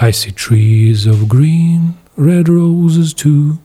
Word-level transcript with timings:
I 0.00 0.12
see 0.12 0.30
trees 0.30 1.06
of 1.06 1.28
green, 1.28 1.94
red 2.16 2.48
roses 2.48 3.12
too. 3.12 3.58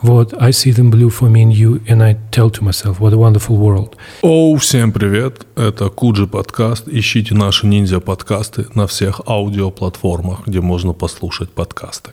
Вот, 0.00 0.32
I 0.40 0.52
see 0.52 0.70
them 0.70 0.90
blue 0.90 1.10
for 1.10 1.28
me 1.28 1.42
and 1.42 1.52
you, 1.52 1.80
and 1.88 2.04
I 2.04 2.16
tell 2.30 2.50
to 2.50 2.62
myself, 2.62 3.00
what 3.00 3.12
a 3.12 3.16
wonderful 3.16 3.56
world. 3.56 3.96
Оу, 4.22 4.56
всем 4.58 4.92
привет! 4.92 5.44
Это 5.56 5.88
Куджи 5.88 6.28
подкаст. 6.28 6.86
Ищите 6.86 7.34
наши 7.34 7.66
ниндзя 7.66 7.98
подкасты 7.98 8.66
на 8.76 8.86
всех 8.86 9.22
аудиоплатформах, 9.26 10.46
где 10.46 10.60
можно 10.60 10.92
послушать 10.92 11.50
подкасты. 11.50 12.12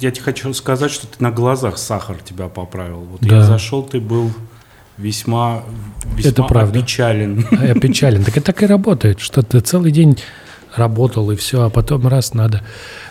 Я 0.00 0.10
тебе 0.10 0.22
хочу 0.24 0.52
сказать, 0.54 0.90
что 0.90 1.06
ты 1.06 1.22
на 1.22 1.30
глазах 1.30 1.78
сахар 1.78 2.16
тебя 2.24 2.48
поправил. 2.48 3.00
Вот 3.10 3.20
Да. 3.20 3.36
я 3.36 3.42
зашел, 3.42 3.82
ты 3.82 4.00
был 4.00 4.30
весьма, 4.96 5.62
весьма 6.14 6.30
Это 6.30 6.42
правда. 6.44 6.78
опечален. 6.78 7.46
А 7.50 7.66
Я 7.66 7.74
печален. 7.74 8.24
Так 8.24 8.36
это 8.36 8.46
так 8.46 8.62
и 8.62 8.66
работает, 8.66 9.20
что 9.20 9.42
ты 9.42 9.60
целый 9.60 9.90
день 9.92 10.18
работал 10.76 11.30
и 11.30 11.36
все, 11.36 11.62
а 11.62 11.70
потом 11.70 12.06
раз 12.06 12.34
надо 12.34 12.62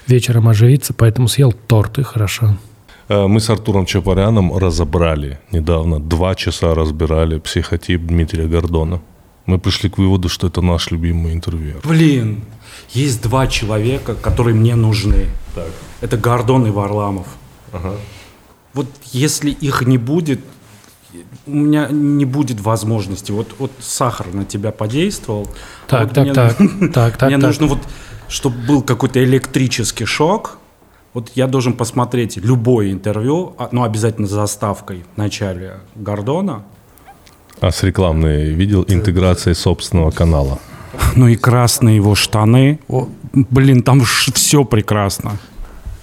вечером 0.08 0.48
оживиться, 0.48 0.94
поэтому 0.94 1.28
съел 1.28 1.52
торт 1.54 2.00
и 2.00 2.04
хорошо. 2.04 2.58
Э, 3.10 3.28
Мы 3.28 3.40
с 3.40 3.50
Артуром 3.50 3.86
Чапаряном 3.86 4.56
разобрали 4.58 5.40
недавно, 5.52 6.00
два 6.00 6.36
часа 6.36 6.74
разбирали 6.76 7.40
психотип 7.40 8.02
Дмитрия 8.06 8.48
Гордона. 8.48 9.02
Мы 9.46 9.60
пришли 9.60 9.90
к 9.90 9.98
выводу, 9.98 10.28
что 10.30 10.48
это 10.48 10.62
наш 10.62 10.92
любимый 10.92 11.34
интервьюер. 11.34 11.80
Блин, 11.84 12.42
есть 12.94 13.22
два 13.24 13.48
человека, 13.48 14.14
которые 14.14 14.56
мне 14.56 14.76
нужны. 14.76 15.28
Это 16.02 16.18
Гордон 16.18 16.68
и 16.68 16.70
Варламов. 16.70 17.28
Вот 18.74 18.88
если 19.12 19.50
их 19.50 19.82
не 19.82 19.98
будет, 19.98 20.42
у 21.48 21.52
меня 21.52 21.88
не 21.90 22.26
будет 22.26 22.60
возможности. 22.62 23.32
Вот, 23.32 23.56
вот 23.58 23.72
сахар 23.80 24.28
на 24.34 24.46
тебя 24.46 24.72
подействовал. 24.72 25.48
Так, 25.88 26.04
вот 26.04 26.14
так, 26.14 26.24
мне- 26.26 26.34
так, 26.34 26.58
так, 26.94 27.18
так, 27.18 27.30
Мне 27.30 27.38
так. 27.38 27.48
нужно 27.48 27.68
вот, 27.68 27.80
чтобы 28.28 28.58
был 28.68 28.82
какой-то 28.84 29.24
электрический 29.24 30.06
шок. 30.06 30.60
Вот 31.14 31.32
я 31.34 31.48
должен 31.48 31.74
посмотреть 31.74 32.38
любое 32.38 32.92
интервью, 32.92 33.56
а, 33.58 33.70
ну, 33.72 33.84
обязательно 33.84 34.28
с 34.28 34.32
заставкой 34.32 35.04
в 35.16 35.18
начале 35.18 35.78
Гордона. 35.96 36.64
А 37.60 37.72
с 37.72 37.82
рекламной 37.82 38.54
видел 38.54 38.86
интеграцией 38.88 39.56
собственного 39.56 40.12
канала. 40.12 40.60
Ну 41.16 41.28
и 41.28 41.36
красные 41.36 41.96
его 41.96 42.14
штаны. 42.14 42.80
О, 42.88 43.08
блин, 43.34 43.82
там 43.82 44.02
все 44.02 44.64
прекрасно. 44.64 45.38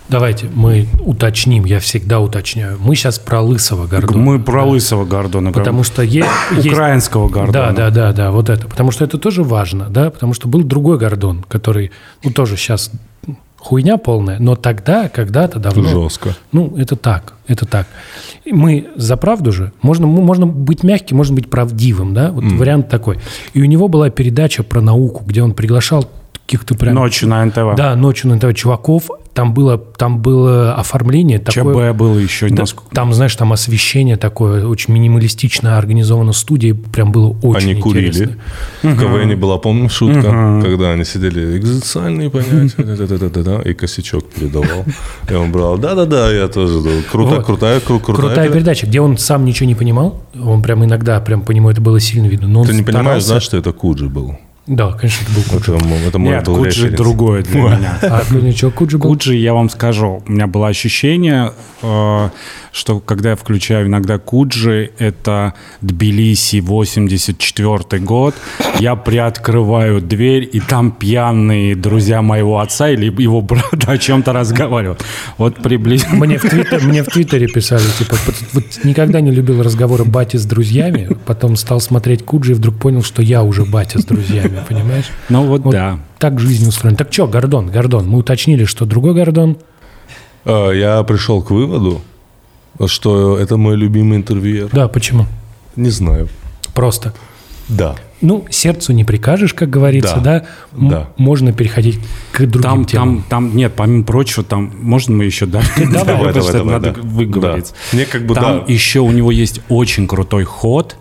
Давайте 0.08 0.48
мы 0.54 0.86
уточним, 1.00 1.64
я 1.64 1.80
всегда 1.80 2.20
уточняю. 2.20 2.78
Мы 2.78 2.94
сейчас 2.94 3.18
про 3.18 3.40
лысого 3.40 3.86
Гордона. 3.86 4.18
Мы 4.18 4.38
про 4.38 4.64
лысого 4.64 5.04
Гордона. 5.04 5.52
Потому 5.52 5.82
что 5.82 6.02
есть... 6.02 6.28
Украинского 6.52 7.28
Гордона. 7.28 7.72
Да, 7.72 7.72
да, 7.72 7.90
да, 7.90 8.12
да, 8.12 8.30
вот 8.30 8.50
это. 8.50 8.66
Потому 8.66 8.90
что 8.90 9.04
это 9.04 9.18
тоже 9.18 9.42
важно, 9.42 9.86
да, 9.88 10.10
потому 10.10 10.34
что 10.34 10.46
был 10.46 10.62
другой 10.62 10.98
Гордон, 10.98 11.44
который, 11.48 11.90
ну, 12.22 12.30
тоже 12.30 12.56
сейчас 12.56 12.90
хуйня 13.64 13.96
полная, 13.96 14.38
но 14.38 14.56
тогда, 14.56 15.08
когда-то 15.08 15.58
давно... 15.58 15.88
Жестко. 15.88 16.36
Ну, 16.52 16.74
это 16.76 16.96
так, 16.96 17.32
это 17.48 17.64
так. 17.64 17.86
Мы 18.44 18.88
за 18.96 19.16
правду 19.16 19.52
же, 19.52 19.72
можно, 19.80 20.06
можно 20.06 20.46
быть 20.46 20.82
мягким, 20.82 21.16
можно 21.16 21.34
быть 21.34 21.48
правдивым, 21.48 22.12
да, 22.12 22.30
вот 22.30 22.44
вариант 22.44 22.90
такой. 22.90 23.18
И 23.54 23.62
у 23.62 23.64
него 23.64 23.88
была 23.88 24.10
передача 24.10 24.62
про 24.62 24.82
науку, 24.82 25.24
где 25.26 25.42
он 25.42 25.54
приглашал 25.54 26.10
каких-то 26.44 26.74
прям... 26.74 26.94
Ночью 26.94 27.26
на 27.26 27.42
НТВ. 27.42 27.74
Да, 27.74 27.96
ночью 27.96 28.28
на 28.28 28.36
НТВ 28.36 28.54
чуваков, 28.54 29.08
там 29.34 29.52
было, 29.52 29.76
там 29.76 30.20
было 30.20 30.74
оформление 30.74 31.38
такое... 31.40 31.92
ЧБ 31.92 31.98
было 31.98 32.18
еще. 32.18 32.48
Да, 32.48 32.62
насколько- 32.62 32.94
там, 32.94 33.12
знаешь, 33.12 33.34
там 33.34 33.52
освещение 33.52 34.16
такое, 34.16 34.64
очень 34.66 34.94
минималистично 34.94 35.76
организовано 35.76 36.32
студия, 36.32 36.74
прям 36.74 37.10
было 37.10 37.36
очень 37.42 37.72
Они 37.72 37.80
курили. 37.80 38.08
интересно. 38.08 38.36
В 38.82 38.96
КВН 38.98 39.38
была, 39.40 39.58
помнишь, 39.58 39.92
шутка, 39.92 40.60
когда 40.62 40.92
они 40.92 41.04
сидели, 41.04 41.58
экзистенциальные 41.58 42.30
понятия, 42.30 43.62
и 43.70 43.74
косячок 43.74 44.24
передавал. 44.30 44.84
И 45.28 45.34
он 45.34 45.50
брал, 45.50 45.78
да-да-да, 45.78 46.32
я 46.32 46.48
тоже. 46.48 47.02
Круто, 47.10 47.36
Вот. 47.36 47.44
крутая, 47.46 47.80
кру- 47.80 47.98
крутая. 48.00 48.26
Крутая 48.28 48.50
передача. 48.50 48.86
где 48.86 49.00
он 49.00 49.18
сам 49.18 49.44
ничего 49.44 49.66
не 49.66 49.74
понимал, 49.74 50.22
он 50.40 50.62
прям 50.62 50.84
иногда, 50.84 51.18
прям 51.20 51.42
по 51.42 51.50
нему 51.50 51.70
это 51.70 51.80
было 51.80 51.98
сильно 51.98 52.26
видно. 52.26 52.46
Но 52.46 52.64
Ты 52.64 52.72
не 52.74 52.82
понимаешь, 52.82 53.24
знаешь, 53.24 53.42
что 53.42 53.56
это 53.56 53.72
Куджи 53.72 54.08
был? 54.08 54.36
Да, 54.66 54.92
конечно, 54.92 55.24
это 55.24 55.32
был 55.34 55.42
Куджи. 55.50 55.74
Это, 56.06 56.18
Нет, 56.18 56.44
был 56.46 56.56
Куджи 56.56 56.70
референс. 56.70 56.96
другое 56.96 57.42
для 57.42 57.60
меня. 57.60 57.98
А 58.02 58.22
ничего, 58.32 58.70
Куджи 58.74 58.96
был? 58.96 59.10
Куджи, 59.10 59.34
я 59.34 59.52
вам 59.52 59.68
скажу, 59.68 60.22
у 60.26 60.32
меня 60.32 60.46
было 60.46 60.68
ощущение, 60.68 61.52
э, 61.82 62.28
что 62.72 63.00
когда 63.00 63.30
я 63.30 63.36
включаю 63.36 63.86
иногда 63.88 64.18
Куджи, 64.18 64.90
это 64.98 65.52
Тбилиси, 65.82 66.60
84 66.60 68.02
год, 68.02 68.34
я 68.80 68.96
приоткрываю 68.96 70.00
дверь, 70.00 70.48
и 70.50 70.60
там 70.60 70.92
пьяные 70.92 71.76
друзья 71.76 72.22
моего 72.22 72.58
отца 72.58 72.88
или 72.88 73.06
его 73.22 73.42
брата 73.42 73.92
о 73.92 73.98
чем-то 73.98 74.32
разговаривают. 74.32 75.04
Вот 75.36 75.56
приблизительно. 75.56 76.24
Мне 76.24 76.38
в, 76.38 76.42
твиттер, 76.42 76.82
мне 76.82 77.02
в 77.02 77.06
Твиттере 77.06 77.48
писали, 77.48 77.84
типа, 77.98 78.16
вот 78.54 78.64
никогда 78.84 79.20
не 79.20 79.30
любил 79.30 79.62
разговоры 79.62 80.04
бати 80.04 80.38
с 80.38 80.46
друзьями, 80.46 81.16
потом 81.26 81.56
стал 81.56 81.80
смотреть 81.80 82.24
Куджи 82.24 82.52
и 82.52 82.54
вдруг 82.54 82.76
понял, 82.76 83.02
что 83.02 83.22
я 83.22 83.42
уже 83.42 83.64
батя 83.64 83.98
с 84.00 84.04
друзьями, 84.04 84.53
понимаешь? 84.68 85.06
Ну 85.28 85.44
вот, 85.46 85.62
Вот 85.62 85.72
да. 85.72 85.98
Так 86.18 86.38
жизнь 86.40 86.68
устроена. 86.68 86.96
Так 86.96 87.12
что, 87.12 87.26
Гордон, 87.26 87.68
Гордон, 87.70 88.08
мы 88.08 88.18
уточнили, 88.18 88.64
что 88.64 88.84
другой 88.86 89.14
Гордон, 89.14 89.56
А, 90.44 90.70
Я 90.70 91.02
пришел 91.04 91.42
к 91.42 91.50
выводу, 91.50 92.02
что 92.86 93.38
это 93.38 93.56
мой 93.56 93.76
любимый 93.76 94.18
интервьюер. 94.18 94.68
да, 94.72 94.88
почему? 94.88 95.26
Не 95.76 95.90
знаю. 95.90 96.28
Просто. 96.74 97.14
Да. 97.68 97.94
Ну, 98.20 98.46
сердцу 98.50 98.92
не 98.92 99.04
прикажешь, 99.04 99.54
как 99.54 99.68
говорится, 99.70 100.16
да? 100.16 100.40
Да, 100.40 100.46
М- 100.78 100.88
да. 100.88 101.08
Можно 101.16 101.52
переходить 101.52 101.98
к 102.32 102.40
другим 102.46 102.62
Там, 102.62 102.84
темам. 102.84 103.16
там, 103.16 103.24
там, 103.48 103.56
нет, 103.56 103.72
помимо 103.76 104.04
прочего, 104.04 104.44
там, 104.44 104.72
можно 104.80 105.14
мы 105.14 105.24
еще, 105.24 105.46
да? 105.46 105.60
Давай, 105.76 105.90
Потому 105.92 106.24
давай, 106.24 106.42
что 106.42 106.52
давай, 106.52 106.72
надо 106.74 106.92
да. 106.92 107.00
выговориться. 107.02 107.72
Да. 107.72 107.96
Мне 107.96 108.06
как 108.06 108.26
бы, 108.26 108.34
Там 108.34 108.64
да. 108.66 108.72
еще 108.72 109.00
у 109.00 109.10
него 109.12 109.30
есть 109.30 109.60
очень 109.68 110.06
крутой 110.06 110.44
ход. 110.44 110.96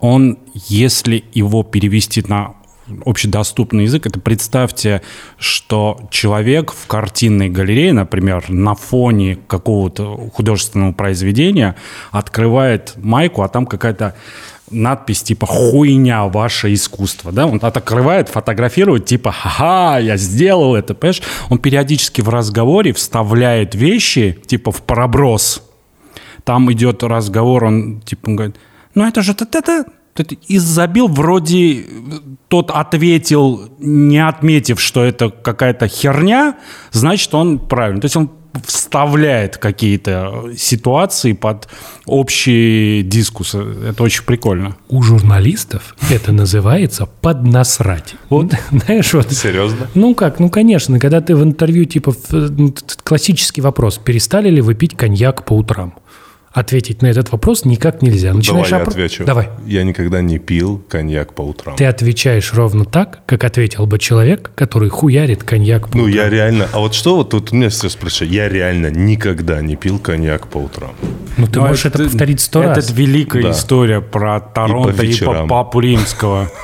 Он, 0.00 0.38
если 0.68 1.24
его 1.32 1.62
перевести 1.62 2.24
на 2.26 2.54
общедоступный 3.04 3.84
язык, 3.84 4.06
это 4.06 4.20
представьте, 4.20 5.02
что 5.38 6.00
человек 6.10 6.72
в 6.72 6.86
картинной 6.86 7.48
галерее, 7.48 7.92
например, 7.92 8.44
на 8.48 8.74
фоне 8.74 9.38
какого-то 9.46 10.30
художественного 10.32 10.92
произведения 10.92 11.76
открывает 12.10 12.94
майку, 12.96 13.42
а 13.42 13.48
там 13.48 13.66
какая-то 13.66 14.14
надпись 14.70 15.22
типа 15.22 15.46
«Хуйня, 15.46 16.24
ваше 16.24 16.72
искусство». 16.72 17.30
Да? 17.30 17.46
Он 17.46 17.58
от- 17.62 17.76
открывает, 17.76 18.28
фотографирует, 18.28 19.04
типа 19.04 19.30
«Ха-ха, 19.30 19.98
я 19.98 20.16
сделал 20.16 20.74
это». 20.74 20.94
Понимаешь? 20.94 21.22
Он 21.50 21.58
периодически 21.58 22.20
в 22.20 22.28
разговоре 22.30 22.92
вставляет 22.92 23.74
вещи 23.74 24.38
типа 24.46 24.72
в 24.72 24.82
проброс. 24.82 25.62
Там 26.44 26.72
идет 26.72 27.02
разговор, 27.02 27.64
он 27.64 28.00
типа 28.00 28.28
он 28.30 28.36
говорит, 28.36 28.56
ну 28.94 29.06
это 29.06 29.22
же 29.22 29.32
это 29.32 29.84
и 30.48 30.58
забил, 30.58 31.08
вроде 31.08 31.86
тот 32.48 32.70
ответил, 32.70 33.70
не 33.78 34.18
отметив, 34.18 34.80
что 34.80 35.04
это 35.04 35.30
какая-то 35.30 35.88
херня, 35.88 36.56
значит, 36.90 37.34
он 37.34 37.58
правильно. 37.58 38.00
То 38.00 38.06
есть 38.06 38.16
он 38.16 38.30
вставляет 38.66 39.56
какие-то 39.56 40.50
ситуации 40.56 41.32
под 41.32 41.68
общий 42.04 43.02
дискус. 43.02 43.54
Это 43.54 44.02
очень 44.02 44.24
прикольно. 44.24 44.76
У 44.88 45.02
журналистов 45.02 45.96
это 46.10 46.32
называется 46.32 47.06
поднасрать. 47.06 48.14
Вот, 48.28 48.52
знаешь, 48.70 49.12
вот... 49.14 49.32
Серьезно? 49.32 49.88
Ну 49.94 50.14
как, 50.14 50.38
ну 50.38 50.50
конечно, 50.50 50.98
когда 50.98 51.20
ты 51.20 51.34
в 51.34 51.42
интервью, 51.42 51.86
типа, 51.86 52.14
ну, 52.30 52.74
классический 53.02 53.62
вопрос, 53.62 53.98
перестали 53.98 54.50
ли 54.50 54.60
вы 54.60 54.74
пить 54.74 54.96
коньяк 54.96 55.44
по 55.44 55.54
утрам? 55.54 55.94
Ответить 56.52 57.00
на 57.00 57.06
этот 57.06 57.32
вопрос 57.32 57.64
никак 57.64 58.02
нельзя. 58.02 58.28
Давай 58.28 58.36
Начинаешь 58.38 58.68
я 58.68 58.76
опро- 58.78 58.88
отвечу. 58.88 59.24
Давай. 59.24 59.48
Я 59.66 59.84
никогда 59.84 60.20
не 60.20 60.38
пил 60.38 60.84
коньяк 60.88 61.32
по 61.34 61.40
утрам. 61.42 61.76
Ты 61.76 61.86
отвечаешь 61.86 62.52
ровно 62.52 62.84
так, 62.84 63.20
как 63.24 63.44
ответил 63.44 63.86
бы 63.86 63.98
человек, 63.98 64.50
который 64.54 64.90
хуярит 64.90 65.44
коньяк 65.44 65.88
по 65.88 65.96
Ну, 65.96 66.04
утрам. 66.04 66.16
я 66.16 66.28
реально... 66.28 66.68
А 66.72 66.80
вот 66.80 66.94
что 66.94 67.16
вот 67.16 67.30
тут 67.30 67.52
меня 67.52 67.70
все 67.70 67.88
спрашивают? 67.88 68.34
Я 68.34 68.50
реально 68.50 68.88
никогда 68.90 69.62
не 69.62 69.76
пил 69.76 69.98
коньяк 69.98 70.48
по 70.48 70.58
утрам. 70.58 70.90
Ну 71.38 71.46
ты 71.46 71.58
Ну, 71.58 71.68
можешь 71.68 71.86
это, 71.86 72.04
повторить 72.04 72.40
сто 72.40 72.62
это 72.62 72.74
раз. 72.76 72.90
великая 72.92 73.42
Да. 73.44 73.50
история 73.52 74.00
про 74.02 74.38
Торонто 74.40 74.90
и, 74.90 74.92
по 74.96 75.00
вечерам. 75.02 75.48
папу 75.48 75.80
римского. 75.80 76.50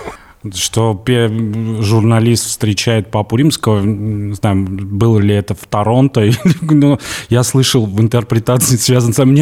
что 0.54 1.02
журналист 1.80 2.46
встречает 2.46 3.10
Папу 3.10 3.36
Римского, 3.36 3.80
не 3.80 4.34
знаю, 4.34 4.66
было 4.68 5.18
ли 5.18 5.34
это 5.34 5.54
в 5.54 5.66
Торонто, 5.66 6.28
но 6.60 6.98
я 7.28 7.42
слышал 7.42 7.86
в 7.86 8.00
интерпретации 8.00 8.76
связан 8.76 9.12
со 9.12 9.24
мне, 9.24 9.38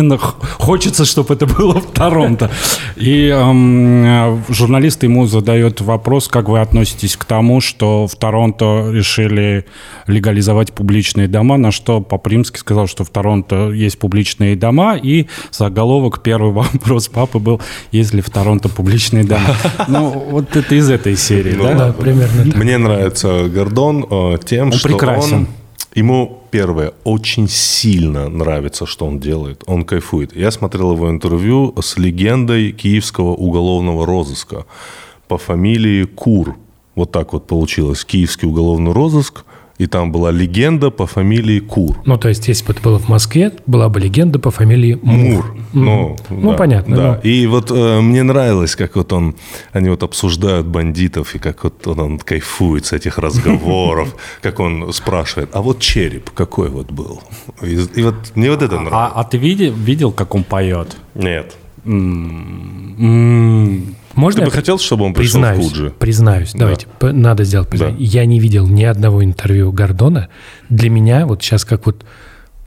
хочется, 0.59 1.05
чтобы 1.05 1.35
это 1.35 1.47
было 1.47 1.81
в 1.81 1.87
Торонто. 1.87 2.51
И 2.97 3.29
эм, 3.29 4.43
журналист 4.49 5.03
ему 5.03 5.27
задает 5.27 5.81
вопрос, 5.81 6.29
как 6.29 6.49
вы 6.49 6.61
относитесь 6.61 7.17
к 7.17 7.25
тому, 7.25 7.61
что 7.61 8.07
в 8.07 8.15
Торонто 8.17 8.91
решили 8.93 9.65
легализовать 10.07 10.73
публичные 10.73 11.29
дома, 11.29 11.57
на 11.57 11.73
что 11.73 12.01
Папа 12.01 12.29
Римский 12.29 12.59
сказал, 12.59 12.87
что 12.87 13.05
в 13.05 13.11
Торонто 13.11 13.71
есть 13.71 13.99
публичные 13.99 14.57
дома, 14.57 14.97
и 14.97 15.27
заголовок, 15.51 16.23
первый 16.23 16.53
вопрос 16.73 17.09
папы 17.09 17.39
был, 17.39 17.61
есть 17.93 18.15
ли 18.15 18.21
в 18.21 18.31
Торонто 18.31 18.69
публичные 18.69 19.25
дома. 19.25 19.57
Ну, 19.89 20.11
вот 20.11 20.57
это 20.57 20.75
из 20.75 20.91
этой 20.97 21.17
серии, 21.17 21.55
Ну, 21.55 21.65
да? 21.65 21.75
Да, 21.75 21.93
примерно 21.93 22.45
так. 22.45 22.57
Мне 22.57 22.79
нравится 22.79 23.49
Гордон 23.49 24.07
э, 24.11 24.39
тем, 24.45 24.73
что 24.73 24.89
прекрасен. 24.89 25.35
он... 25.35 25.47
Ему, 25.95 26.43
первое, 26.51 26.93
очень 27.05 27.49
сильно 27.49 28.29
нравится, 28.29 28.85
что 28.85 29.07
он 29.07 29.19
делает. 29.19 29.63
Он 29.67 29.85
кайфует. 29.85 30.37
Я 30.37 30.51
смотрел 30.51 30.93
его 30.93 31.09
интервью 31.09 31.75
с 31.81 31.97
легендой 31.97 32.73
киевского 32.73 33.31
уголовного 33.35 34.05
розыска 34.05 34.67
по 35.27 35.39
фамилии 35.39 36.05
Кур. 36.05 36.57
Вот 36.95 37.13
так 37.13 37.33
вот 37.33 37.47
получилось. 37.47 38.05
Киевский 38.05 38.47
уголовный 38.47 38.93
розыск. 38.93 39.45
И 39.79 39.87
там 39.87 40.11
была 40.11 40.31
легенда 40.31 40.91
по 40.91 41.07
фамилии 41.07 41.59
Кур. 41.61 41.99
Ну, 42.07 42.17
то 42.17 42.29
есть, 42.29 42.49
если 42.49 42.65
бы 42.67 42.73
это 42.73 42.81
было 42.83 42.99
в 42.99 43.09
Москве, 43.11 43.53
была 43.67 43.89
бы 43.91 44.01
легенда 44.01 44.39
по 44.39 44.51
фамилии 44.51 44.99
Мур. 45.03 45.55
Ну, 45.75 46.17
Ну, 46.31 46.51
да, 46.53 46.57
понятно, 46.57 46.97
Да. 46.97 47.21
ну. 47.23 47.31
И 47.31 47.47
вот 47.47 47.71
э, 47.71 48.01
мне 48.01 48.23
нравилось, 48.23 48.75
как 48.75 48.97
вот 48.97 49.13
он, 49.13 49.35
они 49.73 49.91
вот 49.91 50.03
обсуждают 50.03 50.67
бандитов, 50.67 51.35
и 51.35 51.39
как 51.39 51.63
вот 51.65 51.87
он, 51.87 52.01
он 52.01 52.19
кайфует 52.19 52.87
с 52.87 52.93
этих 52.95 53.19
разговоров, 53.19 54.15
как 54.41 54.61
он 54.61 54.93
спрашивает, 54.95 55.51
а 55.53 55.61
вот 55.61 55.81
череп 55.81 56.31
какой 56.31 56.71
вот 56.71 56.91
был? 56.91 57.21
И, 57.63 57.75
и 57.97 58.03
вот 58.03 58.15
мне 58.35 58.51
вот 58.51 58.63
это 58.63 58.77
А, 58.79 58.81
нравится. 58.81 59.13
а 59.15 59.25
ты 59.25 59.37
видел, 59.37 59.75
видел, 59.75 60.11
как 60.13 60.35
он 60.35 60.45
поет? 60.45 60.97
Нет. 61.15 61.55
М, 62.99 63.95
Можно 64.17 64.41
Ты 64.41 64.47
бы 64.47 64.51
хотел, 64.53 64.79
чтобы 64.79 65.05
он 65.05 65.15
пришел 65.15 65.41
в 65.41 65.43
признаюсь? 65.45 65.69
Куджи? 65.69 65.91
Признаюсь, 65.99 66.53
давайте, 66.55 66.87
п- 66.99 67.13
надо 67.13 67.45
сделать 67.45 67.69
признание. 67.69 67.97
Я 68.05 68.25
не 68.27 68.41
видел 68.41 68.67
ни 68.67 68.83
одного 68.85 69.23
интервью 69.23 69.71
Гордона. 69.73 70.29
Для 70.69 70.91
меня 70.91 71.27
вот 71.27 71.43
сейчас 71.43 71.65
как 71.65 71.87
вот 71.87 72.05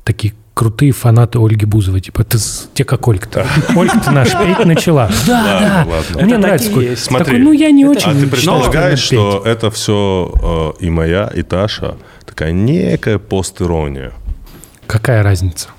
такие 0.04 0.34
крутые 0.54 0.92
фанаты 0.92 1.40
Ольги 1.40 1.66
Бузовой. 1.66 2.01
Типа, 2.01 2.24
ты 2.24 2.38
те 2.74 2.84
как 2.84 3.07
Ольга-то. 3.07 3.48
Ольга-то 3.75 4.12
наш 4.12 4.30
петь 4.38 4.66
начала. 4.66 5.10
Да, 5.25 5.86
да. 5.86 5.86
ладно. 5.90 6.22
Мне 6.25 6.38
нравится. 6.38 6.69
Смотри. 6.98 7.38
ну, 7.40 7.51
я 7.51 7.72
не 7.72 7.86
очень 7.86 8.12
А 8.12 8.13
ты 8.13 8.28
предполагаешь, 8.28 9.00
что 9.00 9.42
это 9.46 9.72
все 9.72 10.75
и 10.80 10.90
моя, 10.90 11.31
и 11.34 11.42
Таша 11.44 11.96
такая 12.25 12.51
некая 12.51 13.18
постирония? 13.19 14.10
петь. 14.10 14.86
Какая 14.88 15.24
разница? 15.24 15.69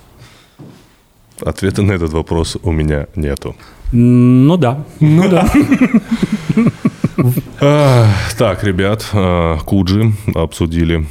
Ответа 1.42 1.82
на 1.82 1.92
этот 1.92 2.12
вопрос 2.12 2.56
у 2.62 2.70
меня 2.72 3.06
нету. 3.14 3.54
Ну 3.92 4.56
да. 4.56 4.84
Ну 5.00 5.28
да. 5.28 5.48
Так, 8.38 8.64
ребят, 8.64 9.06
а, 9.12 9.58
Куджи 9.58 10.12
обсудили. 10.34 11.06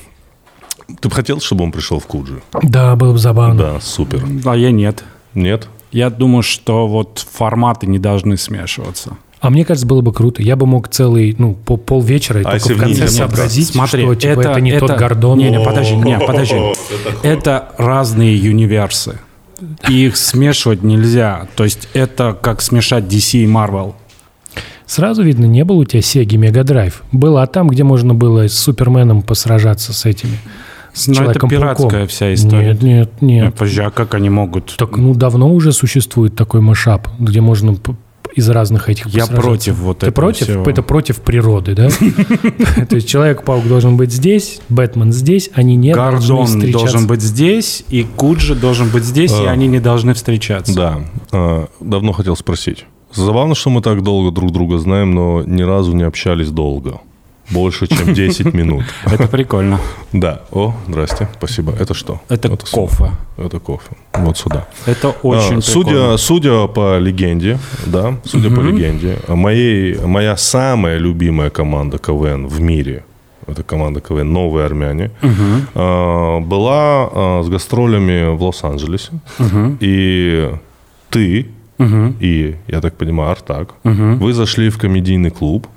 Ты 0.99 1.09
бы 1.09 1.15
хотел, 1.15 1.39
чтобы 1.39 1.63
он 1.63 1.71
пришел 1.71 1.99
в 1.99 2.07
Куджи? 2.07 2.41
Да, 2.63 2.95
было 2.95 3.13
бы 3.13 3.19
забавно. 3.19 3.59
Да, 3.59 3.79
супер. 3.79 4.25
А 4.45 4.55
я 4.55 4.71
нет. 4.71 5.03
Нет? 5.35 5.67
Я 5.91 6.09
думаю, 6.09 6.41
что 6.41 6.87
вот 6.87 7.25
форматы 7.31 7.87
не 7.87 7.99
должны 7.99 8.37
смешиваться. 8.37 9.17
А 9.39 9.49
мне 9.49 9.63
кажется, 9.63 9.87
было 9.87 10.01
бы 10.01 10.11
круто. 10.11 10.41
Я 10.41 10.55
бы 10.55 10.65
мог 10.65 10.89
целый, 10.89 11.33
ну, 11.37 11.53
по 11.53 11.77
полвечера 11.77 12.41
и 12.41 12.43
А 12.43 12.59
только 12.59 12.59
если 12.59 12.73
в 12.73 12.79
конце 12.79 13.01
Ниже 13.03 13.13
сообразить, 13.13 13.69
Смотри, 13.69 14.03
что 14.03 14.15
типа, 14.15 14.41
это, 14.41 14.59
не 14.59 14.77
тот 14.77 14.91
Гордон. 14.97 15.37
Не, 15.37 15.49
не, 15.49 15.59
подожди, 15.59 15.95
не, 15.95 16.19
подожди. 16.19 16.55
Это 17.23 17.69
разные 17.77 18.49
универсы. 18.49 19.19
И 19.87 20.05
их 20.05 20.17
смешивать 20.17 20.83
нельзя. 20.83 21.47
То 21.55 21.63
есть 21.63 21.87
это 21.93 22.37
как 22.39 22.61
смешать 22.61 23.05
DC 23.05 23.39
и 23.43 23.45
Marvel. 23.47 23.93
Сразу 24.85 25.21
видно, 25.23 25.45
не 25.45 25.63
было 25.63 25.77
у 25.77 25.85
тебя 25.85 26.01
Сеги 26.01 26.35
Мега 26.35 26.63
Драйв. 26.63 27.03
Была 27.11 27.45
там, 27.45 27.67
где 27.67 27.83
можно 27.83 28.13
было 28.15 28.47
с 28.47 28.57
Суперменом 28.57 29.21
посражаться 29.21 29.93
с 29.93 30.05
этими. 30.05 30.37
С 30.93 31.07
Но 31.07 31.13
Ну, 31.13 31.13
это 31.13 31.23
Человеком-пауком. 31.39 31.59
пиратская 31.59 32.07
вся 32.07 32.33
история. 32.33 32.69
Нет, 32.69 32.81
нет, 32.81 33.09
Нет, 33.21 33.43
нет. 33.43 33.53
подожди, 33.55 33.81
а 33.81 33.91
как 33.91 34.15
они 34.15 34.29
могут? 34.31 34.75
Так, 34.77 34.97
ну, 34.97 35.13
давно 35.13 35.53
уже 35.53 35.71
существует 35.71 36.35
такой 36.35 36.61
машап, 36.61 37.07
где 37.19 37.39
можно 37.41 37.75
из 38.35 38.47
разных 38.49 38.89
этих 38.89 39.07
Я 39.07 39.25
против 39.27 39.75
вот 39.79 39.99
Ты 39.99 40.07
этого 40.07 40.25
против? 40.25 40.47
всего. 40.47 40.63
Это 40.69 40.81
против 40.83 41.21
природы, 41.21 41.73
да? 41.75 41.89
То 42.89 42.95
есть 42.95 43.07
Человек-паук 43.07 43.67
должен 43.67 43.97
быть 43.97 44.11
здесь, 44.11 44.61
Бэтмен 44.69 45.11
здесь, 45.11 45.49
они 45.53 45.75
не 45.75 45.93
должны 45.93 46.35
Гордон 46.35 46.45
встречаться. 46.47 46.79
должен 46.91 47.07
быть 47.07 47.21
здесь, 47.21 47.83
и 47.89 48.03
Куджи 48.03 48.55
должен 48.55 48.89
быть 48.89 49.03
здесь, 49.03 49.31
и 49.31 49.45
А. 49.45 49.51
они 49.51 49.67
не 49.67 49.79
должны 49.79 50.13
встречаться. 50.13 50.75
Да. 50.75 50.99
А, 51.31 51.67
Давно 51.79 52.11
хотел 52.11 52.35
спросить. 52.35 52.85
Забавно, 53.13 53.55
что 53.55 53.71
мы 53.71 53.81
так 53.81 54.03
долго 54.03 54.31
друг 54.31 54.51
друга 54.51 54.77
знаем, 54.77 55.11
но 55.15 55.43
ни 55.43 55.63
разу 55.63 55.93
не 55.93 56.03
общались 56.03 56.49
долго. 56.51 57.01
Больше, 57.51 57.87
чем 57.87 58.13
10 58.13 58.53
минут. 58.53 58.83
Это 59.05 59.27
прикольно. 59.27 59.79
Да. 60.13 60.41
О, 60.51 60.73
здрасте. 60.87 61.27
Спасибо. 61.37 61.71
Это 61.79 61.93
что? 61.93 62.19
Это 62.29 62.47
сюда. 62.49 62.71
кофе. 62.71 63.11
Это 63.37 63.59
кофе. 63.59 63.91
Вот 64.13 64.37
сюда. 64.37 64.67
Это 64.87 65.07
А, 65.09 65.27
очень 65.27 65.61
судя, 65.61 65.89
прикольно. 65.91 66.17
судя 66.17 66.67
по 66.67 66.97
легенде, 66.99 67.59
да, 67.85 68.15
судя 68.25 68.49
по 68.49 68.61
легенде, 68.61 69.17
моей, 69.27 69.99
моя 70.05 70.35
самая 70.37 70.97
любимая 70.97 71.49
команда 71.49 71.97
КВН 71.99 72.47
в 72.47 72.59
мире, 72.59 73.03
это 73.47 73.63
команда 73.63 73.99
КВН 74.01 74.31
«Новые 74.33 74.65
армяне», 74.65 75.11
а, 75.75 76.39
была 76.39 77.09
а, 77.11 77.41
с 77.43 77.49
гастролями 77.49 78.35
в 78.35 78.43
Лос-Анджелесе. 78.43 79.11
И 79.79 80.49
ты 81.09 81.45
и, 81.79 82.55
я 82.67 82.81
так 82.81 82.97
понимаю, 82.97 83.31
Артак, 83.31 83.73
вы 83.83 84.33
зашли 84.33 84.69
в 84.69 84.77
комедийный 84.77 85.29
клуб 85.31 85.67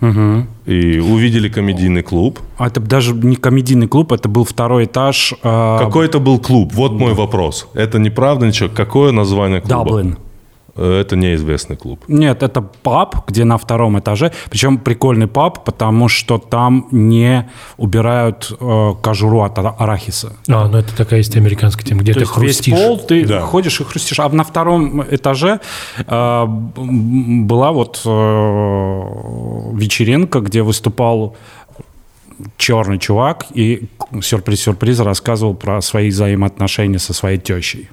и 0.67 0.99
увидели 0.99 1.49
комедийный 1.49 2.03
клуб. 2.03 2.39
А 2.59 2.67
Это 2.67 2.81
даже 2.81 3.15
не 3.15 3.37
комедийный 3.37 3.89
клуб, 3.89 4.13
это 4.13 4.29
был 4.29 4.45
второй 4.45 4.85
этаж. 4.85 5.35
а, 5.43 5.79
Какой 5.79 6.07
это 6.07 6.19
был 6.21 6.39
клуб? 6.39 6.73
Вот 6.75 6.93
мой 6.93 7.15
вопрос. 7.15 7.67
Это 7.75 7.99
неправда 7.99 8.47
ничего. 8.47 8.69
Какое 8.69 9.13
название 9.13 9.61
клуба? 9.61 9.85
Даблин. 9.85 10.17
Это 10.75 11.17
неизвестный 11.17 11.77
клуб. 11.77 12.01
Нет, 12.09 12.43
это 12.43 12.63
паб, 12.63 13.29
где 13.29 13.45
на 13.45 13.59
втором 13.59 13.99
этаже. 13.99 14.33
Причем 14.49 14.79
прикольный 14.79 15.27
паб, 15.27 15.65
потому 15.65 16.09
что 16.09 16.39
там 16.39 16.89
не 16.91 17.47
убирают 17.77 18.51
э, 18.59 18.93
кожуру 19.03 19.43
от 19.43 19.59
ара- 19.59 19.75
арахиса. 19.79 20.33
А, 20.49 20.69
ну 20.69 20.79
это 20.79 20.97
такая 20.97 21.19
есть 21.19 21.37
американская 21.37 21.85
тема, 21.87 22.01
где 22.01 22.15
То 22.15 22.21
ты 22.21 22.25
есть 22.25 22.37
весь 22.39 22.57
хрустишь. 22.57 22.75
пол 22.75 22.99
ты 22.99 23.27
Да. 23.27 23.41
ходишь 23.43 23.81
и 23.81 23.85
хрустишь. 23.85 24.19
А 24.19 24.29
на 24.31 24.45
втором 24.45 25.03
этаже 25.03 25.61
э, 26.07 26.45
была 26.47 27.73
вот 27.73 28.01
э, 28.05 28.09
вечеринка, 29.75 30.41
где 30.41 30.63
выступал 30.63 31.37
черный 32.57 32.99
чувак 32.99 33.47
и 33.55 33.89
сюрприз-сюрприз 34.21 35.01
рассказывал 35.01 35.55
про 35.55 35.81
свои 35.81 36.09
взаимоотношения 36.09 36.99
со 36.99 37.13
своей 37.13 37.39
тещей. 37.39 37.89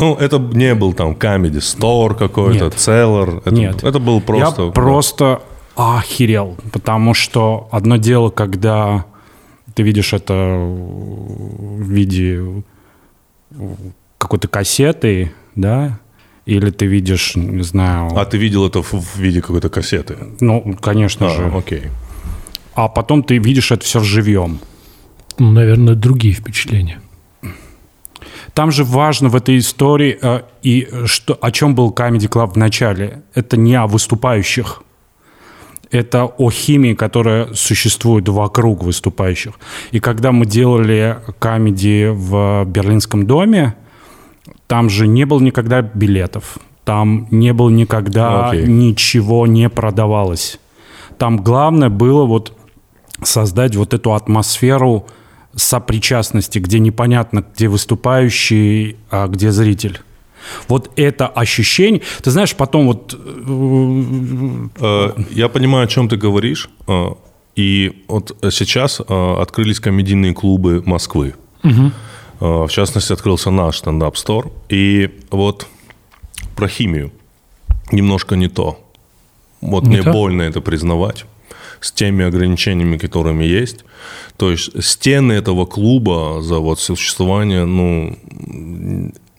Ну, 0.00 0.14
это 0.16 0.38
не 0.38 0.74
был 0.74 0.92
там 0.92 1.12
Comedy 1.12 1.58
Store 1.58 2.16
какой-то, 2.16 2.64
Нет. 2.66 2.74
Это, 3.44 3.54
Нет. 3.54 3.84
Это 3.84 3.98
был 3.98 4.20
просто... 4.20 4.62
Я 4.66 4.70
просто 4.72 5.42
охерел, 5.76 6.56
потому 6.72 7.14
что 7.14 7.68
одно 7.70 7.96
дело, 7.96 8.30
когда 8.30 9.04
ты 9.74 9.82
видишь 9.82 10.12
это 10.12 10.34
в 10.34 11.82
виде 11.82 12.42
какой-то 14.18 14.48
кассеты, 14.48 15.32
да, 15.54 15.98
или 16.46 16.70
ты 16.70 16.86
видишь, 16.86 17.36
не 17.36 17.62
знаю, 17.62 18.10
А 18.16 18.24
ты 18.24 18.36
видел 18.38 18.66
это 18.66 18.82
в, 18.82 18.92
в 18.92 19.16
виде 19.16 19.40
какой-то 19.40 19.68
кассеты? 19.68 20.16
ну, 20.40 20.76
конечно 20.80 21.26
А, 21.26 21.30
же, 21.30 21.52
окей. 21.54 21.82
а 22.74 22.88
потом 22.88 23.22
ты 23.22 23.38
видишь 23.38 23.70
это 23.72 23.84
все 23.84 24.00
живьем. 24.00 24.58
Ну, 25.38 25.52
наверное, 25.52 25.94
другие 25.94 26.34
впечатления. 26.34 27.00
Там 28.54 28.70
же 28.70 28.84
важно 28.84 29.28
в 29.28 29.36
этой 29.36 29.58
истории, 29.58 30.18
э, 30.20 30.42
и 30.62 30.88
что, 31.06 31.38
о 31.40 31.50
чем 31.50 31.74
был 31.74 31.90
Comedy 31.90 32.28
Club 32.28 32.52
в 32.54 32.56
начале. 32.56 33.22
Это 33.34 33.56
не 33.56 33.74
о 33.74 33.86
выступающих. 33.86 34.82
Это 35.90 36.24
о 36.24 36.50
химии, 36.50 36.94
которая 36.94 37.52
существует 37.54 38.28
вокруг 38.28 38.84
выступающих. 38.84 39.54
И 39.90 39.98
когда 39.98 40.30
мы 40.30 40.46
делали 40.46 41.18
комедии 41.38 42.08
в 42.08 42.64
Берлинском 42.64 43.26
доме, 43.26 43.74
там 44.66 44.88
же 44.88 45.08
не 45.08 45.26
было 45.26 45.40
никогда 45.40 45.82
билетов. 45.82 46.58
Там 46.84 47.26
не 47.30 47.52
было 47.52 47.70
никогда 47.70 48.50
Окей. 48.50 48.66
ничего 48.66 49.46
не 49.46 49.68
продавалось. 49.68 50.60
Там 51.18 51.38
главное 51.38 51.88
было 51.88 52.24
вот 52.24 52.56
создать 53.22 53.76
вот 53.76 53.92
эту 53.94 54.14
атмосферу 54.14 55.06
сопричастности, 55.54 56.58
где 56.58 56.78
непонятно, 56.78 57.44
где 57.54 57.68
выступающий, 57.68 58.96
а 59.10 59.26
где 59.26 59.50
зритель. 59.50 60.00
Вот 60.68 60.90
это 60.96 61.26
ощущение, 61.26 62.02
ты 62.22 62.30
знаешь, 62.30 62.54
потом 62.54 62.86
вот... 62.86 63.14
Э, 64.80 65.12
я 65.30 65.48
понимаю, 65.48 65.84
о 65.84 65.86
чем 65.86 66.08
ты 66.08 66.16
говоришь. 66.16 66.70
Э, 66.86 67.10
и 67.56 68.04
вот 68.08 68.36
сейчас 68.50 69.00
э, 69.00 69.36
открылись 69.40 69.80
комедийные 69.80 70.32
клубы 70.34 70.82
Москвы. 70.86 71.34
Угу. 71.62 71.92
В 72.40 72.68
частности, 72.70 73.12
открылся 73.12 73.50
наш 73.50 73.78
стендап-стор. 73.78 74.50
И 74.70 75.10
вот 75.30 75.66
про 76.56 76.68
химию 76.68 77.12
немножко 77.92 78.34
не 78.34 78.48
то. 78.48 78.78
Вот 79.60 79.82
не 79.82 79.96
мне 79.96 80.02
то? 80.02 80.12
больно 80.12 80.42
это 80.42 80.62
признавать 80.62 81.26
с 81.80 81.92
теми 81.92 82.24
ограничениями, 82.24 82.98
которыми 82.98 83.44
есть. 83.44 83.84
То 84.36 84.50
есть 84.50 84.82
стены 84.82 85.32
этого 85.32 85.66
клуба 85.66 86.42
за 86.42 86.58
вот 86.58 86.80
существование, 86.80 87.64
ну, 87.64 88.16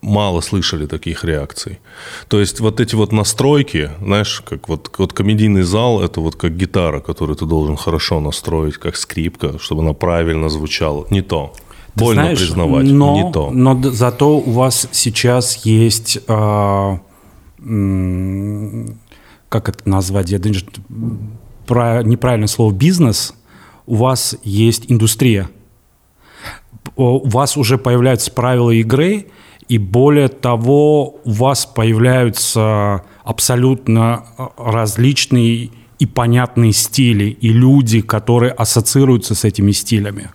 мало 0.02 0.42
слышали 0.42 0.86
таких 0.86 1.24
реакций. 1.24 1.80
То 2.28 2.40
есть 2.40 2.60
вот 2.60 2.80
эти 2.80 2.96
вот 2.96 3.12
настройки, 3.12 3.92
знаешь, 4.02 4.42
как 4.42 4.68
вот, 4.70 4.92
вот 4.98 5.14
комедийный 5.14 5.64
зал, 5.64 6.02
это 6.02 6.22
вот 6.22 6.36
как 6.36 6.56
гитара, 6.56 7.00
которую 7.00 7.36
ты 7.36 7.46
должен 7.46 7.78
хорошо 7.78 8.20
настроить, 8.20 8.78
как 8.78 8.96
скрипка, 8.96 9.60
чтобы 9.60 9.82
она 9.82 9.94
правильно 9.94 10.50
звучала. 10.50 11.06
Не 11.10 11.22
то. 11.22 11.54
Ты 11.94 12.06
Больно 12.06 12.22
знаешь, 12.24 12.40
признавать, 12.40 12.86
но, 12.86 13.16
не 13.16 13.32
то. 13.32 13.52
Но 13.52 13.80
зато 13.92 14.38
у 14.38 14.52
вас 14.52 14.88
сейчас 14.92 15.66
есть, 15.66 16.20
э, 16.26 16.98
как 19.50 19.70
это 19.70 19.90
назвать, 19.90 20.30
я 20.30 20.40
даже 20.40 20.66
про 21.72 22.04
неправильное 22.04 22.50
слово 22.50 22.74
бизнес, 22.74 23.34
у 23.86 23.96
вас 23.96 24.36
есть 24.44 24.92
индустрия. 24.92 25.50
У 26.98 27.26
вас 27.30 27.56
уже 27.56 27.78
появляются 27.78 28.30
правила 28.30 28.72
игры, 28.72 29.28
и 29.70 29.78
более 29.78 30.28
того, 30.28 31.22
у 31.24 31.32
вас 31.32 31.66
появляются 31.66 33.04
абсолютно 33.24 34.26
э, 34.38 34.48
различные 34.58 35.70
и 35.98 36.06
понятные 36.06 36.74
стили, 36.74 37.30
и 37.30 37.54
люди, 37.54 38.02
которые 38.02 38.52
ассоциируются 38.52 39.34
с 39.34 39.46
этими 39.46 39.72
стилями. 39.72 40.30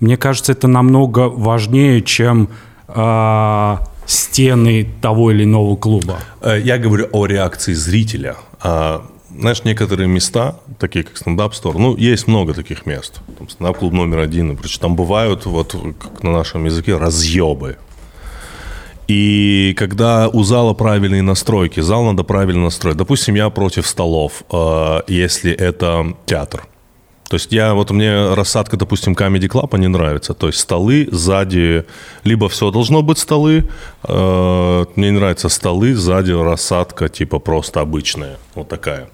Мне 0.00 0.18
кажется, 0.18 0.52
это 0.52 0.68
намного 0.68 1.30
важнее, 1.30 2.02
чем 2.02 2.50
э, 2.88 3.76
стены 4.04 4.86
того 5.00 5.30
или 5.30 5.44
иного 5.44 5.76
клуба. 5.76 6.18
Э, 6.42 6.60
я 6.62 6.76
говорю 6.76 7.08
о 7.12 7.24
реакции 7.24 7.72
зрителя. 7.72 8.36
Знаешь, 9.38 9.62
некоторые 9.62 10.08
места, 10.08 10.56
такие 10.80 11.04
как 11.04 11.16
стендап-стор, 11.16 11.78
ну, 11.78 11.96
есть 11.96 12.26
много 12.26 12.54
таких 12.54 12.86
мест. 12.86 13.20
Там 13.38 13.48
стендап-клуб 13.48 13.92
номер 13.92 14.18
один, 14.18 14.56
причем 14.56 14.80
там 14.80 14.96
бывают, 14.96 15.46
вот 15.46 15.76
как 16.00 16.24
на 16.24 16.32
нашем 16.32 16.64
языке, 16.64 16.96
разъебы. 16.96 17.76
И 19.06 19.74
когда 19.78 20.28
у 20.28 20.42
зала 20.42 20.74
правильные 20.74 21.22
настройки, 21.22 21.78
зал 21.80 22.04
надо 22.04 22.24
правильно 22.24 22.64
настроить. 22.64 22.96
Допустим, 22.96 23.36
я 23.36 23.48
против 23.48 23.86
столов, 23.86 24.42
э, 24.50 25.00
если 25.06 25.52
это 25.52 26.16
театр. 26.26 26.66
То 27.28 27.36
есть 27.36 27.52
я, 27.52 27.74
вот 27.74 27.90
мне 27.90 28.34
рассадка, 28.34 28.76
допустим, 28.76 29.12
Comedy 29.12 29.48
Club 29.48 29.78
не 29.78 29.86
нравится. 29.86 30.34
То 30.34 30.48
есть 30.48 30.58
столы 30.58 31.08
сзади, 31.12 31.84
либо 32.24 32.48
все 32.48 32.70
должно 32.70 33.02
быть 33.02 33.18
столы, 33.18 33.68
э, 34.02 34.84
мне 34.96 35.10
не 35.10 35.18
нравятся 35.18 35.48
столы, 35.48 35.94
сзади 35.94 36.32
рассадка 36.32 37.08
типа 37.08 37.38
просто 37.38 37.80
обычная, 37.80 38.38
вот 38.54 38.68
такая. 38.68 39.08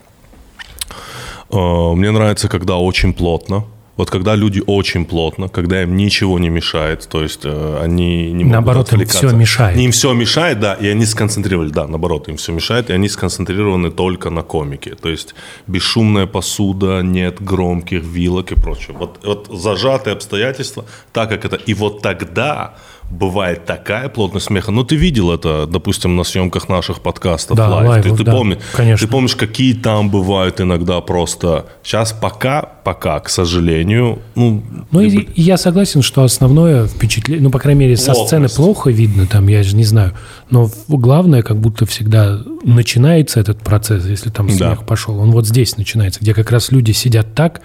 Э, 1.54 1.94
мне 1.94 2.10
нравится, 2.10 2.48
когда 2.48 2.76
очень 2.76 3.14
плотно, 3.14 3.64
вот 3.96 4.10
когда 4.10 4.34
люди 4.34 4.60
очень 4.66 5.04
плотно, 5.04 5.48
когда 5.48 5.82
им 5.82 5.96
ничего 5.96 6.38
не 6.40 6.48
мешает, 6.48 7.08
то 7.08 7.22
есть 7.22 7.42
э, 7.44 7.80
они 7.80 8.32
не 8.32 8.44
могут 8.44 8.52
Наоборот, 8.52 8.92
им 8.92 9.06
все 9.06 9.30
мешает. 9.30 9.78
Им 9.78 9.92
все 9.92 10.12
мешает, 10.12 10.58
да, 10.58 10.74
и 10.74 10.88
они 10.88 11.06
сконцентрировали, 11.06 11.70
да, 11.70 11.86
наоборот, 11.86 12.28
им 12.28 12.36
все 12.36 12.52
мешает, 12.52 12.90
и 12.90 12.92
они 12.92 13.08
сконцентрированы 13.08 13.92
только 13.92 14.30
на 14.30 14.42
комике. 14.42 14.96
То 14.96 15.08
есть 15.08 15.36
бесшумная 15.68 16.26
посуда, 16.26 17.02
нет 17.02 17.40
громких 17.40 18.02
вилок 18.02 18.50
и 18.50 18.56
прочего. 18.56 18.98
Вот, 18.98 19.20
вот 19.24 19.48
зажатые 19.52 20.14
обстоятельства, 20.14 20.84
так 21.12 21.28
как 21.28 21.44
это... 21.44 21.56
И 21.56 21.74
вот 21.74 22.02
тогда 22.02 22.74
бывает 23.10 23.64
такая 23.64 24.08
плотность 24.08 24.46
смеха. 24.46 24.70
Ну, 24.70 24.84
ты 24.84 24.96
видел 24.96 25.30
это, 25.32 25.66
допустим, 25.66 26.16
на 26.16 26.24
съемках 26.24 26.68
наших 26.68 27.00
подкастов 27.00 27.56
да, 27.56 27.68
live. 27.68 27.88
лайвов, 27.88 28.10
ты, 28.10 28.16
ты, 28.16 28.24
да, 28.24 28.32
помнишь, 28.32 28.58
конечно. 28.74 29.06
ты 29.06 29.10
помнишь, 29.10 29.36
какие 29.36 29.74
там 29.74 30.10
бывают 30.10 30.60
иногда 30.60 31.00
просто... 31.00 31.66
Сейчас 31.82 32.12
пока, 32.12 32.62
пока, 32.62 33.20
к 33.20 33.28
сожалению... 33.28 34.18
Ну, 34.34 34.62
ну 34.90 35.00
и, 35.00 35.08
и 35.08 35.42
я 35.42 35.56
согласен, 35.56 36.02
что 36.02 36.24
основное 36.24 36.86
впечатление, 36.86 37.42
ну, 37.42 37.50
по 37.50 37.58
крайней 37.58 37.80
мере, 37.80 37.96
со 37.96 38.12
плотность. 38.12 38.28
сцены 38.28 38.48
плохо 38.48 38.90
видно, 38.90 39.26
там, 39.26 39.48
я 39.48 39.62
же 39.62 39.76
не 39.76 39.84
знаю, 39.84 40.14
но 40.50 40.70
главное, 40.88 41.42
как 41.42 41.58
будто 41.58 41.86
всегда 41.86 42.40
начинается 42.64 43.40
этот 43.40 43.58
процесс, 43.58 44.04
если 44.06 44.30
там 44.30 44.48
смех 44.48 44.80
да. 44.80 44.84
пошел, 44.84 45.18
он 45.18 45.30
вот 45.30 45.46
здесь 45.46 45.76
начинается, 45.76 46.20
где 46.20 46.34
как 46.34 46.50
раз 46.50 46.72
люди 46.72 46.92
сидят 46.92 47.34
так, 47.34 47.60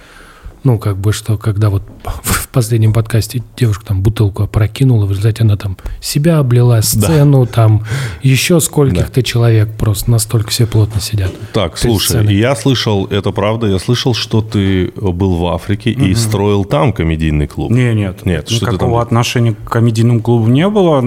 ну, 0.63 0.78
как 0.78 0.98
бы, 0.98 1.13
что 1.13 1.38
когда 1.38 1.70
вот 1.70 1.84
в 2.04 2.50
последнем 2.50 2.94
подкасте 2.94 3.42
девушка 3.56 3.86
там 3.88 4.01
бутылку 4.01 4.44
опрокинула, 4.44 5.06
в 5.06 5.12
результате 5.12 5.44
она 5.44 5.56
там 5.56 5.78
себя 6.01 6.39
облила, 6.39 6.82
сцену, 6.82 7.46
да. 7.46 7.51
там 7.51 7.86
еще 8.22 8.60
скольких-то 8.60 9.16
да. 9.16 9.22
человек 9.22 9.70
просто 9.78 10.12
настолько 10.12 10.50
все 10.50 10.68
плотно 10.68 11.00
сидят. 11.01 11.32
Так, 11.54 11.78
слушай, 11.78 12.08
сценой. 12.08 12.36
я 12.36 12.56
слышал, 12.56 13.06
это 13.06 13.32
правда, 13.32 13.68
я 13.68 13.80
слышал, 13.80 14.13
что 14.13 14.42
ты 14.42 14.92
был 14.96 15.36
в 15.36 15.46
Африке 15.48 15.92
угу. 15.92 16.06
и 16.06 16.16
строил 16.16 16.66
там 16.66 16.94
комедийный 16.94 17.48
клуб. 17.48 17.72
Не, 17.72 17.94
нет, 17.94 18.25
нет. 18.25 18.50
Никакого 18.50 19.01
отношения 19.01 19.54
к 19.54 19.70
комедийному 19.70 20.22
клубу 20.22 20.48
не 20.48 20.68
было, 20.68 21.01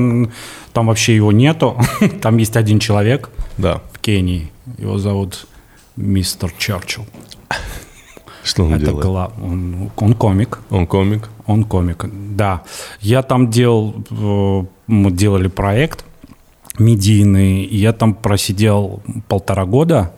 там 0.73 0.87
вообще 0.87 1.15
его 1.15 1.33
нету, 1.33 1.77
там 2.23 2.39
есть 2.39 2.57
один 2.57 2.79
человек 2.79 3.31
да. 3.59 3.83
в 3.93 3.99
Кении, 3.99 4.51
его 4.79 4.99
зовут 4.99 5.47
мистер 5.97 6.53
Черчилл. 6.59 7.07
Что 8.43 8.65
он 8.65 8.75
Это 8.75 8.87
делает? 8.87 9.07
Гла... 9.07 9.33
Он, 9.43 9.91
он 9.97 10.15
комик. 10.15 10.61
Он 10.71 10.87
комик? 10.87 11.29
Он 11.47 11.65
комик, 11.65 12.07
да. 12.11 12.63
Я 13.01 13.23
там 13.23 13.51
делал, 13.51 13.95
э, 14.11 14.65
мы 14.87 15.11
делали 15.11 15.49
проект 15.49 16.05
медийный, 16.79 17.63
и 17.65 17.77
я 17.77 17.93
там 17.93 18.15
просидел 18.15 19.03
полтора 19.29 19.65
года. 19.65 20.13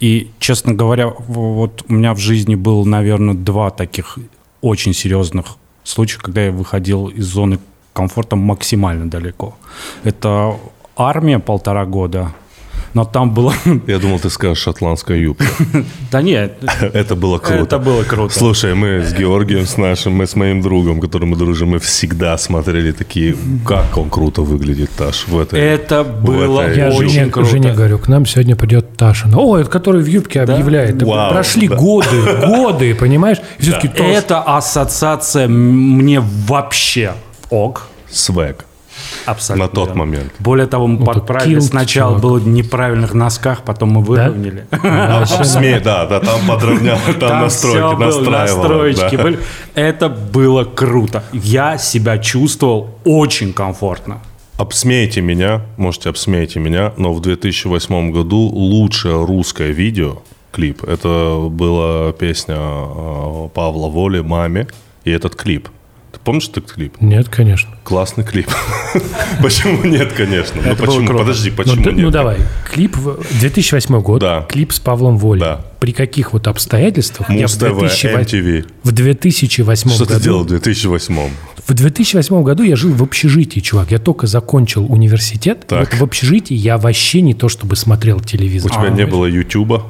И, 0.00 0.30
честно 0.38 0.74
говоря, 0.74 1.08
вот 1.08 1.84
у 1.88 1.92
меня 1.92 2.14
в 2.14 2.18
жизни 2.18 2.54
было, 2.54 2.84
наверное, 2.84 3.34
два 3.34 3.70
таких 3.70 4.18
очень 4.60 4.92
серьезных 4.92 5.56
случая, 5.84 6.18
когда 6.18 6.44
я 6.44 6.52
выходил 6.52 7.08
из 7.08 7.26
зоны 7.26 7.58
комфорта 7.92 8.36
максимально 8.36 9.08
далеко. 9.08 9.56
Это 10.04 10.56
армия 10.96 11.38
полтора 11.38 11.86
года– 11.86 12.34
но 12.94 13.04
там 13.04 13.30
было... 13.30 13.54
Я 13.86 13.98
думал, 13.98 14.18
ты 14.18 14.30
скажешь 14.30 14.62
шотландская 14.62 15.18
юбка. 15.18 15.46
Да 16.10 16.22
нет. 16.22 16.58
Это 16.80 17.14
было 17.14 17.38
круто. 17.38 17.62
Это 17.62 17.78
было 17.78 18.02
круто. 18.04 18.38
Слушай, 18.38 18.74
мы 18.74 19.02
с 19.02 19.12
Георгием, 19.12 19.66
с 19.66 19.76
нашим, 19.76 20.14
мы 20.14 20.26
с 20.26 20.36
моим 20.36 20.62
другом, 20.62 21.00
которым 21.00 21.30
мы 21.30 21.36
дружим, 21.36 21.70
мы 21.70 21.78
всегда 21.78 22.38
смотрели 22.38 22.92
такие, 22.92 23.36
как 23.66 23.96
он 23.98 24.08
круто 24.08 24.42
выглядит, 24.42 24.90
Таш, 24.96 25.26
в 25.26 25.38
этой 25.38 25.60
Это 25.60 26.04
было 26.04 26.72
Я 26.72 26.90
очень 26.90 27.30
круто. 27.30 27.50
Жене 27.50 27.72
говорю, 27.72 27.98
к 27.98 28.08
нам 28.08 28.26
сегодня 28.26 28.56
придет 28.56 28.96
Таша. 28.96 29.28
О, 29.34 29.56
это 29.58 29.70
который 29.70 30.02
в 30.02 30.06
юбке 30.06 30.40
объявляет. 30.40 30.98
Прошли 30.98 31.68
годы, 31.68 32.22
годы, 32.46 32.94
понимаешь? 32.94 33.38
Это 33.58 34.42
ассоциация 34.42 35.48
мне 35.48 36.20
вообще 36.20 37.14
ок. 37.50 37.88
Свек. 38.10 38.64
Абсолютно. 39.26 39.66
На 39.66 39.72
тот 39.72 39.94
момент. 39.94 40.32
Более 40.38 40.66
того, 40.66 40.86
мы 40.86 41.00
ну, 41.00 41.06
подправили. 41.06 41.60
Сначала 41.60 42.10
чувак. 42.10 42.22
было 42.22 42.38
в 42.38 42.48
неправильных 42.48 43.14
носках, 43.14 43.62
потом 43.62 43.90
мы 43.90 44.02
выровняли. 44.02 44.66
Да, 44.86 46.06
да, 46.06 46.06
да, 46.06 46.20
там 46.20 46.40
подровнял, 46.46 46.98
там 47.18 47.42
настройки, 47.42 48.00
настраивал. 48.00 49.22
были. 49.22 49.38
Это 49.74 50.08
было 50.08 50.64
круто. 50.64 51.22
Я 51.32 51.78
себя 51.78 52.18
чувствовал 52.18 52.98
очень 53.04 53.52
комфортно. 53.52 54.20
Обсмейте 54.58 55.20
меня, 55.20 55.62
можете 55.76 56.08
обсмейте 56.08 56.60
меня, 56.60 56.92
но 56.96 57.12
в 57.12 57.20
2008 57.20 58.10
году 58.10 58.38
лучшее 58.38 59.24
русское 59.24 59.70
видео, 59.70 60.22
клип, 60.50 60.82
это 60.84 61.48
была 61.50 62.12
песня 62.12 62.56
э, 62.56 63.48
Павла 63.52 63.88
Воли 63.88 64.20
«Маме», 64.20 64.66
и 65.04 65.10
этот 65.10 65.36
клип– 65.36 65.68
Помнишь 66.24 66.48
этот 66.48 66.72
клип? 66.72 67.00
Нет, 67.00 67.28
конечно. 67.28 67.70
Классный 67.84 68.24
клип. 68.24 68.48
Почему 69.42 69.84
нет, 69.84 70.12
конечно? 70.12 70.60
Ну 70.64 70.76
почему? 70.76 71.18
Подожди, 71.18 71.50
ну, 71.50 71.56
почему 71.56 71.84
нет? 71.84 71.96
Ну 71.96 72.10
давай. 72.10 72.38
Клип 72.72 72.96
2008 73.40 74.00
год. 74.00 74.20
Да. 74.20 74.46
Клип 74.48 74.72
с 74.72 74.80
Павлом 74.80 75.18
Волей. 75.18 75.40
Да. 75.40 75.64
При 75.80 75.92
каких 75.92 76.32
вот 76.32 76.48
обстоятельствах? 76.48 77.28
Муз 77.28 77.54
ТВ, 77.56 77.62
MTV. 77.64 78.66
В 78.82 78.92
2008 78.92 79.90
году. 79.90 80.04
Что 80.04 80.14
ты 80.14 80.20
делал 80.20 80.44
в 80.44 80.46
2008? 80.46 81.30
В 81.66 81.74
2008 81.74 82.42
году 82.42 82.62
я 82.62 82.76
жил 82.76 82.92
в 82.92 83.02
общежитии, 83.02 83.60
чувак. 83.60 83.90
Я 83.90 83.98
только 83.98 84.26
закончил 84.26 84.90
университет. 84.90 85.66
Так. 85.66 85.92
Вот 85.92 86.00
в 86.00 86.04
общежитии 86.04 86.54
я 86.54 86.78
вообще 86.78 87.20
не 87.20 87.34
то 87.34 87.48
чтобы 87.48 87.76
смотрел 87.76 88.20
телевизор. 88.20 88.70
У 88.70 88.74
тебя 88.74 88.90
не 88.90 89.06
было 89.06 89.26
Ютуба? 89.26 89.84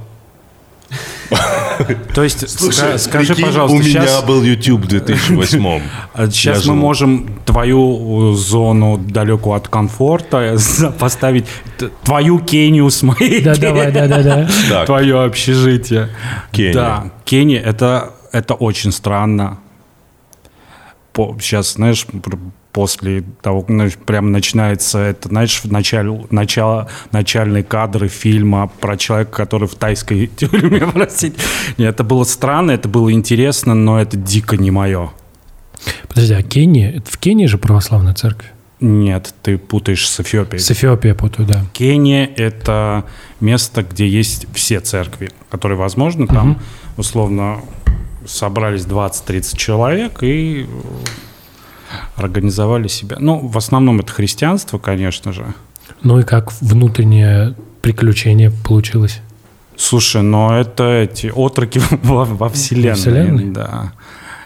То 2.14 2.22
есть, 2.22 2.42
ска- 2.44 2.98
скажи, 2.98 3.34
Прикинь, 3.34 3.46
пожалуйста, 3.46 3.76
у 3.76 3.80
меня 3.80 4.02
сейчас, 4.02 4.22
был 4.24 4.42
YouTube 4.42 4.82
в 4.84 4.86
2008 4.88 5.80
сейчас 6.30 6.44
Я 6.44 6.52
мы 6.54 6.62
жил. 6.62 6.74
можем 6.74 7.40
твою 7.44 8.32
э, 8.32 8.36
зону 8.36 8.96
далекую 8.98 9.56
от 9.56 9.68
комфорта 9.68 10.56
за- 10.56 10.90
поставить 10.92 11.46
твою 12.04 12.38
Кению 12.38 12.88
с 12.90 13.02
моей 13.02 13.42
Да, 13.42 13.54
давай, 13.56 13.90
да, 13.92 14.06
да, 14.06 14.48
да. 14.70 14.84
Твое 14.86 15.24
общежитие. 15.24 16.08
Кения. 16.52 16.72
Да, 16.72 17.10
Кения 17.24 17.60
это, 17.60 18.12
это 18.32 18.54
очень 18.54 18.92
странно. 18.92 19.58
сейчас, 21.40 21.72
знаешь, 21.74 22.06
после 22.76 23.24
того, 23.40 23.64
знаешь, 23.66 23.94
прям 23.94 24.32
начинается 24.32 24.98
это, 24.98 25.30
знаешь, 25.30 25.62
в 25.64 25.72
начале, 25.72 26.26
начало, 26.30 26.90
начальные 27.10 27.62
кадры 27.62 28.08
фильма 28.08 28.70
про 28.80 28.98
человека, 28.98 29.30
который 29.30 29.66
в 29.66 29.74
тайской 29.76 30.26
тюрьме, 30.36 30.86
простите. 30.86 31.36
Нет, 31.78 31.94
это 31.94 32.04
было 32.04 32.24
странно, 32.24 32.72
это 32.72 32.86
было 32.86 33.10
интересно, 33.10 33.74
но 33.74 33.98
это 33.98 34.18
дико 34.18 34.58
не 34.58 34.70
мое. 34.70 35.10
Подожди, 36.06 36.34
а 36.34 36.42
Кения? 36.42 36.90
Это 36.90 37.10
в 37.10 37.16
Кении 37.16 37.46
же 37.46 37.56
православная 37.56 38.12
церковь? 38.12 38.52
Нет, 38.80 39.32
ты 39.40 39.56
путаешь 39.56 40.06
с 40.06 40.20
Эфиопией. 40.20 40.60
С 40.60 40.70
Эфиопией 40.70 41.14
путаю, 41.14 41.48
да. 41.48 41.64
Кения– 41.72 42.26
это 42.36 43.06
место, 43.40 43.84
где 43.84 44.06
есть 44.06 44.48
все 44.52 44.80
церкви, 44.80 45.30
которые 45.48 45.78
возможно. 45.78 46.26
Там, 46.26 46.60
условно, 46.98 47.62
собрались 48.26 48.82
20-30 48.82 49.56
человек 49.56 50.18
и 50.20 50.66
организовали 52.16 52.88
себя. 52.88 53.16
Ну, 53.20 53.38
в 53.46 53.56
основном 53.56 54.00
это 54.00 54.12
христианство, 54.12 54.78
конечно 54.78 55.32
же. 55.32 55.54
Ну 56.02 56.18
и 56.20 56.22
как 56.22 56.52
внутреннее 56.60 57.54
приключение 57.82 58.50
получилось? 58.50 59.20
Слушай, 59.76 60.22
но 60.22 60.58
это 60.58 60.84
эти 60.84 61.32
отроки 61.34 61.80
во, 62.02 62.24
во 62.24 62.48
вселенной. 62.48 62.94
вселенной? 62.96 63.44
Да. 63.50 63.92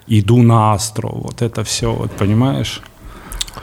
Иду 0.07 0.43
на 0.43 0.73
Астро. 0.73 1.09
Вот 1.09 1.41
это 1.43 1.63
все, 1.65 1.93
вот 1.93 2.11
понимаешь? 2.13 2.83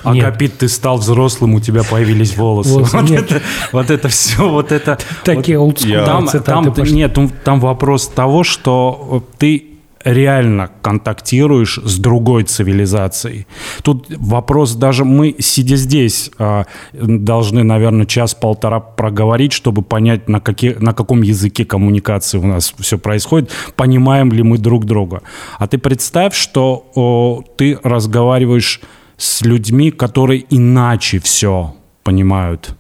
Нет. 0.06 0.26
Акапит, 0.26 0.58
ты 0.58 0.68
стал 0.68 0.98
взрослым, 0.98 1.56
у 1.56 1.60
тебя 1.60 1.84
появились 1.84 2.38
волосы. 2.38 2.70
Волосы 2.70 2.98
вот, 2.98 3.10
нет. 3.10 3.32
это, 3.32 3.42
вот 3.72 3.90
это 3.90 4.10
все, 4.10 4.48
вот 4.48 4.72
это... 4.72 4.98
Такие 5.24 5.58
вот- 5.58 5.66
олдскульные 5.66 6.06
там, 6.06 6.28
там, 6.28 6.74
пошли. 6.74 6.96
нет, 6.96 7.16
ну, 7.16 7.32
там 7.44 7.60
вопрос 7.60 8.08
того, 8.08 8.44
что 8.44 9.24
ты 9.38 9.77
реально 10.04 10.70
контактируешь 10.82 11.80
с 11.84 11.98
другой 11.98 12.44
цивилизацией. 12.44 13.48
Тут 13.84 14.08
вопрос 14.10 14.76
даже 14.76 15.06
мы, 15.06 15.36
сидя 15.40 15.76
здесь, 15.76 16.32
а, 16.38 16.66
должны, 16.94 17.64
наверное, 17.64 18.06
час-полтора 18.06 18.80
проговорить, 18.80 19.54
чтобы 19.54 19.82
понять, 19.82 20.30
на, 20.30 20.40
какие, 20.40 20.74
на 20.74 20.94
каком 20.94 21.22
языке 21.22 21.66
коммуникации 21.66 22.38
у 22.38 22.48
нас 22.48 22.74
все 22.80 22.98
происходит, 22.98 23.52
понимаем 23.76 24.32
ли 24.32 24.44
мы 24.44 24.58
друг 24.58 24.86
друга. 24.86 25.22
А 25.60 25.68
ты 25.68 25.78
представь, 25.78 26.36
что 26.36 26.90
о, 26.96 27.44
ты 27.58 27.80
разговариваешь 27.84 28.82
с 29.18 29.42
людьми, 29.42 29.92
которые 29.92 30.46
иначе 30.50 31.20
все 31.20 31.76
понимают 32.04 32.76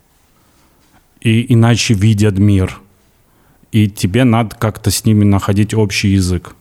и 1.22 1.54
иначе 1.54 1.94
видят 1.94 2.38
мир. 2.38 2.80
И 3.72 3.90
тебе 3.90 4.24
надо 4.24 4.56
как-то 4.56 4.92
с 4.92 5.06
ними 5.06 5.26
находить 5.26 5.74
общий 5.74 6.10
язык. 6.10 6.56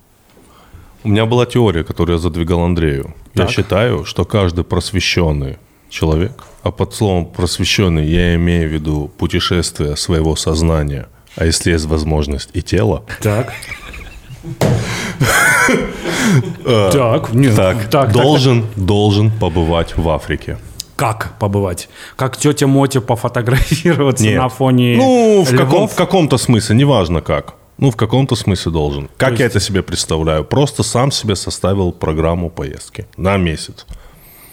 У 1.05 1.09
меня 1.09 1.26
была 1.26 1.47
теория, 1.47 1.85
которую 1.85 2.17
я 2.17 2.23
задвигал 2.23 2.61
Андрею. 2.62 3.15
Я 3.35 3.43
Так. 3.43 3.50
считаю, 3.50 4.05
что 4.05 4.25
каждый 4.25 4.65
просвещенный 4.65 5.59
человек, 5.88 6.33
а 6.62 6.71
под 6.73 6.95
словом 6.95 7.26
просвещенный 7.26 8.07
я 8.07 8.35
имею 8.35 8.69
в 8.69 8.73
виду 8.73 9.11
путешествие 9.19 9.97
своего 9.97 10.35
сознания, 10.37 11.07
а 11.37 11.45
если 11.45 11.71
есть 11.73 11.87
возможность 11.87 12.50
и 12.55 12.62
тела, 12.62 13.05
Так. 13.23 13.53
Так, 16.65 17.33
нет, 17.33 17.55
так, 17.57 17.88
так, 17.91 18.12
должен, 18.12 18.67
должен 18.76 19.31
побывать 19.31 19.97
в 19.97 20.09
Африке. 20.09 20.59
Как 20.97 21.35
побывать? 21.38 21.88
Как 22.17 22.37
тетя 22.37 22.67
Мотя 22.67 23.00
пофотографироваться 23.00 24.25
Нет. 24.25 24.41
на 24.41 24.49
фоне 24.49 24.97
Ну, 24.97 25.45
в, 25.45 25.57
каком, 25.57 25.88
в 25.88 25.95
каком-то 25.95 26.38
смысле, 26.38 26.76
неважно 26.76 27.21
как. 27.21 27.55
Ну, 27.78 27.90
в 27.90 27.97
каком-то 27.97 28.37
смысле 28.37 28.73
должен. 28.73 29.09
Как 29.18 29.38
я 29.38 29.47
это 29.47 29.61
себе 29.61 29.83
представляю? 29.83 30.45
Просто 30.45 30.83
сам 30.83 31.11
себе 31.12 31.37
составил 31.37 31.92
программу 31.92 32.50
поездки 32.50 33.06
на 33.16 33.37
месяц. 33.37 33.87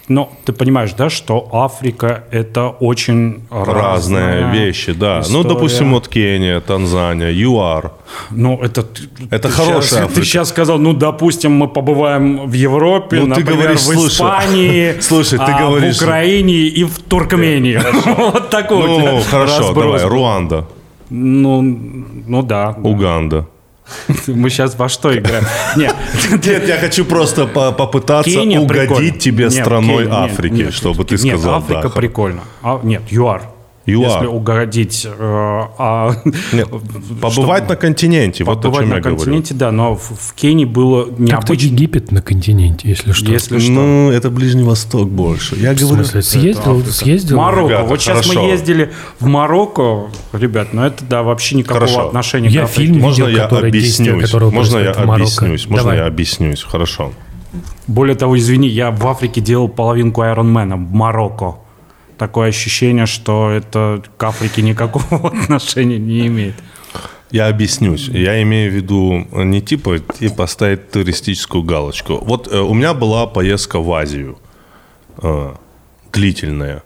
Но 0.09 0.29
ты 0.43 0.51
понимаешь, 0.51 0.91
да, 0.97 1.09
что 1.09 1.47
Африка 1.53 2.25
это 2.29 2.67
очень 2.67 3.43
Разные 3.49 3.73
разная 3.73 4.51
вещи, 4.51 4.91
да. 4.91 5.15
Ну, 5.15 5.21
история. 5.21 5.47
допустим, 5.47 5.93
вот 5.93 6.09
Кения, 6.09 6.59
Танзания, 6.59 7.31
ЮАР. 7.31 7.93
Ну, 8.31 8.59
это... 8.61 8.85
Это 9.31 9.47
ты 9.47 9.53
хорошая 9.53 10.03
Африка. 10.03 10.19
Ты 10.19 10.25
сейчас 10.25 10.49
сказал, 10.49 10.77
ну, 10.77 10.93
допустим, 10.93 11.53
мы 11.53 11.69
побываем 11.69 12.49
в 12.49 12.53
Европе, 12.53 13.21
Ну, 13.21 13.33
ты 13.33 13.39
например, 13.41 13.63
говоришь, 13.63 13.81
в 13.81 14.07
Испании, 14.07 14.95
слушай, 15.01 15.39
ты 15.39 15.51
а, 15.51 15.59
говоришь- 15.59 15.99
в 15.99 16.03
Украине 16.03 16.53
и 16.53 16.83
в 16.83 16.99
Туркмении. 16.99 17.79
Вот 18.17 18.49
такой 18.49 18.86
Ну, 18.86 19.21
хорошо, 19.21 19.73
давай. 19.73 20.03
Руанда, 20.03 20.65
Ну, 21.15 21.62
ну 21.62 22.41
да. 22.41 22.73
да. 22.73 22.89
Уганда. 22.89 23.47
Мы 24.28 24.49
сейчас 24.49 24.76
во 24.80 24.89
что 24.89 25.15
играем? 25.15 25.43
Нет, 25.78 25.95
Нет, 26.43 26.67
я 26.67 26.78
хочу 26.78 27.06
просто 27.06 27.45
по- 27.45 27.71
попытаться 27.71 28.41
угодить 28.41 29.19
тебе 29.19 29.43
Нет, 29.45 29.54
страной 29.54 30.06
нет, 30.06 30.13
Африки, 30.13 30.54
нет, 30.54 30.73
чтобы 30.73 31.06
ты 31.06 31.15
нет, 31.23 31.38
сказал 31.38 31.60
Африка 31.60 31.84
да. 31.84 31.89
прикольно. 31.89 32.41
А, 32.63 32.80
нет, 32.82 33.04
ЮАР. 33.12 33.43
ЮАР. 33.86 34.12
Если 34.24 34.26
угодить... 34.28 35.06
э, 35.06 35.12
а, 35.78 36.15
Нет, 36.54 36.69
побывать 37.22 37.67
на 37.67 37.76
континенте, 37.76 38.43
вот 38.43 38.60
о 38.60 38.62
побывать 38.62 38.82
чем 38.84 38.89
на 38.89 38.96
я 38.96 39.02
говорю. 39.02 39.17
континенте, 39.17 39.54
да, 39.54 39.72
но 39.72 39.96
в, 39.96 40.02
в 40.02 40.34
Кении 40.36 40.65
было 40.65 41.06
Как-то 41.06 41.22
необычно. 41.22 41.65
Египет 41.65 42.12
на 42.12 42.22
континенте, 42.22 42.88
если 42.89 43.12
что. 43.12 43.30
Если 43.32 43.60
что. 43.60 43.72
Ну, 43.72 44.10
это 44.12 44.30
Ближний 44.30 44.63
Восток 44.63 45.10
больше. 45.10 45.56
Я 45.58 45.74
В 45.74 45.80
говорю, 45.80 46.04
смысле, 46.06 46.22
съездил, 46.22 46.84
съездил? 46.86 47.38
Марокко. 47.38 47.69
Ребята, 47.74 47.88
вот 47.89 48.02
сейчас 48.02 48.22
хорошо. 48.26 48.41
мы 48.43 48.50
ездили 48.50 48.91
в 49.19 49.26
Марокко, 49.28 50.08
ребят, 50.32 50.74
но 50.74 50.86
это 50.88 51.04
да 51.04 51.24
вообще 51.24 51.56
никакого 51.58 51.82
Хорошо. 51.82 52.08
отношения 52.08 52.50
Я 52.50 52.62
к 52.62 52.63
Африке. 52.65 52.88
фильм 52.88 53.02
можно 53.02 53.26
видел, 53.26 53.38
я 53.38 53.43
который 53.48 53.72
действие 53.72 54.12
объяснюсь? 54.12 54.32
которого 54.32 54.52
Можно 54.52 54.78
я 54.78 54.91
объяснюсь? 54.91 55.67
Можно 55.67 55.84
Давай. 55.84 55.98
я 55.98 56.06
объяснюсь? 56.06 56.63
Хорошо. 56.63 57.12
Более 57.88 58.15
того, 58.15 58.38
извини, 58.38 58.67
я 58.69 58.91
в 58.91 59.06
Африке 59.08 59.41
делал 59.41 59.67
половинку 59.67 60.22
Айронмена 60.22 60.76
в 60.78 60.91
Марокко. 60.93 61.56
Такое 62.23 62.47
ощущение, 62.47 63.05
что 63.05 63.49
это 63.49 64.01
к 64.15 64.23
Африке 64.23 64.62
никакого 64.62 65.27
отношения 65.41 65.97
не 65.97 66.27
имеет. 66.27 66.55
Я 67.31 67.49
объяснюсь. 67.49 68.07
Я 68.07 68.41
имею 68.43 68.71
в 68.71 68.75
виду 68.75 69.27
не 69.43 69.62
типа, 69.62 69.99
типа 69.99 70.47
ставить 70.47 70.89
туристическую 70.89 71.63
галочку. 71.63 72.23
Вот 72.23 72.47
э, 72.49 72.62
у 72.62 72.73
меня 72.73 72.93
была 72.93 73.27
поездка 73.27 73.81
в 73.81 73.91
Азию 73.91 74.38
э, 75.21 75.53
длительная, 76.13 76.83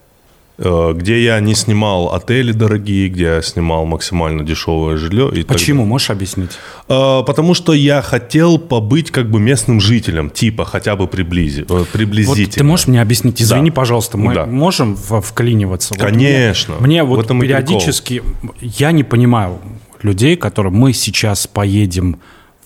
где 0.58 1.24
я 1.24 1.40
не 1.40 1.54
снимал 1.54 2.14
отели 2.16 2.52
дорогие, 2.52 3.10
где 3.10 3.24
я 3.26 3.42
снимал 3.42 3.86
максимально 3.86 4.44
дешевое 4.44 4.98
жилье. 4.98 5.30
И 5.34 5.44
так 5.44 5.58
Почему? 5.58 5.86
Можешь 5.86 6.10
объяснить? 6.10 6.52
Э, 6.90 7.22
Потому 7.26 7.54
что 7.54 7.74
я 7.74 8.02
хотел 8.02 8.58
побыть 8.58 9.12
как 9.12 9.30
бы 9.30 9.40
местным 9.40 9.80
жителем, 9.80 10.30
типа 10.32 10.66
хотя 10.66 10.96
бы 10.96 11.08
приблизи, 11.08 11.62
э, 11.62 11.66
Вот 11.68 11.88
приблизительно. 11.90 12.52
ты 12.52 12.64
можешь 12.64 12.88
мне 12.88 13.02
объяснить? 13.02 13.42
Извини, 13.42 13.70
Да. 13.70 13.76
пожалуйста, 13.76 14.18
мы 14.18 14.34
Да. 14.34 14.46
можем 14.48 14.96
в- 14.96 15.22
вклиниваться? 15.22 15.94
Вот 15.94 16.04
Конечно. 16.04 16.76
Мне, 16.80 16.88
мне 16.88 17.04
В 17.04 17.08
вот 17.08 17.28
периодически, 17.28 18.24
я 18.62 18.92
не 18.92 19.04
понимаю 19.04 19.60
людей, 20.02 20.36
которые 20.38 20.74
мы 20.74 20.94
сейчас 20.94 21.46
поедем 21.48 22.18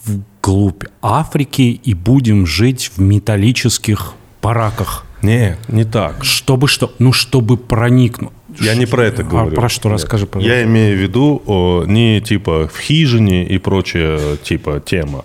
вглубь 0.05 0.83
Африки 1.01 1.79
и 1.83 1.93
будем 1.93 2.45
жить 2.47 2.91
в 2.95 3.01
металлических 3.01 4.13
бараках. 4.41 5.05
Не, 5.21 5.57
не 5.67 5.83
так. 5.85 6.23
Чтобы 6.23 6.67
что? 6.67 6.91
Ну, 6.99 7.13
чтобы 7.13 7.57
проникнуть. 7.57 8.31
Я 8.59 8.75
не 8.75 8.85
про 8.85 9.05
это 9.05 9.21
А 9.21 9.25
говорю. 9.25 9.55
про 9.55 9.69
что? 9.69 9.89
Нет. 9.89 9.99
Расскажи, 9.99 10.25
пожалуйста. 10.25 10.55
Я 10.57 10.63
имею 10.63 10.97
в 10.97 11.01
виду 11.01 11.41
о, 11.45 11.83
не 11.85 12.19
типа 12.21 12.67
в 12.73 12.77
хижине 12.79 13.45
и 13.45 13.57
прочая 13.57 14.35
типа 14.37 14.81
тема. 14.85 15.23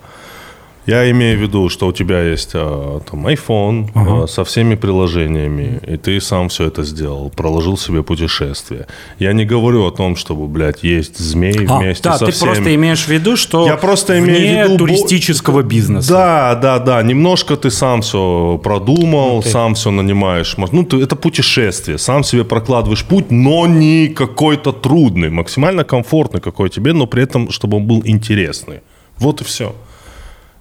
Я 0.86 1.10
имею 1.10 1.36
в 1.36 1.42
виду, 1.42 1.68
что 1.68 1.88
у 1.88 1.92
тебя 1.92 2.22
есть 2.22 2.50
а, 2.54 3.00
там 3.00 3.26
iPhone 3.26 3.90
а, 3.94 4.26
со 4.28 4.44
всеми 4.44 4.76
приложениями, 4.76 5.80
и 5.84 5.96
ты 5.96 6.20
сам 6.20 6.48
все 6.48 6.66
это 6.68 6.84
сделал, 6.84 7.28
проложил 7.30 7.76
себе 7.76 8.04
путешествие. 8.04 8.86
Я 9.18 9.32
не 9.32 9.44
говорю 9.44 9.84
о 9.86 9.90
том, 9.90 10.14
чтобы, 10.14 10.46
блядь, 10.46 10.84
есть 10.84 11.18
змей 11.18 11.66
А, 11.66 11.78
вместе 11.78 12.04
да, 12.04 12.18
со 12.18 12.26
ты 12.26 12.32
всеми. 12.32 12.50
просто 12.50 12.74
имеешь 12.76 13.04
в 13.04 13.08
виду, 13.08 13.36
что 13.36 13.66
Я 13.66 13.76
просто 13.76 14.18
имею 14.20 14.68
в 14.68 14.72
виду 14.72 14.78
туристического 14.78 15.62
бизнеса. 15.62 16.08
Да, 16.08 16.54
да, 16.54 16.78
да. 16.78 17.02
Немножко 17.02 17.56
ты 17.56 17.70
сам 17.70 18.02
все 18.02 18.60
продумал, 18.62 19.42
сам 19.42 19.74
все 19.74 19.90
нанимаешь. 19.90 20.54
Ну, 20.56 20.84
ты, 20.84 21.02
это 21.02 21.16
путешествие. 21.16 21.98
Сам 21.98 22.22
себе 22.22 22.44
прокладываешь 22.44 23.04
путь, 23.04 23.30
но 23.30 23.66
не 23.66 24.08
какой-то 24.08 24.70
трудный. 24.70 25.30
Максимально 25.30 25.82
комфортный 25.82 26.40
какой 26.40 26.70
тебе, 26.70 26.92
но 26.92 27.06
при 27.06 27.24
этом, 27.24 27.50
чтобы 27.50 27.78
он 27.78 27.86
был 27.86 28.02
интересный. 28.04 28.80
Вот 29.18 29.40
и 29.40 29.44
все. 29.44 29.74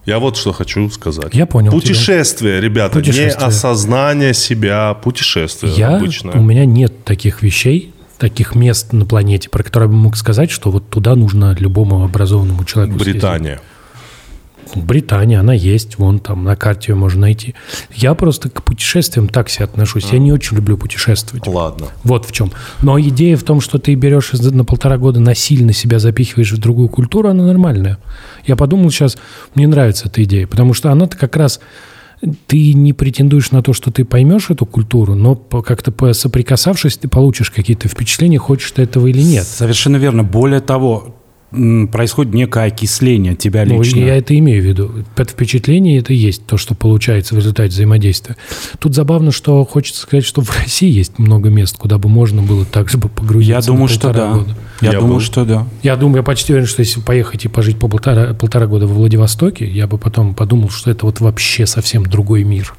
Я 0.06 0.20
вот 0.20 0.38
что 0.38 0.52
хочу 0.54 0.90
сказать. 0.90 1.34
Я 1.34 1.46
понял 1.46 1.72
тебя. 1.72 1.82
Путешествие, 1.82 2.62
ребята, 2.62 3.00
Путешествие. 3.00 3.36
не 3.40 3.44
осознание 3.44 4.34
себя, 4.34 4.94
путешествие 4.94 5.74
Я, 5.74 5.98
обычное. 5.98 6.34
у 6.34 6.42
меня 6.42 6.66
нет 6.66 7.04
таких 7.04 7.42
вещей 7.42 7.92
таких 8.18 8.56
мест 8.56 8.94
на 8.94 9.06
планете, 9.06 9.50
про 9.50 9.64
которые 9.64 9.88
я 9.90 9.92
бы 9.92 9.98
мог 9.98 10.16
сказать, 10.16 10.50
что 10.50 10.72
вот 10.72 10.90
туда 10.90 11.16
нужно 11.16 11.54
любому 11.60 12.06
образованному 12.06 12.64
человеку 12.64 12.98
съездить. 13.00 13.22
Британия. 14.74 15.40
Она 15.40 15.54
есть, 15.54 15.98
вон 15.98 16.20
там 16.20 16.44
на 16.44 16.56
карте 16.56 16.92
ее 16.92 16.96
можно 16.96 17.22
найти. 17.22 17.56
Я 17.94 18.14
просто 18.14 18.50
к 18.50 18.64
путешествиям 18.64 19.28
так 19.28 19.50
себе 19.50 19.66
отношусь. 19.66 20.06
Я 20.12 20.20
не 20.20 20.32
очень 20.32 20.58
люблю 20.58 20.78
путешествовать. 20.78 21.48
Ладно. 21.48 21.88
Вот 22.04 22.26
в 22.26 22.32
чем. 22.32 22.52
Но 22.82 23.00
идея 23.00 23.38
в 23.38 23.44
том, 23.44 23.62
что 23.62 23.78
ты 23.78 23.94
берешь 23.96 24.32
на 24.34 24.66
полтора 24.66 24.98
года 24.98 25.20
насильно 25.20 25.74
себя 25.74 26.00
запихиваешь 26.00 26.52
в 26.52 26.58
другую 26.58 26.90
культуру, 26.90 27.30
она 27.30 27.46
нормальная. 27.46 27.98
Я 28.46 28.56
подумал 28.56 28.90
сейчас, 28.92 29.18
мне 29.54 29.68
нравится 29.68 30.08
эта 30.08 30.24
идея, 30.24 30.48
потому 30.48 30.74
что 30.74 30.92
она-то 30.92 31.18
как 31.18 31.36
раз 31.36 31.60
ты 32.48 32.74
не 32.74 32.94
претендуешь 32.94 33.52
на 33.52 33.62
то, 33.62 33.74
что 33.74 33.92
ты 33.92 34.06
поймешь 34.06 34.50
эту 34.50 34.66
культуру, 34.66 35.16
но 35.16 35.36
как-то 35.36 36.14
соприкасавшись, 36.14 36.98
ты 36.98 37.08
получишь 37.08 37.52
какие-то 37.52 37.88
впечатления, 37.88 38.40
хочешь 38.40 38.72
ты 38.72 38.82
этого 38.84 39.08
или 39.08 39.22
нет. 39.22 39.46
Совершенно 39.46 39.98
верно. 39.98 40.24
Более 40.24 40.62
того, 40.62 41.16
происходит 41.92 42.34
некое 42.34 42.66
окисление 42.66 43.36
тебя 43.36 43.66
Ну, 43.66 43.82
лично. 43.82 44.00
я 44.00 44.16
это 44.18 44.38
имею 44.38 44.62
в 44.62 44.66
виду. 44.66 44.92
Это 45.16 45.32
впечатление, 45.32 46.00
это 46.00 46.14
есть 46.14 46.46
то, 46.46 46.58
что 46.58 46.76
получается 46.76 47.36
в 47.36 47.38
результате 47.38 47.70
взаимодействия. 47.70 48.36
Тут 48.80 48.96
забавно, 48.96 49.32
что 49.32 49.64
хочется 49.66 50.02
сказать, 50.02 50.26
что 50.26 50.42
в 50.42 50.50
России 50.60 50.90
есть 50.92 51.18
много 51.20 51.50
мест, 51.50 51.78
куда 51.78 51.98
бы 51.98 52.10
можно 52.10 52.42
было 52.42 52.66
так 52.66 52.90
же 52.90 52.98
бы 52.98 53.10
погрузиться. 53.10 53.54
Я 53.60 53.62
думаю, 53.62 53.88
что 53.88 54.14
да. 54.14 54.34
года. 54.34 54.56
Я, 54.82 54.92
Я 54.92 55.00
думаю, 55.00 55.16
был. 55.16 55.22
что 55.22 55.46
да. 55.46 55.68
Я 55.84 55.96
думаю, 55.96 56.18
я 56.18 56.24
почти 56.24 56.54
уверен, 56.54 56.68
что 56.68 56.82
если 56.82 57.00
поехать 57.02 57.46
и 57.46 57.48
пожить 57.48 57.80
по 57.80 57.88
полтора, 57.88 58.34
полтора 58.34 58.68
года 58.68 58.88
во 58.88 58.94
Владивостоке, 58.94 59.66
я 59.66 59.88
бы 59.88 59.98
потом 59.98 60.34
подумал, 60.36 60.70
что 60.70 60.92
это 60.92 61.06
вот 61.06 61.20
вообще 61.22 61.66
совсем 61.66 62.04
другой 62.06 62.44
мир 62.44 62.76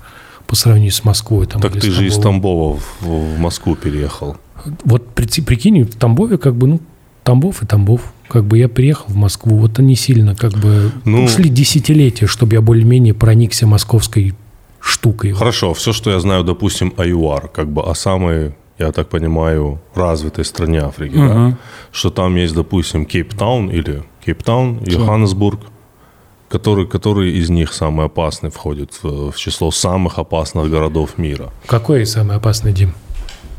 по 0.47 0.55
сравнению 0.55 0.93
с 0.93 1.03
Москвой. 1.05 1.47
Там, 1.47 1.61
Так 1.61 1.73
ты 1.73 1.91
же 1.91 2.07
из. 2.07 2.17
Тамбова 2.19 2.79
в, 3.01 3.07
в 3.07 3.39
Москву 3.39 3.75
переехал. 3.75 4.37
Вот 4.85 5.07
при- 5.09 5.41
прикинь, 5.43 5.83
в 5.85 5.95
Тамбове 5.97 6.39
как 6.39 6.55
бы, 6.57 6.67
ну, 6.67 6.81
Тамбов 7.25 7.62
и 7.62 7.67
Тамбов. 7.67 8.12
Как 8.29 8.45
бы 8.45 8.59
я 8.59 8.69
приехал 8.69 9.07
в 9.09 9.17
Москву, 9.17 9.57
вот 9.57 9.79
они 9.79 9.95
сильно 9.97 10.35
как 10.35 10.53
бы 10.53 10.91
Ну- 11.05 11.25
ушли 11.25 11.49
десятилетия, 11.49 12.27
чтобы 12.27 12.55
я 12.55 12.61
более-менее 12.61 13.15
проникся 13.15 13.67
московской 13.67 14.35
штукой. 14.81 15.33
Хорошо, 15.33 15.75
все, 15.75 15.93
что 15.93 16.11
я 16.11 16.21
знаю, 16.21 16.45
допустим, 16.45 16.93
о 16.97 17.05
ЮАР, 17.05 17.49
как 17.49 17.69
бы 17.69 17.83
о 17.83 17.95
самой, 17.95 18.55
я 18.79 18.93
так 18.93 19.09
понимаю, 19.09 19.81
развитой 19.95 20.45
стране 20.45 20.81
Африки, 20.81 21.17
да? 21.17 21.57
что 21.93 22.11
там 22.11 22.37
есть, 22.37 22.55
допустим, 22.55 23.05
Кейптаун 23.07 23.71
или 23.71 24.03
Кейптаун, 24.25 24.83
Йоханнесбург, 24.85 25.61
который, 26.49 26.87
который 26.87 27.33
из 27.33 27.51
них 27.51 27.73
самый 27.73 28.07
опасный 28.07 28.51
входит 28.51 28.93
в, 29.03 29.33
в 29.33 29.37
число 29.37 29.71
самых 29.71 30.19
опасных 30.19 30.71
городов 30.71 31.19
мира. 31.19 31.51
Какой 31.67 32.07
самый 32.07 32.37
опасный, 32.37 32.73
Дим? 32.73 32.93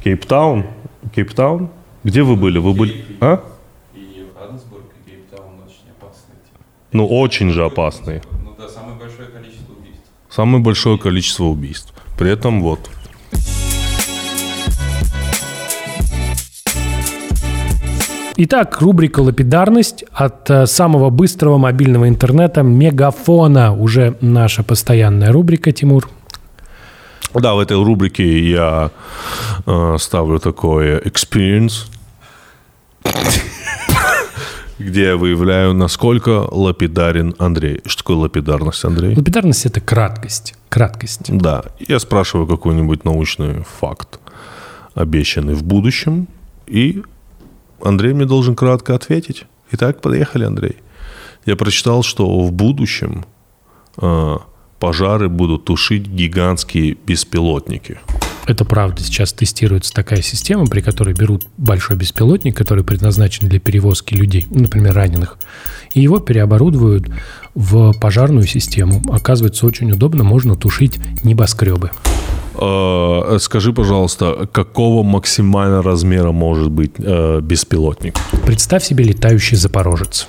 Кейптаун? 0.03 0.65
Кейптаун? 1.13 1.69
Где 2.03 2.23
вы 2.23 2.35
были? 2.35 2.57
Вы 2.59 2.73
были... 2.73 3.05
А? 3.19 3.43
И 3.93 3.99
Йоханнесбург, 3.99 4.83
и 5.05 5.09
Кейптаун 5.09 5.55
очень 5.65 5.91
опасные. 5.99 6.37
Ну, 6.97 7.05
очень 7.05 7.51
же 7.51 7.63
опасный. 7.63 8.21
Ну 8.43 8.55
да, 8.57 8.67
самое 8.67 8.97
большое 8.97 9.27
количество 9.27 9.71
убийств. 9.71 10.09
Самое 10.31 10.63
большое 10.63 10.97
количество 10.97 11.43
убийств. 11.43 11.93
При 12.17 12.31
этом 12.31 12.63
вот. 12.63 12.89
Итак, 18.37 18.81
рубрика 18.81 19.19
«Лапидарность» 19.19 20.05
от 20.11 20.49
э, 20.49 20.65
самого 20.65 21.11
быстрого 21.11 21.59
мобильного 21.59 22.09
интернета 22.09 22.63
Мегафона. 22.63 23.75
Уже 23.75 24.17
наша 24.21 24.63
постоянная 24.63 25.31
рубрика, 25.31 25.71
Тимур. 25.71 26.09
Да, 27.35 27.53
в 27.53 27.59
этой 27.59 27.77
рубрике 27.77 28.39
я 28.49 28.89
э, 29.67 29.97
ставлю 29.99 30.39
такое 30.39 30.99
experience, 31.01 31.91
где 34.79 35.05
я 35.05 35.17
выявляю, 35.17 35.73
насколько 35.73 36.47
лапидарен 36.51 37.35
Андрей. 37.39 37.81
Что 37.85 38.03
такое 38.03 38.17
лапидарность, 38.17 38.83
Андрей? 38.85 39.15
Лапидарность– 39.15 39.65
это 39.65 39.81
краткость. 39.81 40.55
Краткость. 40.69 41.21
Да, 41.29 41.63
я 41.79 41.99
спрашиваю 41.99 42.47
какой-нибудь 42.47 43.03
научный 43.05 43.63
факт, 43.79 44.19
обещанный 44.93 45.55
в 45.55 45.63
будущем, 45.63 46.27
и 46.67 47.01
Андрей 47.81 48.13
мне 48.13 48.25
должен 48.25 48.55
кратко 48.55 48.95
ответить. 48.95 49.45
Итак, 49.71 50.01
поехали, 50.01 50.45
Андрей. 50.45 50.77
Я 51.45 51.55
прочитал, 51.55 52.03
что 52.03 52.41
в 52.41 52.51
будущем 52.51 53.25
э, 54.01 54.37
пожары 54.79 55.29
будут 55.29 55.65
тушить 55.65 56.07
гигантские 56.07 56.97
беспилотники. 57.05 57.99
Это 58.47 58.63
правда. 58.63 59.03
Сейчас 59.03 59.33
тестируется 59.33 59.93
такая 59.93 60.21
система, 60.21 60.65
при 60.67 60.79
которой 60.79 61.13
берут 61.13 61.43
большой 61.57 61.97
беспилотник, 61.97 62.55
который 62.55 62.83
предназначен 62.83 63.49
для 63.49 63.59
перевозки 63.59 64.13
людей, 64.13 64.47
например, 64.49 64.95
раненых, 64.95 65.37
и 65.93 66.01
его 66.01 66.19
переоборудуют 66.19 67.09
в 67.55 67.93
пожарную 67.99 68.47
систему. 68.47 69.03
Оказывается, 69.11 69.65
очень 69.65 69.91
удобно, 69.91 70.23
можно 70.23 70.55
тушить 70.55 70.97
небоскребы. 71.23 71.91
Э, 72.59 73.37
Скажи, 73.41 73.73
пожалуйста, 73.73 74.47
какого 74.51 75.03
максимально 75.03 75.83
размера 75.83 76.31
может 76.31 76.71
быть 76.71 76.93
э, 76.97 77.41
беспилотник? 77.41 78.15
Представь 78.45 78.83
себе 78.83 79.03
летающий 79.03 79.57
запорожец. 79.57 80.27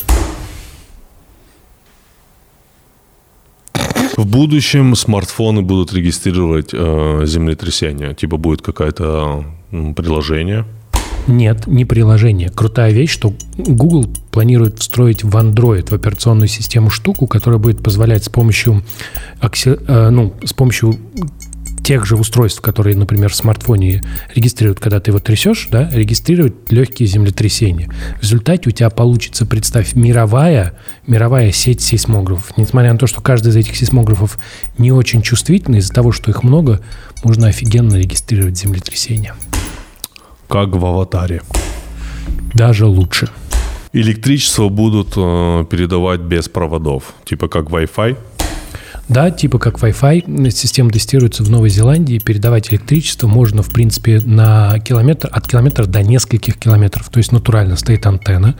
В 4.18 4.26
будущем 4.26 4.96
смартфоны 4.96 5.62
будут 5.62 5.92
регистрировать 5.92 6.70
э, 6.72 7.22
землетрясения. 7.24 8.14
Типа 8.14 8.37
будет 8.37 8.62
какое-то 8.62 9.44
м, 9.70 9.94
приложение. 9.94 10.64
Нет, 11.28 11.68
не 11.68 11.85
приложение. 11.85 12.48
Крутая 12.48 12.90
вещь, 12.90 13.12
что 13.12 13.33
Google 13.57 14.11
планирует 14.33 14.81
встроить 14.81 15.22
в 15.22 15.37
Android, 15.37 15.88
в 15.88 15.92
операционную 15.92 16.48
систему 16.48 16.90
штуку, 16.90 17.28
которая 17.28 17.61
будет 17.61 17.81
позволять 17.81 18.24
с 18.24 18.28
помощью, 18.28 18.83
э, 19.40 20.09
ну, 20.11 20.35
с 20.44 20.52
помощью 20.52 20.98
тех 21.88 22.05
же 22.05 22.16
устройств, 22.16 22.61
которые, 22.61 22.94
например, 22.94 23.31
в 23.31 23.35
смартфоне 23.35 24.05
регистрируют, 24.35 24.79
когда 24.79 25.01
ты 25.01 25.11
его 25.11 25.20
трясешь, 25.20 25.68
да, 25.70 25.88
регистрировать 25.90 26.70
легкие 26.70 27.07
землетрясения. 27.07 27.90
В 28.18 28.24
результате 28.24 28.68
у 28.68 28.72
тебя 28.72 28.90
получится, 28.90 29.46
представь, 29.46 29.94
мировая, 29.94 30.74
мировая 31.07 31.51
сеть 31.51 31.81
сейсмографов. 31.81 32.59
Несмотря 32.59 32.92
на 32.92 32.98
то, 32.98 33.07
что 33.07 33.22
каждый 33.22 33.48
из 33.48 33.57
этих 33.57 33.74
сейсмографов 33.74 34.38
не 34.77 34.92
очень 34.92 35.22
чувствительный, 35.22 35.79
из-за 35.79 35.94
того, 35.94 36.12
что 36.12 36.31
их 36.31 36.42
много, 36.42 36.83
можно 37.24 37.46
офигенно 37.48 37.94
регистрировать 37.94 38.59
землетрясения. 38.59 39.35
Как 40.46 40.68
в 40.77 40.85
аватаре. 40.85 41.40
Даже 42.53 42.85
лучше. 42.85 43.31
Электричество 43.94 44.68
будут 44.68 45.14
э, 45.16 45.64
передавать 45.70 46.20
без 46.20 46.51
проводов. 46.51 47.14
Типа 47.24 47.48
как 47.48 47.70
Wi-Fi. 47.70 48.18
Да, 49.09 49.31
типа 49.31 49.59
как 49.59 49.79
Wi-Fi. 49.79 50.51
Система 50.51 50.90
тестируется 50.90 51.42
в 51.42 51.51
Новой 51.51 51.71
Зеландии. 51.71 52.18
Передавать 52.18 52.71
электричество 52.71 53.27
можно, 53.27 53.62
в 53.62 53.71
принципе, 53.71 54.21
на 54.21 54.79
километр, 54.81 55.29
от 55.33 55.49
километра 55.49 55.87
до 55.87 56.03
нескольких 56.03 56.59
километров. 56.59 57.09
То 57.09 57.18
есть 57.18 57.33
натурально 57.33 57.77
стоит 57.77 58.07
антенна 58.07 58.57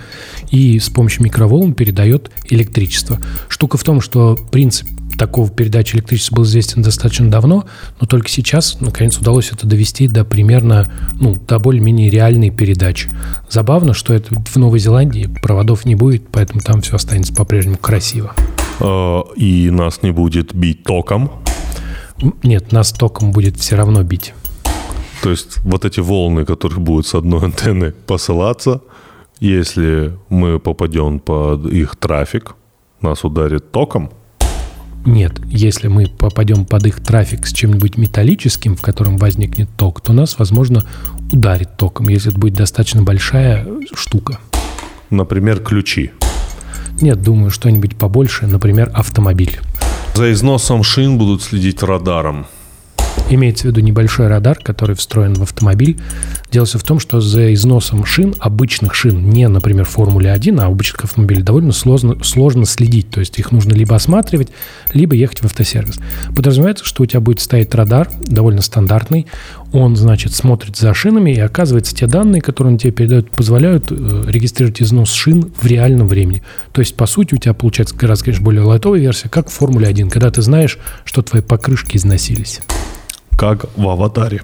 и 0.51 0.79
с 0.79 0.89
помощью 0.89 1.25
микроволн 1.25 1.75
передает 1.75 2.31
электричество. 2.49 3.19
Штука 3.49 3.77
в 3.77 3.85
том, 3.85 4.01
что 4.01 4.39
принцип 4.51 4.89
такого 5.19 5.51
передачи 5.51 5.97
электричества 5.97 6.37
был 6.37 6.45
известен 6.45 6.81
достаточно 6.81 7.29
давно, 7.29 7.67
но 8.01 8.07
только 8.07 8.29
сейчас, 8.29 8.81
наконец, 8.81 9.19
удалось 9.19 9.51
это 9.53 9.67
довести 9.67 10.07
до 10.07 10.25
примерно, 10.25 10.91
ну, 11.15 11.35
до 11.37 11.59
более-менее 11.59 12.09
реальной 12.09 12.51
передачи. 12.51 13.11
Забавно, 13.51 13.95
что 13.95 14.15
это 14.15 14.35
в 14.35 14.57
Новой 14.57 14.79
Зеландии 14.79 15.29
проводов 15.43 15.85
не 15.85 15.97
будет, 15.97 16.29
поэтому 16.31 16.61
там 16.61 16.81
все 16.83 16.95
останется 16.97 17.35
по-прежнему 17.35 17.79
красиво. 17.79 18.33
Э, 18.81 19.21
и 19.37 19.71
нас 19.71 20.03
не 20.03 20.11
будет 20.11 20.55
бить 20.55 20.85
током. 20.85 21.31
Нет, 22.43 22.73
нас 22.73 22.93
током 22.93 23.33
будет 23.33 23.57
все 23.57 23.77
равно 23.77 24.03
бить. 24.03 24.35
То 25.23 25.31
есть 25.31 25.59
вот 25.59 25.85
эти 25.85 26.01
волны, 26.01 26.45
которые 26.45 26.81
будут 26.81 27.07
с 27.07 27.15
одной 27.15 27.41
антенны 27.45 27.93
посылаться, 27.93 28.81
если 29.41 30.19
мы 30.29 30.59
попадем 30.59 31.21
под 31.21 31.67
их 31.67 31.97
трафик, 31.97 32.55
нас 33.01 33.25
ударит 33.25 33.71
током. 33.71 34.11
Нет, 35.07 35.41
если 35.47 35.89
мы 35.89 36.07
попадем 36.07 36.65
под 36.67 36.87
их 36.87 37.03
трафик 37.03 37.47
с 37.47 37.53
чем-нибудь 37.53 37.97
металлическим, 37.97 38.77
в 38.77 38.83
котором 38.83 39.17
возникнет 39.17 39.69
ток, 39.77 40.01
то 40.01 40.13
нас, 40.13 40.39
возможно, 40.39 40.85
ударит 41.33 41.77
током, 41.77 42.09
если 42.09 42.31
это 42.31 42.41
будет 42.41 42.55
достаточно 42.55 43.03
большая 43.03 43.67
штука. 43.95 44.39
Например, 45.11 45.61
ключи. 45.61 46.11
Нет, 47.01 47.23
думаю, 47.23 47.51
что-нибудь 47.51 47.97
побольше, 47.97 48.47
например, 48.47 48.91
автомобиль. 48.93 49.59
За 50.15 50.33
износом 50.33 50.83
шин 50.83 51.17
будут 51.17 51.43
следить 51.43 51.83
радаром. 51.83 52.47
Имеется 53.31 53.65
в 53.65 53.67
виду 53.67 53.81
небольшой 53.81 54.29
радар, 54.29 54.59
который 54.63 54.97
встроен 54.97 55.35
в 55.35 55.43
автомобиль. 55.43 55.99
Дело 56.51 56.65
все 56.65 56.79
в 56.79 56.83
том, 56.83 56.99
что 56.99 57.21
за 57.21 57.53
износом 57.53 58.07
шин, 58.07 58.35
обычных 58.39 58.95
шин, 58.95 59.29
не, 59.29 59.47
например, 59.49 59.85
Формуле 59.85 60.33
1, 60.33 60.61
а 60.61 60.67
обычных 60.67 61.05
автомобилей, 61.05 61.43
довольно 61.43 61.73
сложно, 61.73 62.17
сложно 62.25 62.65
следить. 62.65 63.11
То 63.11 63.21
есть 63.21 63.39
их 63.39 63.53
нужно 63.53 63.75
либо 63.75 63.95
осматривать, 63.95 64.49
либо 64.95 65.15
ехать 65.15 65.41
в 65.41 65.45
автосервис. 65.45 66.01
Подразумевается, 66.35 66.87
что 66.87 67.03
у 67.03 67.07
тебя 67.07 67.21
будет 67.21 67.41
стоять 67.41 67.75
радар, 67.75 68.09
довольно 68.27 68.63
стандартный. 68.63 69.27
Он, 69.73 69.95
значит, 69.97 70.35
смотрит 70.35 70.77
за 70.77 70.95
шинами, 70.95 71.33
и 71.33 71.41
оказывается, 71.41 71.95
те 71.95 72.07
данные, 72.07 72.41
которые 72.41 72.73
он 72.73 72.79
тебе 72.79 72.93
передает, 72.93 73.31
позволяют 73.31 73.89
э, 73.91 74.25
регистрировать 74.27 74.81
износ 74.81 75.13
шин 75.13 75.53
в 75.61 75.67
реальном 75.67 76.09
времени. 76.09 76.43
То 76.73 76.81
есть, 76.81 76.95
по 76.95 77.05
сути, 77.05 77.35
у 77.35 77.37
тебя 77.37 77.53
получается 77.53 77.95
гораздо, 77.95 78.25
конечно, 78.25 78.45
более 78.45 78.63
лайтовая 78.63 79.01
версия, 79.01 79.29
как 79.29 79.51
в 79.51 79.53
Формуле 79.53 79.87
1, 79.87 80.09
когда 80.09 80.31
ты 80.31 80.41
знаешь, 80.41 80.79
что 81.05 81.21
твои 81.21 81.43
покрышки 81.43 81.99
износились. 81.99 82.61
Как 83.39 83.67
в 83.77 83.89
«Аватаре». 83.89 84.43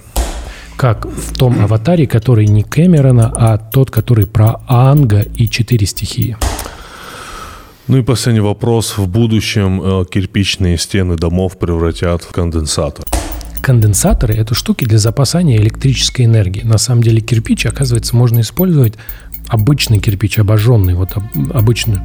Как 0.77 1.05
в 1.05 1.37
том 1.37 1.61
аватаре, 1.65 2.07
который 2.07 2.47
не 2.47 2.63
Кэмерона, 2.63 3.33
а 3.35 3.59
тот, 3.59 3.91
который 3.91 4.29
про 4.29 4.61
Анга 4.69 5.21
и 5.21 5.49
четыре 5.49 5.85
стихии. 5.85 6.37
Ну 7.89 7.99
и 7.99 8.03
последний 8.03 8.41
вопрос. 8.41 8.97
В 8.97 9.09
будущем 9.09 9.83
э, 9.83 10.05
кирпичные 10.09 10.79
стены 10.79 11.17
домов 11.17 11.59
превратят 11.59 12.23
в 12.23 12.31
конденсатор. 12.31 13.05
Конденсаторы– 13.61 14.35
это 14.37 14.55
штуки 14.55 14.85
для 14.85 14.99
запасания 14.99 15.57
электрической 15.57 16.27
энергии. 16.27 16.63
На 16.63 16.79
самом 16.79 17.03
деле 17.03 17.21
кирпич, 17.21 17.67
оказывается, 17.67 18.15
можно 18.15 18.43
использовать 18.43 18.95
обычный 19.49 19.99
кирпич, 19.99 20.39
обожженный, 20.39 20.95
вот 20.95 21.17
об- 21.17 21.53
обычный. 21.53 21.99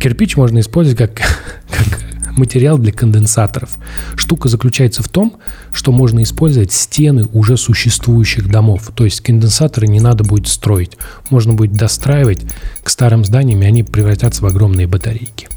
Кирпич 0.00 0.38
можно 0.38 0.60
использовать 0.60 0.98
как, 0.98 1.14
как 1.68 2.15
материал 2.36 2.78
для 2.78 2.92
конденсаторов. 2.92 3.76
Штука 4.16 4.48
заключается 4.48 5.02
в 5.02 5.08
том, 5.08 5.36
что 5.72 5.92
можно 5.92 6.22
использовать 6.22 6.72
стены 6.72 7.26
уже 7.32 7.56
существующих 7.56 8.48
домов. 8.48 8.90
То 8.94 9.04
есть 9.04 9.20
конденсаторы 9.20 9.86
не 9.86 10.00
надо 10.00 10.24
будет 10.24 10.48
строить. 10.48 10.96
Можно 11.30 11.54
будет 11.54 11.72
достраивать 11.72 12.42
к 12.82 12.88
старым 12.88 13.24
зданиям, 13.24 13.62
и 13.62 13.66
они 13.66 13.82
превратятся 13.82 14.42
в 14.42 14.46
огромные 14.46 14.86
батарейки. 14.86 15.48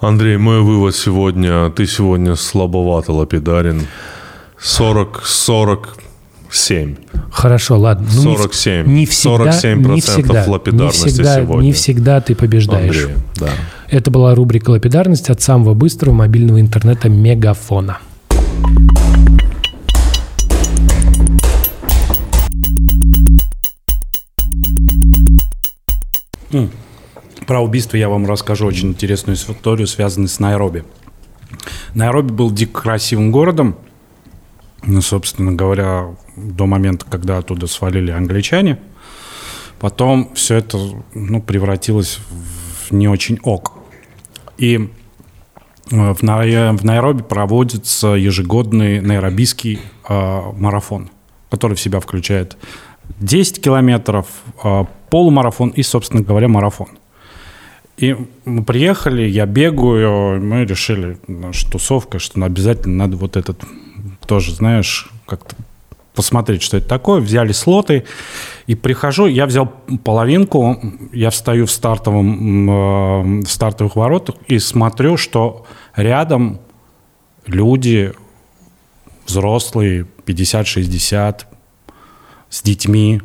Андрей, 0.00 0.36
мой 0.36 0.60
вывод 0.60 0.94
сегодня. 0.94 1.70
Ты 1.70 1.86
сегодня 1.86 2.34
слабовато 2.36 3.12
лапидарен. 3.12 3.86
40, 4.58 5.22
47. 6.54 6.96
Хорошо, 7.32 7.78
ладно. 7.78 8.06
Ну, 8.14 8.30
не 8.30 8.36
в- 8.36 8.38
47. 8.38 8.86
Не 8.86 9.06
всегда, 9.06 9.50
47% 9.50 9.94
не 9.94 10.00
всегда, 10.00 10.44
лапидарности 10.46 11.04
не 11.04 11.10
всегда, 11.10 11.36
сегодня. 11.36 11.62
Не 11.66 11.72
всегда 11.72 12.20
ты 12.20 12.34
побеждаешь. 12.34 12.96
Андрей, 12.96 13.16
да. 13.36 13.48
Это 13.90 14.10
была 14.10 14.34
рубрика 14.34 14.70
«Лапидарность» 14.70 15.30
от 15.30 15.42
самого 15.42 15.74
быстрого 15.74 16.14
мобильного 16.14 16.60
интернета 16.60 17.08
Мегафона. 17.08 17.98
Про 27.46 27.60
убийство 27.60 27.96
я 27.96 28.08
вам 28.08 28.26
расскажу 28.26 28.66
очень 28.66 28.90
интересную 28.90 29.36
историю, 29.36 29.86
связанную 29.86 30.28
с 30.28 30.38
Найроби. 30.40 30.84
Найроби 31.94 32.32
был 32.32 32.50
дико 32.50 32.80
красивым 32.82 33.30
городом. 33.30 33.76
Ну, 34.86 35.00
собственно 35.00 35.52
говоря, 35.52 36.14
до 36.36 36.66
момента, 36.66 37.06
когда 37.08 37.38
оттуда 37.38 37.66
свалили 37.66 38.10
англичане. 38.10 38.78
Потом 39.78 40.32
все 40.34 40.56
это 40.56 40.78
ну, 41.14 41.40
превратилось 41.42 42.18
в 42.88 42.92
не 42.92 43.08
очень 43.08 43.38
ок. 43.42 43.72
И 44.58 44.88
э, 45.90 46.14
в, 46.14 46.22
Най- 46.22 46.76
в 46.76 46.84
Найроби 46.84 47.22
проводится 47.22 48.08
ежегодный 48.08 49.00
найробийский 49.00 49.80
э, 50.08 50.40
марафон, 50.56 51.10
который 51.50 51.76
в 51.76 51.80
себя 51.80 52.00
включает 52.00 52.56
10 53.20 53.62
километров, 53.62 54.26
э, 54.62 54.84
полумарафон 55.10 55.70
и, 55.70 55.82
собственно 55.82 56.22
говоря, 56.22 56.48
марафон. 56.48 56.88
И 57.96 58.16
мы 58.44 58.64
приехали, 58.64 59.22
я 59.22 59.46
бегаю, 59.46 60.42
мы 60.42 60.64
решили, 60.64 61.18
наша 61.28 61.70
тусовка, 61.70 62.18
что 62.18 62.42
обязательно 62.44 62.96
надо 62.96 63.16
вот 63.16 63.36
этот 63.36 63.62
тоже, 64.24 64.54
знаешь, 64.54 65.10
как-то 65.26 65.56
посмотреть, 66.14 66.62
что 66.62 66.76
это 66.76 66.88
такое. 66.88 67.20
Взяли 67.20 67.52
слоты, 67.52 68.04
и 68.66 68.74
прихожу, 68.74 69.26
я 69.26 69.46
взял 69.46 69.66
половинку, 70.04 70.80
я 71.12 71.30
встаю 71.30 71.66
в, 71.66 71.70
стартовом, 71.70 72.70
э, 72.70 73.42
в 73.42 73.48
стартовых 73.48 73.96
воротах 73.96 74.36
и 74.46 74.58
смотрю, 74.58 75.16
что 75.16 75.66
рядом 75.96 76.60
люди 77.46 78.12
взрослые, 79.26 80.06
50-60, 80.26 81.44
с 82.48 82.62
детьми, 82.62 83.20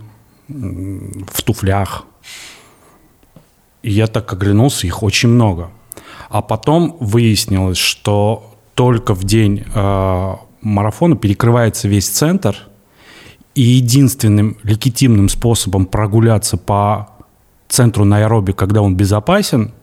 в 0.47 1.43
туфлях. 1.43 2.05
И 3.83 3.91
я 3.91 4.07
так 4.07 4.33
оглянулся, 4.33 4.87
их 4.87 5.03
очень 5.03 5.29
много. 5.29 5.69
А 6.29 6.41
потом 6.41 6.97
выяснилось, 6.99 7.77
что 7.77 8.55
только 8.73 9.13
в 9.13 9.23
день 9.23 9.63
э, 9.73 10.35
марафона 10.61 11.15
перекрывается 11.15 11.87
весь 11.87 12.07
центр, 12.07 12.55
и 13.55 13.61
единственным 13.61 14.57
легитимным 14.63 15.27
способом 15.27 15.85
прогуляться 15.85 16.55
по 16.55 17.09
центру 17.67 18.05
Найроби, 18.05 18.53
когда 18.53 18.81
он 18.81 18.95
безопасен, 18.95 19.73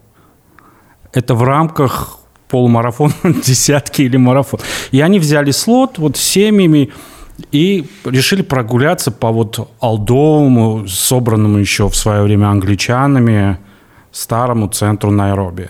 это 1.13 1.35
в 1.35 1.43
рамках 1.43 2.19
полумарафона, 2.47 3.13
десятки 3.23 4.01
или 4.01 4.17
марафон. 4.17 4.59
И 4.91 5.01
они 5.01 5.19
взяли 5.19 5.51
слот 5.51 5.97
вот 5.97 6.17
с 6.17 6.21
семьями 6.21 6.91
и 7.51 7.85
решили 8.05 8.41
прогуляться 8.41 9.11
по 9.11 9.31
вот 9.31 9.69
Алдовому, 9.79 10.87
собранному 10.87 11.59
еще 11.59 11.87
в 11.87 11.95
свое 11.95 12.23
время 12.23 12.47
англичанами, 12.47 13.59
старому 14.11 14.69
центру 14.69 15.11
Найроби. 15.11 15.69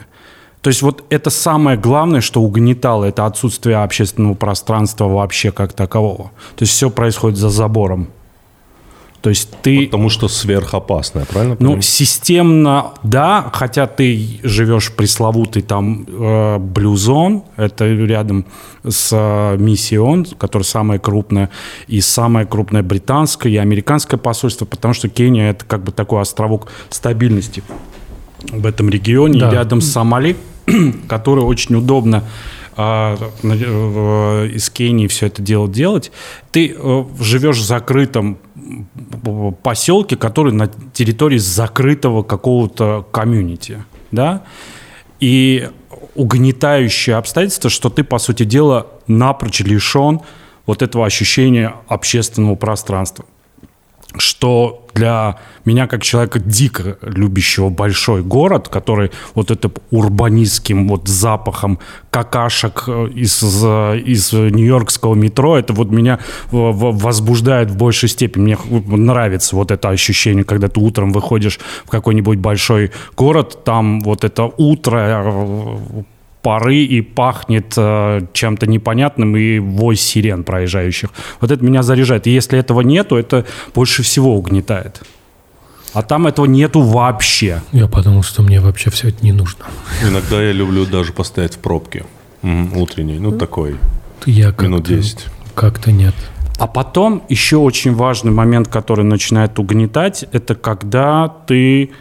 То 0.62 0.70
есть 0.70 0.82
вот 0.82 1.04
это 1.10 1.30
самое 1.30 1.78
главное, 1.78 2.22
что 2.22 2.42
угнетало, 2.42 3.06
это 3.06 3.26
отсутствие 3.26 3.78
общественного 3.78 4.34
пространства 4.34 5.06
вообще 5.06 5.52
как 5.52 5.74
такового. 5.74 6.32
То 6.56 6.64
есть 6.64 6.74
все 6.74 6.90
происходит 6.90 7.38
за 7.38 7.50
забором. 7.50 8.10
То 9.22 9.30
есть 9.32 9.50
ты... 9.62 9.86
Потому 9.86 10.10
что 10.10 10.28
сверхопасное, 10.28 11.26
правильно? 11.26 11.56
Ну, 11.56 11.58
понимаю? 11.58 11.82
системно, 11.82 12.92
да, 13.04 13.50
хотя 13.54 13.88
ты 13.88 14.40
живешь 14.44 14.94
пресловутый 14.94 15.64
там 15.64 16.06
э, 16.08 16.58
Блюзон, 16.60 17.44
это 17.58 17.88
рядом 17.88 18.46
с 18.88 19.10
э, 19.12 19.58
Миссион, 19.58 20.26
которая 20.38 20.66
самая 20.66 21.00
крупная, 21.00 21.50
и 21.88 22.00
самое 22.00 22.46
крупное 22.46 22.84
британское 22.84 23.52
и 23.52 23.58
американское 23.58 24.20
посольство, 24.20 24.66
потому 24.66 24.94
что 24.94 25.10
Кения 25.10 25.50
это 25.50 25.66
как 25.66 25.84
бы 25.84 25.92
такой 25.92 26.22
островок 26.22 26.68
стабильности 26.90 27.64
в 28.42 28.66
этом 28.66 28.90
регионе, 28.90 29.40
Да. 29.40 29.52
рядом 29.52 29.82
с 29.82 29.92
Сомали, 29.92 30.36
который 31.08 31.44
очень 31.44 31.76
удобно 31.76 32.24
а, 32.76 33.16
из 33.44 34.70
Кении 34.70 35.08
все 35.08 35.28
это 35.28 35.42
дело 35.42 35.68
делать. 35.68 36.12
Ты 36.52 36.76
э, 36.78 37.04
живешь 37.20 37.58
в 37.58 37.66
закрытом 37.66 38.38
поселке, 39.64 40.16
который 40.16 40.54
на 40.54 40.68
территории 40.94 41.38
закрытого 41.38 42.22
какого-то 42.22 43.08
комьюнити, 43.12 43.84
да, 44.12 44.44
и 45.20 45.70
угнетающее 46.16 47.16
обстоятельство, 47.16 47.70
что 47.70 47.90
ты, 47.90 48.04
по 48.04 48.20
сути 48.20 48.44
дела, 48.44 48.88
напрочь 49.08 49.62
лишен 49.62 50.22
вот 50.66 50.82
этого 50.82 51.06
ощущения 51.06 51.74
общественного 51.88 52.56
пространства 52.56 53.26
что 54.20 54.87
для 54.98 55.38
меня, 55.66 55.88
как 55.88 56.02
человека 56.02 56.40
дико 56.40 56.98
любящего 57.02 57.70
большой 57.70 58.24
город, 58.24 58.68
который 58.68 59.12
вот 59.36 59.52
это 59.52 59.72
урбанистским 59.92 60.88
вот 60.88 61.08
запахом 61.08 61.80
какашек 62.10 62.86
э, 62.88 63.08
из, 63.16 63.44
э, 63.64 64.00
из 64.00 64.34
нью-йоркского 64.34 65.16
метро, 65.16 65.58
это 65.58 65.74
вот 65.74 65.92
меня 65.92 66.20
возбуждает 66.52 67.70
в 67.70 67.78
большей 67.78 68.10
степени. 68.10 68.58
Мне 68.70 68.98
нравится 68.98 69.56
вот 69.56 69.72
это 69.72 69.90
ощущение, 69.90 70.44
когда 70.44 70.68
ты 70.68 70.80
утром 70.80 71.12
выходишь 71.12 71.60
в 71.86 71.90
какой-нибудь 71.90 72.40
большой 72.40 72.92
город, 73.16 73.64
там 73.64 74.02
вот 74.02 74.24
это 74.24 74.52
утро, 74.58 75.30
э, 76.38 76.44
поры 76.44 76.78
и 76.78 77.02
пахнет 77.02 77.74
э, 77.78 78.22
чем-то 78.34 78.68
непонятным 78.68 79.36
и 79.36 79.60
вой 79.60 79.96
сирен 79.96 80.44
проезжающих. 80.44 81.10
Вот 81.42 81.52
это 81.52 81.64
меня 81.64 81.84
заряжает. 81.84 82.28
И 82.28 82.32
если 82.32 82.60
этого 82.60 82.82
нету, 82.82 83.16
это 83.16 83.46
больше 83.74 84.04
всего 84.04 84.36
угнетает. 84.36 85.02
А 85.94 86.04
там 86.04 86.28
этого 86.28 86.46
нету 86.46 86.82
вообще. 86.82 87.62
Я 87.72 87.88
подумал, 87.88 88.24
что 88.24 88.44
мне 88.44 88.60
вообще 88.60 88.90
все 88.90 89.10
это 89.10 89.24
не 89.24 89.32
нужно. 89.32 89.66
Иногда 90.04 90.42
я 90.42 90.52
люблю 90.52 90.86
даже 90.86 91.14
постоять 91.14 91.56
в 91.56 91.60
пробке. 91.60 92.06
Утренней, 92.76 93.20
ну 93.20 93.32
такой, 93.32 93.78
Я 94.26 94.54
минут 94.60 94.86
10. 94.86 95.26
Как-то 95.56 95.92
нет. 95.92 96.14
А 96.60 96.68
потом 96.68 97.24
еще 97.30 97.58
очень 97.58 97.94
важный 97.94 98.32
момент, 98.32 98.68
который 98.68 99.04
начинает 99.04 99.60
угнетать, 99.60 100.24
это 100.32 100.56
когда 100.56 101.28
ты 101.48 101.92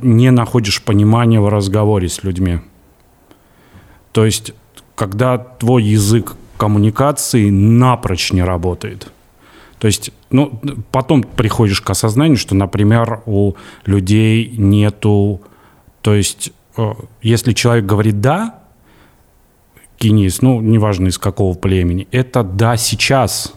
не 0.00 0.30
находишь 0.30 0.82
понимания 0.82 1.40
в 1.40 1.48
разговоре 1.48 2.08
с 2.08 2.22
людьми. 2.22 2.60
То 4.12 4.24
есть, 4.24 4.52
когда 4.94 5.38
твой 5.38 5.82
язык 5.82 6.36
коммуникации 6.56 7.50
напрочь 7.50 8.32
не 8.32 8.42
работает. 8.42 9.10
То 9.78 9.88
есть, 9.88 10.12
ну, 10.30 10.60
потом 10.92 11.24
приходишь 11.24 11.80
к 11.80 11.90
осознанию, 11.90 12.36
что, 12.36 12.54
например, 12.54 13.22
у 13.26 13.54
людей 13.84 14.54
нету... 14.56 15.40
То 16.02 16.14
есть, 16.14 16.52
э, 16.76 16.92
если 17.20 17.52
человек 17.52 17.84
говорит 17.84 18.20
«да», 18.20 18.60
кинис, 19.98 20.40
ну, 20.40 20.60
неважно 20.60 21.08
из 21.08 21.18
какого 21.18 21.54
племени, 21.54 22.06
это 22.12 22.44
«да 22.44 22.76
сейчас». 22.76 23.54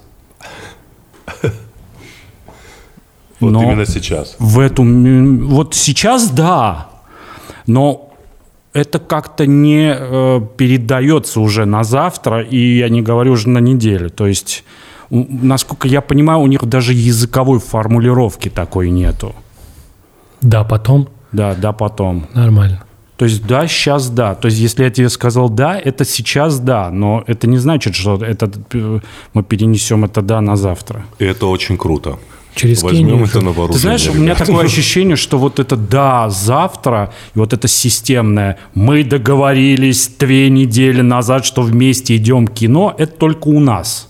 Вот 3.39 3.51
Но 3.51 3.63
именно 3.63 3.85
сейчас. 3.85 4.35
В 4.39 4.59
эту... 4.59 4.83
Вот 4.83 5.75
сейчас 5.75 6.29
да, 6.29 6.89
но 7.67 8.04
это 8.75 8.99
как-то 8.99 9.45
не 9.47 9.95
э, 9.97 10.41
передается 10.57 11.39
уже 11.39 11.65
на 11.65 11.83
завтра, 11.83 12.41
и 12.41 12.77
я 12.77 12.89
не 12.89 13.01
говорю 13.01 13.31
уже 13.31 13.49
на 13.49 13.59
неделю. 13.59 14.09
То 14.09 14.27
есть, 14.27 14.63
у- 15.09 15.25
насколько 15.29 15.87
я 15.87 16.01
понимаю, 16.01 16.39
у 16.39 16.47
них 16.47 16.63
даже 16.65 16.93
языковой 16.93 17.59
формулировки 17.59 18.49
такой 18.49 18.89
нету. 18.91 19.33
Да, 20.41 20.63
потом 20.63 21.07
Да, 21.31 21.55
да, 21.55 21.71
потом. 21.71 22.27
нормально. 22.35 22.83
То 23.17 23.25
есть 23.25 23.47
да, 23.47 23.67
сейчас 23.67 24.09
да. 24.09 24.35
То 24.35 24.47
есть 24.47 24.59
если 24.59 24.83
я 24.83 24.89
тебе 24.89 25.09
сказал 25.09 25.49
да, 25.49 25.79
это 25.79 26.03
сейчас 26.05 26.59
да, 26.59 26.89
но 26.91 27.23
это 27.27 27.47
не 27.47 27.57
значит, 27.57 27.95
что 27.95 28.15
это, 28.17 28.51
э, 28.73 28.99
мы 29.33 29.43
перенесем 29.43 30.03
это 30.03 30.21
да 30.21 30.41
на 30.41 30.55
завтра. 30.57 31.05
И 31.19 31.25
это 31.25 31.45
очень 31.47 31.77
круто. 31.77 32.17
Через 32.55 32.83
Возьмем 32.83 33.07
Кению 33.07 33.25
это 33.25 33.41
на 33.41 33.51
вооружение. 33.51 33.73
Ты 33.73 33.79
знаешь, 33.79 34.07
у 34.07 34.13
меня 34.13 34.33
ребят. 34.33 34.47
такое 34.47 34.65
ощущение, 34.65 35.17
что 35.17 35.37
вот 35.37 35.59
это 35.59 35.75
«да, 35.75 36.29
завтра» 36.29 37.13
и 37.35 37.39
вот 37.39 37.51
это 37.51 37.67
системное 37.67 38.57
«мы 38.73 39.03
договорились 39.03 40.09
две 40.17 40.49
недели 40.49 41.01
назад, 41.01 41.45
что 41.45 41.61
вместе 41.61 42.15
идем 42.15 42.47
в 42.47 42.53
кино»— 42.53 42.95
это 42.97 43.11
только 43.17 43.49
у 43.49 43.59
нас. 43.59 44.07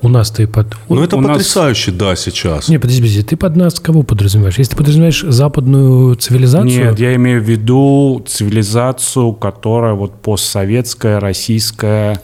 У 0.00 0.08
нас-то 0.08 0.44
и 0.44 0.46
под... 0.46 0.76
Ну, 0.88 1.02
это 1.02 1.16
у 1.16 1.20
нас- 1.20 1.38
потрясающе, 1.38 1.90
да, 1.90 2.14
сейчас. 2.14 2.68
Не, 2.68 2.78
подожди, 2.78 3.00
подожди, 3.00 3.22
ты 3.22 3.36
под 3.36 3.56
нас 3.56 3.80
кого 3.80 4.04
подразумеваешь? 4.04 4.56
Если 4.58 4.70
ты 4.70 4.76
подразумеваешь 4.76 5.24
западную 5.26 6.14
цивилизацию, 6.14 6.90
Нет, 6.90 7.00
я 7.00 7.16
имею 7.16 7.42
в 7.42 7.44
виду 7.44 8.24
цивилизацию, 8.24 9.32
которая 9.32 9.94
вот 9.94 10.22
постсоветская, 10.22 11.18
российская. 11.18 12.22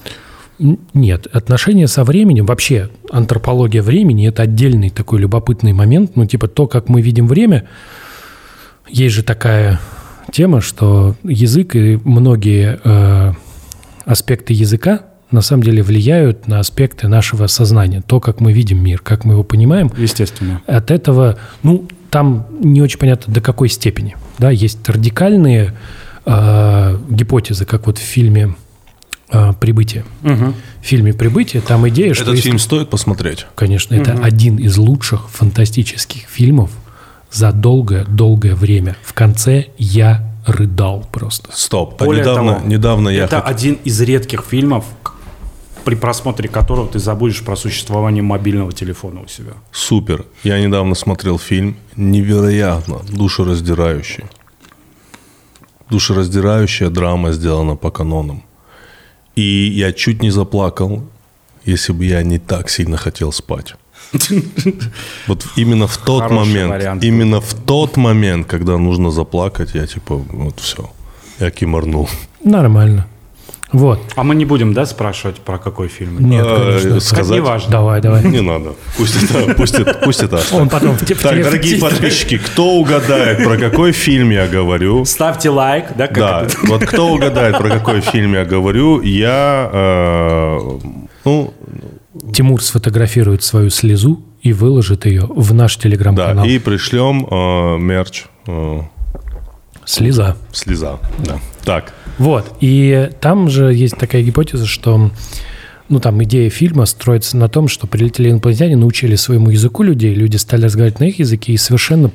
Нет, 0.59 1.27
отношения 1.33 1.89
со 1.89 2.05
временем, 2.05 2.47
вообще 2.47 2.91
антропология 3.11 3.83
времени– 3.83 4.29
это 4.29 4.43
отдельный 4.43 4.91
такой 4.91 5.21
любопытный 5.21 5.73
момент. 5.73 6.17
Ну, 6.17 6.27
типа 6.27 6.49
то, 6.49 6.67
как 6.67 6.89
мы 6.89 7.03
видим 7.03 7.27
время, 7.27 7.67
есть 8.89 9.15
же 9.15 9.23
такая 9.23 9.81
тема, 10.33 10.61
что 10.61 11.17
язык 11.25 11.75
и 11.75 11.99
многие 12.05 12.81
э, 12.85 13.33
аспекты 14.05 14.53
языка 14.53 15.03
на 15.31 15.41
самом 15.41 15.65
деле 15.65 15.83
влияют 15.83 16.47
на 16.47 16.61
аспекты 16.61 17.09
нашего 17.09 17.49
сознания, 17.49 18.03
то, 18.07 18.21
как 18.21 18.41
мы 18.41 18.53
видим 18.53 18.83
мир, 18.83 19.01
как 19.01 19.25
мы 19.25 19.35
его 19.35 19.43
понимаем. 19.43 19.91
Естественно. 19.97 20.63
От 20.67 20.91
этого, 20.93 21.39
ну, 21.63 21.89
там 22.11 22.47
не 22.61 22.81
очень 22.81 22.99
понятно, 22.99 23.33
до 23.33 23.41
какой 23.41 23.69
степени. 23.69 24.17
Да, 24.39 24.51
есть 24.51 24.89
радикальные 24.89 25.75
э, 26.25 26.99
гипотезы, 27.11 27.65
как 27.65 27.87
вот 27.87 27.99
в 27.99 28.03
фильме 28.03 28.55
э, 29.31 29.53
«Прибытие». 29.61 30.05
В 30.23 30.55
фильме 30.83 31.13
«Прибытие» 31.13 31.63
там 31.63 31.89
идея, 31.89 32.15
что... 32.15 32.25
Этот 32.25 32.41
фильм 32.41 32.59
стоит 32.59 32.91
посмотреть. 32.91 33.47
Конечно, 33.55 33.95
это 33.95 34.13
один 34.23 34.57
из 34.57 34.77
лучших 34.77 35.31
фантастических 35.31 36.23
фильмов 36.29 36.71
за 37.31 37.53
долгое-долгое 37.53 38.55
время. 38.55 38.97
В 39.03 39.13
конце 39.13 39.67
я 39.79 40.31
рыдал 40.47 41.07
просто. 41.11 41.51
Стоп. 41.53 42.01
А 42.01 42.05
Более 42.05 42.23
недавно, 42.23 42.55
того, 42.57 42.67
недавно 42.67 43.09
я 43.09 43.25
это 43.25 43.37
хот- 43.37 43.43
один 43.47 43.75
из 43.85 44.01
редких 44.01 44.45
фильмов, 44.49 44.85
при 45.85 45.95
просмотре 45.97 46.49
которого 46.49 46.87
ты 46.89 46.99
забудешь 46.99 47.43
про 47.43 47.57
существование 47.57 48.23
мобильного 48.23 48.73
телефона 48.73 49.21
у 49.23 49.29
себя. 49.29 49.53
Супер. 49.73 50.25
Я 50.43 50.61
недавно 50.61 50.95
смотрел 50.95 51.39
фильм 51.39 51.77
невероятно 51.97 53.01
душераздирающий. 53.11 54.25
Душераздирающая 55.91 56.89
драма 56.89 57.33
сделана 57.33 57.77
по 57.77 57.91
канонам. 57.91 58.43
И 59.37 59.43
я 59.77 59.93
чуть 59.93 60.23
не 60.23 60.31
заплакал, 60.31 61.03
если 61.65 61.93
бы 61.93 62.05
я 62.05 62.23
не 62.23 62.39
так 62.39 62.71
сильно 62.71 62.97
хотел 62.97 63.33
спать. 63.33 63.75
Вот 65.27 65.47
именно 65.57 65.87
в 65.87 65.97
тот 65.97 66.23
Хороший 66.23 66.47
момент, 66.47 66.71
вариант. 66.71 67.05
именно 67.05 67.41
в 67.41 67.55
тот 67.55 67.97
момент, 67.97 68.47
когда 68.47 68.79
нужно 68.79 69.11
заплакать, 69.11 69.75
я 69.75 69.87
типа, 69.87 70.17
вот 70.17 70.61
все, 70.61 70.91
я 71.41 71.51
киморнул. 71.51 72.09
Нормально. 72.45 73.07
Вот. 73.73 74.01
А 74.15 74.23
мы 74.23 74.35
не 74.37 74.45
будем, 74.45 74.73
да, 74.73 74.87
спрашивать, 74.87 75.37
про 75.37 75.59
какой 75.59 75.89
фильм? 75.89 76.19
Нет, 76.31 76.47
Э, 76.47 76.79
конечно. 76.81 77.01
сказать? 77.01 77.37
неважно. 77.39 77.71
Давай, 77.73 78.01
давай. 78.01 78.25
Не 78.25 78.41
надо. 78.41 78.75
Пусть 78.97 79.17
это, 79.23 79.55
пусть 79.55 79.75
это, 79.75 79.95
пусть 80.05 80.23
это. 80.23 80.41
Он 80.53 80.69
потом 80.69 80.97
Так, 80.97 81.43
дорогие 81.43 81.81
подписчики, 81.81 82.39
кто 82.39 82.75
угадает, 82.75 83.43
про 83.43 83.57
какой 83.57 83.91
фильм 83.93 84.31
я 84.31 84.47
говорю? 84.47 85.05
Ставьте 85.05 85.51
лайк, 85.51 85.87
да, 85.97 86.07
Да, 86.09 86.47
вот 86.69 86.85
кто 86.85 87.09
угадает, 87.13 87.59
про 87.59 87.69
какой 87.69 88.01
фильм 88.01 88.35
я 88.35 88.45
говорю, 88.45 89.01
я, 89.01 89.71
э, 89.73 90.59
ну, 91.25 91.53
Тимур 92.33 92.63
сфотографирует 92.63 93.43
свою 93.43 93.71
слезу 93.71 94.23
и 94.41 94.53
выложит 94.53 95.05
ее 95.07 95.23
в 95.29 95.53
наш 95.53 95.77
да, 95.77 95.83
телеграм-канал. 95.83 96.45
и 96.47 96.59
пришлем 96.59 97.27
э, 97.29 97.79
мерч 97.79 98.25
э, 98.47 98.81
Слеза. 99.87 100.37
слеза. 100.53 100.99
Да. 101.19 101.39
Так, 101.65 101.93
Вот. 102.19 102.57
И 102.61 103.11
там 103.21 103.49
же 103.49 103.73
есть 103.73 103.97
такая 103.97 104.23
гипотеза, 104.23 104.67
что 104.67 105.11
ну, 105.89 106.01
там 106.01 106.23
идея 106.25 106.49
фильма 106.51 106.87
строится 106.87 107.37
на 107.37 107.49
том, 107.49 107.69
что 107.69 107.87
прилетели 107.87 108.31
инопланетяне, 108.31 108.77
научили 108.77 109.17
своему 109.17 109.51
языку 109.51 109.83
людей, 109.83 110.15
люди 110.15 110.37
стали 110.37 110.65
разговаривать 110.65 111.01
на 111.01 111.05
их 111.05 111.19
языке, 111.19 111.53
и 111.53 111.57
совершенно 111.57 112.11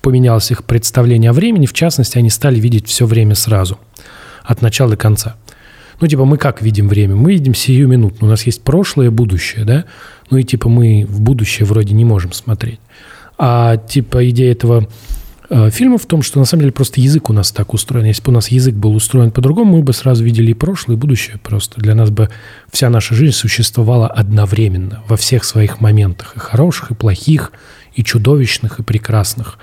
поменялось 0.00 0.50
их 0.50 0.64
представление 0.64 1.30
о 1.30 1.32
времени. 1.32 1.66
В 1.66 1.72
частности, 1.72 2.16
они 2.16 2.30
стали 2.30 2.58
видеть 2.58 2.86
все 2.86 3.06
время 3.06 3.34
сразу, 3.34 3.78
от 4.44 4.62
начала 4.62 4.90
до 4.90 4.96
конца. 4.96 5.36
Ну, 6.00 6.06
типа, 6.06 6.24
мы 6.24 6.36
как 6.36 6.62
видим 6.62 6.88
время? 6.88 7.16
Мы 7.16 7.32
видим 7.32 7.54
сию 7.54 7.88
минуту. 7.88 8.24
У 8.24 8.28
нас 8.28 8.44
есть 8.44 8.62
прошлое 8.62 9.06
и 9.06 9.10
будущее, 9.10 9.64
да? 9.64 9.84
Ну, 10.30 10.38
и 10.38 10.44
типа 10.44 10.68
мы 10.68 11.06
в 11.08 11.20
будущее 11.20 11.66
вроде 11.66 11.94
не 11.94 12.04
можем 12.04 12.32
смотреть. 12.32 12.80
А 13.38 13.76
типа 13.76 14.28
идея 14.30 14.52
этого 14.52 14.88
фильма 15.70 15.98
в 15.98 16.06
том, 16.06 16.22
что 16.22 16.38
на 16.38 16.44
самом 16.44 16.62
деле 16.62 16.72
просто 16.72 17.00
язык 17.00 17.30
у 17.30 17.32
нас 17.32 17.52
так 17.52 17.74
устроен. 17.74 18.06
Если 18.06 18.22
бы 18.22 18.30
у 18.30 18.34
нас 18.34 18.48
язык 18.48 18.74
был 18.74 18.94
устроен 18.94 19.30
по-другому, 19.30 19.76
мы 19.76 19.82
бы 19.82 19.92
сразу 19.92 20.24
видели 20.24 20.50
и 20.50 20.54
прошлое, 20.54 20.96
и 20.96 20.98
будущее 20.98 21.38
просто. 21.42 21.80
Для 21.80 21.94
нас 21.94 22.10
бы 22.10 22.30
вся 22.72 22.90
наша 22.90 23.14
жизнь 23.14 23.34
существовала 23.34 24.08
одновременно, 24.08 25.02
во 25.08 25.16
всех 25.16 25.44
своих 25.44 25.80
моментах. 25.80 26.34
И 26.36 26.38
хороших, 26.38 26.90
и 26.90 26.94
плохих, 26.94 27.52
и 27.94 28.02
чудовищных, 28.02 28.80
и 28.80 28.82
прекрасных. 28.82 29.58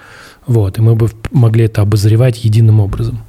Вот. 0.47 0.77
И 0.77 0.81
мы 0.81 0.95
бы 0.95 1.09
могли 1.31 1.65
это 1.65 1.81
обозревать 1.81 2.43
единым 2.43 2.79
образом. 2.79 3.23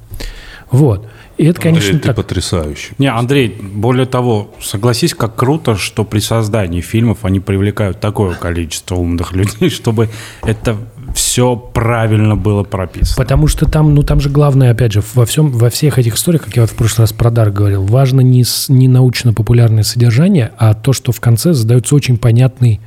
Вот. 0.70 1.06
И 1.36 1.44
это, 1.46 1.60
конечно, 1.60 1.90
Андрей, 1.90 2.00
ты 2.00 2.06
так. 2.06 2.16
потрясающий. 2.16 2.92
Не, 2.98 3.08
Андрей, 3.08 3.48
более 3.48 4.06
того, 4.06 4.54
согласись, 4.60 5.14
как 5.14 5.34
круто, 5.34 5.76
что 5.76 6.04
при 6.04 6.20
создании 6.20 6.80
фильмов 6.80 7.24
они 7.24 7.40
привлекают 7.40 8.00
такое 8.00 8.34
количество 8.34 8.94
умных 8.96 9.32
людей, 9.36 9.68
чтобы 9.68 10.10
это 10.42 10.76
все 11.14 11.56
правильно 11.56 12.34
было 12.36 12.64
прописано. 12.64 13.16
Потому 13.16 13.46
что 13.46 13.66
там, 13.66 13.94
ну 13.94 14.02
там 14.02 14.20
же 14.20 14.28
главное, 14.28 14.72
опять 14.72 14.92
же, 14.92 15.02
во 15.14 15.24
всем, 15.24 15.50
во 15.50 15.70
всех 15.70 15.98
этих 15.98 16.16
историях, 16.16 16.44
как 16.44 16.56
я 16.56 16.62
вот 16.62 16.70
в 16.70 16.74
прошлый 16.74 17.04
раз 17.04 17.12
про 17.12 17.30
Дар 17.30 17.50
говорил, 17.50 17.84
важно 17.84 18.20
не, 18.20 18.44
не 18.68 18.88
научно-популярное 18.88 19.84
содержание, 19.84 20.52
а 20.58 20.74
то, 20.74 20.92
что 20.92 21.12
в 21.12 21.20
конце 21.20 21.52
задается 21.52 21.94
очень 21.94 22.18
понятный 22.18 22.80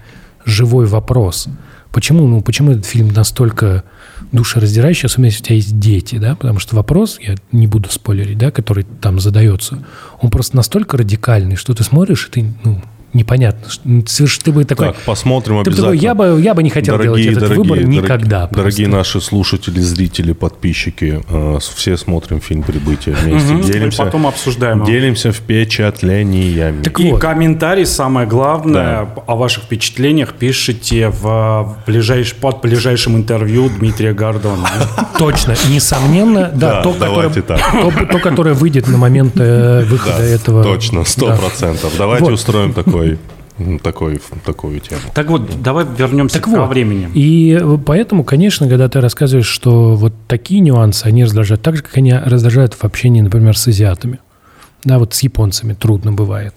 живой 0.46 0.86
вопрос. 0.86 1.48
Почему, 1.92 2.28
ну, 2.28 2.42
почему 2.42 2.74
этот 2.74 2.86
фильм 2.86 3.08
настолько 3.10 3.84
душераздирающий, 4.34 5.06
особенно 5.06 5.28
если 5.28 5.42
у 5.42 5.46
тебя 5.46 5.56
есть 5.56 5.80
дети, 5.80 6.18
да? 6.18 6.36
Потому 6.36 6.60
что 6.60 6.76
вопрос, 6.76 7.18
я 7.22 7.36
не 7.54 7.66
буду 7.66 7.90
спойлерить, 7.90 8.38
да, 8.38 8.52
который 8.52 8.86
там 9.02 9.20
задается, 9.20 9.80
он 10.22 10.30
просто 10.30 10.58
настолько 10.58 10.98
радикальный, 10.98 11.56
что 11.56 11.74
ты 11.74 11.84
смотришь, 11.84 12.28
и 12.28 12.32
ты, 12.32 12.54
ну, 12.64 12.82
непонятно. 13.18 13.70
что- 13.70 13.82
ну, 13.86 14.04
Ты 14.44 14.52
бы 14.52 14.64
такой... 14.66 14.88
Так, 14.88 14.96
посмотрим 15.06 15.58
ты 15.64 15.72
бы 15.72 15.76
обязательно. 15.78 15.88
такой, 15.88 15.98
я 16.00 16.16
бы, 16.16 16.42
я 16.42 16.54
бы 16.54 16.64
не 16.64 16.70
хотел 16.70 16.98
делать 17.00 17.26
этот 17.26 17.50
выбор 17.50 17.78
дорогие- 17.80 17.88
никогда. 18.02 18.40
просто. 18.48 18.56
Дорогие 18.56 18.88
наши 18.88 19.20
слушатели, 19.22 19.80
зрители, 19.80 20.32
подписчики, 20.34 21.22
э, 21.30 21.58
все 21.76 21.98
смотрим 21.98 22.40
фильм 22.40 22.64
«Прибытие» 22.64 23.16
вместе. 23.16 23.54
Мгм. 23.54 23.62
Делимся, 23.64 24.02
И 24.04 24.06
потом 24.06 24.28
обсуждаем 24.28 24.84
делимся 24.86 25.32
впечатлениями. 25.32 26.84
Так 26.84 27.00
И 27.00 27.12
вот. 27.12 27.22
комментарий, 27.22 27.86
самое 27.86 28.28
главное, 28.28 29.08
о 29.28 29.36
ваших 29.36 29.64
впечатлениях 29.64 30.34
пишите 30.34 31.10
в 31.10 31.78
ближайш... 31.86 32.34
под 32.36 32.62
ближайшим 32.62 33.16
интервью 33.16 33.70
Дмитрия 33.70 34.14
Гордона. 34.14 34.68
Точно, 35.18 35.56
несомненно, 35.70 36.52
да, 36.54 36.76
Да, 36.78 36.82
то, 36.84 36.96
давайте 37.00 37.42
которое, 37.42 37.60
так. 37.60 37.72
то, 37.72 38.06
то, 38.14 38.20
которое 38.20 38.54
выйдет 38.54 38.88
на 38.88 38.98
момент 38.98 39.34
э, 39.38 39.84
выхода 39.86 40.18
Да, 40.20 40.24
этого. 40.24 40.64
Точно, 40.64 41.04
сто 41.06 41.28
Да. 41.30 41.36
процентов. 41.38 41.94
Давайте 41.98 42.26
Вот. 42.26 42.34
устроим 42.34 42.74
такой, 43.84 44.18
такой, 44.18 44.20
такую 44.46 44.80
тему. 44.80 45.02
Так 45.14 45.28
вот, 45.28 45.62
давай 45.62 45.86
вернемся 45.98 46.36
Так 46.36 46.44
к 46.44 46.48
вот, 46.48 46.70
времени. 46.70 47.10
И 47.14 47.60
поэтому, 47.86 48.24
конечно, 48.24 48.68
когда 48.68 48.88
ты 48.90 49.02
рассказываешь, 49.02 49.48
что 49.48 49.96
вот 49.96 50.14
такие 50.28 50.60
нюансы, 50.60 51.06
они 51.06 51.24
раздражают 51.24 51.62
так 51.62 51.76
же, 51.78 51.84
как 51.84 51.98
они 51.98 52.14
раздражают 52.14 52.74
в 52.74 52.84
общении, 52.84 53.22
например, 53.22 53.58
с 53.58 53.68
азиатами. 53.68 54.20
Да, 54.84 55.00
вот 55.00 55.14
с 55.14 55.22
японцами 55.22 55.74
трудно 55.74 56.14
бывает. 56.14 56.56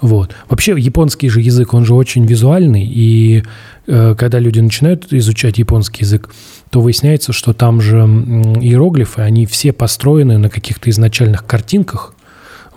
Вот. 0.00 0.34
Вообще 0.48 0.74
японский 0.78 1.28
же 1.28 1.40
язык, 1.40 1.74
он 1.74 1.84
же 1.84 1.94
очень 1.94 2.24
визуальный, 2.24 2.84
и 2.84 3.44
э, 3.86 4.14
когда 4.18 4.38
люди 4.38 4.60
начинают 4.60 5.12
изучать 5.12 5.58
японский 5.58 6.04
язык, 6.04 6.30
то 6.70 6.80
выясняется, 6.80 7.32
что 7.34 7.52
там 7.52 7.80
же 7.82 7.98
иероглифы, 7.98 9.20
они 9.20 9.44
все 9.44 9.72
построены 9.72 10.38
на 10.38 10.48
каких-то 10.48 10.88
изначальных 10.88 11.44
картинках, 11.44 12.14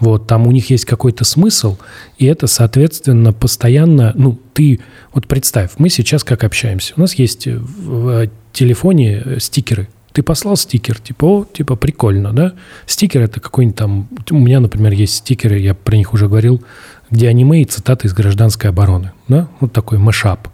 вот, 0.03 0.27
там 0.27 0.47
у 0.47 0.51
них 0.51 0.69
есть 0.69 0.85
какой-то 0.85 1.25
смысл, 1.25 1.77
и 2.17 2.25
это, 2.25 2.47
соответственно, 2.47 3.33
постоянно, 3.33 4.11
ну, 4.15 4.39
ты, 4.53 4.79
вот 5.13 5.27
представь, 5.27 5.71
мы 5.77 5.89
сейчас 5.89 6.23
как 6.23 6.43
общаемся, 6.43 6.93
у 6.97 7.01
нас 7.01 7.15
есть 7.15 7.47
в 7.47 8.29
телефоне 8.51 9.37
стикеры, 9.39 9.87
ты 10.13 10.21
послал 10.21 10.55
стикер, 10.55 10.99
типа, 10.99 11.25
о, 11.25 11.45
типа, 11.45 11.75
прикольно, 11.75 12.33
да? 12.33 12.53
Стикер 12.85 13.21
это 13.23 13.39
какой-нибудь 13.39 13.77
там... 13.77 14.07
У 14.29 14.37
меня, 14.37 14.59
например, 14.59 14.93
есть 14.93 15.15
стикеры, 15.15 15.57
я 15.57 15.73
про 15.73 15.95
них 15.95 16.13
уже 16.13 16.27
говорил, 16.27 16.63
где 17.09 17.27
аниме 17.27 17.63
и 17.63 17.65
цитаты 17.65 18.07
из 18.07 18.13
гражданской 18.13 18.69
обороны, 18.69 19.11
да? 19.27 19.47
Вот 19.59 19.73
такой 19.73 19.97
мешап. 19.97 20.49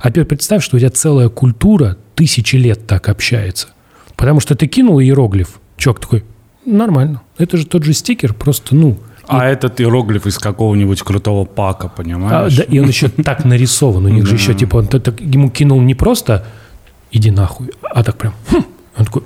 А 0.00 0.10
теперь 0.10 0.24
представь, 0.24 0.64
что 0.64 0.76
у 0.76 0.80
тебя 0.80 0.90
целая 0.90 1.28
культура 1.28 1.96
тысячи 2.16 2.56
лет 2.56 2.88
так 2.88 3.08
общается. 3.08 3.68
Потому 4.16 4.40
что 4.40 4.56
ты 4.56 4.66
кинул 4.66 5.00
иероглиф, 5.00 5.60
чувак 5.76 6.00
такой, 6.00 6.24
нормально. 6.66 7.22
Это 7.38 7.56
же 7.56 7.66
тот 7.66 7.84
же 7.84 7.92
стикер, 7.92 8.34
просто, 8.34 8.74
ну... 8.74 8.98
А 9.28 9.48
и... 9.48 9.52
этот 9.52 9.80
иероглиф 9.80 10.26
из 10.26 10.38
какого-нибудь 10.38 11.02
крутого 11.02 11.44
пака, 11.44 11.88
понимаешь? 11.88 12.54
А, 12.54 12.56
да, 12.56 12.62
и 12.62 12.78
он 12.78 12.88
еще 12.88 13.08
так 13.24 13.44
нарисован. 13.44 14.06
У 14.06 14.08
них 14.08 14.26
же 14.26 14.34
еще, 14.36 14.54
типа, 14.54 14.76
он 14.76 14.86
так, 14.86 15.20
ему 15.20 15.50
кинул 15.50 15.80
не 15.80 15.94
просто 15.94 16.44
«иди 17.10 17.30
нахуй», 17.30 17.70
а 17.82 18.02
так 18.04 18.16
прям 18.18 18.34
«хм». 18.48 18.64
Он 18.98 19.04
такой, 19.04 19.22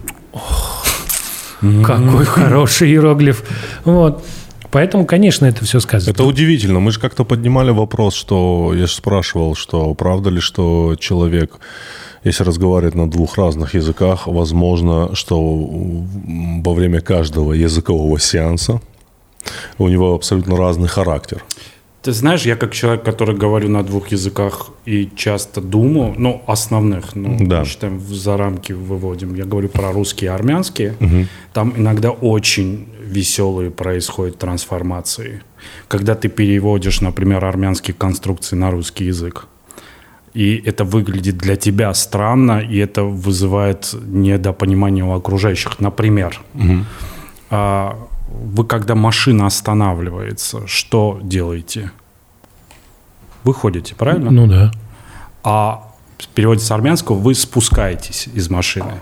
какой 1.84 2.24
хороший 2.24 2.88
иероглиф. 2.88 3.44
Вот. 3.84 4.24
Поэтому, 4.70 5.04
конечно, 5.04 5.46
это 5.46 5.64
все 5.64 5.80
сказано. 5.80 6.12
Это 6.12 6.24
удивительно. 6.24 6.80
Мы 6.80 6.92
же 6.92 7.00
как-то 7.00 7.24
поднимали 7.24 7.70
вопрос, 7.70 8.14
что 8.14 8.72
я 8.74 8.86
же 8.86 8.94
спрашивал, 8.94 9.54
что 9.56 9.94
правда 9.94 10.30
ли, 10.30 10.40
что 10.40 10.96
человек, 10.98 11.58
если 12.24 12.44
разговаривает 12.44 12.94
на 12.94 13.10
двух 13.10 13.36
разных 13.38 13.74
языках, 13.74 14.26
возможно, 14.26 15.14
что 15.14 15.40
во 15.40 16.74
время 16.74 17.00
каждого 17.00 17.52
языкового 17.52 18.18
сеанса 18.20 18.80
у 19.78 19.88
него 19.88 20.14
абсолютно 20.14 20.56
разный 20.56 20.88
характер. 20.88 21.42
Ты 22.02 22.12
знаешь, 22.12 22.46
я 22.46 22.56
как 22.56 22.72
человек, 22.72 23.04
который 23.04 23.36
говорю 23.36 23.68
на 23.68 23.82
двух 23.82 24.08
языках 24.08 24.70
и 24.86 25.10
часто 25.16 25.60
думаю, 25.60 26.14
ну, 26.16 26.42
основных, 26.46 27.14
ну, 27.14 27.36
да. 27.40 27.64
считаем, 27.66 28.00
за 28.00 28.38
рамки 28.38 28.72
выводим. 28.72 29.34
Я 29.34 29.44
говорю 29.44 29.68
про 29.68 29.92
русский 29.92 30.24
и 30.24 30.28
армянский. 30.28 30.92
Угу. 30.92 31.26
Там 31.52 31.74
иногда 31.76 32.10
очень 32.10 32.88
веселые 33.02 33.70
происходят 33.70 34.38
трансформации. 34.38 35.42
Когда 35.88 36.14
ты 36.14 36.28
переводишь, 36.28 37.02
например, 37.02 37.44
армянские 37.44 37.94
конструкции 37.94 38.56
на 38.56 38.70
русский 38.70 39.04
язык. 39.04 39.46
И 40.34 40.62
это 40.64 40.84
выглядит 40.84 41.38
для 41.38 41.56
тебя 41.56 41.92
странно, 41.94 42.60
и 42.60 42.78
это 42.78 43.02
вызывает 43.02 43.94
недопонимание 44.06 45.04
у 45.04 45.12
окружающих. 45.12 45.80
Например, 45.80 46.40
угу. 46.54 46.84
вы 47.50 48.64
когда 48.64 48.94
машина 48.94 49.46
останавливается, 49.46 50.66
что 50.66 51.18
делаете? 51.22 51.90
Выходите, 53.42 53.94
правильно? 53.94 54.30
Ну 54.30 54.46
да. 54.46 54.70
А 55.42 55.90
в 56.18 56.28
переводе 56.28 56.60
с 56.60 56.70
армянского 56.70 57.16
вы 57.16 57.34
спускаетесь 57.34 58.28
из 58.32 58.50
машины. 58.50 59.00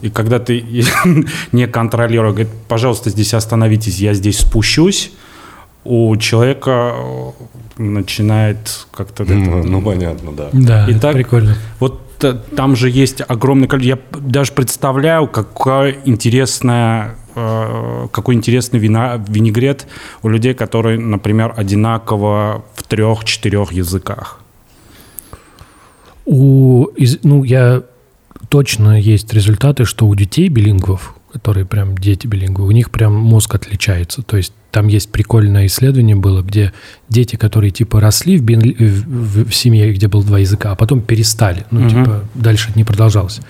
И 0.00 0.10
когда 0.10 0.38
ты 0.38 0.64
не 1.52 1.66
контролируешь, 1.66 2.34
говорит, 2.34 2.52
пожалуйста, 2.68 3.10
здесь 3.10 3.34
остановитесь, 3.34 3.98
я 3.98 4.14
здесь 4.14 4.38
спущусь, 4.38 5.12
у 5.84 6.16
человека 6.16 6.94
начинает 7.76 8.86
как-то... 8.92 9.24
Ну, 9.24 9.62
ну, 9.64 9.82
понятно, 9.82 10.32
да. 10.32 10.48
Да, 10.52 10.86
Итак, 10.88 11.14
прикольно. 11.14 11.56
Вот 11.80 12.02
там 12.56 12.74
же 12.74 12.90
есть 12.90 13.22
огромное 13.26 13.68
количество... 13.68 13.98
Я 14.18 14.20
даже 14.20 14.52
представляю, 14.52 15.28
какая 15.28 15.96
интересная 16.04 17.16
Э, 17.40 18.08
какой 18.10 18.34
интересный 18.34 18.80
вина, 18.80 19.22
винегрет 19.28 19.86
у 20.22 20.28
людей, 20.28 20.54
которые, 20.54 20.98
например, 20.98 21.54
одинаково 21.56 22.64
в 22.74 22.82
трех-четырех 22.82 23.72
языках. 23.72 24.40
У, 26.24 26.86
из, 26.96 27.18
ну, 27.22 27.44
я 27.44 27.84
точно 28.48 29.00
есть 29.00 29.32
результаты, 29.32 29.84
что 29.84 30.06
у 30.06 30.14
детей 30.16 30.48
билингвов, 30.48 31.14
которые 31.32 31.64
прям 31.64 31.96
дети 31.96 32.26
билингвы, 32.26 32.66
у 32.66 32.72
них 32.72 32.90
прям 32.90 33.14
мозг 33.14 33.54
отличается. 33.54 34.22
То 34.22 34.36
есть 34.36 34.52
там 34.70 34.88
есть 34.88 35.10
прикольное 35.10 35.66
исследование 35.66 36.16
было, 36.16 36.42
где 36.42 36.72
дети, 37.08 37.36
которые 37.36 37.70
типа 37.70 38.00
росли 38.00 38.36
в, 38.36 38.42
бин, 38.42 38.60
в, 38.60 39.48
в 39.48 39.54
семье, 39.54 39.92
где 39.92 40.08
было 40.08 40.22
два 40.22 40.38
языка, 40.38 40.72
а 40.72 40.74
потом 40.74 41.00
перестали, 41.00 41.64
ну 41.70 41.80
угу. 41.80 41.88
типа 41.88 42.24
дальше 42.34 42.70
не 42.74 42.84
продолжалось 42.84 43.40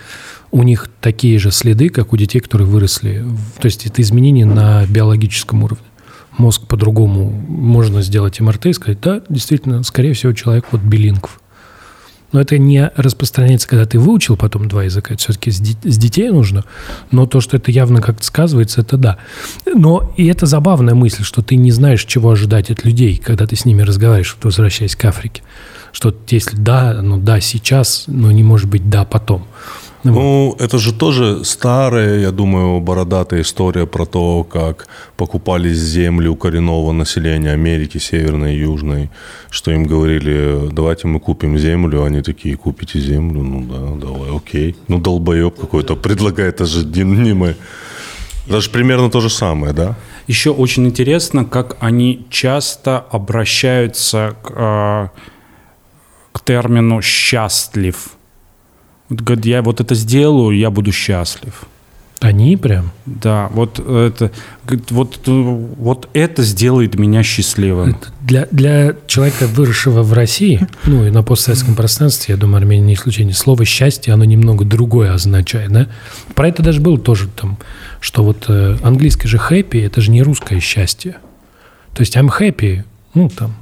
у 0.50 0.62
них 0.62 0.88
такие 1.00 1.38
же 1.38 1.50
следы, 1.50 1.88
как 1.88 2.12
у 2.12 2.16
детей, 2.16 2.40
которые 2.40 2.66
выросли. 2.66 3.24
То 3.60 3.66
есть 3.66 3.86
это 3.86 4.00
изменения 4.02 4.46
на 4.46 4.86
биологическом 4.86 5.62
уровне. 5.62 5.84
Мозг 6.36 6.66
по-другому 6.66 7.30
можно 7.30 8.00
сделать 8.02 8.40
МРТ 8.40 8.66
и 8.66 8.72
сказать, 8.72 9.00
да, 9.00 9.22
действительно, 9.28 9.82
скорее 9.82 10.14
всего, 10.14 10.32
человек 10.32 10.66
вот 10.70 10.80
билингв. 10.80 11.40
Но 12.32 12.40
это 12.40 12.58
не 12.58 12.90
распространяется, 12.96 13.68
когда 13.68 13.86
ты 13.86 13.98
выучил 13.98 14.36
потом 14.36 14.68
два 14.68 14.84
языка. 14.84 15.14
Это 15.14 15.22
все-таки 15.22 15.50
с, 15.50 15.58
детей 15.60 16.30
нужно. 16.30 16.64
Но 17.10 17.26
то, 17.26 17.40
что 17.40 17.56
это 17.56 17.70
явно 17.70 18.02
как-то 18.02 18.24
сказывается, 18.24 18.82
это 18.82 18.96
да. 18.96 19.18
Но 19.66 20.12
и 20.16 20.26
это 20.26 20.46
забавная 20.46 20.94
мысль, 20.94 21.24
что 21.24 21.42
ты 21.42 21.56
не 21.56 21.70
знаешь, 21.70 22.04
чего 22.04 22.30
ожидать 22.30 22.70
от 22.70 22.84
людей, 22.84 23.16
когда 23.16 23.46
ты 23.46 23.56
с 23.56 23.64
ними 23.64 23.82
разговариваешь, 23.82 24.36
возвращаясь 24.42 24.96
к 24.96 25.04
Африке. 25.04 25.42
Что 25.92 26.14
если 26.28 26.56
да, 26.56 27.00
ну 27.02 27.18
да, 27.18 27.40
сейчас, 27.40 28.04
но 28.06 28.30
не 28.30 28.42
может 28.42 28.68
быть 28.68 28.90
да, 28.90 29.04
потом. 29.04 29.46
Ну, 30.05 30.57
это 30.61 30.78
же 30.78 30.92
тоже 30.92 31.44
старая, 31.44 32.20
я 32.20 32.30
думаю, 32.30 32.80
бородатая 32.80 33.40
история 33.40 33.86
про 33.86 34.07
то, 34.07 34.44
как 34.44 34.86
покупались 35.16 35.78
земли 35.78 36.28
у 36.28 36.36
коренного 36.36 36.92
населения 36.92 37.53
Америки, 37.53 37.99
Северной 37.99 38.55
и 38.55 38.59
Южной, 38.59 39.11
что 39.51 39.72
им 39.72 39.86
говорили, 39.86 40.68
давайте 40.70 41.09
мы 41.09 41.18
купим 41.20 41.59
землю, 41.59 42.05
они 42.05 42.22
такие, 42.22 42.57
купите 42.57 43.01
землю, 43.01 43.42
ну 43.42 43.62
да, 43.62 44.07
давай, 44.07 44.36
окей. 44.36 44.76
Ну, 44.88 45.01
долбоеб 45.01 45.59
какой-то 45.59 45.96
предлагает 45.96 46.61
ожидаемый. 46.61 47.57
Даже 48.46 48.70
примерно 48.70 49.11
то 49.11 49.20
же 49.20 49.28
самое, 49.28 49.72
да? 49.72 49.96
Еще 50.26 50.51
очень 50.51 50.86
интересно, 50.86 51.44
как 51.44 51.76
они 51.80 52.26
часто 52.30 52.99
обращаются 52.99 54.36
к, 54.42 54.53
э, 54.55 55.09
к 56.32 56.44
термину 56.44 57.03
«счастлив». 57.03 58.17
Вот, 59.09 59.20
говорит, 59.20 59.46
я 59.46 59.62
вот 59.62 59.80
это 59.80 59.94
сделаю, 59.94 60.56
я 60.56 60.70
буду 60.70 60.92
счастлив. 60.92 61.66
Они 62.20 62.56
прям? 62.56 62.90
Да, 63.06 63.48
вот 63.52 63.78
это, 63.78 64.32
вот, 64.90 65.20
вот 65.26 66.09
это 66.14 66.42
сделает 66.42 66.98
меня 66.98 67.22
счастливым. 67.22 67.90
Это 67.90 68.09
для, 68.20 68.48
для 68.50 68.96
человека, 69.06 69.46
выросшего 69.46 70.02
в 70.02 70.12
России, 70.12 70.66
ну 70.84 71.06
и 71.06 71.11
на 71.11 71.22
постсоветском 71.22 71.76
пространстве, 71.76 72.34
я 72.34 72.40
думаю, 72.40 72.59
Армения 72.59 72.84
не 72.84 72.94
исключение, 72.94 73.34
слово 73.34 73.64
«счастье», 73.64 74.12
оно 74.12 74.24
немного 74.24 74.64
другое 74.64 75.14
означает, 75.14 75.70
да? 75.70 75.86
Про 76.34 76.48
это 76.48 76.62
даже 76.64 76.80
было 76.80 76.98
тоже 76.98 77.28
там, 77.28 77.56
что 78.00 78.24
вот 78.24 78.46
э, 78.48 78.76
английское 78.82 79.28
же 79.28 79.36
«happy»— 79.36 79.84
это 79.86 80.00
же 80.00 80.11
не 80.11 80.22
русское 80.24 80.59
счастье. 80.59 81.18
То 81.94 82.00
есть 82.00 82.16
«I'm 82.16 82.30
happy», 82.36 82.82
ну 83.14 83.28
там, 83.28 83.54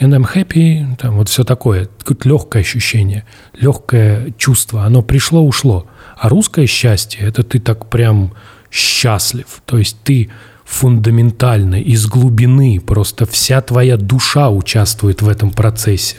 and 0.00 0.12
I'm 0.12 0.26
happy, 0.34 0.96
там 0.96 1.16
вот 1.16 1.28
все 1.28 1.44
такое, 1.44 1.88
какое-то 1.98 2.28
легкое 2.28 2.62
ощущение, 2.62 3.24
легкое 3.54 4.32
чувство, 4.38 4.84
оно 4.84 5.02
пришло, 5.02 5.44
ушло. 5.44 5.86
А 6.16 6.28
русское 6.28 6.66
счастье– 6.66 7.20
это 7.22 7.42
ты 7.42 7.58
так 7.58 7.88
прям 7.90 8.32
счастлив, 8.70 9.46
то 9.64 9.78
есть 9.78 9.96
ты 10.04 10.30
фундаментально, 10.64 11.80
из 11.80 12.06
глубины, 12.06 12.80
просто 12.80 13.24
вся 13.24 13.60
твоя 13.60 13.96
душа 13.96 14.50
участвует 14.50 15.22
в 15.22 15.28
этом 15.28 15.50
процессе. 15.50 16.16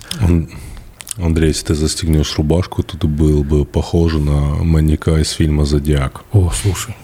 Андрей, 1.17 1.47
если 1.47 1.67
ты 1.67 1.75
застегнешь 1.75 2.37
рубашку, 2.37 2.83
то 2.83 2.95
ты 2.95 3.07
был 3.07 3.43
бы 3.43 3.65
похож 3.65 4.13
на 4.13 4.63
маньяка 4.63 5.17
из 5.17 5.31
фильма 5.31 5.65
«Зодиак». 5.65 6.23
О, 6.31 6.51
слушай. 6.53 6.95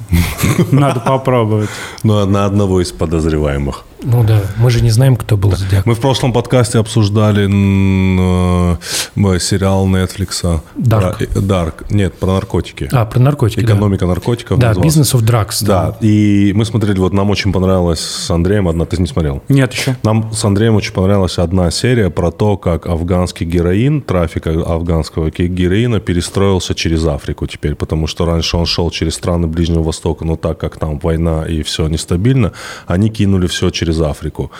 Надо 0.71 0.99
попробовать. 0.99 1.69
Ну, 2.03 2.25
на 2.25 2.45
одного 2.45 2.81
из 2.81 2.91
подозреваемых. 2.91 3.85
Ну 4.03 4.23
да, 4.23 4.41
мы 4.57 4.69
же 4.69 4.81
не 4.81 4.89
знаем, 4.91 5.15
кто 5.15 5.37
был 5.37 5.55
Зодиак. 5.55 5.85
Мы 5.85 5.95
в 5.95 5.99
прошлом 5.99 6.33
подкасте 6.33 6.77
обсуждали 6.79 7.45
э, 7.45 9.39
сериал 9.39 9.87
Netflix. 9.87 10.61
Dark. 10.75 11.17
Про- 11.17 11.25
э, 11.25 11.25
Dark. 11.39 11.73
Нет, 11.89 12.13
про 12.15 12.33
наркотики. 12.33 12.89
А, 12.91 13.05
про 13.05 13.19
наркотики, 13.19 13.61
да. 13.61 13.73
Экономика 13.73 14.05
наркотиков. 14.05 14.59
Да, 14.59 14.69
назывался. 14.69 14.99
Business 15.01 15.15
of 15.15 15.21
Drugs. 15.23 15.65
Да, 15.65 15.97
и 16.01 16.51
мы 16.55 16.65
смотрели, 16.65 16.99
вот 16.99 17.13
нам 17.13 17.29
очень 17.29 17.51
понравилось 17.53 17.99
с 18.01 18.29
Андреем 18.29 18.67
одна, 18.67 18.85
ты 18.85 18.97
не 18.97 19.07
смотрел? 19.07 19.41
Нет 19.49 19.73
еще. 19.73 19.95
Нам 20.03 20.31
с 20.33 20.43
Андреем 20.43 20.75
очень 20.75 20.93
понравилась 20.93 21.37
одна 21.37 21.71
серия 21.71 22.09
про 22.09 22.31
то, 22.31 22.57
как 22.57 22.87
афганский 22.87 23.45
героин, 23.45 24.01
трафик 24.01 24.47
афганского 24.47 25.29
ге- 25.31 25.47
героина 25.47 25.99
перестроился 25.99 26.75
через 26.75 27.05
Африку 27.05 27.47
теперь, 27.47 27.75
потому 27.75 28.07
что 28.07 28.25
раньше 28.25 28.57
он 28.57 28.65
шел 28.65 28.89
через 28.91 29.13
страны 29.15 29.47
Ближнего 29.47 29.83
Востока, 29.83 30.25
но 30.25 30.35
так 30.35 30.57
как 30.59 30.77
там 30.77 30.99
война 30.99 31.45
и 31.47 31.63
все 31.63 31.87
нестабильно, 31.87 32.51
они 32.87 33.09
кинули 33.09 33.47
все 33.47 33.69
через 33.69 33.92
Африку. 34.01 34.51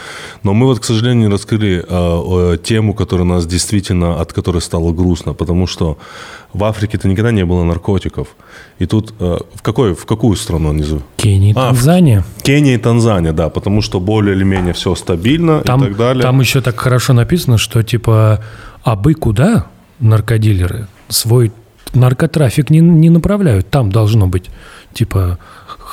Но 0.43 0.53
мы 0.53 0.65
вот, 0.65 0.79
к 0.79 0.83
сожалению, 0.83 1.27
не 1.27 1.33
раскрыли 1.33 1.83
э, 1.87 2.57
тему, 2.57 2.93
которая 2.93 3.25
нас 3.25 3.45
действительно, 3.45 4.19
от 4.21 4.33
которой 4.33 4.61
стало 4.61 4.91
грустно, 4.93 5.33
потому 5.33 5.67
что 5.67 5.97
в 6.53 6.63
Африке-то 6.63 7.07
никогда 7.07 7.31
не 7.31 7.45
было 7.45 7.63
наркотиков. 7.63 8.27
И 8.79 8.85
тут 8.85 9.13
э, 9.19 9.37
в, 9.55 9.61
какой, 9.61 9.93
в 9.95 10.05
какую 10.05 10.35
страну 10.35 10.69
они 10.71 10.83
зовут? 10.83 11.03
Кения, 11.17 11.53
А, 11.55 11.71
в- 11.71 11.75
Танзания. 11.75 12.23
Кения 12.43 12.75
и 12.75 12.77
Танзания, 12.77 13.31
да, 13.33 13.49
потому 13.49 13.81
что 13.81 13.99
более 13.99 14.35
или 14.35 14.43
менее 14.43 14.73
все 14.73 14.95
стабильно 14.95 15.61
Там, 15.61 15.81
и 15.83 15.87
так 15.87 15.97
далее. 15.97 16.21
там 16.23 16.39
еще 16.39 16.61
так 16.61 16.79
хорошо 16.79 17.13
написано, 17.13 17.57
что 17.57 17.81
типа, 17.83 18.43
а 18.83 18.95
бы 18.95 19.13
куда 19.13 19.67
наркодилеры 19.99 20.87
свой 21.09 21.51
наркотрафик 21.93 22.69
не, 22.71 22.79
не 22.79 23.09
направляют. 23.09 23.69
Там 23.69 23.91
должно 23.91 24.27
быть 24.27 24.49
типа 24.93 25.39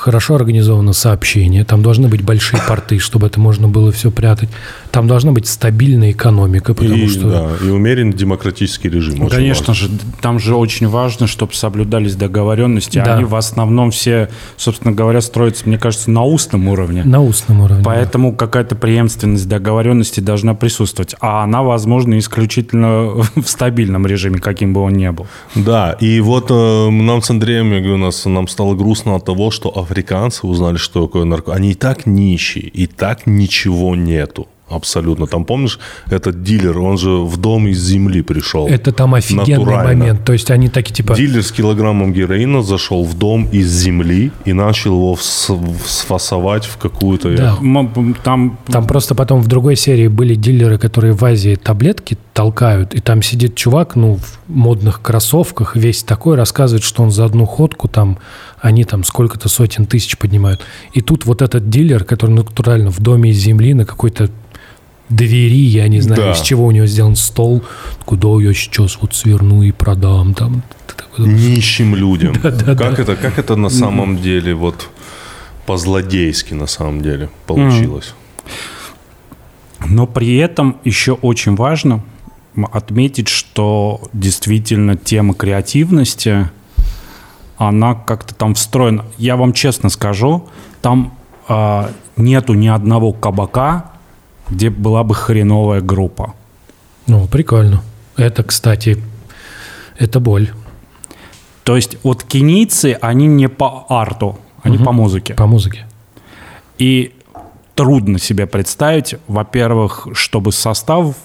хорошо 0.01 0.35
организовано 0.35 0.93
сообщение, 0.93 1.63
там 1.63 1.83
должны 1.83 2.07
быть 2.07 2.23
большие 2.23 2.59
порты, 2.67 2.97
чтобы 2.97 3.27
это 3.27 3.39
можно 3.39 3.67
было 3.67 3.91
все 3.91 4.09
прятать. 4.09 4.49
Там 4.91 5.07
должна 5.07 5.31
быть 5.31 5.47
стабильная 5.47 6.11
экономика, 6.11 6.73
потому 6.73 6.95
и, 6.95 7.07
что... 7.07 7.29
да, 7.29 7.65
и 7.65 7.69
умеренный 7.69 8.13
демократический 8.13 8.89
режим. 8.89 9.17
Ну, 9.19 9.25
очень 9.25 9.35
Конечно 9.35 9.67
важно. 9.67 9.87
же, 9.89 9.99
там 10.21 10.39
же 10.39 10.55
очень 10.55 10.87
важно, 10.87 11.27
чтобы 11.27 11.53
соблюдались 11.53 12.15
договоренности. 12.15 13.01
Да. 13.03 13.15
Они 13.15 13.25
в 13.25 13.35
основном 13.35 13.91
все, 13.91 14.29
собственно 14.57 14.91
говоря, 14.91 15.21
строятся, 15.21 15.67
мне 15.67 15.77
кажется, 15.77 16.09
на 16.09 16.23
устном 16.23 16.67
уровне. 16.67 17.03
На 17.03 17.21
устном 17.21 17.61
уровне. 17.61 17.83
Поэтому 17.83 18.33
какая-то 18.33 18.75
преемственность 18.75 19.47
договоренности 19.47 20.19
должна 20.19 20.55
присутствовать. 20.55 21.15
А 21.19 21.43
она, 21.43 21.61
возможно, 21.61 22.17
исключительно 22.17 23.07
в 23.35 23.45
стабильном 23.45 24.07
режиме, 24.07 24.39
каким 24.39 24.73
бы 24.73 24.81
он 24.81 24.93
ни 24.93 25.09
был. 25.09 25.27
Да, 25.53 25.91
и 25.99 26.19
вот 26.21 26.47
э, 26.49 26.89
нам 26.89 27.21
с 27.21 27.29
Андреем, 27.29 27.71
я 27.71 27.79
говорю, 27.79 27.97
нас, 27.97 28.25
нам 28.25 28.47
стало 28.47 28.73
грустно 28.73 28.90
от 28.95 29.25
того, 29.25 29.51
что 29.51 29.69
африканцы 29.69 30.47
узнали, 30.47 30.77
что 30.77 31.07
такое 31.07 31.25
нарко. 31.25 31.53
Они 31.53 31.71
и 31.71 31.75
так 31.75 32.05
нищие, 32.05 32.65
и 32.65 32.87
так 32.87 33.27
ничего 33.27 33.95
нету. 33.95 34.47
Абсолютно. 34.71 35.27
Там, 35.27 35.43
помнишь, 35.43 35.79
этот 36.09 36.43
дилер, 36.43 36.79
он 36.79 36.97
же 36.97 37.09
в 37.09 37.37
дом 37.37 37.67
из 37.67 37.79
земли 37.83 38.21
пришел. 38.21 38.67
Это 38.67 38.91
там 38.91 39.13
офигенный 39.13 39.57
Натурально. 39.57 39.99
момент. 39.99 40.25
То 40.25 40.33
есть 40.33 40.49
они 40.49 40.69
такие 40.69 40.93
типа... 40.93 41.15
Дилер 41.15 41.43
с 41.43 41.51
килограммом 41.51 42.13
героина 42.13 42.61
зашел 42.61 43.03
в 43.03 43.17
дом 43.17 43.49
из 43.51 43.69
земли 43.69 44.31
и 44.45 44.53
начал 44.53 44.91
его 44.91 45.17
сфасовать 45.17 46.65
в 46.65 46.77
какую-то... 46.77 47.35
Да. 47.35 47.57
Там, 48.23 48.57
Там 48.67 48.87
просто 48.87 49.13
потом 49.13 49.41
в 49.41 49.47
другой 49.47 49.75
серии 49.75 50.07
были 50.07 50.35
дилеры, 50.35 50.77
которые 50.77 51.13
в 51.13 51.23
Азии 51.25 51.55
таблетки 51.55 52.17
толкают, 52.41 52.95
и 52.95 52.99
там 52.99 53.21
сидит 53.21 53.53
чувак, 53.53 53.95
ну, 53.95 54.15
в 54.17 54.39
модных 54.47 55.03
кроссовках, 55.03 55.75
весь 55.75 56.01
такой, 56.01 56.35
рассказывает, 56.35 56.83
что 56.83 57.03
он 57.03 57.11
за 57.11 57.25
одну 57.25 57.45
ходку 57.45 57.87
там, 57.87 58.17
они 58.59 58.83
там 58.83 59.03
сколько-то 59.03 59.47
сотен 59.47 59.85
тысяч 59.85 60.17
поднимают. 60.17 60.61
И 60.93 61.01
тут 61.01 61.25
вот 61.25 61.43
этот 61.43 61.69
дилер, 61.69 62.03
который 62.03 62.31
натурально 62.31 62.89
в 62.89 62.99
доме 62.99 63.29
из 63.29 63.37
земли 63.37 63.75
на 63.75 63.85
какой-то 63.85 64.31
двери, 65.09 65.67
я 65.67 65.87
не 65.87 66.01
знаю, 66.01 66.21
Да. 66.21 66.31
из 66.31 66.41
чего 66.41 66.65
у 66.65 66.71
него 66.71 66.87
сделан 66.87 67.15
стол, 67.15 67.61
куда 68.05 68.29
я 68.41 68.55
сейчас 68.55 68.97
вот 69.01 69.13
сверну 69.13 69.61
и 69.61 69.71
продам 69.71 70.33
там. 70.33 70.63
Нищим 71.19 71.93
людям. 71.95 72.33
Да-да-да. 72.43 72.75
как, 72.75 72.99
это, 72.99 73.15
как 73.15 73.37
это 73.37 73.55
на 73.55 73.69
самом 73.69 74.19
деле, 74.19 74.55
вот 74.55 74.89
по-злодейски 75.67 76.55
на 76.55 76.65
самом 76.65 77.03
деле 77.03 77.29
получилось? 77.45 78.15
Но 79.85 80.07
при 80.07 80.37
этом 80.37 80.77
еще 80.83 81.11
очень 81.11 81.55
важно 81.55 82.01
отметить, 82.71 83.27
что 83.27 84.01
действительно 84.13 84.95
тема 84.95 85.33
креативности, 85.33 86.49
она 87.57 87.93
как-то 87.93 88.33
там 88.35 88.55
встроена. 88.55 89.05
Я 89.17 89.35
вам 89.35 89.53
честно 89.53 89.89
скажу, 89.89 90.49
там 90.81 91.13
а, 91.47 91.91
нету 92.17 92.53
ни 92.53 92.67
одного 92.67 93.13
кабака, 93.13 93.91
где 94.49 94.69
была 94.69 95.03
бы 95.03 95.13
хреновая 95.15 95.81
группа. 95.81 96.33
Ну, 97.07 97.27
прикольно. 97.27 97.81
Это, 98.17 98.43
кстати, 98.43 99.01
это 99.97 100.19
боль 100.19 100.51
То 101.63 101.75
есть 101.75 101.97
вот 102.03 102.23
кенийцы, 102.23 102.97
они 103.01 103.27
не 103.27 103.47
по 103.47 103.85
арту, 103.89 104.39
они 104.63 104.77
по 104.77 104.91
музыке. 104.91 105.33
по 105.33 105.47
музыке. 105.47 105.85
И 106.77 107.13
трудно 107.75 108.19
себе 108.19 108.47
представить, 108.47 109.15
во-первых, 109.27 110.07
чтобы 110.13 110.51
состав, 110.51 111.15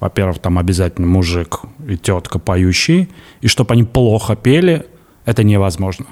во-первых, 0.00 0.38
там 0.38 0.58
обязательно 0.58 1.06
мужик 1.06 1.60
и 1.88 1.96
тетка 1.96 2.38
поющие, 2.38 3.08
и 3.40 3.48
чтобы 3.48 3.74
они 3.74 3.84
плохо 3.84 4.36
пели, 4.36 4.86
это 5.24 5.42
невозможно. 5.44 6.06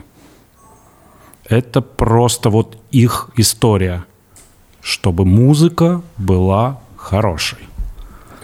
Это 1.48 1.82
просто 1.82 2.48
вот 2.50 2.78
их 2.90 3.28
история, 3.36 4.04
чтобы 4.80 5.24
музыка 5.26 6.00
была 6.16 6.80
хорошей. 6.96 7.58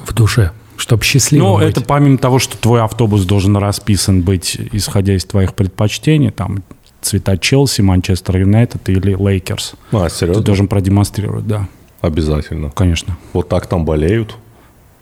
В 0.05 0.13
душе, 0.13 0.53
чтобы 0.77 1.03
счастливым 1.05 1.49
Ну, 1.49 1.57
быть. 1.59 1.69
это 1.69 1.81
помимо 1.81 2.19
того, 2.19 2.39
что 2.39 2.59
твой 2.59 2.83
автобус 2.83 3.25
должен 3.25 3.57
расписан 3.57 4.21
быть, 4.23 4.59
исходя 4.73 5.15
из 5.15 5.25
твоих 5.25 5.55
предпочтений, 5.55 6.31
там 6.31 6.63
цвета 7.01 7.39
Челси, 7.39 7.81
Манчестер 7.81 8.37
Юнайтед 8.37 8.87
или 8.91 9.15
Лейкерс. 9.15 9.75
А, 9.93 10.09
Ты 10.09 10.15
серьезно? 10.15 10.43
должен 10.43 10.69
продемонстрировать, 10.69 11.47
да, 11.47 11.67
Обязательно. 12.03 12.71
конечно. 12.71 13.17
Вот 13.33 13.49
так 13.49 13.67
там 13.67 13.87
болеют 13.87 14.37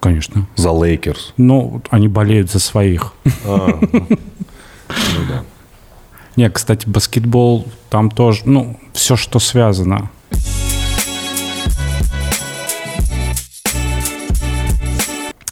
Конечно. 0.01 0.47
за 0.57 0.71
Лейкерс. 0.71 1.35
Ну, 1.37 1.83
они 1.91 2.09
болеют 2.09 2.51
за 2.51 2.59
своих. 2.61 3.13
А, 3.45 3.81
Не, 6.37 6.49
кстати, 6.51 6.89
баскетбол 6.89 7.67
там 7.91 8.11
тоже, 8.11 8.43
ну, 8.45 8.79
все, 8.93 9.17
что 9.17 9.41
связано. 9.41 10.09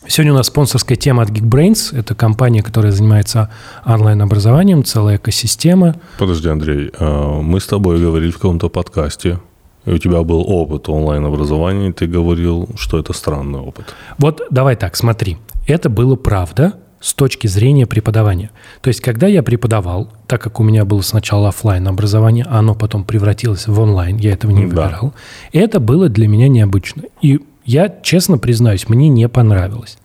Сегодня 0.09 0.33
у 0.33 0.37
нас 0.37 0.47
спонсорская 0.47 0.97
тема 0.97 1.25
от 1.25 1.31
Geekbrains. 1.31 1.95
Это 1.95 2.15
компания, 2.15 2.63
которая 2.63 2.93
занимается 2.93 3.51
онлайн-образованием, 3.85 4.85
целая 4.85 5.17
экосистема. 5.17 5.97
Подожди, 6.19 6.49
Андрей, 6.49 6.91
а, 6.99 7.41
мы 7.43 7.61
с 7.61 7.67
тобой 7.67 7.99
говорили 8.01 8.31
в 8.31 8.37
каком-то 8.37 8.69
подкасте, 8.69 9.41
и 9.87 9.91
у 9.93 9.99
тебя 9.99 10.23
был 10.23 10.45
опыт 10.47 10.89
онлайн-образования, 10.89 11.89
и 11.89 11.93
ты 11.93 12.07
говорил, 12.07 12.69
что 12.77 12.99
это 12.99 13.13
странный 13.13 13.61
опыт. 13.61 13.95
Вот 14.19 14.43
давай 14.51 14.77
так, 14.77 14.97
смотри. 14.97 15.39
Это 15.67 15.89
было 15.89 16.17
правда 16.17 16.75
с 17.01 17.15
точки 17.15 17.47
зрения 17.47 17.87
преподавания. 17.87 18.51
То 18.81 18.89
есть, 18.89 19.01
когда 19.01 19.27
я 19.27 19.43
преподавал, 19.43 20.09
так 20.27 20.43
как 20.43 20.61
у 20.61 20.63
меня 20.65 20.85
было 20.85 21.03
сначала 21.03 21.49
офлайн 21.49 21.87
образование, 21.89 22.45
а 22.49 22.59
оно 22.59 22.75
потом 22.75 23.05
превратилось 23.05 23.67
в 23.69 23.81
онлайн, 23.81 24.17
я 24.17 24.33
этого 24.33 24.51
не 24.51 24.67
Да. 24.67 24.83
выбирал, 24.85 25.15
это 25.53 25.79
было 25.81 26.09
для 26.09 26.27
меня 26.29 26.49
необычно. 26.49 27.03
И 27.23 27.41
я, 27.65 27.93
честно 28.03 28.39
признаюсь, 28.39 28.89
мне 28.89 29.09
не 29.09 29.29
понравилось. 29.29 29.99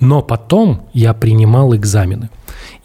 Но 0.00 0.22
потом 0.22 0.82
я 0.92 1.14
принимал 1.14 1.74
экзамены. 1.74 2.30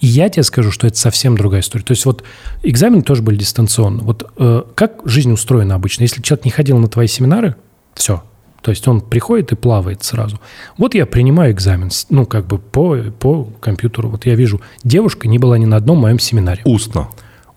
И 0.03 0.07
я 0.07 0.27
тебе 0.27 0.43
скажу, 0.43 0.69
что 0.69 0.85
это 0.85 0.97
совсем 0.97 1.37
другая 1.37 1.61
история. 1.61 1.85
То 1.85 1.93
есть 1.93 2.05
вот 2.05 2.25
экзамены 2.61 3.03
тоже 3.03 3.21
были 3.21 3.37
дистанционно. 3.37 4.03
Вот 4.03 4.29
э, 4.37 4.63
как 4.75 4.99
жизнь 5.05 5.31
устроена 5.31 5.75
обычно? 5.75 6.01
Если 6.01 6.21
человек 6.21 6.43
не 6.43 6.51
ходил 6.51 6.77
на 6.77 6.89
твои 6.89 7.07
семинары, 7.07 7.55
все. 7.93 8.21
То 8.61 8.71
есть 8.71 8.85
он 8.85 8.99
приходит 8.99 9.53
и 9.53 9.55
плавает 9.55 10.03
сразу. 10.03 10.41
Вот 10.77 10.93
я 10.93 11.05
принимаю 11.05 11.53
экзамен, 11.53 11.89
ну, 12.09 12.25
как 12.25 12.47
бы 12.47 12.59
по, 12.59 12.97
по 13.17 13.45
компьютеру. 13.61 14.09
Вот 14.09 14.25
я 14.25 14.35
вижу, 14.35 14.59
девушка 14.83 15.29
не 15.29 15.39
была 15.39 15.57
ни 15.57 15.63
на 15.63 15.77
одном 15.77 15.99
моем 15.99 16.19
семинаре. 16.19 16.61
Устно. 16.65 17.07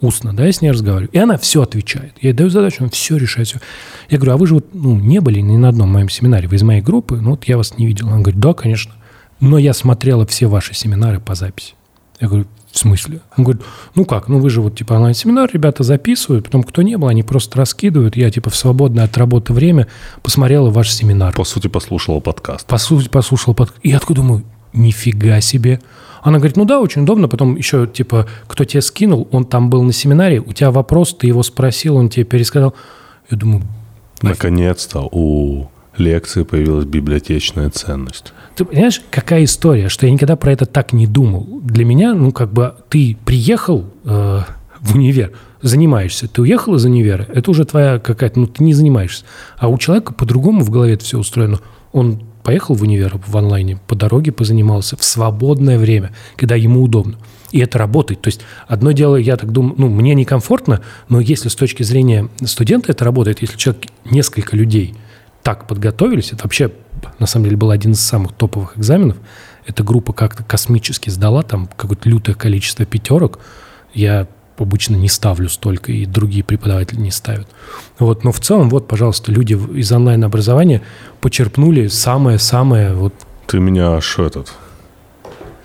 Устно, 0.00 0.32
да, 0.32 0.46
я 0.46 0.52
с 0.52 0.62
ней 0.62 0.70
разговариваю. 0.70 1.10
И 1.10 1.18
она 1.18 1.38
все 1.38 1.62
отвечает. 1.62 2.14
Я 2.20 2.28
ей 2.28 2.32
даю 2.32 2.48
задачу, 2.48 2.76
она 2.78 2.90
все 2.90 3.16
решает. 3.16 3.48
Все. 3.48 3.58
Я 4.08 4.18
говорю, 4.18 4.34
а 4.34 4.36
вы 4.36 4.46
же 4.46 4.54
вот, 4.54 4.72
ну, 4.72 4.94
не 4.94 5.20
были 5.20 5.40
ни 5.40 5.56
на 5.56 5.70
одном 5.70 5.90
моем 5.90 6.08
семинаре, 6.08 6.46
вы 6.46 6.54
из 6.54 6.62
моей 6.62 6.80
группы, 6.80 7.16
ну 7.16 7.30
вот 7.30 7.42
я 7.46 7.56
вас 7.56 7.76
не 7.76 7.88
видел. 7.88 8.06
Она 8.06 8.20
говорит, 8.20 8.38
да, 8.38 8.54
конечно. 8.54 8.92
Но 9.40 9.58
я 9.58 9.74
смотрела 9.74 10.24
все 10.28 10.46
ваши 10.46 10.74
семинары 10.74 11.18
по 11.18 11.34
записи. 11.34 11.74
Я 12.20 12.28
говорю, 12.28 12.46
в 12.70 12.78
смысле? 12.78 13.20
Он 13.36 13.44
говорит, 13.44 13.62
ну 13.94 14.04
как, 14.04 14.28
ну 14.28 14.38
вы 14.38 14.50
же 14.50 14.60
вот 14.60 14.76
типа 14.76 14.94
онлайн-семинар, 14.94 15.50
ребята 15.52 15.82
записывают, 15.82 16.44
потом 16.44 16.62
кто 16.62 16.82
не 16.82 16.96
был, 16.96 17.08
они 17.08 17.22
просто 17.22 17.58
раскидывают. 17.58 18.16
Я 18.16 18.30
типа 18.30 18.50
в 18.50 18.56
свободное 18.56 19.04
от 19.04 19.16
работы 19.16 19.52
время 19.52 19.86
посмотрела 20.22 20.70
ваш 20.70 20.90
семинар. 20.90 21.34
По 21.34 21.44
сути, 21.44 21.68
послушала 21.68 22.20
подкаст. 22.20 22.66
По 22.66 22.78
сути, 22.78 23.08
послушал 23.08 23.54
под... 23.54 23.72
И 23.82 23.90
я 23.90 23.98
такой 23.98 24.16
думаю, 24.16 24.44
нифига 24.72 25.40
себе. 25.40 25.80
Она 26.22 26.38
говорит, 26.38 26.56
ну 26.56 26.64
да, 26.64 26.80
очень 26.80 27.02
удобно. 27.02 27.28
Потом 27.28 27.56
еще, 27.56 27.86
типа, 27.86 28.26
кто 28.46 28.64
тебе 28.64 28.82
скинул, 28.82 29.28
он 29.30 29.44
там 29.44 29.70
был 29.70 29.82
на 29.82 29.92
семинаре, 29.92 30.40
у 30.40 30.52
тебя 30.52 30.70
вопрос, 30.70 31.14
ты 31.14 31.28
его 31.28 31.42
спросил, 31.42 31.96
он 31.96 32.08
тебе 32.08 32.24
пересказал. 32.24 32.74
Я 33.30 33.36
думаю, 33.36 33.62
Наконец-то 34.22 35.08
у 35.10 35.68
лекции 35.98 36.42
появилась 36.42 36.86
библиотечная 36.86 37.70
ценность. 37.70 38.32
Ты 38.54 38.64
понимаешь, 38.64 39.02
какая 39.10 39.44
история, 39.44 39.88
что 39.88 40.06
я 40.06 40.12
никогда 40.12 40.36
про 40.36 40.52
это 40.52 40.66
так 40.66 40.92
не 40.92 41.06
думал. 41.06 41.60
Для 41.62 41.84
меня, 41.84 42.14
ну, 42.14 42.32
как 42.32 42.52
бы, 42.52 42.74
ты 42.88 43.16
приехал 43.24 43.84
э, 44.04 44.40
в 44.80 44.94
универ, 44.94 45.32
занимаешься, 45.62 46.28
ты 46.28 46.42
уехал 46.42 46.74
из 46.74 46.84
универа, 46.84 47.26
это 47.32 47.50
уже 47.50 47.64
твоя 47.64 47.98
какая-то, 47.98 48.40
ну, 48.40 48.46
ты 48.46 48.62
не 48.62 48.74
занимаешься. 48.74 49.24
А 49.58 49.68
у 49.68 49.78
человека 49.78 50.14
по-другому 50.14 50.64
в 50.64 50.70
голове 50.70 50.94
это 50.94 51.04
все 51.04 51.18
устроено. 51.18 51.60
Он 51.92 52.22
поехал 52.42 52.74
в 52.74 52.82
универ 52.82 53.20
в 53.26 53.36
онлайне, 53.36 53.78
по 53.88 53.96
дороге 53.96 54.30
позанимался 54.32 54.96
в 54.96 55.04
свободное 55.04 55.78
время, 55.78 56.12
когда 56.36 56.54
ему 56.54 56.82
удобно. 56.82 57.16
И 57.50 57.58
это 57.58 57.78
работает. 57.78 58.20
То 58.22 58.28
есть 58.28 58.40
одно 58.68 58.92
дело, 58.92 59.16
я 59.16 59.36
так 59.36 59.50
думаю, 59.50 59.74
ну, 59.78 59.88
мне 59.88 60.14
некомфортно, 60.14 60.80
но 61.08 61.20
если 61.20 61.48
с 61.48 61.54
точки 61.54 61.82
зрения 61.82 62.28
студента 62.44 62.92
это 62.92 63.04
работает, 63.04 63.42
если 63.42 63.56
человек, 63.56 63.86
несколько 64.04 64.56
людей 64.56 64.94
так 65.46 65.68
подготовились, 65.68 66.32
это 66.32 66.42
вообще, 66.42 66.72
на 67.20 67.26
самом 67.26 67.44
деле, 67.44 67.56
был 67.56 67.70
один 67.70 67.92
из 67.92 68.00
самых 68.00 68.32
топовых 68.32 68.76
экзаменов, 68.76 69.16
эта 69.64 69.84
группа 69.84 70.12
как-то 70.12 70.42
космически 70.42 71.08
сдала, 71.08 71.44
там 71.44 71.68
какое-то 71.76 72.08
лютое 72.08 72.34
количество 72.34 72.84
пятерок, 72.84 73.38
я 73.94 74.26
обычно 74.58 74.96
не 74.96 75.08
ставлю 75.08 75.48
столько, 75.48 75.92
и 75.92 76.04
другие 76.04 76.42
преподаватели 76.42 76.98
не 76.98 77.12
ставят. 77.12 77.46
Вот, 78.00 78.24
но 78.24 78.32
в 78.32 78.40
целом, 78.40 78.68
вот, 78.70 78.88
пожалуйста, 78.88 79.30
люди 79.30 79.52
из 79.52 79.92
онлайн-образования 79.92 80.82
почерпнули 81.20 81.86
самое-самое 81.86 82.94
вот 82.94 83.14
Ты 83.46 83.60
меня 83.60 83.92
аж 83.92 84.18
этот, 84.18 84.52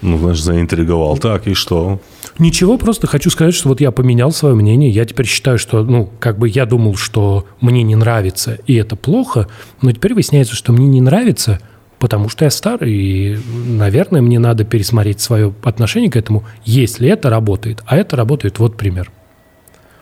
ну, 0.01 0.19
знаешь, 0.19 0.43
заинтриговал. 0.43 1.17
Так, 1.17 1.47
и 1.47 1.55
что? 1.55 1.99
Ничего, 2.39 2.77
просто 2.77 3.07
хочу 3.07 3.29
сказать, 3.29 3.53
что 3.53 3.69
вот 3.69 3.82
я 3.82 3.91
поменял 3.91 4.32
свое 4.32 4.55
мнение. 4.55 4.89
Я 4.89 5.05
теперь 5.05 5.25
считаю, 5.25 5.57
что, 5.57 5.84
ну, 5.84 6.09
как 6.19 6.38
бы 6.38 6.47
я 6.49 6.65
думал, 6.65 6.95
что 6.95 7.45
мне 7.59 7.84
не 7.84 7.95
нравится, 7.95 8.57
и 8.67 8.75
это 8.75 8.95
плохо, 8.95 9.47
но 9.82 9.91
теперь 9.91 10.13
выясняется, 10.13 10.55
что 10.55 10.71
мне 10.71 10.88
не 10.88 11.01
нравится, 11.01 11.59
потому 11.99 12.29
что 12.29 12.45
я 12.45 12.51
старый, 12.51 12.93
и, 12.93 13.39
наверное, 13.67 14.21
мне 14.21 14.39
надо 14.39 14.63
пересмотреть 14.63 15.21
свое 15.21 15.53
отношение 15.63 16.09
к 16.09 16.15
этому, 16.15 16.43
если 16.65 17.09
это 17.09 17.29
работает. 17.29 17.84
А 17.86 17.97
это 17.97 18.15
работает, 18.15 18.59
вот 18.59 18.75
пример. 18.75 19.11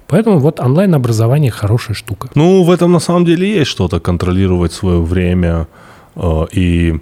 Поэтому 0.07 0.39
вот 0.39 0.59
онлайн-образование 0.59 1.51
хорошая 1.51 1.95
штука. 1.95 2.29
Ну, 2.33 2.63
в 2.63 2.71
этом 2.71 2.91
на 2.91 2.99
самом 2.99 3.25
деле 3.25 3.51
есть 3.51 3.69
что-то, 3.69 3.99
контролировать 3.99 4.73
свое 4.73 5.01
время 5.01 5.67
э, 6.15 6.45
и 6.51 6.99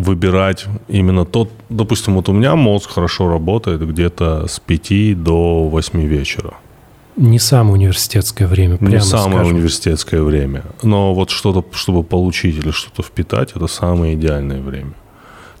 выбирать 0.00 0.66
именно 0.88 1.24
тот, 1.24 1.50
допустим, 1.68 2.14
вот 2.14 2.28
у 2.28 2.32
меня 2.32 2.56
мозг 2.56 2.90
хорошо 2.90 3.28
работает 3.28 3.86
где-то 3.86 4.46
с 4.48 4.58
5 4.60 5.22
до 5.22 5.68
8 5.68 6.00
вечера. 6.06 6.54
Не 7.16 7.38
самое 7.38 7.74
университетское 7.74 8.48
время, 8.48 8.76
прямо 8.76 8.92
Не 8.92 9.00
самое 9.00 9.38
скажем. 9.40 9.54
университетское 9.54 10.22
время. 10.22 10.62
Но 10.82 11.14
вот 11.14 11.30
что-то, 11.30 11.64
чтобы 11.76 12.02
получить 12.02 12.56
или 12.56 12.70
что-то 12.70 13.02
впитать, 13.02 13.52
это 13.56 13.66
самое 13.66 14.14
идеальное 14.14 14.60
время. 14.60 14.92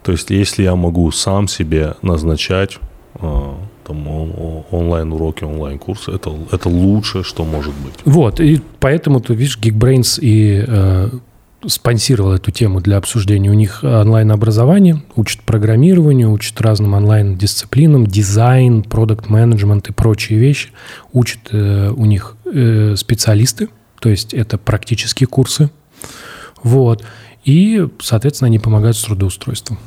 То 0.02 0.12
есть, 0.12 0.30
если 0.30 0.62
я 0.62 0.74
могу 0.74 1.10
сам 1.10 1.48
себе 1.48 1.94
назначать 2.02 2.78
э, 3.16 3.52
там, 3.84 4.08
онлайн-уроки, 4.70 5.44
онлайн-курсы, 5.44 6.12
это, 6.12 6.32
это 6.50 6.68
лучшее, 6.68 7.24
что 7.24 7.44
может 7.44 7.74
быть. 7.74 7.94
Вот, 8.04 8.40
и 8.40 8.60
поэтому, 8.78 9.20
ты 9.20 9.34
видишь, 9.34 9.58
Geekbrains 9.58 10.18
и 10.20 10.64
э, 10.66 11.10
спонсировал 11.66 12.32
эту 12.32 12.50
тему 12.50 12.80
для 12.80 12.96
обсуждения. 12.96 13.50
У 13.50 13.54
них 13.54 13.84
онлайн-образование, 13.84 15.02
учат 15.16 15.42
программированию, 15.42 16.32
учат 16.32 16.60
разным 16.60 16.94
онлайн-дисциплинам, 16.94 18.06
дизайн, 18.06 18.82
продукт-менеджмент 18.82 19.88
и 19.88 19.92
прочие 19.92 20.38
вещи. 20.38 20.70
Учат 21.12 21.40
э, 21.50 21.90
у 21.90 22.04
них 22.06 22.36
э, 22.46 22.94
специалисты, 22.96 23.68
то 24.00 24.08
есть 24.08 24.32
это 24.32 24.58
практические 24.58 25.26
курсы. 25.26 25.70
Вот. 26.62 27.04
И, 27.44 27.86
соответственно, 28.00 28.46
они 28.46 28.58
помогают 28.58 28.96
с 28.96 29.02
трудоустройством. 29.02 29.78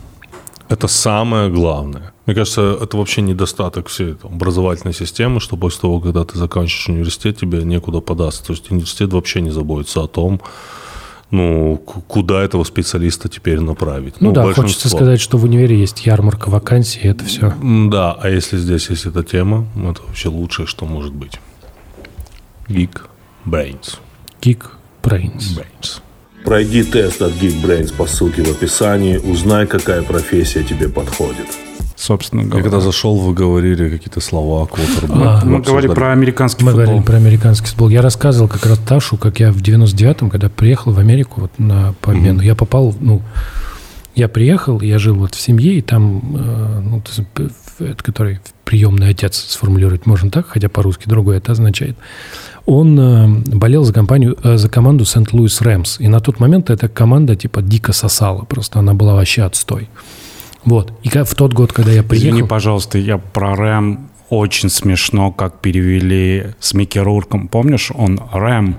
Это 0.70 0.88
самое 0.88 1.52
главное. 1.52 2.14
Мне 2.26 2.36
кажется, 2.36 2.78
это 2.82 2.98
вообще 2.98 3.22
недостаток 3.22 3.90
всей 3.90 4.16
образовательной 4.24 4.94
системы, 4.94 5.40
что 5.40 5.58
после 5.58 5.82
того, 5.82 6.00
когда 6.00 6.24
ты 6.24 6.38
заканчиваешь 6.38 6.90
университет, 6.90 7.38
тебе 7.38 7.64
некуда 7.64 8.00
податься. 8.00 8.46
То 8.46 8.54
есть 8.54 8.72
университет 8.72 9.12
вообще 9.12 9.42
не 9.42 9.52
заботится 9.52 10.02
о 10.02 10.08
том, 10.08 10.42
ну, 11.34 11.78
куда 11.78 12.44
этого 12.44 12.64
специалиста 12.64 13.28
теперь 13.28 13.60
направить. 13.60 14.22
Ну, 14.22 14.32
да, 14.32 14.44
большинство. 14.44 14.64
хочется 14.64 14.90
сказать, 14.90 15.20
что 15.20 15.40
в 15.40 15.46
универе 15.46 15.80
есть 15.80 16.06
ярмарка 16.06 16.50
вакансий, 16.50 17.00
и 17.02 17.08
это 17.08 17.26
все. 17.26 17.52
Да, 17.90 18.12
а 18.14 18.30
если 18.30 18.56
здесь 18.58 18.88
есть 18.92 19.08
эта 19.08 19.24
тема, 19.24 19.66
это 19.76 20.04
вообще 20.06 20.30
лучшее, 20.30 20.68
что 20.68 20.86
может 20.86 21.12
быть. 21.12 21.40
Geek 22.68 23.02
Brains. 23.48 23.98
Geekbrains. 24.42 25.58
Brains. 25.58 26.02
Пройди 26.46 26.84
тест 26.84 27.20
от 27.24 27.32
Geekbrains 27.32 27.92
по 27.96 28.06
ссылке 28.06 28.44
в 28.44 28.52
описании, 28.52 29.18
узнай, 29.18 29.66
какая 29.66 30.04
профессия 30.04 30.64
тебе 30.64 30.88
подходит. 30.88 31.48
Собственно 31.96 32.42
Я 32.42 32.48
говоря. 32.48 32.64
когда 32.64 32.80
зашел, 32.80 33.18
вы 33.18 33.34
говорили 33.34 33.90
какие-то 33.90 34.20
слова, 34.20 34.66
квотербек. 34.66 35.12
А, 35.16 35.42
Мы 35.46 35.60
говорили 35.62 35.94
про 35.94 36.12
американский 36.12 36.64
Мы 36.64 36.72
футбол. 36.72 36.86
говорили 36.86 37.06
про 37.06 37.16
американский 37.18 37.68
футбол. 37.68 37.90
Я 37.90 38.02
рассказывал 38.02 38.48
как 38.50 38.66
раз 38.66 38.78
Ташу, 38.80 39.18
как 39.18 39.40
я 39.40 39.52
в 39.52 39.58
99-м, 39.62 40.30
когда 40.30 40.50
приехал 40.50 40.92
в 40.92 41.00
Америку 41.00 41.42
вот 41.42 41.52
на 41.58 41.94
по 42.02 42.12
обмену, 42.12 42.42
я 42.42 42.56
попал, 42.56 42.94
ну, 43.00 43.22
я 44.16 44.28
приехал, 44.28 44.80
я 44.82 45.00
жил 45.00 45.16
вот 45.16 45.34
в 45.34 45.40
семье, 45.42 45.74
и 45.74 45.82
там, 45.82 46.22
э, 46.38 46.80
ну, 46.84 47.02
в- 47.36 47.82
это 47.82 48.04
который 48.04 48.40
приемный 48.64 49.10
отец 49.10 49.36
сформулировать 49.50 50.06
можно 50.06 50.30
так, 50.30 50.48
хотя 50.48 50.70
по-русски 50.70 51.10
другое 51.10 51.38
это 51.38 51.52
означает. 51.54 51.98
Он 52.68 53.00
э, 53.00 53.28
болел 53.56 53.84
за 53.84 53.92
компанию, 53.94 54.38
э, 54.44 54.58
за 54.58 54.70
команду 54.70 55.04
Сент-Луис 55.06 55.60
Рэмс. 55.62 56.00
И 56.00 56.08
на 56.08 56.20
тот 56.20 56.40
момент 56.40 56.70
эта 56.70 56.88
команда 56.88 57.36
типа 57.36 57.62
дико 57.64 57.92
сосала. 57.92 58.46
Просто 58.46 58.80
она 58.80 58.94
была 58.94 59.16
вообще 59.16 59.42
отстой. 59.44 59.90
Вот. 60.66 60.94
И 61.04 61.10
в 61.10 61.36
тот 61.36 61.54
год, 61.54 61.74
когда 61.74 61.92
я 61.92 62.04
приехал... 62.04 62.30
Извини, 62.30 62.48
пожалуйста, 62.48 62.98
я 62.98 63.18
про 63.18 63.56
Рэм 63.56 64.10
очень 64.30 64.70
смешно, 64.70 65.32
как 65.32 65.60
перевели 65.60 66.48
с 66.60 66.74
Микки 66.74 67.00
Рурком. 67.00 67.48
Помнишь, 67.48 67.92
он 67.94 68.20
Рэм, 68.32 68.78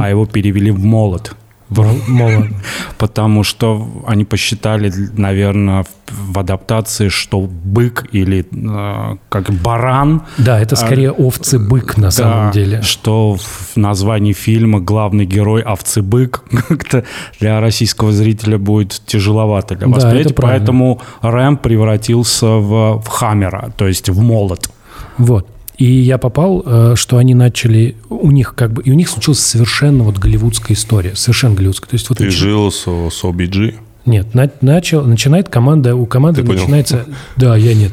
а 0.00 0.08
его 0.08 0.26
перевели 0.26 0.70
в 0.70 0.84
молот. 0.84 1.34
Потому 2.98 3.44
что 3.44 3.86
они 4.06 4.24
посчитали, 4.24 4.92
наверное, 5.16 5.84
в, 6.06 6.38
адаптации, 6.38 7.08
что 7.08 7.40
бык 7.40 8.06
или 8.12 8.46
э, 8.50 9.16
как 9.28 9.50
баран. 9.50 10.22
Да, 10.38 10.58
это 10.58 10.76
скорее 10.76 11.10
овцы-бык 11.10 11.98
на 11.98 12.10
самом 12.10 12.46
да, 12.46 12.52
деле. 12.52 12.82
Что 12.82 13.36
в 13.36 13.76
названии 13.76 14.32
фильма 14.32 14.80
главный 14.80 15.26
герой 15.26 15.62
овцы-бык 15.62 16.42
как-то 16.68 17.04
для 17.40 17.60
российского 17.60 18.12
зрителя 18.12 18.58
будет 18.58 19.02
тяжеловато 19.06 19.74
для 19.76 19.86
Да, 19.86 19.94
восприятия. 19.94 20.34
правильно. 20.34 20.58
поэтому 20.58 21.00
Рэм 21.20 21.56
превратился 21.58 22.46
в, 22.46 23.02
в 23.02 23.08
Хаммера, 23.08 23.72
то 23.76 23.86
есть 23.86 24.08
в 24.08 24.20
молот. 24.20 24.70
Вот. 25.18 25.46
И 25.78 25.84
я 25.86 26.18
попал, 26.18 26.62
э, 26.66 26.94
что 26.96 27.18
они 27.18 27.34
начали, 27.34 27.94
у 28.10 28.30
них 28.32 28.54
как 28.56 28.72
бы, 28.72 28.82
и 28.82 28.90
у 28.90 28.94
них 28.94 29.08
случилась 29.08 29.38
совершенно 29.38 30.02
вот 30.02 30.18
голливудская 30.18 30.76
история, 30.76 31.14
совершенно 31.14 31.54
голливудская. 31.54 31.88
То 31.90 31.94
есть 31.94 32.08
вот 32.08 32.18
Ты 32.18 32.24
нач- 32.26 32.30
жил 32.30 32.72
с, 32.72 32.82
с 32.82 33.24
OBG? 33.24 33.74
нет, 34.04 34.34
на- 34.34 34.50
начал, 34.60 35.04
начинает 35.04 35.48
команда, 35.48 35.94
у 35.94 36.04
команды 36.06 36.40
Ты 36.40 36.46
понял? 36.48 36.60
начинается, 36.62 37.04
да, 37.36 37.56
я 37.56 37.74
нет, 37.74 37.92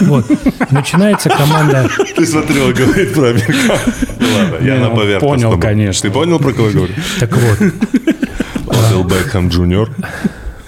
вот, 0.00 0.26
начинается 0.70 1.30
команда, 1.30 1.88
Ты 2.16 2.26
смотрел, 2.26 2.70
говорит 2.72 3.14
про 3.14 3.28
Америка. 3.28 3.78
Ладно, 4.20 4.66
я 4.66 4.78
на 4.80 4.90
он 4.90 4.96
поверхностном. 4.96 5.52
понял, 5.52 5.60
конечно. 5.60 6.08
Ты 6.08 6.12
понял, 6.14 6.38
про 6.38 6.52
кого 6.52 6.66
я 6.68 6.74
говорю? 6.74 6.92
так 7.18 7.30
вот, 7.34 7.72
Одел 8.76 9.04
Бекхэм 9.04 9.48
Джуниор. 9.48 9.90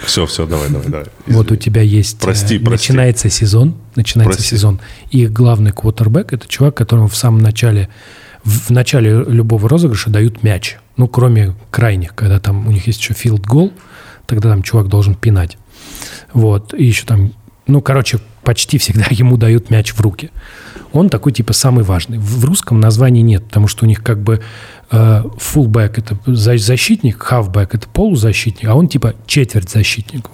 Все, 0.07 0.27
все, 0.27 0.47
давай, 0.47 0.69
давай, 0.69 0.89
давай. 0.89 1.07
вот 1.27 1.51
у 1.53 1.57
тебя 1.57 1.83
есть, 1.83 2.17
э, 2.17 2.21
Прости, 2.21 2.59
прости. 2.59 2.93
начинается 2.93 3.31
сезон, 3.31 3.75
начинается 3.97 4.39
Прости. 4.39 4.55
сезон, 4.57 4.81
и 5.11 5.23
их 5.23 5.33
главный 5.33 5.73
квотербек 5.73 6.33
это 6.33 6.49
чувак, 6.49 6.77
которому 6.77 7.09
в 7.09 7.17
самом 7.17 7.41
начале, 7.41 7.89
в 8.45 8.71
начале 8.71 9.25
любого 9.25 9.69
розыгрыша 9.69 10.11
дают 10.11 10.43
мяч, 10.43 10.79
ну, 10.97 11.09
кроме 11.09 11.55
крайних, 11.71 12.15
когда 12.15 12.39
там 12.39 12.67
у 12.67 12.71
них 12.71 12.87
есть 12.87 13.01
еще 13.01 13.15
goal, 13.15 13.73
тогда 14.27 14.51
там 14.51 14.63
чувак 14.63 14.89
должен 14.89 15.15
пинать. 15.15 15.59
Вот, 16.33 16.75
и 16.75 16.85
еще 16.85 17.05
там, 17.07 17.33
ну, 17.67 17.81
короче, 17.81 18.19
почти 18.45 18.79
всегда 18.79 19.07
ему 19.11 19.37
дают 19.37 19.71
мяч 19.71 19.93
в 19.93 20.01
руки. 20.01 20.31
Он 20.93 21.09
такой, 21.09 21.33
типа, 21.33 21.53
самый 21.53 21.83
важный. 21.83 22.19
В 22.19 22.45
русском 22.45 22.79
названия 22.79 23.23
нет, 23.23 23.45
потому 23.45 23.67
что 23.67 23.85
у 23.85 23.89
них 23.89 24.03
как 24.05 24.23
бы 24.23 24.41
э, 24.93 25.25
fullback– 25.39 25.95
это 25.97 26.17
за- 26.27 26.57
защитник, 26.57 27.27
halfback– 27.29 27.71
это 27.73 27.89
полузащитник, 27.89 28.69
а 28.69 28.77
он, 28.77 28.87
типа, 28.87 29.15
четверть 29.27 29.71
защитник. 29.71 30.29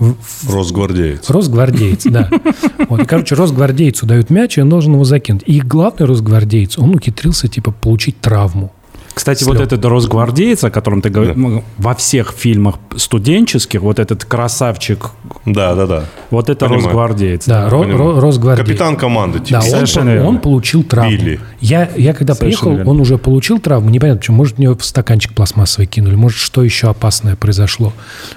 Росгвардеец. 0.47 1.31
Росгвардеец, 1.31 2.05
да. 2.05 2.29
Вот, 2.91 3.03
и, 3.03 3.07
короче, 3.07 3.37
Росгвардейцу 3.37 4.05
дают 4.05 4.29
мяч, 4.29 4.59
и 4.59 4.61
он 4.61 4.69
должен 4.69 4.93
его 4.95 5.05
закинуть. 5.05 5.45
И 5.47 5.61
главный 5.61 6.07
Росгвардеец, 6.07 6.79
он 6.79 6.95
ухитрился, 6.95 7.49
типа, 7.49 7.71
получить 7.73 8.21
травму. 8.21 8.73
Кстати, 9.13 9.43
С 9.45 9.47
вот 9.47 9.61
этот 9.61 9.85
росгвардеец, 9.85 10.65
о 10.65 10.71
котором 10.71 11.03
ты 11.03 11.11
говоришь, 11.11 11.37
во 11.79 11.95
всех 11.95 12.33
фильмах 12.33 12.77
студенческих, 12.97 13.83
вот 13.83 13.99
этот 13.99 14.25
красавчик, 14.25 15.11
Да, 15.45 15.75
да, 15.75 15.87
да. 15.87 16.05
вот 16.31 16.49
это 16.49 16.67
Понимаю. 16.67 16.85
росгвардеец. 16.87 17.45
Да, 17.47 17.69
Ро-. 17.69 17.85
Ро- 17.85 18.21
Росгвардей. 18.21 18.65
Капитан 18.65 18.97
команды. 18.97 19.41
типа. 19.41 19.61
Да, 19.61 19.65
он, 19.67 19.71
Совершенно 19.71 20.07
по- 20.07 20.15
верно. 20.15 20.29
он 20.29 20.39
получил 20.39 20.85
травму. 20.85 21.11
Билли. 21.11 21.41
Я, 21.61 21.91
я 21.97 22.15
когда 22.15 22.35
Совершенно 22.35 22.37
приехал, 22.37 22.77
верно. 22.77 22.91
он 22.93 23.01
уже 23.01 23.19
получил 23.19 23.59
травму. 23.59 23.91
Непонятно, 23.91 24.19
почему. 24.21 24.37
Может, 24.39 24.59
у 24.59 24.63
него 24.63 24.77
в 24.77 24.85
стаканчик 24.85 25.35
пластмассовый 25.35 25.87
кинули, 25.87 26.15
может, 26.15 26.39
что 26.39 26.63
еще 26.63 26.89
опасное 26.89 27.37
произошло. 27.37 27.93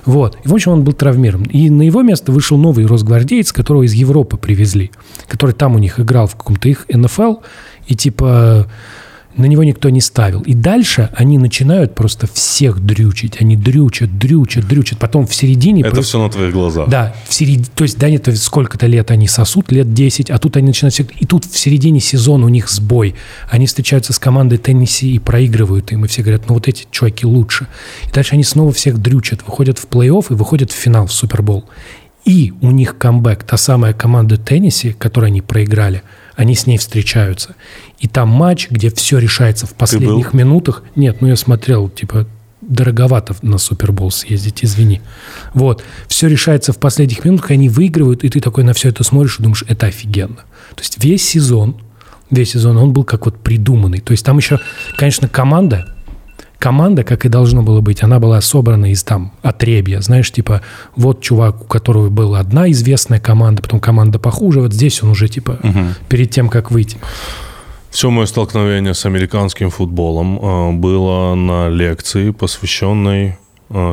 Вот. 0.06 0.38
И, 0.44 0.48
в 0.48 0.54
общем, 0.54 0.72
он 0.72 0.84
был 0.84 0.94
травмирован. 0.94 1.46
И 1.46 1.70
на 1.70 1.84
его 1.84 2.02
место 2.02 2.32
вышел 2.32 2.58
новый 2.58 2.86
росгвардеец, 2.88 3.52
которого 3.54 3.84
из 3.84 3.94
Европы 3.94 4.38
привезли, 4.38 4.92
который 5.28 5.52
там 5.54 5.76
у 5.76 5.80
них 5.80 6.00
играл 6.00 6.28
в 6.28 6.36
каком-то 6.36 6.68
их 6.68 6.86
НФЛ, 6.92 7.36
и 7.88 7.96
типа 7.96 8.68
на 9.36 9.46
него 9.46 9.64
никто 9.64 9.90
не 9.90 10.02
ставил. 10.02 10.42
И 10.42 10.54
дальше 10.54 11.10
они 11.16 11.38
начинают 11.38 11.96
просто 11.96 12.28
всех 12.28 12.80
дрючить. 12.80 13.42
Они 13.42 13.56
дрючат, 13.56 14.18
дрючат, 14.18 14.68
дрючат. 14.68 15.00
Потом 15.00 15.26
в 15.28 15.34
середине... 15.34 15.82
Это 15.82 15.92
про- 15.92 16.02
все 16.02 16.22
на 16.22 16.30
твоих 16.30 16.54
глазах. 16.54 16.90
да, 16.90 17.16
в 17.28 17.34
середине, 17.34 17.66
то 17.74 17.84
есть, 17.84 17.98
да, 17.98 18.10
нет, 18.10 18.28
сколько-то 18.38 18.88
лет 18.88 19.12
они 19.12 19.28
сосут, 19.28 19.72
лет 19.72 19.94
10, 19.94 20.30
а 20.30 20.38
тут 20.38 20.58
они 20.58 20.68
начинают... 20.68 21.00
И 21.00 21.26
тут 21.26 21.46
в 21.46 21.58
середине 21.58 22.00
сезона 22.00 22.46
у 22.46 22.50
них 22.50 22.70
сбой. 22.70 23.16
Они 23.50 23.66
встречаются 23.66 24.14
с 24.14 24.20
командой 24.20 24.58
Теннесси 24.58 25.16
и 25.16 25.20
проигрывают 25.20 25.92
им, 25.92 26.06
и 26.06 26.08
все 26.08 26.22
говорят, 26.22 26.48
ну 26.48 26.56
вот 26.56 26.68
эти 26.68 26.86
чуваки 26.92 27.26
лучше. 27.26 27.68
И 28.08 28.12
дальше 28.12 28.34
они 28.34 28.44
снова 28.44 28.72
всех 28.72 29.00
дрючат, 29.00 29.42
выходят 29.46 29.80
в 29.80 29.88
плей-офф 29.88 30.28
и 30.32 30.34
выходят 30.34 30.72
в 30.72 30.76
финал, 30.76 31.08
в 31.08 31.14
Супербол. 31.14 31.66
И 32.26 32.54
у 32.62 32.72
них 32.72 32.98
камбэк, 32.98 33.44
та 33.44 33.58
самая 33.58 33.94
команда 33.94 34.38
Теннесси, 34.38 34.94
которую 34.94 35.28
они 35.28 35.42
проиграли, 35.42 36.04
они 36.36 36.56
с 36.56 36.68
ней 36.68 36.78
встречаются. 36.78 37.56
И 38.00 38.08
там 38.08 38.30
матч, 38.30 38.70
где 38.70 38.90
все 38.90 39.18
решается 39.18 39.66
в 39.66 39.74
последних 39.74 40.34
минутах. 40.34 40.84
Нет, 40.96 41.22
ну 41.22 41.28
я 41.28 41.36
смотрел, 41.36 41.90
типа, 41.90 42.28
дороговато 42.62 43.36
на 43.42 43.58
Супербол 43.58 44.12
съездить, 44.12 44.64
извини. 44.64 45.02
Вот. 45.54 45.84
Все 46.08 46.28
решается 46.28 46.74
в 46.74 46.78
последних 46.78 47.24
минутах, 47.26 47.52
они 47.52 47.70
выигрывают, 47.70 48.24
и 48.24 48.30
ты 48.30 48.40
такой 48.40 48.64
на 48.64 48.74
все 48.74 48.90
это 48.90 49.04
смотришь 49.04 49.40
и 49.40 49.44
думаешь, 49.44 49.64
это 49.68 49.88
офигенно. 49.88 50.44
То 50.76 50.82
есть 50.82 51.04
весь 51.04 51.28
сезон, 51.28 51.78
весь 52.32 52.52
сезон 52.52 52.78
он 52.78 52.94
был 52.94 53.04
как 53.04 53.26
вот 53.26 53.38
придуманный. 53.40 54.00
То 54.00 54.12
есть 54.12 54.26
там 54.26 54.38
еще, 54.38 54.60
конечно, 54.98 55.28
команда, 55.28 55.93
команда, 56.60 57.04
как 57.04 57.26
и 57.26 57.30
должно 57.30 57.62
было 57.62 57.82
быть, 57.82 58.04
она 58.04 58.20
была 58.20 58.42
собрана 58.42 58.92
из 58.92 59.04
там 59.04 59.34
отребья. 59.42 60.02
Знаешь, 60.02 60.32
типа, 60.32 60.62
вот 60.96 61.22
чувак, 61.22 61.62
у 61.62 61.66
которого 61.66 62.10
была 62.10 62.40
одна 62.40 62.72
известная 62.72 63.20
команда, 63.20 63.62
потом 63.62 63.80
команда 63.80 64.20
похуже, 64.20 64.62
вот 64.62 64.74
здесь 64.74 65.04
он 65.04 65.10
уже, 65.10 65.28
типа, 65.28 65.60
перед 66.10 66.32
тем, 66.32 66.50
как 66.50 66.72
выйти. 66.72 66.98
Все 67.90 68.10
мое 68.10 68.26
столкновение 68.26 68.96
с 68.96 69.06
американским 69.06 69.70
футболом 69.70 70.40
э, 70.40 70.72
было 70.72 71.36
на 71.36 71.70
лекции, 71.70 72.32
посвященной 72.32 73.38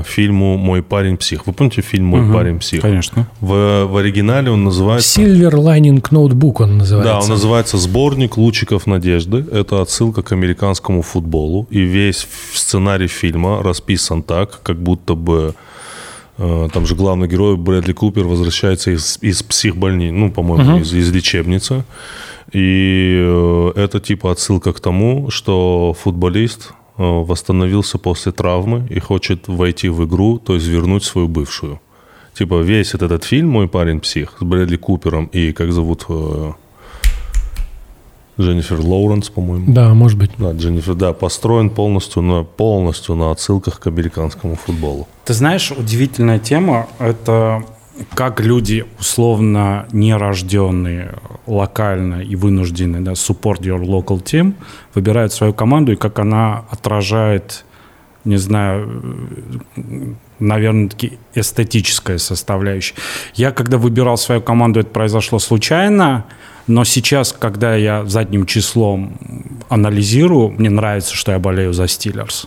фильму 0.04 0.56
«Мой 0.56 0.82
парень 0.82 1.16
псих». 1.16 1.46
Вы 1.46 1.52
помните 1.52 1.80
фильм 1.82 2.06
«Мой 2.06 2.20
Мгм. 2.20 2.32
парень 2.32 2.58
псих»? 2.58 2.82
Конечно. 2.82 3.26
В, 3.40 3.86
в 3.86 3.96
оригинале 3.96 4.50
он 4.50 4.64
называется... 4.64 5.20
Silver 5.20 5.52
Lining 5.52 6.02
Notebook 6.02 6.62
он 6.62 6.78
называется. 6.78 7.12
Да, 7.12 7.20
он 7.20 7.28
называется 7.28 7.78
«Сборник 7.78 8.36
лучиков 8.36 8.86
надежды». 8.86 9.44
Это 9.50 9.80
отсылка 9.80 10.22
к 10.22 10.32
американскому 10.32 11.02
футболу. 11.02 11.66
И 11.70 11.80
весь 11.80 12.26
сценарий 12.52 13.08
фильма 13.08 13.62
расписан 13.62 14.22
так, 14.22 14.60
как 14.62 14.80
будто 14.82 15.14
бы 15.14 15.54
э, 16.38 16.68
там 16.72 16.86
же 16.86 16.94
главный 16.94 17.28
герой 17.28 17.56
Брэдли 17.56 17.92
Купер 17.92 18.24
возвращается 18.24 18.90
из, 18.90 19.18
из 19.22 19.42
психбольницы, 19.42 20.12
ну, 20.12 20.30
по-моему, 20.30 20.78
из, 20.80 20.92
из 20.92 21.10
лечебницы. 21.10 21.84
И 22.52 23.16
э, 23.22 23.72
это 23.76 24.00
типа 24.00 24.32
отсылка 24.32 24.72
к 24.72 24.80
тому, 24.80 25.30
что 25.30 25.94
футболист 25.98 26.72
э, 26.72 26.74
восстановился 27.00 27.98
после 27.98 28.32
травмы 28.32 28.86
и 28.90 29.00
хочет 29.00 29.48
войти 29.48 29.88
в 29.88 30.04
игру, 30.04 30.38
то 30.38 30.54
есть 30.54 30.66
вернуть 30.66 31.04
свою 31.04 31.28
бывшую. 31.28 31.80
Типа 32.34 32.60
весь 32.60 32.90
этот, 32.90 33.02
этот 33.02 33.24
фильм 33.24 33.48
«Мой 33.48 33.68
парень 33.68 34.00
псих» 34.00 34.36
с 34.38 34.44
Брэдли 34.44 34.76
Купером 34.76 35.26
и, 35.26 35.52
как 35.52 35.72
зовут, 35.72 36.04
э, 36.08 36.52
Дженнифер 38.40 38.80
Лоуренс, 38.80 39.28
по-моему. 39.30 39.72
Да, 39.72 39.94
может 39.94 40.18
быть. 40.18 40.30
Да, 40.38 40.52
Дженнифер, 40.52 40.94
да, 40.94 41.12
построен 41.12 41.70
полностью 41.70 42.22
на, 42.22 42.44
полностью 42.44 43.14
на 43.14 43.30
отсылках 43.30 43.80
к 43.80 43.86
американскому 43.86 44.56
футболу. 44.56 45.08
Ты 45.24 45.34
знаешь, 45.34 45.72
удивительная 45.72 46.38
тема– 46.38 46.86
это 46.98 47.64
как 48.14 48.40
люди, 48.40 48.84
условно 48.98 49.86
нерожденные, 49.92 51.14
локально 51.46 52.22
и 52.22 52.36
вынужденные, 52.36 53.02
да, 53.02 53.12
support 53.12 53.60
your 53.60 53.82
local 53.82 54.22
team, 54.22 54.54
выбирают 54.94 55.32
свою 55.32 55.52
команду 55.52 55.92
и 55.92 55.96
как 55.96 56.18
она 56.18 56.64
отражает, 56.70 57.64
не 58.24 58.36
знаю, 58.36 59.02
наверное, 60.38 60.88
таки 60.88 61.18
эстетическая 61.34 62.18
составляющая. 62.18 62.94
Я, 63.34 63.52
когда 63.52 63.78
выбирал 63.78 64.16
свою 64.16 64.40
команду, 64.40 64.80
это 64.80 64.90
произошло 64.90 65.38
случайно, 65.38 66.26
но 66.66 66.84
сейчас, 66.84 67.32
когда 67.32 67.74
я 67.74 68.04
задним 68.04 68.46
числом 68.46 69.16
анализирую, 69.68 70.50
мне 70.50 70.70
нравится, 70.70 71.14
что 71.14 71.32
я 71.32 71.38
болею 71.38 71.72
за 71.72 71.88
Стиллерс. 71.88 72.46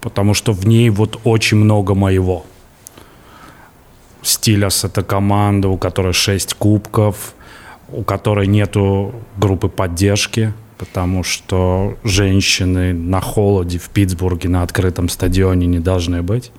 Потому 0.00 0.34
что 0.34 0.52
в 0.52 0.66
ней 0.66 0.90
вот 0.90 1.20
очень 1.22 1.58
много 1.58 1.94
моего. 1.94 2.44
Стиллерс– 4.22 4.84
это 4.86 5.02
команда, 5.02 5.68
у 5.68 5.76
которой 5.76 6.12
6 6.12 6.54
кубков, 6.54 7.34
у 7.88 8.02
которой 8.02 8.46
нету 8.46 9.14
группы 9.36 9.68
поддержки, 9.68 10.52
потому 10.78 11.22
что 11.22 11.96
женщины 12.04 12.92
на 12.92 13.20
холоде 13.20 13.78
в 13.78 13.90
Питтсбурге 13.90 14.48
на 14.48 14.62
открытом 14.62 15.08
стадионе 15.08 15.66
не 15.66 15.78
должны 15.78 16.22
быть. 16.22 16.50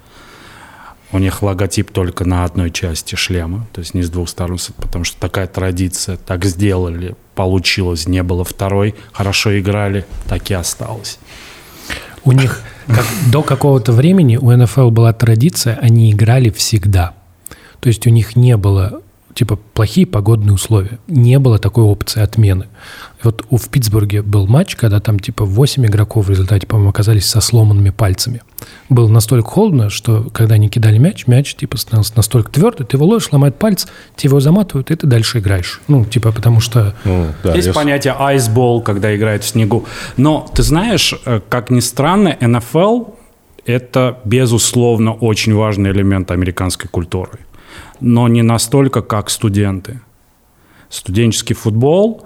У 1.12 1.20
них 1.20 1.44
логотип 1.44 1.92
только 1.92 2.26
на 2.26 2.44
одной 2.44 2.72
части 2.72 3.16
шлема, 3.16 3.68
то 3.72 3.80
есть 3.80 3.94
не 3.94 4.02
с 4.02 4.10
двух 4.10 4.30
сторон, 4.30 4.58
потому 4.78 5.06
что 5.06 5.20
такая 5.20 5.46
традиция, 5.48 6.18
так 6.18 6.44
сделали, 6.46 7.16
получилось, 7.36 8.08
не 8.08 8.24
было 8.24 8.44
второй, 8.44 8.96
хорошо 9.12 9.60
играли, 9.60 10.06
так 10.28 10.50
и 10.50 10.54
осталось. 10.56 11.20
У 12.24 12.32
них 12.32 12.62
как- 12.88 13.06
до 13.32 13.44
какого-то 13.44 13.92
времени 13.92 14.38
у 14.38 14.52
НФЛ 14.52 14.90
была 14.90 15.14
традиция, 15.14 15.78
они 15.82 16.12
играли 16.12 16.50
всегда. 16.50 17.14
То 17.84 17.90
есть 17.90 18.08
у 18.08 18.10
них 18.10 18.38
не 18.38 18.56
было, 18.56 19.02
типа, 19.34 19.58
плохие 19.74 20.08
погодные 20.08 20.54
условия. 20.54 21.00
Не 21.08 21.38
было 21.38 21.60
такой 21.60 21.84
опции 21.84 22.22
отмены. 22.22 22.68
Вот 23.22 23.46
у, 23.50 23.58
в 23.58 23.68
Питтсбурге 23.68 24.22
был 24.22 24.48
матч, 24.48 24.78
когда 24.78 25.02
там, 25.02 25.20
типа, 25.20 25.44
8 25.44 25.86
игроков 25.86 26.28
в 26.28 26.30
результате, 26.30 26.66
по-моему, 26.66 26.92
оказались 26.92 27.26
со 27.26 27.42
сломанными 27.42 27.90
пальцами. 27.90 28.42
Было 28.88 29.10
настолько 29.10 29.50
холодно, 29.50 29.90
что 29.90 30.30
когда 30.32 30.56
они 30.56 30.70
кидали 30.70 30.98
мяч, 30.98 31.28
мяч, 31.28 31.56
типа, 31.56 31.76
становился 31.76 32.14
настолько 32.16 32.54
твердый, 32.54 32.86
ты 32.86 32.96
его 32.96 33.06
ловишь, 33.06 33.28
ломает 33.34 33.58
палец, 33.58 33.86
тебе 34.16 34.30
его 34.30 34.40
заматывают, 34.40 34.90
и 34.90 34.96
ты 34.96 35.06
дальше 35.06 35.40
играешь. 35.40 35.82
Ну, 35.90 36.06
типа, 36.06 36.32
потому 36.32 36.62
что... 36.62 36.96
Ну, 37.04 37.28
да, 37.44 37.54
Есть 37.54 37.68
я 37.68 37.74
понятие 37.74 38.16
айсбол, 38.18 38.82
когда 38.82 39.14
играют 39.14 39.44
в 39.44 39.48
снегу. 39.48 39.84
Но 40.16 40.50
ты 40.56 40.64
знаешь, 40.64 41.14
э, 41.26 41.42
как 41.50 41.70
ни 41.70 41.82
странно, 41.82 42.38
НФЛ– 42.40 43.08
это, 43.66 44.20
безусловно, 44.24 45.12
очень 45.12 45.54
важный 45.54 45.92
элемент 45.92 46.32
американской 46.32 46.90
культуры. 46.90 47.40
Но 48.00 48.28
не 48.28 48.42
настолько, 48.42 49.02
как 49.02 49.30
студенты. 49.30 50.02
Студенческий 50.90 51.56
футбол, 51.56 52.26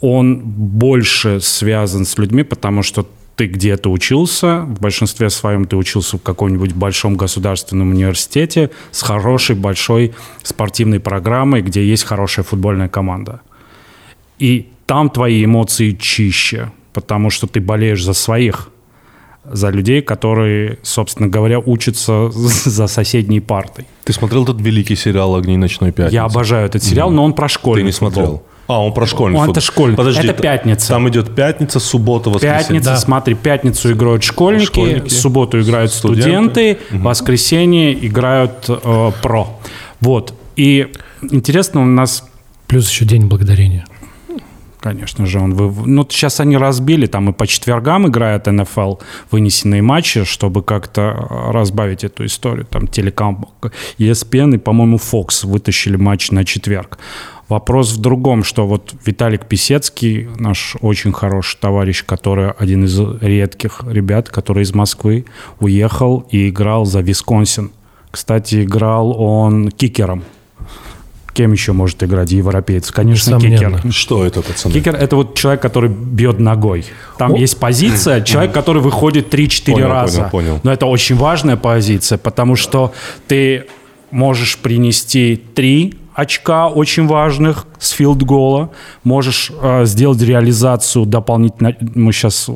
он 0.00 0.40
больше 0.40 1.40
связан 1.40 2.04
с 2.04 2.16
людьми, 2.18 2.42
потому 2.42 2.82
что 2.82 3.06
ты 3.36 3.46
где-то 3.46 3.90
учился, 3.90 4.60
в 4.60 4.80
большинстве 4.80 5.30
своем 5.30 5.64
ты 5.64 5.74
учился 5.76 6.18
в 6.18 6.22
каком-нибудь 6.22 6.74
большом 6.74 7.16
государственном 7.16 7.90
университете 7.90 8.70
с 8.90 9.00
хорошей 9.02 9.56
большой 9.56 10.12
спортивной 10.42 11.00
программой, 11.00 11.62
где 11.62 11.82
есть 11.82 12.04
хорошая 12.04 12.44
футбольная 12.44 12.88
команда. 12.88 13.40
И 14.38 14.68
там 14.84 15.08
твои 15.08 15.42
эмоции 15.42 15.92
чище, 15.92 16.70
потому 16.92 17.30
что 17.30 17.46
ты 17.46 17.60
болеешь 17.60 18.04
за 18.04 18.12
своих, 18.12 18.68
за 19.44 19.70
людей, 19.70 20.02
которые, 20.02 20.78
собственно 20.82 21.28
говоря, 21.28 21.58
учатся 21.60 22.30
за 22.32 22.86
соседней 22.86 23.40
партой. 23.40 23.86
Ты 24.04 24.12
смотрел 24.12 24.44
этот 24.44 24.60
великий 24.60 24.96
сериал 24.96 25.34
«Огни 25.36 25.56
ночной 25.56 25.92
пятницы»? 25.92 26.14
Я 26.14 26.24
обожаю 26.24 26.66
этот 26.66 26.82
сериал, 26.82 27.10
но 27.10 27.24
он 27.24 27.32
про 27.32 27.48
школьный 27.48 27.82
Ты 27.82 27.86
не 27.86 27.92
футбол. 27.92 28.10
смотрел? 28.12 28.42
А, 28.66 28.84
он 28.84 28.94
про 28.94 29.04
школьный 29.06 29.36
Он- 29.38 29.46
футбол. 29.46 29.52
это 29.54 29.60
школьный. 29.60 29.96
Подожди, 29.96 30.28
Это 30.28 30.40
пятница. 30.42 30.88
Там 30.88 31.08
идет 31.08 31.34
пятница, 31.34 31.80
суббота, 31.80 32.30
воскресенье. 32.30 32.62
Пятница, 32.62 32.96
смотри, 32.98 33.34
пятницу 33.34 33.90
играют 33.92 34.22
школьники, 34.22 34.66
Школьники. 34.66 35.08
в 35.08 35.12
субботу 35.12 35.60
играют 35.60 35.92
Студенты. 35.92 36.22
студенты, 36.22 36.78
в 36.90 37.02
воскресенье 37.02 38.06
играют 38.06 38.66
э, 38.68 39.10
про. 39.22 39.58
Вот. 40.00 40.34
И 40.54 40.86
интересно, 41.22 41.82
у 41.82 41.86
нас 41.86 42.24
Плюс 42.68 42.88
еще 42.88 43.04
День 43.04 43.26
Благодарения. 43.26 43.84
Конечно 44.80 45.26
же, 45.26 45.38
он... 45.40 45.52
вы- 45.54 45.86
Ну, 45.86 46.06
сейчас 46.08 46.40
они 46.40 46.56
разбили, 46.56 47.06
там 47.06 47.28
и 47.28 47.32
по 47.32 47.46
четвергам 47.46 48.08
играет 48.08 48.46
НФЛ 48.46 48.94
вынесенные 49.30 49.82
матчи, 49.82 50.24
чтобы 50.24 50.62
как-то 50.62 51.00
э, 51.00 51.52
разбавить 51.52 52.02
эту 52.04 52.24
историю. 52.24 52.64
Там 52.64 52.86
телеком 52.86 53.48
ESPN 53.98 54.54
и, 54.54 54.58
по-моему, 54.58 54.96
Fox 54.96 55.46
вытащили 55.46 55.96
матч 55.96 56.30
на 56.30 56.44
четверг. 56.44 56.98
Вопрос 57.50 57.92
в 57.92 58.00
другом, 58.00 58.42
что 58.44 58.66
вот 58.66 58.94
Виталик 59.04 59.44
Писецкий, 59.46 60.28
наш 60.38 60.76
очень 60.80 61.12
хороший 61.12 61.58
товарищ, 61.60 62.04
который 62.06 62.50
один 62.52 62.84
из 62.84 62.98
редких 63.20 63.82
ребят, 63.86 64.28
который 64.30 64.62
из 64.62 64.72
Москвы, 64.72 65.24
уехал 65.58 66.24
и 66.30 66.48
играл 66.48 66.86
за 66.86 67.00
Висконсин. 67.00 67.70
Кстати, 68.10 68.64
играл 68.64 69.20
он 69.20 69.70
кикером. 69.70 70.22
Кем 71.32 71.52
еще 71.52 71.72
может 71.72 72.02
играть 72.02 72.32
европеец? 72.32 72.90
Конечно, 72.90 73.36
Несомненно. 73.36 73.78
кикер. 73.78 73.92
Что 73.92 74.24
это, 74.24 74.42
пацаны? 74.42 74.74
Кикер– 74.74 74.94
это 75.00 75.16
вот 75.16 75.34
человек, 75.36 75.62
который 75.62 75.90
бьет 75.90 76.38
ногой. 76.40 76.84
Там 77.18 77.34
О. 77.34 77.38
есть 77.38 77.58
позиция, 77.58 78.20
человек, 78.22 78.52
который 78.52 78.82
выходит 78.82 79.32
3-4 79.32 79.72
Понял, 79.72 79.88
раза. 79.88 80.16
понял, 80.16 80.30
понял. 80.30 80.60
Но 80.62 80.72
это 80.72 80.86
очень 80.86 81.16
важная 81.16 81.56
позиция, 81.56 82.18
потому 82.18 82.56
что 82.56 82.92
ты 83.28 83.66
можешь 84.10 84.58
принести 84.58 85.40
3 85.54 85.96
очка 86.14 86.68
очень 86.68 87.06
важных 87.06 87.66
с 87.78 87.90
филд-гола, 87.92 88.70
можешь 89.04 89.50
э, 89.62 89.84
сделать 89.86 90.20
реализацию 90.20 91.06
дополнительно. 91.06 91.74
Мы 91.94 92.12
сейчас 92.12 92.48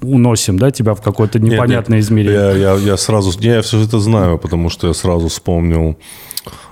уносим 0.00 0.58
да, 0.58 0.70
тебя 0.70 0.94
в 0.94 1.02
какое-то 1.02 1.38
Нет, 1.38 1.52
непонятное 1.52 1.98
нет, 1.98 2.06
измерение. 2.06 2.40
Я, 2.40 2.52
я, 2.52 2.74
я 2.74 2.96
сразу, 2.96 3.38
я 3.40 3.62
все 3.62 3.80
это 3.82 4.00
знаю, 4.00 4.38
потому 4.38 4.68
что 4.68 4.88
я 4.88 4.94
сразу 4.94 5.28
вспомнил 5.28 5.96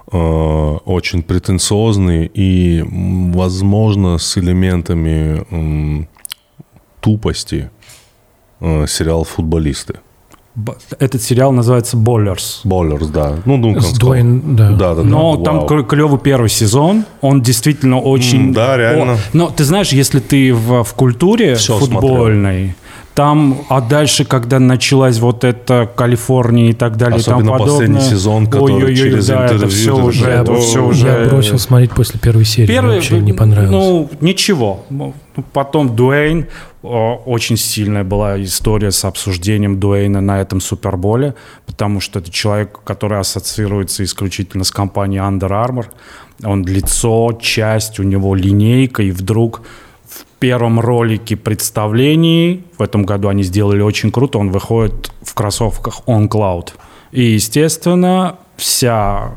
очень 0.09 1.23
претенциозный 1.23 2.31
и, 2.33 2.85
возможно, 2.87 4.19
с 4.19 4.39
элементами 4.39 6.07
тупости 7.01 7.71
э, 8.61 8.87
сериал 8.89 9.25
«Футболисты». 9.25 10.01
Этот 10.99 11.23
сериал 11.23 11.53
называется 11.53 11.97
«Боллерс». 11.97 12.63
Боллерс, 12.65 13.09
да. 13.09 13.37
Ну, 13.45 13.59
Дункан 13.59 13.83
С. 13.83 13.99
Дуэйн, 13.99 14.57
да. 14.57 14.71
Да, 14.71 14.95
да, 14.95 15.03
да. 15.03 15.09
Но 15.09 15.37
там 15.37 15.67
Вау. 15.67 15.85
клевый 15.85 16.19
первый 16.19 16.49
сезон, 16.49 17.05
он 17.21 17.43
действительно 17.43 18.01
очень... 18.01 18.49
М, 18.49 18.53
да, 18.55 18.77
реально. 18.77 19.15
О, 19.15 19.19
но 19.35 19.51
ты 19.51 19.65
знаешь, 19.65 19.91
если 19.91 20.19
ты 20.19 20.55
в, 20.55 20.83
в 20.83 20.95
культуре 20.95 21.57
Всё 21.57 21.79
футбольной, 21.79 22.75
там, 23.17 23.65
а 23.71 23.81
дальше, 23.81 24.27
когда 24.27 24.59
началась 24.59 25.19
вот 25.21 25.43
эта 25.43 25.91
Калифорния 25.97 26.69
и 26.69 26.73
так 26.75 26.99
далее, 26.99 27.17
Особенно 27.17 27.39
тому 27.39 27.53
подобное, 27.53 27.79
последний 27.79 28.01
сезон, 28.01 28.45
который 28.45 28.75
ой-ой-ой, 28.75 28.95
через 28.95 29.27
да, 29.29 29.47
это 29.47 29.55
интервью 29.55 29.75
все 29.75 29.97
ты 29.97 30.03
уже, 30.03 30.21
такой, 30.21 30.35
это 30.35 30.53
«О, 30.53 30.61
все 30.61 30.87
уже... 30.87 31.07
Я 31.07 31.29
бросил 31.31 31.59
смотреть 31.59 31.93
после 31.93 32.21
первой 32.21 32.45
серии. 32.45 32.67
мне 32.67 32.75
Первый, 32.75 32.95
вообще 32.97 33.19
не 33.21 33.33
понравилось. 33.33 33.73
Ну, 33.73 34.11
ничего. 34.21 34.85
Ну, 34.91 35.15
Потом 35.55 35.97
Дуэйн. 35.97 36.47
Очень 36.83 37.57
сильная 37.57 38.05
была 38.05 38.41
история 38.43 38.93
с 38.93 39.05
обсуждением 39.07 39.81
Дуэйна 39.81 40.21
на 40.21 40.41
этом 40.41 40.61
Суперболе, 40.61 41.35
потому 41.65 42.01
что 42.01 42.19
это 42.19 42.31
человек, 42.31 42.81
который 42.85 43.19
ассоциируется 43.19 44.05
исключительно 44.05 44.63
с 44.63 44.71
компанией 44.71 45.21
Under 45.21 45.49
Armour. 45.49 45.87
Он 46.45 46.65
лицо, 46.67 47.37
часть, 47.41 47.99
у 47.99 48.03
него 48.03 48.35
линейка, 48.35 49.03
и 49.03 49.11
вдруг 49.11 49.63
первом 50.39 50.81
ролике 50.81 51.37
представлений, 51.37 52.65
в 52.79 52.83
этом 52.83 53.05
году 53.05 53.29
они 53.29 53.43
сделали 53.43 53.81
очень 53.81 54.11
круто, 54.11 54.39
он 54.39 54.51
выходит 54.51 55.11
в 55.23 55.35
кроссовках 55.35 56.01
On 56.07 56.29
Cloud. 56.29 56.71
И, 57.13 57.23
естественно, 57.23 58.37
вся 58.57 59.37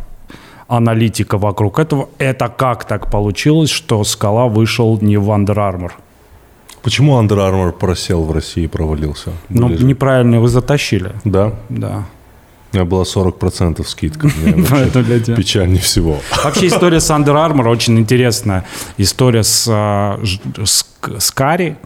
аналитика 0.68 1.38
вокруг 1.38 1.80
этого. 1.80 2.10
Это 2.20 2.48
как 2.48 2.86
так 2.86 3.10
получилось, 3.12 3.70
что 3.70 4.04
Скала 4.04 4.48
вышел 4.48 5.00
не 5.02 5.18
в 5.18 5.30
Under 5.30 5.56
Armour? 5.56 5.92
Почему 6.84 7.22
Under 7.22 7.38
Armour 7.38 7.72
просел 7.72 8.24
в 8.24 8.32
России 8.32 8.64
и 8.64 8.68
провалился? 8.68 9.32
Ну, 9.50 9.70
неправильно 9.70 10.36
его 10.36 10.48
затащили. 10.48 11.12
Да? 11.26 11.54
Да. 11.70 12.06
У 12.72 12.76
меня 12.76 12.86
была 12.86 13.04
40% 13.04 13.86
скидка. 13.88 14.28
Мне 14.28 14.56
вообще 14.56 14.72
Поэтому 14.72 15.06
для 15.06 15.20
тебя. 15.20 15.36
Печальнее 15.36 15.82
всего. 15.82 16.20
Вообще 16.44 16.68
история 16.68 17.00
с 17.00 17.10
Under 17.10 17.34
Armour 17.34 17.68
очень 17.68 17.98
интересная. 17.98 18.66
История 18.98 19.44
с, 19.44 19.68
а, 19.70 20.20
с, 20.64 20.86
с 21.18 21.32
Кари, 21.32 21.78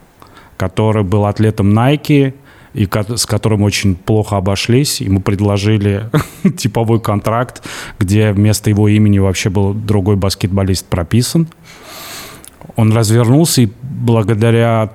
который 0.57 1.03
был 1.03 1.25
атлетом 1.25 1.77
Nike, 1.77 2.33
и 2.73 2.89
с 3.15 3.25
которым 3.25 3.61
очень 3.61 3.95
плохо 3.95 4.37
обошлись. 4.37 4.99
Ему 4.99 5.21
предложили 5.21 6.09
типовой 6.57 6.99
контракт, 6.99 7.63
где 7.99 8.31
вместо 8.31 8.69
его 8.69 8.87
имени 8.87 9.19
вообще 9.19 9.49
был 9.49 9.73
другой 9.73 10.15
баскетболист 10.15 10.85
прописан. 10.87 11.47
Он 12.75 12.91
развернулся 12.91 13.61
и 13.61 13.69
благодаря 13.81 14.91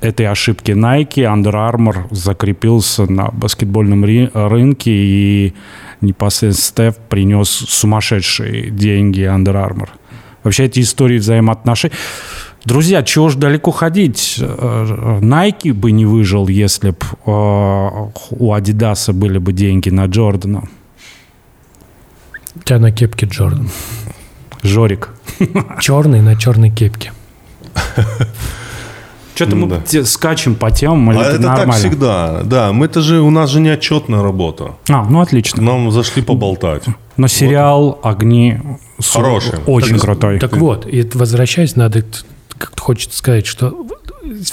этой 0.00 0.26
ошибке 0.26 0.72
Nike 0.72 1.24
Under 1.24 1.52
Armour 1.52 2.06
закрепился 2.10 3.10
на 3.10 3.28
баскетбольном 3.30 4.04
ри- 4.04 4.30
рынке 4.32 4.90
и 4.92 5.54
непосредственно 6.00 6.92
Стеф 6.92 6.96
принес 7.08 7.48
сумасшедшие 7.48 8.70
деньги 8.70 9.22
Under 9.22 9.54
Armour. 9.54 9.88
Вообще 10.42 10.64
эти 10.64 10.80
истории 10.80 11.18
взаимоотношений... 11.18 11.94
Друзья, 12.64 13.02
чего 13.02 13.28
ж 13.28 13.34
далеко 13.34 13.72
ходить? 13.72 14.36
Э, 14.40 15.18
Nike 15.20 15.72
бы 15.72 15.90
не 15.90 16.06
выжил, 16.06 16.46
если 16.46 16.90
бы 16.90 18.10
у 18.30 18.52
Адидаса 18.52 19.12
были 19.12 19.38
бы 19.38 19.52
деньги 19.52 19.90
на 19.90 20.06
Джордана. 20.06 20.68
У 22.54 22.60
тебя 22.60 22.78
на 22.78 22.92
кепке 22.92 23.26
Джордан. 23.26 23.68
Жорик. 24.62 25.08
Черный 25.80 26.20
на 26.22 26.36
черной 26.36 26.70
кепке. 26.70 27.12
Что-то 29.34 29.56
Ну 29.56 29.66
мы 29.66 29.82
да. 29.90 30.04
скачем 30.04 30.54
по 30.54 30.70
темам, 30.70 31.10
или 31.12 31.18
А 31.18 31.22
это 31.22 31.30
это 31.36 31.42
так 31.44 31.56
нормально? 31.58 31.88
всегда. 31.88 32.42
Да, 32.44 32.72
мы 32.72 32.86
это 32.86 33.00
же, 33.00 33.20
у 33.20 33.30
нас 33.30 33.50
же 33.50 33.60
не 33.60 33.70
отчетная 33.70 34.22
работа. 34.22 34.72
А, 34.90 35.04
ну 35.08 35.20
отлично. 35.20 35.62
Нам 35.62 35.90
зашли 35.90 36.22
поболтать. 36.22 36.84
Но 37.16 37.28
сериал 37.28 37.98
«Огни» 38.02 38.58
су- 39.00 39.18
Хороший. 39.18 39.58
очень 39.66 39.94
Так- 39.94 40.02
крутой. 40.02 40.38
Так 40.38 40.56
вот, 40.56 40.86
и 40.86 41.08
возвращаясь, 41.14 41.76
надо 41.76 42.04
как-то 42.58 42.82
хочется 42.82 43.16
сказать, 43.18 43.46
что 43.46 43.86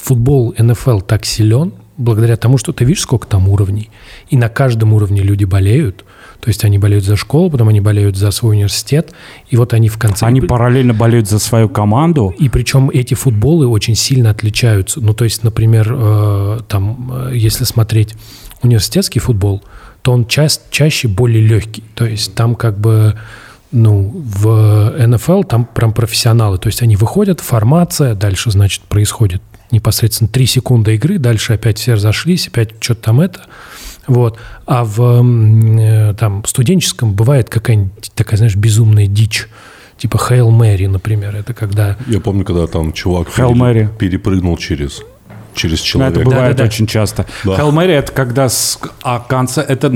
футбол 0.02 0.54
НФЛ 0.58 1.00
так 1.02 1.26
силен 1.26 1.74
благодаря 1.98 2.38
тому, 2.38 2.58
что 2.58 2.72
ты 2.74 2.86
видишь, 2.86 3.02
сколько 3.02 3.28
там 3.28 3.50
уровней. 3.50 3.90
И 4.30 4.38
на 4.38 4.50
каждом 4.50 4.94
уровне 4.94 5.22
люди 5.22 5.44
болеют. 5.46 6.06
То 6.42 6.48
есть 6.48 6.64
они 6.64 6.78
болеют 6.78 7.04
за 7.04 7.18
школу, 7.18 7.50
потом 7.50 7.68
они 7.68 7.82
болеют 7.82 8.16
за 8.16 8.32
свой 8.32 8.56
университет. 8.56 9.12
И 9.50 9.58
вот 9.58 9.74
они 9.74 9.90
в 9.90 9.98
конце... 9.98 10.26
Они 10.26 10.40
параллельно 10.40 10.94
болеют 10.94 11.28
за 11.28 11.38
свою 11.38 11.68
команду. 11.68 12.34
И 12.40 12.48
причем 12.48 12.90
эти 12.90 13.14
футболы 13.14 13.68
очень 13.68 13.96
сильно 13.96 14.30
отличаются. 14.30 15.02
Ну, 15.02 15.14
то 15.14 15.26
есть, 15.26 15.44
например, 15.44 15.94
э, 15.94 16.60
там, 16.68 17.12
э, 17.14 17.32
если 17.36 17.66
смотреть 17.66 18.16
университетский 18.62 19.20
футбол, 19.20 19.62
то 20.02 20.14
он 20.14 20.26
ча- 20.26 20.48
чаще 20.72 21.10
более 21.10 21.46
легкий. 21.46 21.84
То 21.94 22.06
есть 22.06 22.34
там 22.36 22.56
как 22.56 22.80
бы, 22.80 23.18
ну, 23.74 24.10
в 24.26 25.08
НФЛ 25.08 25.44
там 25.44 25.66
прям 25.66 25.92
профессионалы. 25.92 26.58
То 26.58 26.68
есть 26.68 26.82
они 26.82 26.96
выходят, 26.96 27.42
формация, 27.42 28.16
дальше, 28.16 28.50
значит, 28.52 28.84
происходит 28.84 29.42
непосредственно 29.72 30.30
3 30.30 30.46
секунды 30.46 30.96
игры, 30.96 31.20
дальше 31.20 31.54
опять 31.54 31.78
все 31.78 31.94
разошлись, 31.94 32.48
опять 32.48 32.72
что-то 32.80 33.02
там 33.02 33.22
это. 33.22 33.42
Вот. 34.10 34.38
А 34.66 34.84
в 34.84 35.00
э, 35.02 36.14
там, 36.16 36.44
студенческом 36.46 37.14
бывает 37.14 37.50
какая-нибудь 37.50 38.12
такая, 38.16 38.38
знаешь, 38.38 38.56
безумная 38.56 39.08
дичь. 39.08 39.48
Типа 39.98 40.18
Hail 40.18 40.50
Mary, 40.50 40.88
например. 40.88 41.36
Это 41.36 41.54
когда 41.54 41.96
Я 42.08 42.20
помню, 42.20 42.44
когда 42.46 42.68
там 42.68 42.92
чувак 42.94 43.28
Hail 43.38 43.54
Mary. 43.54 43.88
перепрыгнул 43.98 44.58
через, 44.58 45.02
через 45.54 45.80
Ну, 45.80 45.86
человека. 45.86 46.20
это 46.22 46.30
бывает 46.30 46.52
Да-да-да. 46.58 46.68
очень 46.68 46.88
часто. 46.88 47.26
Да. 47.44 47.52
Hail 47.58 47.72
Mary 47.72 47.92
это 47.92 48.12
когда 48.12 48.50
с 48.50 48.80
а 49.04 49.20
конца 49.20 49.62
это 49.62 49.92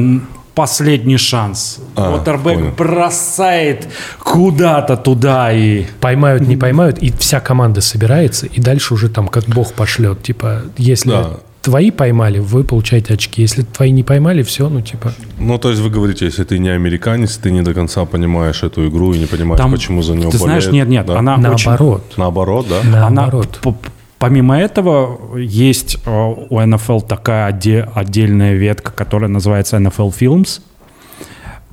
последний 0.56 1.18
шанс. 1.18 1.80
А, 1.96 2.12
Уотербек 2.14 2.54
понял. 2.56 2.72
бросает 2.78 3.88
куда-то 4.20 4.98
туда 4.98 5.52
и 5.52 5.86
поймают, 6.00 6.48
не 6.48 6.58
поймают, 6.58 7.00
и 7.00 7.12
вся 7.12 7.40
команда 7.40 7.82
собирается, 7.82 8.46
и 8.46 8.62
дальше 8.62 8.94
уже 8.94 9.10
там 9.10 9.28
как 9.28 9.46
бог 9.46 9.74
пошлет. 9.74 10.22
Типа, 10.22 10.62
если 10.78 11.10
Да. 11.10 11.30
Твои 11.64 11.90
поймали, 11.92 12.40
вы 12.40 12.64
получаете 12.64 13.14
очки. 13.16 13.42
Если 13.42 13.64
твои 13.64 13.90
не 13.92 14.04
поймали, 14.04 14.44
все, 14.44 14.70
ну 14.70 14.82
типа... 14.82 15.14
Ну, 15.40 15.58
то 15.58 15.70
есть 15.70 15.82
вы 15.82 15.90
говорите, 15.90 16.26
если 16.26 16.44
ты 16.44 16.60
не 16.60 16.70
американец, 16.70 17.38
ты 17.38 17.52
не 17.52 17.62
до 17.64 17.74
конца 17.74 18.06
понимаешь 18.06 18.62
эту 18.64 18.88
игру 18.90 19.14
и 19.14 19.20
не 19.20 19.26
понимаешь, 19.26 19.58
Там, 19.60 19.72
почему 19.72 20.02
за 20.04 20.14
него 20.16 20.30
ты 20.30 20.38
знаешь, 20.38 20.66
болеют, 20.66 20.90
нет, 20.90 21.06
нет, 21.06 21.06
да? 21.08 21.20
она 21.20 21.36
очень- 21.52 21.70
Наоборот. 21.70 22.14
Наоборот, 22.18 22.68
да? 22.70 22.82
Она, 22.82 23.10
Наоборот. 23.10 23.60
п- 23.64 23.74
помимо 24.20 24.60
этого, 24.60 25.38
есть 25.38 25.98
э, 26.06 26.10
у 26.50 26.60
NFL 26.60 27.08
такая 27.08 27.50
отде- 27.52 27.90
отдельная 27.96 28.54
ветка, 28.56 28.92
которая 28.92 29.30
называется 29.30 29.78
NFL 29.78 30.14
Films. 30.20 30.62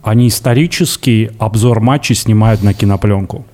Они 0.02 0.28
исторический 0.28 1.30
обзор 1.38 1.80
матчей 1.80 2.14
снимают 2.14 2.62
на 2.62 2.72
кинопленку. 2.74 3.44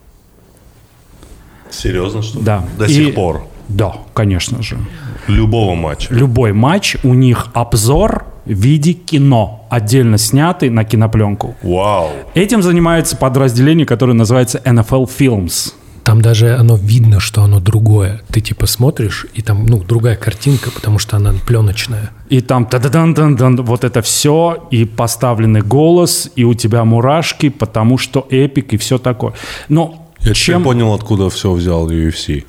Серьезно, 1.70 2.22
что 2.22 2.38
ли? 2.38 2.44
Да. 2.44 2.64
До 2.78 2.84
И- 2.84 2.88
сих 2.92 3.14
пор. 3.14 3.46
Да, 3.68 3.94
конечно 4.14 4.62
же. 4.62 4.76
Любого 5.26 5.74
матча. 5.74 6.14
Любой 6.14 6.52
матч, 6.52 6.96
у 7.02 7.14
них 7.14 7.48
обзор 7.52 8.24
в 8.44 8.50
виде 8.52 8.92
кино, 8.92 9.66
отдельно 9.70 10.18
снятый 10.18 10.70
на 10.70 10.84
кинопленку. 10.84 11.56
Вау. 11.62 12.10
Этим 12.34 12.62
занимается 12.62 13.16
подразделение, 13.16 13.86
которое 13.86 14.12
называется 14.12 14.58
NFL 14.64 15.08
Films. 15.18 15.72
Там 16.04 16.20
даже 16.22 16.54
оно 16.54 16.76
видно, 16.76 17.18
что 17.18 17.42
оно 17.42 17.58
другое. 17.58 18.20
Ты 18.30 18.40
типа 18.40 18.66
смотришь, 18.66 19.26
и 19.34 19.42
там, 19.42 19.66
ну, 19.66 19.82
другая 19.82 20.14
картинка, 20.14 20.70
потому 20.70 21.00
что 21.00 21.16
она 21.16 21.34
пленочная. 21.44 22.10
И 22.28 22.40
там 22.40 22.64
та 22.66 22.78
да 22.78 22.88
дан 22.88 23.12
дан 23.12 23.34
дан 23.34 23.56
вот 23.64 23.82
это 23.82 24.02
все, 24.02 24.68
и 24.70 24.84
поставленный 24.84 25.62
голос, 25.62 26.30
и 26.36 26.44
у 26.44 26.54
тебя 26.54 26.84
мурашки, 26.84 27.48
потому 27.48 27.98
что 27.98 28.24
эпик, 28.30 28.72
и 28.74 28.76
все 28.76 28.98
такое. 28.98 29.32
Но 29.68 30.06
Я 30.20 30.34
Чем- 30.34 30.62
понял, 30.62 30.94
откуда 30.94 31.28
все 31.28 31.52
взял 31.52 31.90
UFC. 31.90 32.44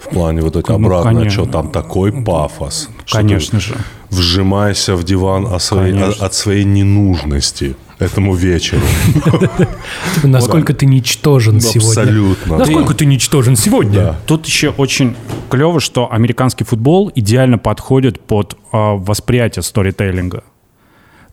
В 0.00 0.08
плане 0.08 0.40
вот 0.42 0.56
это 0.56 0.72
Ну, 0.78 0.86
обратно, 0.86 1.12
конечно. 1.12 1.42
что 1.44 1.52
там 1.52 1.70
такой 1.70 2.12
пафос. 2.12 2.88
что 3.04 3.18
ты 3.18 3.22
Конечно 3.22 3.60
же. 3.60 3.76
Вжимайся 4.10 4.96
в 4.96 5.04
диван 5.04 5.46
о 5.46 5.58
своей- 5.60 5.92
Конечно. 5.92 6.26
от 6.26 6.34
своей 6.34 6.64
ненужности 6.64 7.76
этому 7.98 8.34
вечеру. 8.34 8.80
Насколько 10.22 10.72
ты 10.74 10.86
ничтожен 10.86 11.60
сегодня. 11.60 11.88
Абсолютно. 12.00 12.56
Насколько 12.58 12.94
ты 12.94 13.04
ничтожен 13.06 13.56
сегодня? 13.56 14.14
Тут 14.26 14.46
еще 14.46 14.70
очень 14.70 15.14
клево, 15.50 15.80
что 15.80 16.10
американский 16.12 16.64
футбол 16.64 17.12
идеально 17.14 17.58
подходит 17.58 18.20
под 18.20 18.56
а, 18.72 18.94
восприятие 18.94 19.62
сторителлинга. 19.62 20.44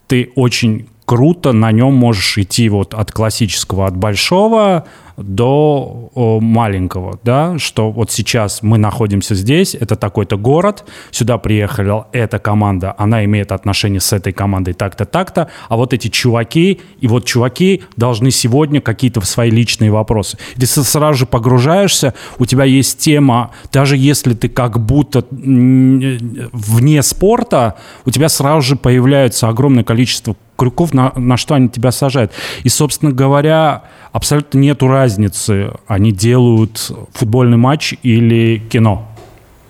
Ты 0.07 0.31
очень 0.35 0.87
круто 1.05 1.53
на 1.53 1.71
нем 1.71 1.93
можешь 1.95 2.37
идти 2.37 2.69
вот 2.69 2.93
от 2.93 3.11
классического, 3.11 3.87
от 3.87 3.95
большого 3.95 4.85
до 5.17 6.11
маленького, 6.15 7.19
да, 7.23 7.57
что 7.57 7.91
вот 7.91 8.11
сейчас 8.11 8.61
мы 8.61 8.77
находимся 8.77 9.33
здесь, 9.33 9.73
это 9.73 9.95
такой-то 9.95 10.37
город, 10.37 10.85
сюда 11.09 11.39
приехала 11.39 12.07
эта 12.11 12.37
команда, 12.37 12.93
она 12.97 13.25
имеет 13.25 13.51
отношение 13.51 13.99
с 13.99 14.13
этой 14.13 14.31
командой 14.31 14.73
так-то, 14.73 15.05
так-то, 15.05 15.49
а 15.69 15.75
вот 15.75 15.93
эти 15.93 16.07
чуваки, 16.09 16.79
и 16.99 17.07
вот 17.07 17.25
чуваки 17.25 17.83
должны 17.95 18.29
сегодня 18.29 18.79
какие-то 18.79 19.21
свои 19.21 19.49
личные 19.49 19.91
вопросы. 19.91 20.37
Ты 20.55 20.67
сразу 20.67 21.19
же 21.19 21.25
погружаешься, 21.25 22.13
у 22.37 22.45
тебя 22.45 22.65
есть 22.65 22.99
тема, 22.99 23.51
даже 23.73 23.97
если 23.97 24.35
ты 24.35 24.49
как 24.49 24.79
будто 24.79 25.25
вне 25.31 27.01
спорта, 27.01 27.75
у 28.05 28.11
тебя 28.11 28.29
сразу 28.29 28.61
же 28.61 28.75
появляется 28.75 29.49
огромное 29.49 29.83
количество 29.83 30.35
крюков, 30.57 30.93
на, 30.93 31.13
на 31.15 31.37
что 31.37 31.55
они 31.55 31.69
тебя 31.69 31.91
сажают. 31.91 32.31
И, 32.63 32.69
собственно 32.69 33.11
говоря, 33.11 33.83
абсолютно 34.17 34.57
нету 34.57 34.87
разницы, 34.87 35.73
они 35.85 36.11
делают 36.11 36.91
футбольный 37.13 37.57
матч 37.57 37.93
или 38.01 38.57
кино. 38.57 39.07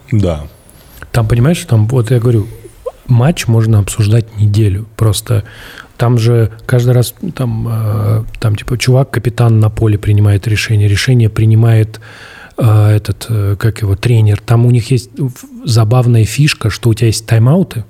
Да. 0.10 0.48
Там, 1.12 1.28
понимаешь, 1.28 1.66
там, 1.66 1.86
вот 1.88 2.12
я 2.12 2.20
говорю, 2.20 2.48
матч 3.08 3.48
можно 3.48 3.80
обсуждать 3.80 4.38
неделю. 4.38 4.86
Просто 4.96 5.44
там 5.98 6.18
же 6.18 6.52
каждый 6.66 6.94
раз, 6.94 7.14
там, 7.36 7.68
э, 7.70 8.24
там 8.40 8.56
типа, 8.56 8.78
чувак, 8.78 9.12
капитан 9.12 9.60
на 9.60 9.70
поле 9.70 9.98
принимает 9.98 10.48
решение. 10.48 10.88
Решение 10.88 11.30
принимает 11.30 12.00
э, 12.58 12.90
этот, 12.96 13.26
э, 13.28 13.58
как 13.60 13.82
его, 13.82 13.98
тренер. 13.98 14.40
Там 14.40 14.66
у 14.66 14.72
них 14.72 14.92
есть 14.92 15.10
забавная 15.66 16.24
фишка, 16.24 16.70
что 16.70 16.90
у 16.90 16.94
тебя 16.94 17.08
есть 17.08 17.26
тайм-ауты, 17.26 17.84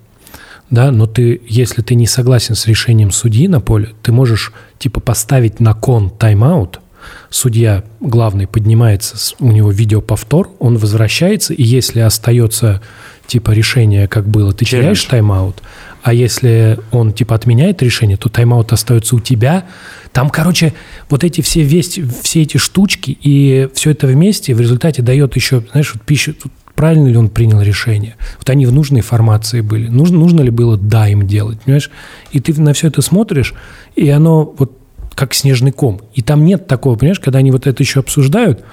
да, 0.70 0.92
но 0.92 1.06
ты, 1.06 1.42
если 1.48 1.82
ты 1.82 1.96
не 1.96 2.08
согласен 2.08 2.56
с 2.56 2.68
решением 2.68 3.12
судьи 3.12 3.48
на 3.48 3.62
поле, 3.62 3.90
ты 4.04 4.12
можешь, 4.12 4.52
типа, 4.80 5.00
поставить 5.00 5.60
на 5.60 5.74
кон 5.74 6.10
тайм-аут, 6.10 6.82
судья 7.30 7.84
главный 8.02 8.48
поднимается, 8.48 9.16
у 9.40 9.52
него 9.52 9.72
видеоповтор, 9.72 10.50
он 10.60 10.78
возвращается, 10.78 11.54
и 11.54 11.64
если 11.64 12.02
остается, 12.02 12.82
типа, 13.28 13.52
решение, 13.52 14.08
как 14.08 14.28
было, 14.28 14.52
ты 14.52 14.66
Челлендж. 14.66 14.84
теряешь 14.84 15.04
тайм-аут, 15.06 15.62
а 16.04 16.14
если 16.14 16.80
он, 16.92 17.14
типа, 17.14 17.36
отменяет 17.36 17.82
решение, 17.82 18.18
то 18.18 18.30
тайм-аут 18.30 18.72
остается 18.74 19.16
у 19.16 19.20
тебя. 19.20 19.66
Там, 20.12 20.30
короче, 20.30 20.74
вот 21.10 21.24
эти 21.24 21.42
все, 21.42 21.64
вести, 21.64 22.06
все 22.24 22.44
эти 22.44 22.58
штучки 22.58 23.18
и 23.22 23.70
все 23.74 23.92
это 23.92 24.08
вместе 24.08 24.54
в 24.54 24.62
результате 24.62 25.02
дает 25.02 25.36
еще, 25.36 25.64
знаешь, 25.72 25.94
вот 25.94 26.04
пищу, 26.04 26.34
правильно 26.78 27.08
ли 27.08 27.18
он 27.18 27.30
принял 27.30 27.60
решение. 27.60 28.16
Вот 28.38 28.50
они 28.52 28.68
в 28.68 28.72
нужной 28.72 29.02
формации 29.02 29.62
были. 29.62 29.88
Нужно, 29.88 30.20
нужно 30.20 30.42
ли 30.42 30.52
было 30.52 30.78
да 30.78 31.10
им 31.10 31.28
делать, 31.28 31.60
понимаешь? 31.60 31.90
И 32.32 32.40
ты 32.40 32.54
на 32.62 32.74
все 32.74 32.88
это 32.88 33.02
смотришь, 33.02 33.56
и 33.96 34.08
оно 34.10 34.54
вот 34.58 34.78
как 35.16 35.34
снежный 35.34 35.72
ком. 35.72 36.00
И 36.14 36.22
там 36.22 36.46
нет 36.46 36.68
такого, 36.68 36.96
понимаешь, 36.96 37.20
когда 37.20 37.40
они 37.40 37.52
вот 37.52 37.66
это 37.66 37.82
еще 37.82 38.00
обсуждают, 38.00 38.64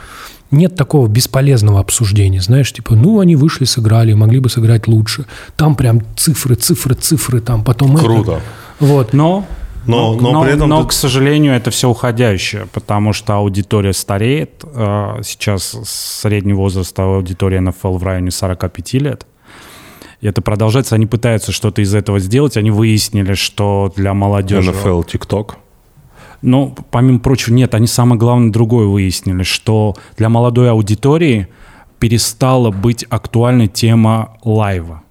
нет 0.51 0.77
такого 0.77 1.09
бесполезного 1.09 1.81
обсуждения, 1.81 2.43
знаешь, 2.43 2.71
типа, 2.71 2.95
ну, 2.95 3.21
они 3.21 3.37
вышли, 3.37 3.65
сыграли, 3.65 4.13
могли 4.13 4.39
бы 4.39 4.51
сыграть 4.51 4.87
лучше. 4.87 5.25
Там 5.57 5.75
прям 5.75 6.03
цифры, 6.15 6.57
цифры, 6.57 6.95
цифры, 6.95 7.41
там 7.41 7.65
потом 7.65 7.97
это. 7.97 8.05
Круто. 8.05 8.41
Вот. 8.81 9.15
Но, 9.15 9.47
Но- 9.87 10.15
но 10.15 10.43
при 10.43 10.53
этом 10.53 10.69
но, 10.69 10.83
ты- 10.83 10.89
к 10.89 10.93
сожалению, 10.93 11.55
это 11.55 11.71
все 11.71 11.89
уходящее, 11.91 12.67
потому 12.73 13.13
что 13.13 13.35
аудитория 13.35 13.93
стареет. 13.93 14.65
Э, 14.65 15.21
Сейчас 15.23 15.77
средний 15.85 16.55
возраст 16.55 16.99
аудитории 16.99 17.59
НФЛ 17.59 17.99
в 17.99 18.03
районе 18.03 18.31
45 18.31 18.99
лет. 18.99 19.27
И 20.21 20.27
это 20.27 20.41
продолжается. 20.43 20.95
Они 20.95 21.07
пытаются 21.07 21.53
что-то 21.53 21.83
из 21.83 21.95
этого 21.95 22.19
сделать. 22.19 22.57
Они 22.57 22.71
выяснили, 22.71 23.35
что 23.35 23.93
для 23.97 24.15
молодежи... 24.15 24.71
НФЛ, 24.71 25.03
ТикТок. 25.03 25.57
Ну, 26.41 26.75
помимо 26.91 27.19
прочего, 27.21 27.55
нет, 27.55 27.75
они 27.75 27.87
самое 27.87 28.19
главное 28.19 28.51
другое 28.53 28.87
выяснили, 28.87 29.43
что 29.45 29.95
для 30.17 30.29
молодой 30.29 30.71
аудитории 30.71 31.49
перестала 31.99 32.71
быть 32.71 33.05
актуальной 33.09 33.67
тема 33.69 34.37
лайва. 34.45 35.03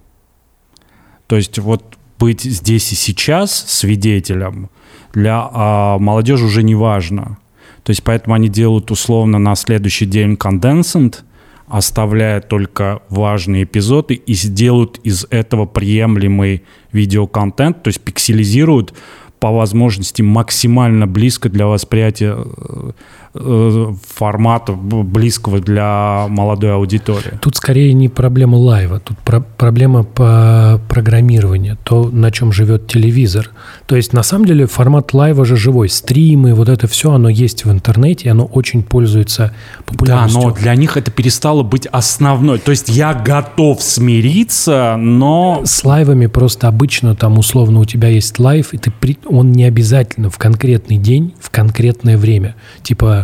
То 1.28 1.36
есть 1.36 1.58
вот 1.58 1.98
быть 2.24 2.44
здесь 2.44 2.94
и 2.94 2.96
сейчас 2.96 3.54
свидетелем 3.68 4.70
для 5.14 5.46
а, 5.52 5.98
молодежи 6.00 6.46
уже 6.46 6.64
не 6.64 6.74
важно. 6.74 7.38
То 7.84 7.90
есть 7.90 8.02
поэтому 8.02 8.34
они 8.34 8.48
делают 8.48 8.92
условно 8.92 9.40
на 9.40 9.56
следующий 9.56 10.06
день 10.06 10.38
конденсент, 10.38 11.26
оставляя 11.68 12.40
только 12.40 13.02
важные 13.10 13.64
эпизоды 13.64 14.14
и 14.14 14.34
сделают 14.36 15.02
из 15.04 15.28
этого 15.32 15.66
приемлемый 15.66 16.64
видеоконтент, 16.94 17.84
то 17.84 17.90
есть 17.90 18.00
пикселизируют 18.00 18.94
по 19.40 19.52
возможности 19.52 20.22
максимально 20.22 21.08
близко 21.08 21.50
для 21.50 21.68
восприятия 21.68 22.38
э, 22.38 22.92
формата 23.36 24.74
б- 24.74 25.04
близкого 25.04 25.60
для 25.60 26.26
молодой 26.30 26.74
аудитории. 26.74 27.38
Тут 27.42 27.56
скорее 27.56 27.94
не 27.94 28.08
проблема 28.10 28.56
лайва, 28.58 29.00
тут 29.00 29.18
про- 29.20 29.42
проблема 29.58 30.04
по 30.04 30.80
программированию, 30.88 31.78
то, 31.84 32.10
на 32.12 32.32
чем 32.32 32.52
живет 32.52 32.88
телевизор. 32.88 33.50
То 33.88 33.96
есть, 33.96 34.14
на 34.14 34.24
самом 34.24 34.46
деле, 34.46 34.68
формат 34.68 35.14
лайва 35.14 35.46
же 35.46 35.56
живой. 35.58 35.90
Стримы, 35.90 36.54
вот 36.54 36.70
это 36.70 36.88
все, 36.88 37.12
оно 37.12 37.28
есть 37.30 37.66
в 37.66 37.72
интернете, 37.72 38.28
и 38.28 38.30
оно 38.32 38.46
очень 38.46 38.84
пользуется 38.84 39.54
Да, 39.80 39.84
популярностью. 39.86 40.42
но 40.42 40.52
для 40.52 40.76
них 40.76 40.96
это 40.98 41.10
перестало 41.12 41.64
быть 41.64 41.88
основной. 41.88 42.60
То 42.60 42.72
есть 42.72 42.90
я 42.90 43.14
готов 43.14 43.82
смириться, 43.82 44.96
но 44.98 45.62
С 45.66 45.84
лайвами 45.84 46.28
просто 46.28 46.68
обычно 46.68 47.16
там 47.16 47.38
условно 47.38 47.80
у 47.80 47.86
тебя 47.86 48.10
есть 48.10 48.38
live, 48.40 48.74
и 48.74 48.78
ты 48.78 48.92
при- 48.92 49.18
он 49.26 49.52
не 49.52 49.64
обязательно 49.64 50.30
в 50.30 50.38
конкретный 50.38 50.98
день, 50.98 51.34
в 51.40 51.50
конкретное 51.50 52.18
время. 52.18 52.56
Типа 52.84 53.23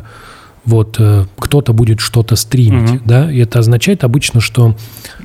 вот 0.65 0.97
э, 0.99 1.25
кто-то 1.37 1.73
будет 1.73 1.99
что-то 1.99 2.35
стримить, 2.35 3.03
да, 3.05 3.31
и 3.31 3.39
это 3.39 3.59
означает 3.59 4.03
обычно, 4.03 4.39
что, 4.39 4.75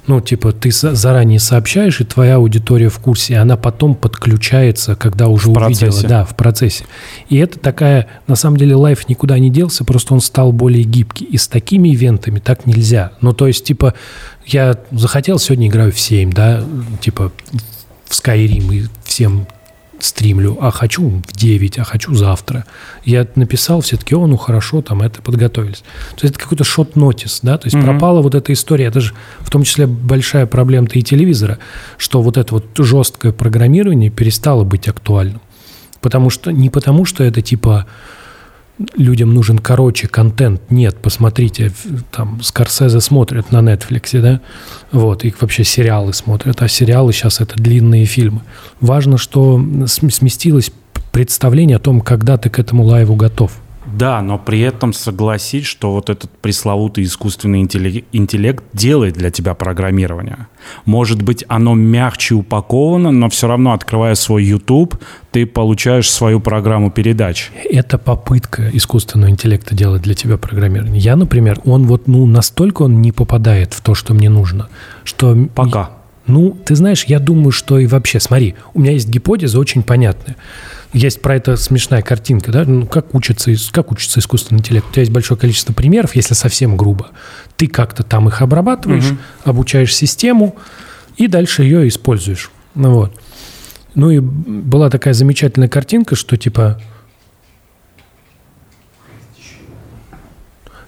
ну, 0.06 0.20
типа, 0.20 0.52
ты 0.52 0.70
заранее 0.70 1.38
сообщаешь, 1.38 2.00
и 2.00 2.04
твоя 2.04 2.36
аудитория 2.36 2.88
в 2.88 2.98
курсе, 2.98 3.34
и 3.34 3.36
она 3.36 3.56
потом 3.56 3.94
подключается, 3.94 4.96
когда 4.96 5.28
уже 5.28 5.50
увидела, 5.50 5.66
процессе. 5.66 6.08
да, 6.08 6.24
в 6.24 6.36
процессе. 6.36 6.84
И 7.28 7.36
это 7.36 7.58
такая, 7.58 8.06
на 8.26 8.36
самом 8.36 8.56
деле, 8.56 8.74
лайф 8.74 9.08
никуда 9.08 9.38
не 9.38 9.50
делся, 9.50 9.84
просто 9.84 10.14
он 10.14 10.20
стал 10.20 10.52
более 10.52 10.84
гибкий. 10.84 11.24
И 11.24 11.36
с 11.36 11.48
такими 11.48 11.94
ивентами 11.94 12.38
так 12.38 12.66
нельзя. 12.66 13.12
Ну, 13.20 13.32
то 13.32 13.46
есть, 13.46 13.64
типа, 13.64 13.94
я 14.46 14.78
захотел, 14.92 15.38
сегодня 15.38 15.68
играю 15.68 15.92
в 15.92 16.00
7, 16.00 16.32
да, 16.32 16.64
типа, 17.00 17.32
в 18.06 18.12
Skyrim 18.12 18.74
и 18.74 18.86
всем 19.04 19.46
стримлю, 20.00 20.58
а 20.60 20.70
хочу 20.70 21.08
в 21.08 21.32
9, 21.32 21.78
а 21.78 21.84
хочу 21.84 22.14
завтра. 22.14 22.64
Я 23.04 23.26
написал, 23.34 23.80
все 23.80 23.96
таки 23.96 24.14
о, 24.14 24.26
ну 24.26 24.36
хорошо, 24.36 24.82
там 24.82 25.02
это 25.02 25.22
подготовились. 25.22 25.84
То 26.16 26.24
есть 26.24 26.34
это 26.34 26.38
какой-то 26.38 26.64
шот-нотис, 26.64 27.40
да, 27.42 27.58
то 27.58 27.66
есть 27.66 27.80
пропала 27.80 28.20
вот 28.22 28.34
эта 28.34 28.52
история, 28.52 28.86
это 28.86 29.00
же 29.00 29.14
в 29.40 29.50
том 29.50 29.64
числе 29.64 29.86
большая 29.86 30.46
проблема-то 30.46 30.98
и 30.98 31.02
телевизора, 31.02 31.58
что 31.98 32.22
вот 32.22 32.36
это 32.36 32.54
вот 32.54 32.66
жесткое 32.76 33.32
программирование 33.32 34.10
перестало 34.10 34.64
быть 34.64 34.88
актуальным. 34.88 35.40
Потому 36.00 36.28
что, 36.28 36.50
не 36.50 36.68
потому 36.68 37.04
что 37.06 37.24
это 37.24 37.40
типа 37.40 37.86
людям 38.96 39.34
нужен 39.34 39.58
короче 39.58 40.08
контент. 40.08 40.70
Нет, 40.70 40.96
посмотрите, 40.96 41.72
там 42.10 42.40
Скорсезе 42.42 43.00
смотрят 43.00 43.52
на 43.52 43.58
Netflix, 43.58 44.20
да, 44.20 44.40
вот, 44.92 45.24
и 45.24 45.34
вообще 45.40 45.64
сериалы 45.64 46.12
смотрят, 46.12 46.60
а 46.62 46.68
сериалы 46.68 47.12
сейчас 47.12 47.40
это 47.40 47.56
длинные 47.56 48.04
фильмы. 48.04 48.42
Важно, 48.80 49.18
что 49.18 49.56
см- 49.86 50.12
сместилось 50.12 50.72
представление 51.12 51.76
о 51.76 51.80
том, 51.80 52.00
когда 52.00 52.36
ты 52.36 52.50
к 52.50 52.58
этому 52.58 52.84
лайву 52.84 53.14
готов. 53.14 53.52
Да, 53.96 54.22
но 54.22 54.38
при 54.38 54.60
этом 54.60 54.92
согласись, 54.92 55.66
что 55.66 55.92
вот 55.92 56.10
этот 56.10 56.30
пресловутый 56.30 57.04
искусственный 57.04 57.60
интеллект 57.60 58.64
делает 58.72 59.14
для 59.14 59.30
тебя 59.30 59.54
программирование. 59.54 60.48
Может 60.84 61.22
быть, 61.22 61.44
оно 61.48 61.74
мягче 61.74 62.34
упаковано, 62.34 63.12
но 63.12 63.28
все 63.28 63.46
равно, 63.46 63.72
открывая 63.72 64.16
свой 64.16 64.44
YouTube, 64.44 64.98
ты 65.30 65.46
получаешь 65.46 66.10
свою 66.10 66.40
программу 66.40 66.90
передач. 66.90 67.50
Это 67.70 67.98
попытка 67.98 68.68
искусственного 68.72 69.30
интеллекта 69.30 69.76
делать 69.76 70.02
для 70.02 70.14
тебя 70.14 70.38
программирование. 70.38 70.98
Я, 70.98 71.14
например, 71.14 71.60
он 71.64 71.86
вот, 71.86 72.08
ну, 72.08 72.26
настолько 72.26 72.82
он 72.82 73.00
не 73.00 73.12
попадает 73.12 73.74
в 73.74 73.80
то, 73.80 73.94
что 73.94 74.12
мне 74.12 74.28
нужно, 74.28 74.68
что... 75.04 75.36
Пока. 75.54 75.90
Ну, 76.26 76.56
ты 76.64 76.74
знаешь, 76.74 77.04
я 77.04 77.18
думаю, 77.18 77.52
что 77.52 77.78
и 77.78 77.86
вообще, 77.86 78.18
смотри, 78.18 78.54
у 78.72 78.80
меня 78.80 78.92
есть 78.92 79.08
гипотеза 79.08 79.58
очень 79.58 79.82
понятная. 79.82 80.36
Есть 80.94 81.20
про 81.20 81.34
это 81.34 81.56
смешная 81.56 82.02
картинка, 82.02 82.52
да, 82.52 82.64
ну, 82.64 82.86
как 82.86 83.14
учится, 83.14 83.52
как 83.72 83.90
учится 83.90 84.20
искусственный 84.20 84.60
интеллект. 84.60 84.86
У 84.88 84.92
тебя 84.92 85.02
есть 85.02 85.12
большое 85.12 85.38
количество 85.38 85.72
примеров, 85.72 86.14
если 86.14 86.34
совсем 86.34 86.76
грубо. 86.76 87.08
Ты 87.56 87.66
как-то 87.66 88.04
там 88.04 88.28
их 88.28 88.40
обрабатываешь, 88.40 89.12
обучаешь 89.42 89.94
систему 89.94 90.54
и 91.16 91.26
дальше 91.26 91.64
ее 91.64 91.88
используешь. 91.88 92.50
Ну 92.76 92.92
вот. 92.92 93.20
Ну 93.96 94.10
и 94.10 94.20
была 94.20 94.88
такая 94.88 95.14
замечательная 95.14 95.68
картинка, 95.68 96.14
что 96.14 96.36
типа 96.36 96.80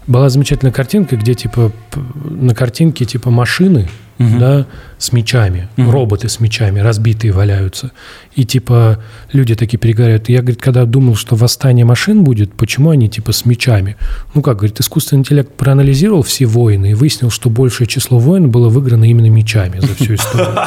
была 0.07 0.29
замечательная 0.29 0.73
картинка, 0.73 1.17
где 1.17 1.35
типа 1.35 1.73
на 2.15 2.55
картинке 2.55 3.05
типа 3.05 3.31
машины, 3.31 3.89
да, 4.19 4.67
с 4.99 5.13
мечами, 5.13 5.69
роботы 5.77 6.29
с 6.29 6.41
мечами, 6.41 6.81
разбитые 6.81 7.33
валяются. 7.33 7.93
И 8.35 8.45
типа 8.45 8.99
люди 9.33 9.55
такие 9.55 9.79
переговорят. 9.79 10.29
Я, 10.29 10.41
говорит, 10.41 10.61
когда 10.61 10.85
думал, 10.85 11.17
что 11.17 11.37
восстание 11.37 11.85
машин 11.85 12.25
будет, 12.25 12.53
почему 12.55 12.91
они 12.91 13.09
типа 13.09 13.33
с 13.33 13.45
мечами? 13.45 13.97
Ну 14.35 14.43
как, 14.43 14.59
говорит, 14.59 14.81
искусственный 14.81 15.21
интеллект 15.21 15.53
проанализировал 15.55 16.23
все 16.23 16.47
войны 16.47 16.93
и 16.93 16.95
выяснил, 16.95 17.31
что 17.31 17.51
большее 17.51 17.87
число 17.87 18.19
войн 18.19 18.51
было 18.51 18.69
выиграно 18.69 19.05
именно 19.05 19.31
мечами 19.31 19.81
за 19.81 19.95
всю 19.95 20.15
историю. 20.15 20.57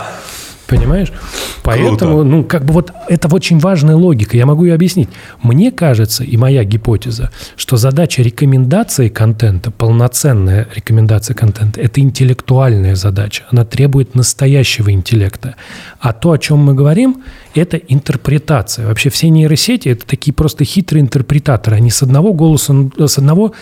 Понимаешь? 0.70 1.12
Поэтому, 1.64 2.24
ну, 2.24 2.44
как 2.44 2.64
бы 2.64 2.74
вот 2.74 2.92
это 3.08 3.34
очень 3.34 3.58
важная 3.58 3.96
логика. 3.96 4.38
Я 4.38 4.46
могу 4.46 4.66
ее 4.66 4.76
объяснить. 4.76 5.10
Мне 5.42 5.72
кажется, 5.72 6.24
и 6.24 6.38
моя 6.38 6.64
гипотеза, 6.64 7.32
что 7.56 7.78
задача 7.78 8.22
рекомендации 8.22 9.10
контента, 9.10 9.72
полноценная 9.72 10.68
рекомендация 10.76 11.34
контента, 11.34 11.82
это 11.82 12.02
интеллектуальная 12.02 12.96
задача. 12.96 13.44
Она 13.52 13.66
требует 13.66 14.14
настоящего 14.16 14.92
интеллекта. 14.92 15.56
А 16.00 16.14
то, 16.14 16.32
о 16.32 16.38
чем 16.38 16.60
мы 16.60 16.76
говорим, 16.76 17.24
это 17.56 17.78
интерпретация. 17.78 18.88
Вообще 18.88 19.10
все 19.10 19.30
нейросети– 19.30 19.90
это 19.90 20.06
такие 20.06 20.34
просто 20.34 20.66
хитрые 20.66 21.02
интерпретаторы. 21.02 21.78
Они 21.78 21.90
с 21.90 22.04
одного 22.04 22.34
голоса, 22.34 22.74
с 22.98 23.18
одного 23.18 23.54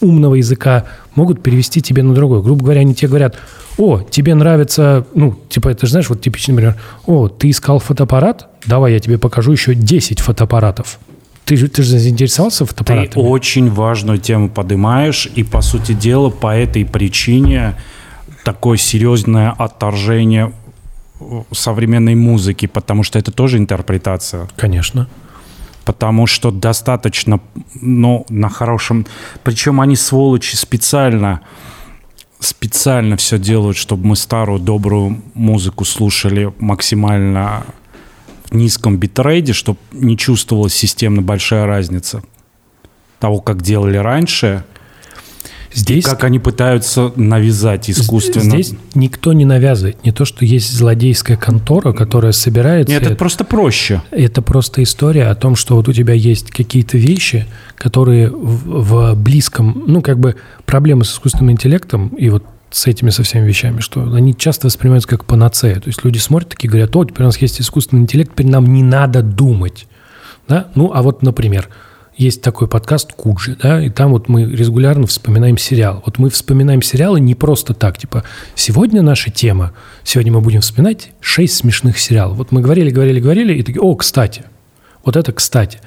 умного 0.00 0.34
языка 0.34 0.84
могут 1.14 1.42
перевести 1.42 1.80
тебе 1.80 2.02
на 2.02 2.14
другой. 2.14 2.42
Грубо 2.42 2.64
говоря, 2.64 2.80
они 2.80 2.94
тебе 2.94 3.08
говорят, 3.08 3.36
о, 3.78 4.00
тебе 4.02 4.34
нравится, 4.34 5.06
ну, 5.14 5.38
типа, 5.48 5.68
это 5.68 5.86
же 5.86 5.92
знаешь, 5.92 6.08
вот 6.08 6.20
типичный 6.20 6.54
пример, 6.54 6.76
о, 7.06 7.28
ты 7.28 7.50
искал 7.50 7.78
фотоаппарат? 7.78 8.48
Давай 8.66 8.92
я 8.92 9.00
тебе 9.00 9.18
покажу 9.18 9.52
еще 9.52 9.74
10 9.74 10.20
фотоаппаратов. 10.20 10.98
Ты 11.44 11.56
же, 11.56 11.68
ты 11.68 11.82
же 11.82 11.98
заинтересовался 11.98 12.64
Ты 12.64 12.70
фотоаппаратами? 12.70 13.22
очень 13.22 13.70
важную 13.70 14.18
тему 14.18 14.48
поднимаешь, 14.48 15.28
и, 15.34 15.44
по 15.44 15.60
сути 15.60 15.92
дела, 15.92 16.30
по 16.30 16.54
этой 16.56 16.84
причине 16.84 17.76
такое 18.44 18.78
серьезное 18.78 19.50
отторжение 19.50 20.52
э, 21.20 21.42
современной 21.52 22.14
музыки, 22.14 22.66
потому 22.66 23.02
что 23.02 23.18
это 23.18 23.30
тоже 23.30 23.58
интерпретация. 23.58 24.48
Конечно. 24.56 25.08
Потому 25.86 26.26
что 26.26 26.50
достаточно, 26.50 27.40
ну, 27.80 28.26
на 28.28 28.50
хорошем... 28.50 29.06
Причем 29.42 29.80
они, 29.80 29.96
сволочи, 29.96 30.56
специально 30.56 31.40
специально 32.38 33.16
все 33.16 33.38
делают, 33.38 33.78
чтобы 33.78 34.08
мы 34.08 34.16
старую 34.16 34.60
добрую 34.60 35.22
музыку 35.32 35.86
слушали 35.86 36.52
максимально 36.58 37.64
в 38.50 38.54
низком 38.54 38.98
битрейде, 38.98 39.54
чтобы 39.54 39.78
не 39.92 40.18
чувствовалась 40.18 40.74
системно 40.74 41.22
большая 41.22 41.64
разница 41.64 42.22
того, 43.18 43.40
как 43.40 43.62
делали 43.62 43.96
раньше, 43.96 44.64
Здесь, 45.76 46.06
как 46.06 46.24
они 46.24 46.38
пытаются 46.38 47.12
навязать 47.16 47.90
искусственно. 47.90 48.50
здесь 48.50 48.72
никто 48.94 49.34
не 49.34 49.44
навязывает. 49.44 50.02
Не 50.04 50.10
то, 50.10 50.24
что 50.24 50.46
есть 50.46 50.72
злодейская 50.72 51.36
контора, 51.36 51.92
которая 51.92 52.32
собирается... 52.32 52.94
Нет, 52.94 53.02
это 53.02 53.14
просто 53.14 53.44
проще. 53.44 54.02
Это 54.10 54.40
просто 54.40 54.82
история 54.82 55.26
о 55.26 55.34
том, 55.34 55.54
что 55.54 55.76
вот 55.76 55.86
у 55.88 55.92
тебя 55.92 56.14
есть 56.14 56.50
какие-то 56.50 56.96
вещи, 56.96 57.46
которые 57.76 58.30
в, 58.30 59.12
в 59.12 59.14
близком, 59.16 59.84
ну, 59.86 60.00
как 60.00 60.18
бы 60.18 60.36
проблемы 60.64 61.04
с 61.04 61.12
искусственным 61.12 61.52
интеллектом 61.52 62.08
и 62.08 62.30
вот 62.30 62.44
с 62.70 62.86
этими 62.86 63.10
со 63.10 63.22
всеми 63.22 63.46
вещами, 63.46 63.80
что 63.80 64.02
они 64.14 64.34
часто 64.34 64.68
воспринимаются 64.68 65.10
как 65.10 65.26
панацея. 65.26 65.76
То 65.76 65.88
есть 65.88 66.02
люди 66.04 66.16
смотрят 66.18 66.48
такие, 66.48 66.68
говорят, 66.68 66.96
о, 66.96 67.04
теперь 67.04 67.22
у 67.22 67.26
нас 67.26 67.36
есть 67.38 67.60
искусственный 67.60 68.02
интеллект, 68.02 68.32
теперь 68.32 68.48
нам 68.48 68.72
не 68.72 68.82
надо 68.82 69.22
думать. 69.22 69.86
Да? 70.48 70.68
Ну, 70.74 70.90
а 70.94 71.02
вот, 71.02 71.22
например, 71.22 71.68
есть 72.16 72.40
такой 72.40 72.66
подкаст 72.66 73.12
Куджи, 73.12 73.56
да, 73.62 73.84
и 73.84 73.90
там 73.90 74.12
вот 74.12 74.28
мы 74.28 74.44
регулярно 74.44 75.06
вспоминаем 75.06 75.58
сериал. 75.58 76.02
Вот 76.06 76.18
мы 76.18 76.30
вспоминаем 76.30 76.80
сериалы 76.80 77.20
не 77.20 77.34
просто 77.34 77.74
так, 77.74 77.98
типа, 77.98 78.24
сегодня 78.54 79.02
наша 79.02 79.30
тема, 79.30 79.72
сегодня 80.02 80.32
мы 80.32 80.40
будем 80.40 80.62
вспоминать 80.62 81.10
шесть 81.20 81.56
смешных 81.56 81.98
сериалов. 81.98 82.38
Вот 82.38 82.52
мы 82.52 82.62
говорили, 82.62 82.90
говорили, 82.90 83.20
говорили, 83.20 83.54
и 83.54 83.62
такие, 83.62 83.80
о, 83.80 83.94
кстати, 83.96 84.44
вот 85.04 85.16
это 85.16 85.32
кстати. 85.32 85.80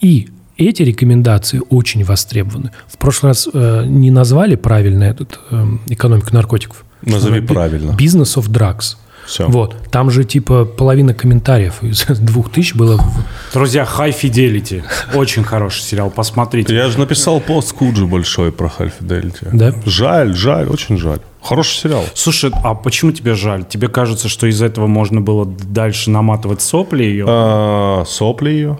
И 0.00 0.28
эти 0.56 0.82
рекомендации 0.82 1.60
очень 1.68 2.02
востребованы. 2.04 2.70
В 2.86 2.96
прошлый 2.96 3.30
раз 3.30 3.48
э, 3.52 3.84
не 3.86 4.10
назвали 4.10 4.54
правильно 4.54 5.04
этот 5.04 5.38
э, 5.50 5.66
экономику 5.88 6.28
наркотиков. 6.32 6.84
Назови 7.02 7.40
правильно. 7.40 7.90
Business 7.90 8.36
of 8.36 8.48
drugs. 8.48 8.96
Всё. 9.26 9.48
Вот. 9.48 9.76
Там 9.90 10.10
же 10.10 10.24
типа 10.24 10.64
половина 10.64 11.14
комментариев 11.14 11.82
из 11.82 12.04
двух 12.20 12.50
тысяч 12.50 12.74
было 12.74 13.00
Друзья, 13.52 13.84
High 13.84 14.14
Fidelity. 14.20 14.82
Очень 15.14 15.44
хороший 15.44 15.82
сериал, 15.82 16.10
посмотрите. 16.10 16.74
Я 16.74 16.88
же 16.88 16.98
написал 16.98 17.40
пост 17.40 17.72
Куджи 17.72 18.06
большой 18.06 18.52
про 18.52 18.66
High 18.66 18.92
Fidelity. 19.00 19.48
Да? 19.52 19.72
Жаль, 19.86 20.34
жаль, 20.34 20.68
очень 20.68 20.98
жаль. 20.98 21.20
Хороший 21.42 21.76
сериал. 21.76 22.04
Слушай, 22.14 22.50
а 22.62 22.74
почему 22.74 23.12
тебе 23.12 23.34
жаль? 23.34 23.64
Тебе 23.64 23.88
кажется, 23.88 24.28
что 24.28 24.46
из 24.46 24.62
этого 24.62 24.86
можно 24.86 25.20
было 25.20 25.44
дальше 25.46 26.10
наматывать 26.10 26.62
сопли 26.62 27.04
ее? 27.04 27.26
А, 27.28 28.04
сопли 28.06 28.50
ее? 28.50 28.78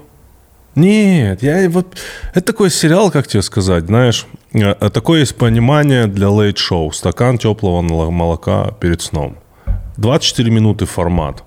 Нет, 0.74 1.42
я 1.42 1.68
вот... 1.70 1.96
Это 2.32 2.46
такой 2.46 2.70
сериал, 2.70 3.10
как 3.10 3.28
тебе 3.28 3.42
сказать, 3.42 3.86
знаешь, 3.86 4.26
э, 4.52 4.74
такое 4.90 5.20
есть 5.20 5.36
понимание 5.36 6.06
для 6.06 6.30
лейт-шоу. 6.30 6.90
Стакан 6.90 7.38
теплого 7.38 7.80
молока 7.82 8.72
перед 8.80 9.00
сном. 9.00 9.36
24 9.96 10.50
минуты 10.50 10.86
формат. 10.86 11.44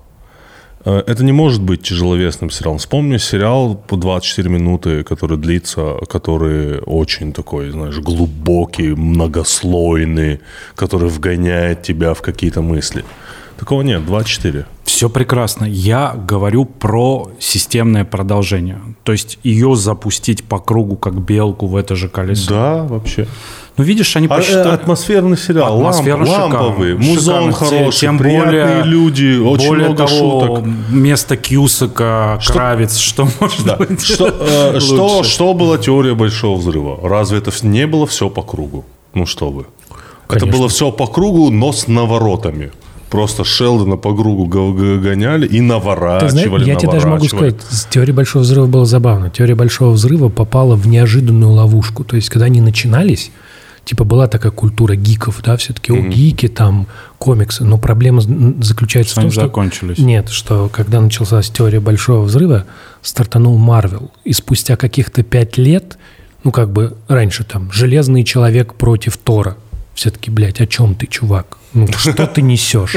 Э, 0.84 1.02
Это 1.06 1.24
не 1.24 1.32
может 1.32 1.62
быть 1.62 1.82
тяжеловесным 1.82 2.50
сериалом. 2.50 2.78
Вспомни 2.78 3.18
сериал 3.18 3.74
по 3.74 3.96
24 3.96 4.48
минуты, 4.48 5.02
который 5.02 5.36
длится, 5.36 5.94
который 6.08 6.80
очень 6.86 7.32
такой, 7.32 7.70
знаешь, 7.70 7.98
глубокий, 7.98 8.94
многослойный, 8.94 10.40
который 10.74 11.08
вгоняет 11.08 11.82
тебя 11.82 12.14
в 12.14 12.22
какие-то 12.22 12.62
мысли. 12.62 13.04
Такого 13.58 13.82
нет, 13.82 14.06
24. 14.06 14.66
Все 14.88 15.10
прекрасно. 15.10 15.66
Я 15.66 16.14
говорю 16.26 16.64
про 16.64 17.30
системное 17.38 18.06
продолжение. 18.06 18.80
То 19.04 19.12
есть 19.12 19.38
ее 19.42 19.76
запустить 19.76 20.44
по 20.44 20.58
кругу, 20.58 20.96
как 20.96 21.20
белку 21.20 21.66
в 21.66 21.76
это 21.76 21.94
же 21.94 22.08
колесо. 22.08 22.48
Да, 22.50 22.82
вообще. 22.84 23.28
Ну, 23.76 23.84
видишь, 23.84 24.16
они 24.16 24.28
А, 24.30 24.34
э, 24.34 24.36
посчитали... 24.38 24.74
атмосферный 24.74 25.36
сериал, 25.36 25.78
ламп- 25.78 25.88
Атмосфера 25.90 26.24
ламповый, 26.24 26.94
музон 26.96 27.52
хороший, 27.52 28.00
Тем 28.00 28.16
более- 28.16 28.82
люди, 28.84 29.38
очень 29.38 29.68
Более 29.68 29.88
много 29.88 30.06
того, 30.06 30.40
шуток. 30.46 30.64
Вместо 30.88 31.36
Кьюсака, 31.36 32.40
Кравец, 32.46 32.96
что 32.96 33.28
может 33.40 33.66
Да. 33.66 33.76
быть 33.76 34.00
Что, 34.02 34.28
э, 34.40 34.80
что, 34.80 35.22
что 35.22 35.52
была 35.52 35.76
теория 35.76 36.14
большого 36.14 36.56
взрыва? 36.58 36.98
Разве 37.06 37.38
это 37.38 37.52
не 37.66 37.86
было 37.86 38.06
все 38.06 38.30
по 38.30 38.40
кругу? 38.40 38.86
Ну 39.12 39.26
что 39.26 39.50
вы. 39.50 39.66
Это 40.28 40.40
Конечно. 40.40 40.58
было 40.58 40.68
все 40.70 40.90
по 40.90 41.06
кругу, 41.06 41.50
но 41.50 41.72
с 41.72 41.88
наворотами. 41.88 42.72
Просто 43.10 43.44
Шелдона 43.44 43.96
по 43.96 44.14
кругу 44.14 44.44
го- 44.46 44.72
го- 44.72 44.98
гоняли 44.98 45.46
и 45.46 45.58
Ты 45.58 45.62
наворачивали, 45.62 46.30
знаешь, 46.30 46.66
я 46.66 46.74
тебе 46.74 46.92
даже 46.92 47.06
могу 47.08 47.26
сказать, 47.26 47.56
с 47.70 47.86
теорией 47.86 48.14
Большого 48.14 48.42
Взрыва 48.42 48.66
было 48.66 48.84
забавно. 48.84 49.30
Теория 49.30 49.54
Большого 49.54 49.92
Взрыва 49.92 50.28
попала 50.28 50.74
в 50.76 50.86
неожиданную 50.86 51.52
ловушку. 51.52 52.04
То 52.04 52.16
есть, 52.16 52.28
когда 52.28 52.46
они 52.46 52.60
начинались, 52.60 53.30
типа 53.84 54.04
была 54.04 54.28
такая 54.28 54.52
культура 54.52 54.94
гиков, 54.94 55.40
да, 55.42 55.56
все-таки, 55.56 55.92
о, 55.92 56.00
гики, 56.00 56.48
там, 56.48 56.86
комиксы. 57.18 57.64
Но 57.64 57.78
проблема 57.78 58.20
заключается 58.20 59.12
Что 59.12 59.20
в 59.20 59.24
том, 59.24 59.30
что... 59.32 59.40
закончились. 59.42 59.98
Нет, 59.98 60.28
что 60.28 60.68
когда 60.70 61.00
началась 61.00 61.48
теория 61.50 61.80
Большого 61.80 62.24
Взрыва, 62.24 62.64
стартанул 63.02 63.56
Марвел. 63.56 64.10
И 64.24 64.32
спустя 64.34 64.76
каких-то 64.76 65.22
пять 65.22 65.56
лет, 65.56 65.98
ну, 66.44 66.52
как 66.52 66.70
бы 66.70 66.94
раньше 67.08 67.44
там, 67.44 67.70
Железный 67.72 68.24
Человек 68.24 68.74
против 68.74 69.16
Тора. 69.16 69.56
Все-таки, 69.94 70.30
блядь, 70.30 70.60
о 70.60 70.66
чем 70.66 70.94
ты, 70.94 71.06
чувак? 71.06 71.57
Ну, 71.74 71.86
что 71.96 72.26
ты 72.26 72.42
несешь? 72.42 72.96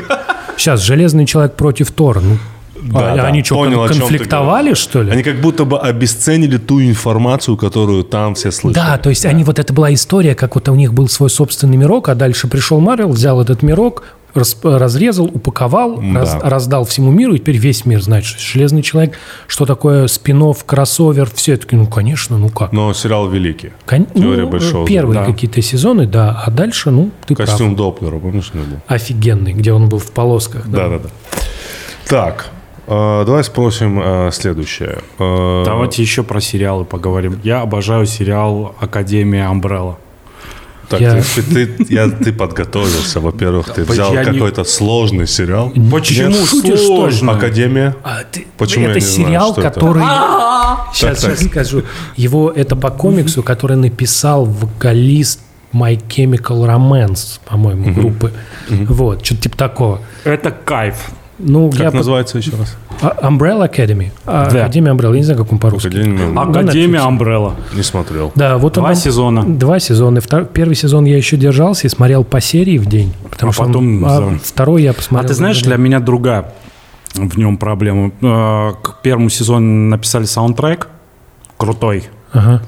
Сейчас 0.58 0.82
Железный 0.82 1.26
Человек 1.26 1.56
против 1.56 1.92
Тора. 1.92 2.20
Ну, 2.22 2.38
Да, 2.82 3.14
а 3.14 3.16
да, 3.18 3.28
они 3.28 3.44
что, 3.44 3.56
понял, 3.56 3.86
конфликтовали, 3.88 4.74
что 4.74 5.02
ли? 5.04 5.12
Они 5.12 5.24
как 5.24 5.40
будто 5.42 5.66
бы 5.66 5.80
обесценили 5.80 6.58
ту 6.58 6.82
информацию, 6.82 7.58
которую 7.58 8.04
там 8.04 8.36
все 8.36 8.52
слышали. 8.52 8.84
Да, 8.84 8.98
то 8.98 9.10
есть 9.10 9.26
они 9.26 9.44
вот 9.44 9.60
это 9.60 9.72
была 9.74 9.94
история, 9.94 10.36
как 10.36 10.56
вот 10.56 10.68
у 10.70 10.76
них 10.76 10.94
был 10.94 11.08
свой 11.08 11.30
собственный 11.30 11.78
мирок, 11.78 12.10
а 12.10 12.16
дальше 12.16 12.48
пришел 12.48 12.80
Марвел, 12.80 13.10
взял 13.10 13.40
этот 13.42 13.62
мирок, 13.62 14.04
рас- 14.34 14.58
разрезал, 14.64 15.26
упаковал, 15.26 16.02
раз- 16.14 16.34
Да. 16.42 16.50
раздал 16.50 16.86
всему 16.86 17.12
миру, 17.12 17.36
и 17.36 17.40
теперь 17.40 17.58
весь 17.58 17.86
мир 17.86 18.02
знает, 18.02 18.26
что 18.26 18.40
Железный 18.42 18.82
человек, 18.82 19.18
что 19.48 19.66
такое 19.66 20.08
спинов, 20.08 20.64
кроссовер, 20.66 21.30
все 21.34 21.58
таки 21.58 21.76
ну, 21.76 21.86
конечно, 21.88 22.38
ну 22.38 22.50
как. 22.50 22.72
Но 22.74 22.94
сериал 22.94 23.30
великий. 23.30 23.72
Кон- 23.86 24.06
Теория 24.08 24.44
ну, 24.44 24.50
большого 24.50 24.88
Первые 24.88 25.20
Да. 25.20 25.26
какие-то 25.26 25.62
сезоны, 25.62 26.08
да, 26.08 26.42
а 26.46 26.50
дальше, 26.52 26.90
ну, 26.92 27.12
ты 27.28 27.36
Костюм 27.36 27.76
прав. 27.76 27.78
Доплера, 27.78 28.18
помнишь, 28.20 28.52
был? 28.54 28.64
Офигенный, 28.88 29.54
где 29.54 29.72
он 29.72 29.88
был 29.90 30.00
в 30.00 30.12
полосках. 30.12 30.68
Да, 30.68 30.90
да, 30.90 31.00
да. 31.00 31.10
Так. 32.08 32.50
Э, 32.92 33.24
давай 33.26 33.44
спросим 33.44 34.00
э, 34.04 34.30
следующее. 34.32 35.00
Э, 35.20 35.64
Давайте 35.66 36.02
еще 36.02 36.24
про 36.24 36.42
сериалы 36.42 36.86
поговорим. 36.86 37.40
Я 37.44 37.62
обожаю 37.62 38.06
сериал 38.06 38.76
«Академия 38.80 39.46
Амбрелла». 39.48 39.98
Так, 40.90 41.00
Я- 41.00 41.22
ты, 41.36 41.42
ты- 41.42 41.86
я- 41.94 42.10
ты 42.10 42.34
подготовился, 42.34 43.22
во-первых, 43.22 43.70
ты 43.74 43.84
взял 43.86 44.14
Я 44.14 44.26
не- 44.26 44.34
какой-то 44.34 44.66
сложный 44.66 45.26
сериал. 45.26 45.72
Почему 45.90 46.34
сложно? 46.78 47.32
Академия. 47.32 47.96
А 48.04 48.24
ты- 48.30 48.46
Почему 48.58 48.86
это 48.88 49.00
я 49.00 49.06
не 49.06 49.10
знаю, 49.12 49.28
сериал, 49.30 49.52
что 49.54 49.62
это? 49.62 49.70
который... 49.72 50.04
Сейчас, 50.94 51.22
Так, 51.22 51.30
так. 51.30 51.38
сейчас 51.40 51.50
скажу. 51.50 51.84
Его 52.18 52.52
это 52.52 52.76
по 52.76 52.90
комиксу, 52.92 53.42
который 53.42 53.78
написал 53.78 54.44
вокалист 54.46 55.40
My 55.74 55.98
Chemical 56.10 56.66
Romance, 56.68 57.40
по-моему, 57.46 57.94
группы. 57.94 58.34
Вот, 58.70 59.26
что-то 59.26 59.44
типа 59.44 59.58
такого. 59.58 60.02
Это 60.26 60.52
кайф. 60.52 61.12
Ну, 61.44 61.70
Как 61.72 61.80
я... 61.80 61.92
называется 61.92 62.38
еще 62.38 62.52
раз? 62.58 62.78
А, 63.02 63.28
Umbrella 63.28 63.70
Academy. 63.72 64.12
А, 64.26 64.50
Да. 64.50 64.62
Академия 64.66 64.92
Umbrella. 64.92 65.12
Я 65.14 65.18
не 65.18 65.24
знаю, 65.24 65.40
как 65.44 65.52
он 65.52 65.60
по-русски. 65.60 65.88
Академия. 65.88 66.40
Академия. 66.40 67.00
Амбрелла. 67.00 67.56
Не 67.74 67.84
смотрел. 67.84 68.32
Да, 68.36 68.58
вот 68.58 68.78
он 68.78 68.84
Два 68.84 68.90
нам- 68.92 68.96
сезона. 69.02 69.44
Два 69.44 69.80
сезона. 69.80 70.20
Втор- 70.20 70.46
Первый 70.52 70.76
сезон 70.76 71.06
я 71.06 71.18
еще 71.18 71.38
держался 71.38 71.88
и 71.88 71.90
смотрел 71.90 72.24
по 72.24 72.40
серии 72.42 72.78
в 72.78 72.86
день. 72.86 73.14
Потому 73.30 73.50
А 73.50 73.54
что 73.54 73.64
он- 73.64 73.68
потом 73.70 74.06
а 74.06 74.10
за- 74.18 74.40
второй 74.44 74.84
я 74.84 74.94
посмотрел. 74.94 75.26
А 75.26 75.28
ты 75.28 75.34
знаешь, 75.34 75.62
для 75.62 75.78
меня 75.78 76.00
другая 76.00 76.54
в 77.16 77.38
нем 77.38 77.58
проблема. 77.58 78.12
Э, 78.22 78.72
К 78.82 79.02
первому 79.02 79.30
сезону 79.30 79.90
написали 79.90 80.26
саундтрек 80.26 80.88
крутой, 81.58 82.06
Ага. 82.32 82.62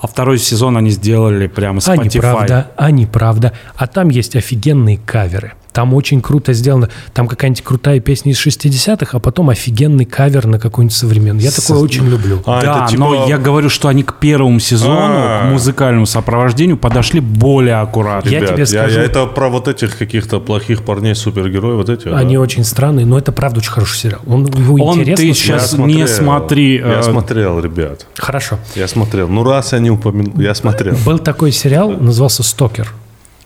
а 0.00 0.06
второй 0.06 0.38
сезон 0.38 0.76
они 0.76 0.90
сделали 0.90 1.46
прямо 1.46 1.78
А 1.84 1.94
Spotify. 1.96 2.04
неправда, 2.14 2.68
а 2.76 2.90
неправда. 2.90 3.52
А 3.76 3.86
там 3.86 4.08
есть 4.10 4.34
офигенные 4.36 4.98
каверы. 4.98 5.52
Там 5.72 5.94
очень 5.94 6.20
круто 6.20 6.52
сделано. 6.52 6.88
Там 7.14 7.28
какая-нибудь 7.28 7.62
крутая 7.62 8.00
песня 8.00 8.32
из 8.32 8.46
60-х, 8.46 9.16
а 9.16 9.20
потом 9.20 9.50
офигенный 9.50 10.04
кавер 10.04 10.46
на 10.46 10.58
какой-нибудь 10.58 10.94
современный. 10.96 11.42
Я 11.42 11.50
такое 11.50 11.78
очень 11.78 12.06
люблю. 12.08 12.42
А, 12.46 12.60
да, 12.60 12.76
это 12.84 12.90
типа- 12.92 13.00
но 13.00 13.26
я 13.26 13.38
говорю, 13.38 13.68
что 13.70 13.88
они 13.88 14.02
к 14.02 14.14
первому 14.16 14.60
сезону, 14.60 14.96
А. 14.98 15.40
к 15.42 15.50
музыкальному 15.52 16.06
сопровождению 16.06 16.76
подошли 16.76 17.20
более 17.20 17.76
аккуратно. 17.80 18.28
Я 18.28 18.40
Ребят, 18.40 18.54
тебе 18.54 18.66
скажу- 18.66 18.98
я 18.98 19.04
это 19.04 19.26
про 19.26 19.48
вот 19.48 19.68
этих 19.68 19.96
каких-то 19.96 20.40
плохих 20.40 20.82
парней, 20.82 21.14
супергероев, 21.14 21.76
вот 21.76 21.88
эти. 21.88 22.08
Они 22.08 22.34
да? 22.34 22.40
очень 22.40 22.64
странные, 22.64 23.06
но 23.06 23.18
это 23.18 23.32
правда 23.32 23.58
очень 23.60 23.70
хороший 23.70 23.96
сериал. 23.96 24.20
Он, 24.26 24.46
его 24.46 24.74
Он, 24.84 24.98
интересно 25.00 25.22
ты. 25.22 25.26
Я 25.28 25.34
сейчас 25.34 25.72
не 25.78 26.06
смотри, 26.06 26.76
Я 26.76 27.00
э, 27.00 27.02
смотрел, 27.02 27.60
ребят. 27.60 28.06
Хорошо. 28.16 28.58
Я 28.74 28.88
смотрел. 28.88 29.28
Ну, 29.28 29.44
раз 29.44 29.72
я 29.72 29.78
не 29.78 29.90
упомянул, 29.90 30.38
я 30.40 30.54
смотрел. 30.54 30.96
Был 31.06 31.18
такой 31.18 31.52
сериал, 31.52 31.90
назывался 31.90 32.42
«Стокер». 32.42 32.92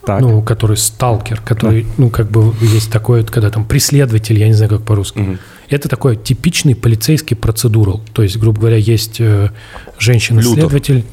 Так. 0.07 0.21
Ну, 0.21 0.41
который 0.41 0.77
сталкер, 0.77 1.41
который, 1.41 1.85
ну, 1.99 2.11
как 2.11 2.31
бы 2.31 2.55
есть 2.63 2.93
такое, 2.93 3.25
когда 3.25 3.51
там 3.51 3.65
преследователь, 3.65 4.39
я 4.39 4.47
не 4.47 4.53
знаю, 4.53 4.71
как 4.71 4.83
по-русски. 4.83 5.39
Это 5.69 5.89
такой 5.89 6.15
типичный 6.15 6.77
полицейский 6.77 7.37
процедурал. 7.37 8.01
То 8.13 8.23
есть, 8.23 8.37
грубо 8.37 8.61
говоря, 8.61 8.77
есть 8.77 9.17
э, 9.19 9.51
женщина-следователь, 9.99 11.05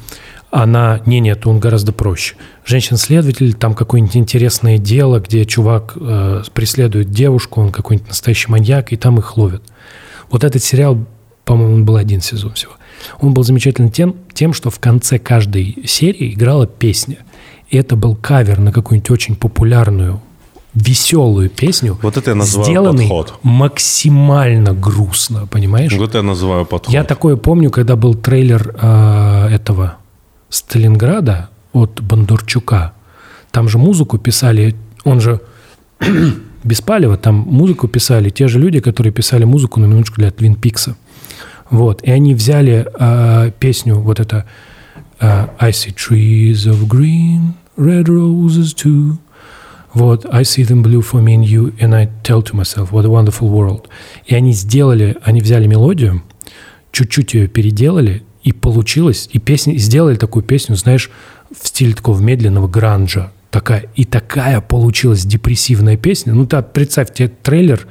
она... 0.52 1.00
Не, 1.06 1.18
нет, 1.18 1.44
он 1.48 1.58
гораздо 1.58 1.92
проще. 1.92 2.36
Женщина-следователь, 2.64 3.54
там 3.54 3.74
какое-нибудь 3.74 4.16
интересное 4.16 4.78
дело, 4.78 5.18
где 5.18 5.44
чувак 5.44 5.94
э, 5.96 6.44
преследует 6.54 7.10
девушку, 7.10 7.60
он 7.62 7.72
какой-нибудь 7.72 8.10
настоящий 8.10 8.48
маньяк, 8.48 8.92
и 8.92 8.96
там 8.96 9.18
их 9.18 9.36
ловят. 9.36 9.64
Вот 10.30 10.44
этот 10.44 10.62
сериал, 10.62 11.04
по-моему, 11.44 11.74
он 11.74 11.84
был 11.84 11.96
один 11.96 12.20
сезон 12.20 12.52
всего. 12.52 12.74
Он 13.18 13.34
был 13.34 13.42
замечательный 13.42 13.90
тем, 13.90 14.14
тем, 14.32 14.52
что 14.52 14.70
в 14.70 14.78
конце 14.78 15.18
каждой 15.18 15.82
серии 15.84 16.32
играла 16.32 16.68
песня. 16.68 17.18
Это 17.76 17.96
был 17.96 18.14
кавер 18.16 18.58
на 18.60 18.72
какую-нибудь 18.72 19.10
очень 19.10 19.36
популярную, 19.36 20.20
веселую 20.74 21.50
песню, 21.50 21.96
Вот 22.02 22.16
это 22.16 22.30
я 22.30 22.34
называю 22.34 22.64
сделанный 22.70 23.08
подход. 23.08 23.34
максимально 23.42 24.72
грустно, 24.72 25.46
понимаешь? 25.46 25.92
Вот 25.92 26.08
это 26.08 26.18
я 26.18 26.22
называю 26.24 26.66
подход. 26.66 26.92
Я 26.92 27.04
такое 27.04 27.36
помню, 27.36 27.70
когда 27.70 27.94
был 27.96 28.14
трейлер 28.14 28.74
э, 28.80 29.48
этого 29.50 29.96
Сталинграда 30.48 31.48
от 31.72 32.00
Бондарчука. 32.00 32.92
Там 33.50 33.68
же 33.68 33.78
музыку 33.78 34.18
писали, 34.18 34.74
он 35.04 35.20
же 35.20 35.40
без 36.64 36.80
палева, 36.80 37.16
там 37.16 37.34
музыку 37.36 37.86
писали 37.88 38.30
те 38.30 38.48
же 38.48 38.58
люди, 38.58 38.80
которые 38.80 39.12
писали 39.12 39.44
музыку 39.44 39.80
на 39.80 39.86
минуточку 39.86 40.16
для 40.16 40.30
Твин 40.30 40.54
Пикса. 40.56 40.96
Вот. 41.70 42.02
И 42.02 42.10
они 42.10 42.34
взяли 42.34 42.86
э, 42.98 43.52
песню 43.58 43.96
вот 44.00 44.18
это 44.20 44.44
э, 45.20 45.46
I 45.58 45.70
see 45.70 45.94
trees 45.94 46.66
of 46.68 46.86
green, 46.88 47.52
red 47.76 48.08
roses 48.08 48.74
too. 48.74 49.18
Вот, 49.92 50.26
I 50.26 50.42
see 50.42 50.64
them 50.64 50.82
blue 50.82 51.02
for 51.02 51.22
me 51.22 51.34
and 51.34 51.44
you, 51.44 51.72
and 51.80 51.94
I 51.94 52.08
tell 52.24 52.42
to 52.42 52.56
myself, 52.56 52.90
what 52.90 53.04
a 53.04 53.08
wonderful 53.08 53.48
world. 53.48 53.88
И 54.26 54.34
они 54.34 54.52
сделали, 54.52 55.16
они 55.22 55.40
взяли 55.40 55.68
мелодию, 55.68 56.22
чуть-чуть 56.90 57.34
ее 57.34 57.46
переделали, 57.46 58.24
и 58.42 58.52
получилось, 58.52 59.28
и 59.32 59.38
песня, 59.38 59.74
и 59.74 59.78
сделали 59.78 60.16
такую 60.16 60.42
песню, 60.42 60.76
знаешь, 60.76 61.10
в 61.50 61.68
стиле 61.68 61.94
такого 61.94 62.20
медленного 62.20 62.66
гранжа. 62.66 63.32
Такая, 63.50 63.84
и 63.94 64.04
такая 64.04 64.60
получилась 64.60 65.24
депрессивная 65.24 65.96
песня. 65.96 66.34
Ну, 66.34 66.44
так, 66.44 66.72
представь, 66.72 67.14
тебе 67.14 67.28
трейлер, 67.28 67.86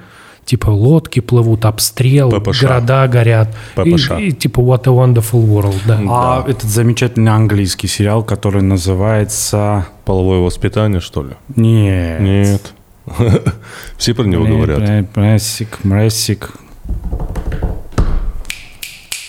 типа 0.45 0.69
лодки 0.69 1.19
плывут, 1.19 1.65
обстрел, 1.65 2.31
ППШ. 2.31 2.61
города 2.61 3.07
горят. 3.07 3.55
И, 3.83 3.93
ППШ. 3.93 4.11
и 4.19 4.31
типа 4.31 4.59
What 4.59 4.87
a 4.87 4.91
Wonderful 4.91 5.45
World, 5.45 5.81
да. 5.85 5.99
А 6.07 6.45
этот 6.47 6.69
замечательный 6.69 7.31
английский 7.31 7.87
сериал, 7.87 8.23
который 8.23 8.61
называется... 8.61 9.87
Половое 10.05 10.39
воспитание, 10.39 10.99
что 10.99 11.23
ли? 11.23 11.35
Нет. 11.55 12.19
Нет. 12.19 12.73
Все 13.97 14.13
про 14.13 14.23
него 14.23 14.45
говорят. 14.45 15.15
Мрессик, 15.15 15.83
Мрессик. 15.83 16.51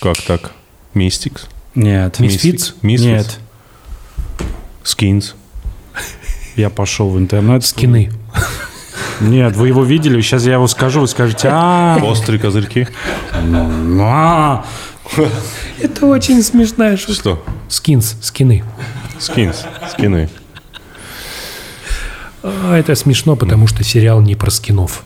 Как 0.01 0.20
так? 0.20 0.53
Misfits? 0.93 1.48
Нет. 1.74 2.20
Misfits? 2.20 2.74
Нет. 2.82 3.39
Skins? 4.82 5.35
Я 6.57 6.70
пошел 6.70 7.09
в 7.09 7.19
интернет. 7.19 7.65
Скины. 7.65 8.11
Нет, 9.20 9.57
вы 9.57 9.69
его 9.69 9.85
видели? 9.85 10.20
Сейчас 10.20 10.45
я 10.45 10.55
его 10.55 10.66
скажу, 10.69 11.01
вы 11.01 11.09
скажете, 11.09 11.49
а, 11.51 11.99
Острые 12.03 12.41
козырьки? 12.41 12.89
а, 13.32 14.65
Это 15.81 16.07
очень 16.07 16.43
смешная 16.43 16.97
шутка. 16.97 17.15
Что? 17.15 17.45
Skins, 17.68 18.16
скины. 18.20 18.65
Скинс. 19.19 19.65
Скины. 19.93 20.28
А, 22.43 22.77
это 22.77 22.95
смешно, 22.95 23.36
потому 23.36 23.66
что 23.66 23.85
сериал 23.85 24.20
не 24.20 24.35
про 24.35 24.51
скинов. 24.51 25.05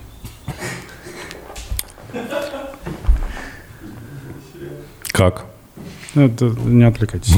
Как? 5.12 5.44
Это, 6.14 6.46
не 6.64 6.84
отвлекайтесь. 6.84 7.34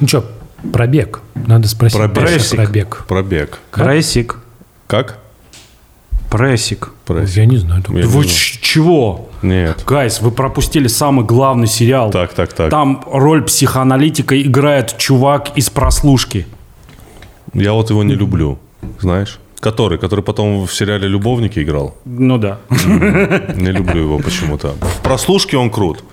Ну 0.00 0.06
что, 0.08 0.30
пробег. 0.72 1.20
Надо 1.34 1.68
спросить. 1.68 1.96
Пробег. 1.98 2.40
Пробег. 2.50 3.04
Пробег. 3.08 3.58
Прессик. 3.70 4.36
Как? 4.86 5.18
Прессик. 6.30 6.90
Пресс. 7.06 7.36
Я 7.36 7.46
не 7.46 7.56
знаю. 7.56 7.82
Я- 7.90 8.06
Вы 8.06 8.24
не 8.24 8.30
чего? 8.30 9.28
Нет. 9.42 9.84
Гайс, 9.86 10.20
вы 10.20 10.30
пропустили 10.30 10.88
самый 10.88 11.24
главный 11.24 11.66
сериал. 11.68 12.10
Так, 12.10 12.34
так, 12.34 12.52
так. 12.52 12.70
Там 12.70 13.02
роль 13.06 13.42
психоаналитика 13.44 14.40
играет 14.42 14.96
чувак 14.98 15.56
из 15.56 15.70
прослушки. 15.70 16.46
Я 17.54 17.72
вот 17.72 17.90
его 17.90 18.02
не 18.02 18.14
люблю. 18.14 18.58
Знаешь? 19.00 19.38
Который? 19.60 19.98
Который 19.98 20.22
потом 20.22 20.66
в 20.66 20.72
сериале 20.74 21.08
«Любовники» 21.08 21.60
играл? 21.62 21.94
Ну 22.04 22.38
да. 22.38 22.58
Не 22.70 23.70
люблю 23.72 24.02
его 24.02 24.18
почему-то. 24.18 24.74
В 24.80 25.02
прослушке 25.02 25.56
он 25.56 25.70
крут. 25.70 26.04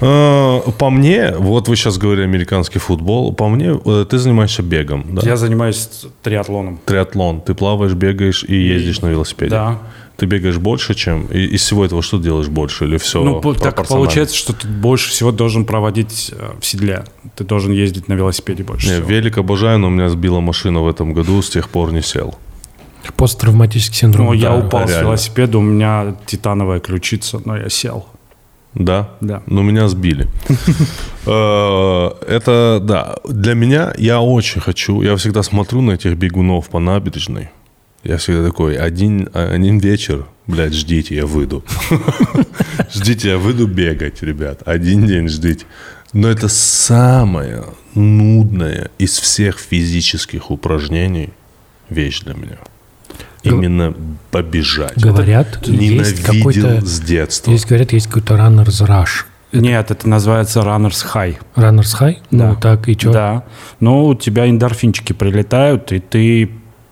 Э, 0.00 0.60
По 0.78 0.90
мне, 0.90 1.32
вот 1.36 1.68
вы 1.68 1.76
сейчас 1.76 1.98
говорили 1.98 2.24
американский 2.24 2.78
футбол, 2.78 3.32
по 3.32 3.48
мне, 3.48 3.78
э, 3.84 4.04
ты 4.08 4.18
занимаешься 4.18 4.62
бегом, 4.62 5.04
да? 5.14 5.22
Я 5.24 5.36
занимаюсь 5.36 5.88
триатлоном. 6.22 6.80
Триатлон. 6.84 7.40
Ты 7.40 7.54
плаваешь, 7.54 7.92
бегаешь 7.94 8.44
и 8.44 8.54
ездишь 8.54 9.00
на 9.00 9.06
велосипеде. 9.08 9.50
Да. 9.50 9.78
Ты 10.16 10.26
бегаешь 10.26 10.58
больше, 10.58 10.94
чем... 10.94 11.26
И 11.26 11.38
из 11.46 11.62
всего 11.62 11.84
этого 11.84 12.02
что 12.02 12.18
делаешь 12.18 12.48
больше? 12.48 12.84
Или 12.84 12.96
все 12.98 13.22
Ну, 13.24 13.40
так 13.54 13.86
получается, 13.88 14.36
что 14.36 14.52
ты 14.52 14.68
больше 14.68 15.10
всего 15.10 15.32
должен 15.32 15.64
проводить 15.64 16.30
э, 16.36 16.50
в 16.60 16.66
седле. 16.66 17.04
Ты 17.34 17.44
должен 17.44 17.72
ездить 17.72 18.08
на 18.08 18.12
велосипеде 18.14 18.62
больше 18.62 18.86
Не, 18.88 18.94
всего. 18.96 19.08
велик 19.08 19.38
обожаю, 19.38 19.78
но 19.78 19.86
у 19.88 19.90
меня 19.90 20.08
сбила 20.08 20.40
машина 20.40 20.80
в 20.80 20.88
этом 20.88 21.12
году, 21.14 21.40
с 21.42 21.48
тех 21.48 21.68
пор 21.68 21.92
не 21.92 22.02
сел. 22.02 22.36
Посттравматический 23.16 23.96
синдром. 23.98 24.26
Ну, 24.26 24.32
я 24.32 24.50
Да. 24.50 24.56
упал 24.66 24.86
с 24.86 24.90
реально. 24.90 25.06
велосипеда, 25.08 25.58
у 25.58 25.62
меня 25.62 26.14
титановая 26.26 26.78
ключица, 26.80 27.40
но 27.44 27.56
я 27.56 27.68
сел. 27.68 28.06
Да? 28.74 29.10
Да. 29.20 29.42
Но 29.46 29.62
меня 29.62 29.88
сбили. 29.88 30.28
Э, 31.24 32.10
Это, 32.26 32.80
да, 32.82 33.14
для 33.28 33.54
меня, 33.54 33.92
я 33.96 34.20
очень 34.20 34.60
хочу, 34.60 35.02
я 35.02 35.14
всегда 35.16 35.44
смотрю 35.44 35.80
на 35.80 35.92
этих 35.92 36.16
бегунов 36.16 36.68
по 36.68 36.80
набережной. 36.80 37.50
Я 38.02 38.16
всегда 38.16 38.44
такой, 38.44 38.76
один, 38.76 39.28
один 39.32 39.78
вечер, 39.78 40.26
блядь, 40.48 40.74
ждите, 40.74 41.14
я 41.14 41.24
выйду. 41.24 41.62
Ждите, 42.92 43.28
я 43.28 43.38
выйду 43.38 43.68
бегать, 43.68 44.20
ребят. 44.22 44.62
Один 44.66 45.06
день 45.06 45.28
ждите. 45.28 45.64
Но 46.12 46.28
это 46.28 46.48
самое 46.48 47.62
нудное 47.94 48.90
из 48.98 49.16
всех 49.18 49.60
физических 49.60 50.50
упражнений 50.50 51.30
вещь 51.88 52.22
для 52.22 52.34
меня. 52.34 52.58
Именно 53.42 53.94
побежать. 54.30 54.96
Говорят, 54.96 55.58
Это 55.60 55.70
есть 55.70 56.26
ненавидел 56.28 56.68
какой-то... 56.68 56.86
с 56.86 57.00
детства. 57.00 57.50
Есть, 57.50 57.66
говорят, 57.66 57.92
есть 57.92 58.06
какой-то 58.06 58.34
runner's 58.34 58.86
rush. 58.86 59.24
Нет, 59.52 59.90
это 59.90 60.08
называется 60.08 60.60
runners 60.60 61.04
high. 61.14 61.36
Runner's 61.56 62.00
high? 62.00 62.18
Да. 62.30 62.50
Ну, 62.50 62.56
так, 62.56 62.88
и 62.88 62.94
что? 62.94 63.12
Да. 63.12 63.44
Но 63.80 64.06
у 64.06 64.14
тебя 64.14 64.48
эндорфинчики 64.48 65.12
прилетают, 65.12 65.92
и 65.92 65.98
ты 65.98 66.50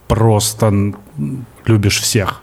просто 0.08 0.92
любишь 1.64 2.00
всех. 2.00 2.42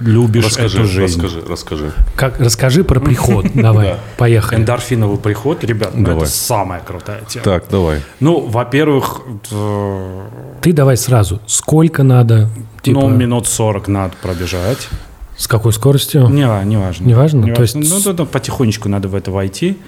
Любишь 0.00 0.44
Расскажи, 0.46 0.78
эту 0.78 0.86
жизнь. 0.86 1.20
расскажи, 1.22 1.46
расскажи. 1.48 1.92
Как, 2.16 2.40
расскажи 2.40 2.84
про 2.84 3.00
приход. 3.00 3.46
Давай, 3.54 3.96
поехали. 4.16 4.60
Эндорфиновый 4.60 5.18
приход, 5.18 5.62
ребят, 5.64 5.94
ну, 5.94 6.04
Давай. 6.04 6.22
это 6.24 6.30
самая 6.32 6.80
крутая 6.80 7.22
тема. 7.28 7.44
Так, 7.44 7.64
давай. 7.70 8.00
Ну, 8.20 8.40
во-первых, 8.40 9.20
э, 9.50 10.20
Ты 10.60 10.72
давай 10.72 10.96
сразу. 10.96 11.40
Сколько 11.46 12.02
надо? 12.02 12.50
Типа, 12.82 13.00
ну, 13.00 13.08
минут 13.08 13.46
40 13.46 13.88
надо 13.88 14.14
пробежать. 14.22 14.88
с 15.36 15.46
какой 15.46 15.72
скоростью? 15.72 16.28
Не, 16.28 16.64
не 16.64 16.76
важно. 16.76 17.04
Не 17.06 17.14
важно? 17.14 17.54
То 17.54 17.62
есть- 17.62 17.74
Ну, 17.74 18.00
да, 18.04 18.12
да, 18.12 18.24
потихонечку 18.24 18.88
надо 18.88 19.08
в 19.08 19.14
это 19.14 19.30
войти. 19.30 19.78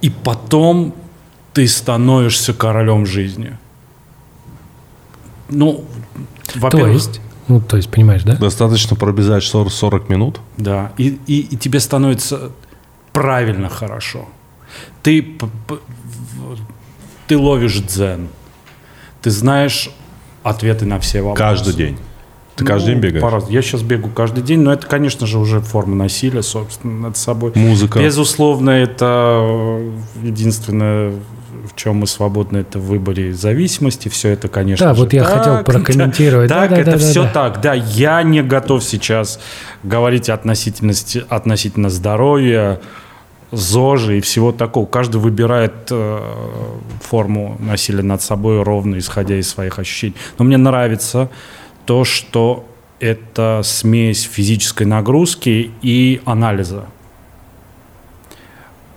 И 0.00 0.10
потом 0.10 0.94
ты 1.52 1.66
становишься 1.68 2.52
королем 2.54 3.06
жизни. 3.06 3.56
Ну, 5.48 5.84
То 6.52 6.58
во-первых, 6.60 6.94
есть? 6.94 7.20
Ну, 7.48 7.60
то 7.60 7.76
есть, 7.76 7.90
понимаешь, 7.90 8.22
да? 8.22 8.36
Достаточно 8.36 8.96
пробежать 8.96 9.42
40, 9.44 9.72
40 9.72 10.08
минут. 10.08 10.40
Да, 10.56 10.92
и, 10.98 11.18
и, 11.26 11.40
и 11.40 11.56
тебе 11.56 11.80
становится 11.80 12.52
правильно 13.12 13.68
хорошо. 13.68 14.28
Ты, 15.02 15.36
ты 17.26 17.36
ловишь 17.36 17.78
дзен. 17.80 18.28
Ты 19.22 19.30
знаешь 19.30 19.90
ответы 20.42 20.86
на 20.86 21.00
все 21.00 21.22
вопросы. 21.22 21.38
Каждый 21.38 21.74
день. 21.74 21.98
Ты 22.56 22.64
каждый 22.64 22.94
Ну, 22.94 23.00
день 23.00 23.02
бегаешь? 23.02 23.22
по-разному. 23.22 23.54
Я 23.54 23.62
сейчас 23.62 23.82
бегаю 23.82 24.12
каждый 24.12 24.42
день, 24.42 24.60
но 24.60 24.72
это, 24.72 24.86
конечно 24.86 25.26
же, 25.26 25.38
уже 25.38 25.60
форма 25.60 25.96
насилия, 25.96 26.42
собственно, 26.42 27.08
над 27.08 27.16
собой. 27.16 27.52
Музыка. 27.54 27.98
Безусловно, 28.00 28.70
это 28.70 29.40
э, 29.42 29.92
единственное, 30.22 31.14
в 31.68 31.76
чем 31.76 31.96
мы 31.96 32.06
свободны, 32.06 32.58
это 32.58 32.78
в 32.78 32.86
выборе 32.86 33.32
зависимости. 33.32 34.08
Все 34.08 34.30
это, 34.30 34.48
конечно 34.48 34.86
Да, 34.86 34.94
же, 34.94 35.00
вот 35.02 35.12
я 35.12 35.24
так, 35.24 35.38
хотел 35.38 35.64
прокомментировать. 35.64 36.48
Так, 36.48 36.70
Да, 36.70 36.76
да, 36.76 36.82
это 36.82 36.90
да, 36.92 36.96
да, 36.98 37.04
все 37.04 37.22
да. 37.24 37.30
так. 37.30 37.60
Да, 37.60 37.74
я 37.74 38.22
не 38.22 38.42
готов 38.42 38.84
сейчас 38.84 39.40
говорить 39.82 40.28
относительности, 40.28 41.24
относительно 41.28 41.90
здоровья, 41.90 42.80
ЗОЖи 43.52 44.18
и 44.18 44.20
всего 44.20 44.52
такого. 44.52 44.86
Каждый 44.86 45.20
выбирает 45.20 45.74
э, 45.90 46.20
форму 47.02 47.56
насилия 47.58 48.02
над 48.02 48.22
собой 48.22 48.62
ровно, 48.62 48.98
исходя 48.98 49.36
из 49.36 49.48
своих 49.48 49.78
ощущений. 49.78 50.14
Но 50.38 50.44
мне 50.44 50.56
нравится 50.56 51.30
то, 51.84 52.04
что 52.04 52.66
это 53.00 53.62
смесь 53.64 54.22
физической 54.22 54.84
нагрузки 54.84 55.70
и 55.82 56.20
анализа. 56.24 56.84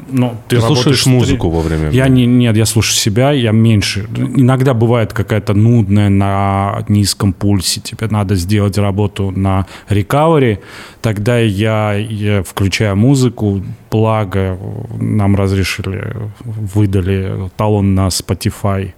Ну, 0.09 0.35
Ты, 0.47 0.59
слушаешь 0.59 0.77
работаешь 0.77 1.03
три- 1.03 1.11
музыку 1.11 1.49
во 1.49 1.61
время 1.61 1.89
я 1.91 2.07
не, 2.07 2.25
нет, 2.25 2.55
я 2.57 2.65
слушаю 2.65 2.95
себя, 2.95 3.31
я 3.31 3.51
меньше. 3.51 4.07
Иногда 4.15 4.73
бывает 4.73 5.13
какая-то 5.13 5.53
нудная 5.53 6.09
на 6.09 6.83
низком 6.87 7.33
пульсе, 7.33 7.81
тебе 7.81 8.07
надо 8.09 8.35
сделать 8.35 8.77
работу 8.77 9.31
на 9.31 9.65
рекавери, 9.89 10.59
тогда 11.01 11.39
я, 11.39 11.93
я 11.93 12.43
включаю 12.43 12.95
музыку, 12.95 13.63
благо 13.91 14.57
нам 14.99 15.35
разрешили, 15.35 16.13
выдали 16.43 17.49
талон 17.57 17.95
на 17.95 18.07
Spotify. 18.07 18.93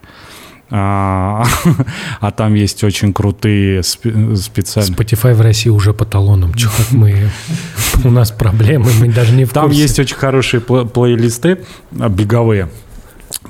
А, 0.71 1.45
а 2.19 2.31
там 2.31 2.53
есть 2.55 2.83
очень 2.83 3.13
крутые 3.13 3.81
спе- 3.81 4.35
специальные... 4.35 4.95
Spotify 4.95 5.33
в 5.33 5.41
России 5.41 5.69
уже 5.69 5.93
по 5.93 6.05
талонам. 6.05 6.53
Чё, 6.53 6.69
как 6.75 6.91
мы... 6.91 7.29
У 8.03 8.09
нас 8.09 8.31
проблемы, 8.31 8.89
мы 8.99 9.09
даже 9.09 9.33
не 9.33 9.45
в 9.45 9.53
Там 9.53 9.65
курсе. 9.67 9.81
есть 9.81 9.99
очень 9.99 10.15
хорошие 10.15 10.61
пл- 10.61 10.87
плейлисты 10.87 11.59
а, 11.99 12.09
беговые. 12.09 12.69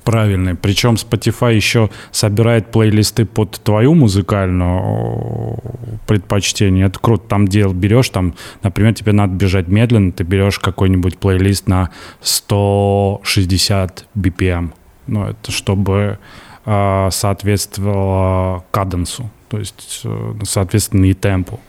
Правильные. 0.03 0.55
Причем 0.55 0.95
Spotify 0.95 1.55
еще 1.55 1.89
собирает 2.11 2.71
плейлисты 2.71 3.25
под 3.25 3.59
твою 3.63 3.93
музыкальную 3.93 5.57
предпочтение. 6.05 6.87
Это 6.87 6.99
круто. 6.99 7.23
Там 7.27 7.47
дел 7.47 7.73
берешь, 7.73 8.09
там, 8.09 8.35
например, 8.61 8.93
тебе 8.93 9.13
надо 9.13 9.33
бежать 9.33 9.67
медленно, 9.67 10.11
ты 10.11 10.23
берешь 10.23 10.59
какой-нибудь 10.59 11.17
плейлист 11.17 11.67
на 11.67 11.89
160 12.21 14.05
BPM. 14.17 14.71
Ну, 15.07 15.25
это 15.25 15.51
чтобы 15.51 16.19
э, 16.65 17.09
соответствовало 17.11 18.63
каденсу, 18.71 19.29
то 19.49 19.59
есть, 19.59 20.01
э, 20.03 20.33
соответственно, 20.43 21.05
и 21.05 21.13
темпу. 21.13 21.59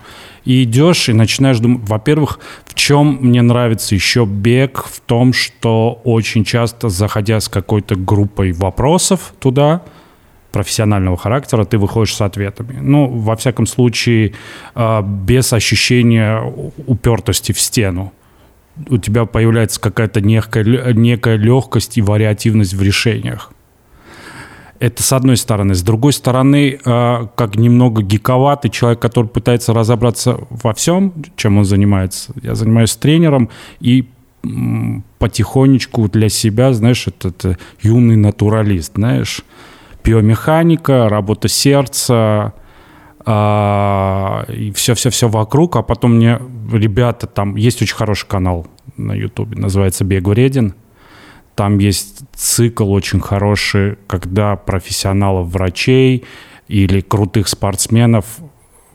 И 0.45 0.63
идешь 0.63 1.09
и 1.09 1.13
начинаешь 1.13 1.59
думать, 1.59 1.89
во-первых, 1.89 2.39
в 2.65 2.75
чем 2.75 3.19
мне 3.21 3.43
нравится 3.43 3.95
еще 3.95 4.25
бег, 4.25 4.85
в 4.85 5.01
том, 5.01 5.33
что 5.33 6.01
очень 6.05 6.45
часто, 6.45 6.89
заходя 6.89 7.41
с 7.41 7.49
какой-то 7.49 7.97
группой 7.97 8.53
вопросов 8.53 9.35
туда, 9.41 9.83
профессионального 10.57 11.19
характера, 11.19 11.65
ты 11.65 11.77
выходишь 11.77 12.15
с 12.15 12.21
ответами. 12.23 12.79
Ну, 12.81 13.09
во 13.09 13.37
всяком 13.37 13.67
случае, 13.67 14.33
э, 14.75 15.03
без 15.03 15.53
ощущения 15.53 16.41
упертости 16.87 17.53
в 17.53 17.61
стену. 17.61 18.13
У 18.89 18.97
тебя 18.99 19.27
появляется 19.27 19.79
какая-то 19.81 20.21
некая, 20.23 20.95
некая 20.95 21.37
легкость 21.37 21.99
и 21.99 22.03
вариативность 22.03 22.73
в 22.73 22.83
решениях. 22.83 23.53
Это 24.79 25.03
с 25.03 25.13
одной 25.13 25.37
стороны. 25.37 25.75
С 25.75 25.83
другой 25.83 26.13
стороны, 26.13 26.79
э, 26.85 27.27
как 27.35 27.57
немного 27.57 28.03
гиковатый 28.03 28.71
человек, 28.71 29.01
который 29.01 29.27
пытается 29.27 29.73
разобраться 29.73 30.39
во 30.51 30.75
всем, 30.75 31.13
чем 31.37 31.59
он 31.59 31.65
занимается. 31.65 32.33
Я 32.43 32.55
занимаюсь 32.55 32.95
тренером 32.97 33.51
и 33.81 34.09
потихонечку 35.19 36.09
для 36.09 36.29
себя, 36.29 36.73
знаешь, 36.73 37.07
это, 37.07 37.29
это 37.29 37.59
юный 37.81 38.17
натуралист, 38.17 38.95
знаешь, 38.95 39.43
биомеханика, 40.05 41.09
работа 41.09 41.49
сердца, 41.49 42.55
а, 43.25 44.45
и 44.49 44.71
все-все-все 44.71 45.29
вокруг, 45.29 45.75
а 45.77 45.83
потом 45.83 46.17
мне 46.17 46.39
ребята, 46.73 47.27
там 47.27 47.57
есть 47.57 47.83
очень 47.83 47.97
хороший 47.97 48.29
канал 48.29 48.69
на 48.97 49.15
ютубе, 49.15 49.57
называется 49.57 50.05
«Бег 50.05 50.29
вреден», 50.29 50.75
там 51.57 51.79
есть 51.79 52.21
цикл 52.35 52.93
очень 52.93 53.19
хороший, 53.19 53.97
когда 54.07 54.57
профессионалов, 54.57 55.49
врачей 55.49 56.25
или 56.69 57.01
крутых 57.01 57.49
спортсменов 57.49 58.27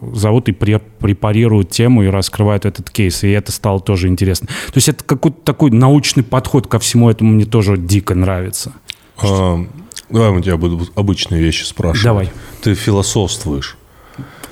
зовут 0.00 0.48
и 0.48 0.52
пре- 0.52 0.82
препарируют 0.98 1.70
тему 1.70 2.04
и 2.04 2.06
раскрывают 2.06 2.64
этот 2.64 2.88
кейс. 2.90 3.24
И 3.24 3.30
это 3.30 3.52
стало 3.52 3.80
тоже 3.80 4.08
интересно. 4.08 4.46
То 4.46 4.76
есть 4.76 4.88
это 4.88 5.04
какой-то 5.04 5.38
такой 5.44 5.70
научный 5.70 6.22
подход 6.22 6.66
ко 6.68 6.78
всему 6.78 7.10
этому 7.10 7.32
мне 7.32 7.44
тоже 7.44 7.76
дико 7.76 8.14
нравится. 8.14 8.72
А, 9.20 9.64
давай 10.08 10.30
мы 10.30 10.40
тебя 10.40 10.56
буду 10.56 10.86
обычные 10.94 11.40
вещи 11.40 11.64
спрашивать. 11.64 12.04
Давай. 12.04 12.32
Ты 12.62 12.74
философствуешь. 12.74 13.76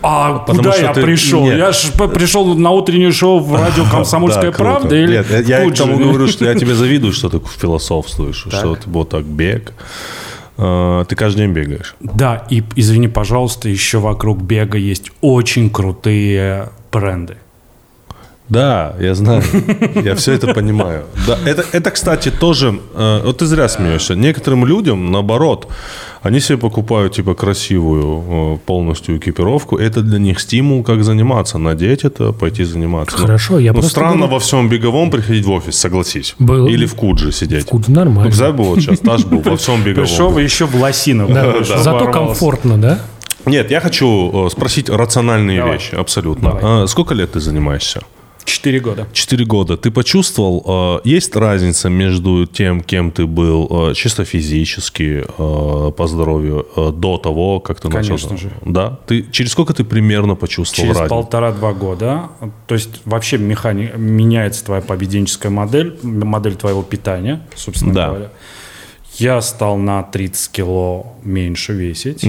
А 0.02 0.38
Потому 0.38 0.58
куда 0.58 0.76
я 0.76 0.92
ты- 0.94 1.02
пришел? 1.02 1.42
нет. 1.42 1.58
Я 1.58 1.72
же 1.72 1.92
пришел 2.08 2.54
на 2.54 2.70
утреннее 2.70 3.12
шоу 3.12 3.40
в 3.40 3.54
радио 3.60 3.84
«Комсомольская 3.90 4.50
Да, 4.50 4.56
круто. 4.56 4.70
правда» 4.78 4.96
или 4.96 5.12
Нет, 5.12 5.46
я- 5.48 5.70
к 5.70 5.74
тому 5.74 5.98
говорю, 5.98 6.26
что 6.28 6.44
я 6.46 6.54
тебе 6.54 6.74
завидую, 6.74 7.12
что 7.12 7.28
ты 7.28 7.40
философствуешь, 7.58 8.36
что 8.48 8.76
ты 8.76 8.88
вот 8.88 9.10
так 9.10 9.24
бег. 9.24 9.72
А, 10.62 11.04
Ты 11.04 11.16
каждый 11.16 11.46
день 11.46 11.52
бегаешь. 11.52 11.94
Да, 12.00 12.44
и 12.50 12.62
извини, 12.76 13.08
пожалуйста, 13.08 13.68
еще 13.70 13.98
вокруг 13.98 14.42
бега 14.42 14.76
есть 14.76 15.10
очень 15.22 15.70
крутые 15.70 16.68
бренды. 16.92 17.36
Да, 18.50 18.94
я 19.00 19.14
знаю. 19.14 19.42
Я 20.04 20.14
все 20.16 20.32
это 20.32 20.52
понимаю. 20.52 21.04
Да, 21.26 21.38
это, 21.46 21.64
это, 21.72 21.90
кстати, 21.92 22.30
тоже... 22.30 22.80
э, 22.94 23.22
вот 23.24 23.38
ты 23.38 23.46
зря 23.46 23.68
смеешься. 23.68 24.14
Некоторым 24.16 24.66
людям, 24.66 25.12
наоборот, 25.12 25.68
они 26.22 26.40
себе 26.40 26.58
покупают, 26.58 27.14
типа, 27.14 27.34
красивую 27.34 28.24
э, 28.56 28.58
полностью 28.66 29.16
экипировку. 29.18 29.76
Это 29.78 30.02
для 30.02 30.18
них 30.18 30.40
стимул, 30.40 30.82
как 30.82 31.04
заниматься. 31.04 31.58
Надеть 31.58 32.04
это, 32.04 32.32
пойти 32.32 32.64
заниматься. 32.64 33.16
Ну, 33.18 33.22
Хорошо, 33.26 33.58
я 33.60 33.70
ну, 33.72 33.74
просто 33.74 33.90
странно 33.90 34.16
говорю- 34.16 34.32
во 34.34 34.38
всем 34.40 34.68
беговом 34.68 35.10
приходить 35.10 35.46
в 35.46 35.50
офис, 35.52 35.76
согласись. 35.78 36.34
Был- 36.40 36.66
Или 36.66 36.86
в 36.86 36.94
Кудже 36.96 37.30
сидеть. 37.32 37.66
Куда 37.66 37.84
Ну, 37.88 37.94
нормально. 37.94 38.22
представь 38.24 38.54
бы, 38.56 38.64
вот 38.64 38.80
сейчас 38.80 38.98
Таш 38.98 39.24
был 39.26 39.42
во 39.42 39.56
всем 39.56 39.82
беговом. 39.84 40.08
Пришел 40.08 40.36
еще 40.38 40.66
в 40.66 40.74
лосинах. 40.74 41.32
Да, 41.32 41.54
Зато 41.62 42.10
комфортно, 42.10 42.76
да? 42.78 42.98
Нет, 43.46 43.70
я 43.70 43.80
хочу 43.80 44.46
э, 44.46 44.50
спросить 44.50 44.90
рациональные 44.90 45.60
Давай. 45.60 45.74
вещи, 45.74 45.94
абсолютно. 45.94 46.50
Давай. 46.50 46.84
А 46.84 46.86
сколько 46.86 47.14
лет 47.14 47.32
ты 47.32 47.40
занимаешься? 47.40 48.02
Четыре 48.44 48.80
года. 48.80 49.06
Четыре 49.12 49.44
года. 49.44 49.76
Ты 49.76 49.90
почувствовал, 49.90 51.00
э, 51.04 51.08
есть 51.08 51.36
разница 51.36 51.88
между 51.88 52.46
тем, 52.46 52.80
кем 52.82 53.10
ты 53.10 53.26
был 53.26 53.90
э, 53.90 53.94
чисто 53.94 54.24
физически, 54.24 55.24
э, 55.26 55.92
по 55.92 56.06
здоровью, 56.06 56.66
до 56.92 57.16
того, 57.18 57.60
как 57.60 57.80
ты 57.80 57.88
начал? 57.88 58.08
Конечно 58.16 58.36
же. 58.36 58.50
Да? 58.64 58.98
Ты, 59.06 59.26
через 59.30 59.52
сколько 59.52 59.72
ты 59.72 59.84
примерно 59.84 60.34
почувствовал 60.34 60.94
Через 60.94 61.08
полтора-два 61.08 61.72
года. 61.72 62.28
То 62.66 62.74
есть 62.74 63.02
вообще 63.04 63.38
механи... 63.38 63.90
меняется 63.96 64.64
твоя 64.64 64.82
поведенческая 64.82 65.50
модель, 65.50 65.98
модель 66.02 66.54
твоего 66.56 66.82
питания, 66.82 67.40
собственно 67.54 67.94
Да. 67.94 68.06
говоря. 68.08 68.30
Я 69.16 69.40
стал 69.42 69.76
на 69.76 70.02
30 70.02 70.52
кило 70.52 71.14
меньше 71.24 71.72
весить. 71.72 72.24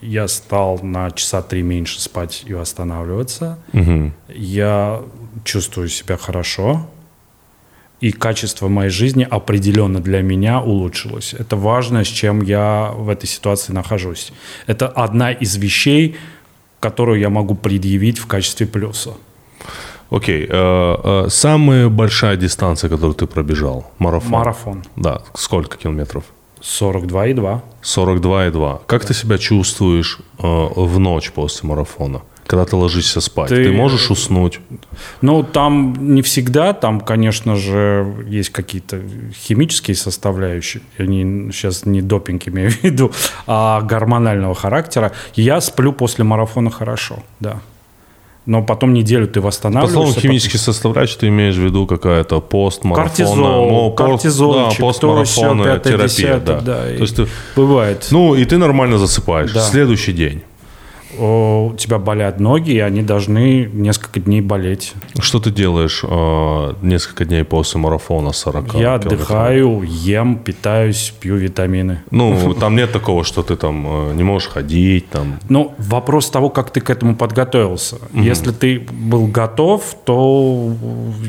я 0.00 0.28
стал 0.28 0.80
на 0.82 1.10
часа 1.12 1.42
три 1.42 1.62
меньше 1.62 2.00
спать 2.00 2.44
и 2.46 2.52
восстанавливаться. 2.52 3.58
Мгм. 3.72 4.12
Я 4.28 5.00
чувствую 5.44 5.88
себя 5.88 6.16
хорошо. 6.16 6.86
И 8.00 8.12
качество 8.12 8.68
моей 8.68 8.90
жизни 8.90 9.26
определенно 9.30 10.00
для 10.00 10.20
меня 10.22 10.60
улучшилось. 10.60 11.34
Это 11.34 11.56
важно, 11.56 12.04
с 12.04 12.08
чем 12.08 12.42
я 12.42 12.92
в 12.94 13.08
этой 13.08 13.26
ситуации 13.26 13.72
нахожусь. 13.72 14.32
Это 14.66 14.88
одна 14.88 15.32
из 15.32 15.56
вещей, 15.56 16.16
которую 16.80 17.18
я 17.20 17.30
могу 17.30 17.54
предъявить 17.54 18.18
в 18.18 18.26
качестве 18.26 18.66
плюса. 18.66 19.14
Окей. 20.10 20.46
э, 20.48 20.96
э, 21.04 21.28
самая 21.30 21.88
большая 21.88 22.36
дистанция, 22.36 22.90
которую 22.90 23.14
ты 23.14 23.26
пробежал? 23.26 23.90
Марафон. 23.98 24.30
Марафон. 24.30 24.84
Да. 24.96 25.22
Сколько 25.34 25.76
километров? 25.78 26.24
42,2. 26.60 27.60
42,2. 27.82 28.80
Как 28.86 29.04
ты 29.04 29.14
себя 29.14 29.38
чувствуешь 29.38 30.18
э, 30.38 30.42
в 30.42 30.98
ночь 30.98 31.30
после 31.32 31.68
марафона? 31.68 32.20
Когда 32.46 32.64
ты 32.66 32.76
ложишься 32.76 33.20
спать? 33.20 33.48
Ты, 33.48 33.64
Ты- 33.64 33.72
можешь 33.72 34.10
уснуть? 34.10 34.60
Ну, 35.22 35.42
там 35.42 36.14
не 36.14 36.20
всегда, 36.22 36.72
там, 36.74 37.00
конечно 37.00 37.56
же, 37.56 38.06
есть 38.28 38.50
какие-то 38.50 39.00
химические 39.34 39.94
составляющие, 39.96 40.82
я 40.98 41.06
не, 41.06 41.50
сейчас 41.52 41.86
не 41.86 42.02
допинг 42.02 42.46
имею 42.48 42.70
в 42.70 42.82
виду, 42.84 43.12
а 43.46 43.80
гормонального 43.80 44.54
характера. 44.54 45.12
Я 45.34 45.60
сплю 45.60 45.92
после 45.92 46.24
марафона 46.24 46.70
хорошо, 46.70 47.22
да. 47.40 47.60
Но 48.46 48.62
потом 48.62 48.92
неделю 48.92 49.26
ты 49.26 49.40
По 49.40 49.46
восстанавливаешься. 49.46 49.94
словам 49.94 50.12
химических 50.20 50.60
составляющих, 50.60 51.16
ты 51.16 51.28
имеешь 51.28 51.54
в 51.54 51.62
виду 51.64 51.86
какая-то 51.86 52.40
постмарафонная... 52.42 53.08
Кортизол, 53.08 53.70
мо- 53.70 53.90
пост- 53.90 53.96
кортизольчик, 54.22 54.80
да, 54.80 54.86
постмарафонная 54.86 55.78
терапия. 55.78 56.06
десятое, 56.08 56.38
Да. 56.40 56.60
да, 56.60 56.82
То 56.82 57.02
есть 57.02 57.16
ты- 57.16 57.26
Бывает. 57.56 58.06
ну, 58.10 58.34
и 58.34 58.44
ты 58.44 58.58
нормально 58.58 58.98
засыпаешь. 58.98 59.50
Да. 59.50 59.62
Следующий 59.62 60.12
день. 60.12 60.42
У 61.18 61.74
тебя 61.76 61.98
болят 61.98 62.40
ноги, 62.40 62.72
и 62.72 62.78
они 62.78 63.02
должны 63.02 63.68
несколько 63.72 64.20
дней 64.20 64.40
болеть. 64.40 64.94
Что 65.18 65.40
ты 65.40 65.50
делаешь 65.50 66.02
э, 66.02 66.74
несколько 66.82 67.24
дней 67.24 67.44
после 67.44 67.80
марафона 67.80 68.32
40 68.32 68.74
Я 68.74 68.94
отдыхаю, 68.94 69.82
ем, 69.82 70.36
питаюсь, 70.36 71.12
пью 71.20 71.36
витамины. 71.36 72.00
Ну, 72.10 72.54
там 72.60 72.76
нет 72.76 72.92
такого, 72.92 73.24
что 73.24 73.42
ты 73.42 73.56
там 73.56 74.10
э, 74.10 74.14
не 74.14 74.22
можешь 74.22 74.48
ходить, 74.48 75.08
там. 75.10 75.38
Ну, 75.48 75.74
вопрос 75.78 76.30
того, 76.30 76.50
как 76.50 76.70
ты 76.70 76.80
к 76.80 76.90
этому 76.90 77.16
подготовился. 77.16 77.96
Если 78.12 78.50
ты 78.50 78.80
был 78.80 79.26
готов, 79.26 79.96
то 80.04 80.72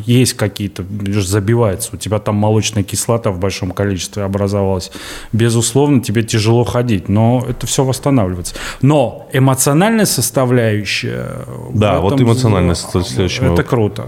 есть 0.05 0.33
какие-то, 0.33 0.83
забивается. 1.21 1.89
У 1.93 1.97
тебя 1.97 2.19
там 2.19 2.35
молочная 2.35 2.83
кислота 2.83 3.31
в 3.31 3.39
большом 3.39 3.71
количестве 3.71 4.23
образовалась. 4.23 4.91
Безусловно, 5.31 6.01
тебе 6.01 6.23
тяжело 6.23 6.63
ходить, 6.63 7.09
но 7.09 7.45
это 7.47 7.67
все 7.67 7.83
восстанавливается. 7.83 8.55
Но 8.81 9.27
эмоциональная 9.75 10.05
составляющая... 10.05 11.45
Да, 11.73 11.99
вот 11.99 12.21
эмоциональная 12.21 12.75
составляющая. 12.75 13.53
Это 13.53 13.63
круто. 13.63 14.05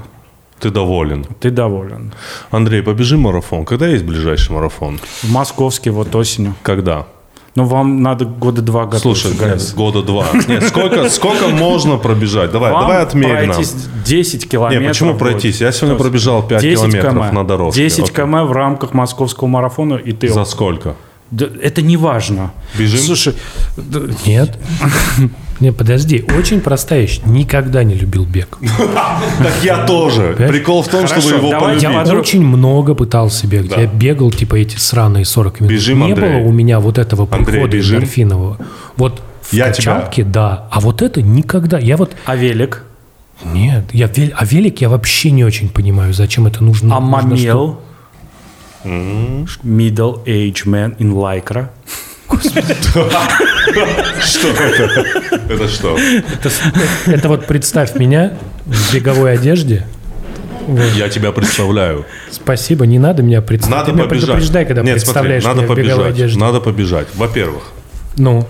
Ты 0.60 0.72
доволен. 0.72 1.26
Ты 1.40 1.52
доволен. 1.52 2.14
Андрей, 2.50 2.82
побежи 2.82 3.18
марафон. 3.18 3.64
Когда 3.66 3.88
есть 3.88 4.04
ближайший 4.04 4.54
марафон? 4.54 5.00
В 5.22 5.32
Московске 5.32 5.92
вот 5.92 6.16
осенью. 6.16 6.56
Когда? 6.64 7.06
Ну, 7.54 7.66
вам 7.66 8.02
надо 8.02 8.26
года 8.26 8.62
два 8.62 8.86
готовиться. 8.86 9.30
Слушай, 9.30 9.50
нет, 9.50 9.74
года 9.76 10.04
два. 10.04 10.26
Нет, 10.48 10.64
сколько, 10.64 11.10
сколько 11.10 11.48
можно 11.48 11.98
пробежать? 11.98 12.52
Давай, 12.52 12.72
Вам 12.72 12.82
давай 12.82 13.04
отмерь 13.04 13.48
нам. 13.48 13.56
пройтись 13.56 13.74
10 14.06 14.50
километров. 14.50 14.82
Не, 14.82 14.88
почему 14.88 15.16
пройтись? 15.16 15.62
Я 15.62 15.72
сегодня 15.72 15.98
пробежал 15.98 16.48
5 16.48 16.62
километров 16.62 17.34
на 17.34 17.44
дорожке. 17.44 17.82
10 17.82 18.00
Окей. 18.00 18.16
км 18.16 18.46
в 18.46 18.52
рамках 18.52 18.94
московского 18.94 19.48
марафона, 19.48 19.96
и 19.96 20.12
ты... 20.12 20.30
За 20.30 20.46
сколько? 20.46 20.96
Да, 21.32 21.48
это 21.62 21.82
не 21.82 21.98
важно. 21.98 22.52
Бежим? 22.78 23.00
Слушай, 23.00 23.34
да, 23.76 24.00
Нет. 24.26 24.58
Не, 25.60 25.72
подожди, 25.72 26.24
очень 26.38 26.62
простая 26.62 27.02
вещь. 27.02 27.20
Никогда 27.26 27.84
не 27.84 27.96
любил 27.96 28.26
бег. 28.26 28.60
Так 29.40 29.54
я 29.64 29.86
тоже. 29.86 30.36
Прикол 30.38 30.84
в 30.84 30.88
том, 30.88 31.08
чтобы 31.08 31.30
его 31.30 31.60
полюбить. 31.60 31.84
Я 31.84 32.04
очень 32.14 32.46
много 32.46 32.94
пытался 32.94 33.48
бегать. 33.48 33.78
Я 33.78 33.88
бегал, 33.88 34.32
типа, 34.32 34.56
эти 34.56 34.78
сраные 34.78 35.26
40 35.26 35.62
минут. 35.62 35.74
Бежим, 35.74 36.06
Не 36.06 36.16
было 36.16 36.38
у 36.38 36.52
меня 36.52 36.80
вот 36.80 36.98
этого 36.98 37.26
прихода 37.26 37.80
эндорфинового. 37.80 38.58
Вот 38.96 39.22
в 39.42 39.54
Я 39.54 39.68
качалке, 39.68 40.24
да. 40.24 40.68
А 40.72 40.80
вот 40.80 41.02
это 41.02 41.22
никогда. 41.22 41.80
Я 41.80 41.98
вот... 41.98 42.16
а 42.26 42.36
велик? 42.36 42.84
Нет. 43.46 43.86
Я, 43.94 44.08
вел- 44.08 44.34
а 44.36 44.46
велик 44.46 44.82
я 44.82 44.90
вообще 44.90 45.32
не 45.32 45.46
очень 45.46 45.70
понимаю, 45.70 46.14
зачем 46.14 46.48
это 46.48 46.64
нужно. 46.64 46.96
А 46.96 47.00
нужно, 47.00 47.78
Middle 48.84 50.24
age 50.26 50.66
man 50.66 50.96
in 50.98 51.14
lycra. 51.14 51.70
Что 54.22 54.48
это? 54.50 55.06
Это 55.50 55.68
что? 55.68 55.98
Это 57.06 57.28
вот 57.30 57.46
представь 57.48 57.96
меня 57.96 58.34
в 58.66 58.94
беговой 58.94 59.34
одежде. 59.34 59.86
Я 60.96 61.08
тебя 61.10 61.32
представляю. 61.32 62.06
Спасибо, 62.30 62.86
не 62.86 63.00
надо 63.00 63.24
меня 63.24 63.42
представлять. 63.42 63.80
Надо 63.80 63.92
Ты 63.92 63.98
меня 63.98 64.04
побежать. 64.10 64.26
предупреждай, 64.28 64.66
когда 64.66 64.82
Нет, 64.82 64.96
представляешь 64.96 65.44
смотри, 65.44 65.62
надо 65.62 65.74
меня 65.74 65.74
в 65.74 65.86
беговой 65.88 66.10
одежде. 66.10 66.40
Надо 66.40 66.60
побежать. 66.60 67.08
Во-первых, 67.16 67.64
Ну, 68.18 68.46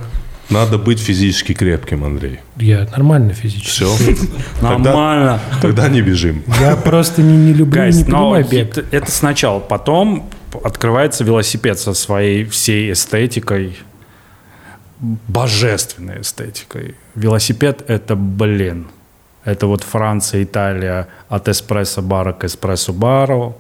надо 0.49 0.78
быть 0.78 0.99
физически 0.99 1.53
крепким, 1.53 2.03
Андрей. 2.03 2.40
я 2.57 2.88
нормально 2.91 3.34
физически. 3.34 3.84
Все. 3.84 3.95
Нормально. 4.61 5.40
Тогда 5.61 5.90
не 5.90 6.02
бежим. 6.02 6.44
Я 6.60 6.76
просто 6.76 7.22
не, 7.22 7.38
не 7.38 7.53
люблю 7.53 7.84
не 7.86 8.03
понимаю 8.03 8.45
бег. 8.49 8.78
это, 8.78 8.86
это 8.95 9.11
сначала. 9.11 9.60
Потом 9.60 10.30
открывается 10.64 11.24
велосипед 11.24 11.80
со 11.80 11.94
своей 11.94 12.45
всей 12.45 12.91
эстетикой, 12.91 13.78
божественной 14.99 16.22
эстетикой. 16.22 16.95
Велосипед— 17.15 17.84
это, 17.88 18.15
блин, 18.15 18.88
это 19.44 19.68
вот 19.68 19.84
Франция, 19.84 20.44
Италия 20.44 21.07
от 21.30 21.48
эспрессо-бара 21.48 22.34
к 22.34 22.44
эспрессо-бару. 22.44 23.57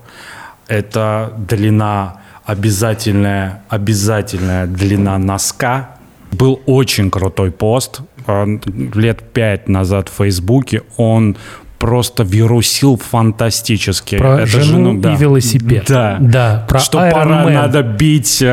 Это 0.67 1.33
длина 1.37 2.21
обязательная, 2.45 3.61
обязательная 3.69 4.67
длина 4.67 5.17
носка. 5.17 5.96
Был 6.31 6.61
очень 6.65 7.09
крутой 7.09 7.51
пост 7.51 8.01
э, 8.27 8.45
лет 8.93 9.21
пять 9.33 9.67
назад 9.67 10.09
в 10.09 10.13
Фейсбуке. 10.13 10.83
Он 10.97 11.37
просто 11.79 12.23
вирусил 12.23 12.97
фантастически. 12.97 14.17
Про 14.17 14.41
Это 14.41 14.47
жену 14.61 14.99
да. 14.99 15.13
и 15.13 15.17
велосипед. 15.17 15.85
Да. 15.87 16.17
Да, 16.19 16.65
про 16.67 16.79
Что 16.79 16.99
Iron 16.99 17.11
пора 17.11 17.45
Man. 17.45 17.53
надо 17.53 17.83
бить 17.83 18.41
э, 18.41 18.45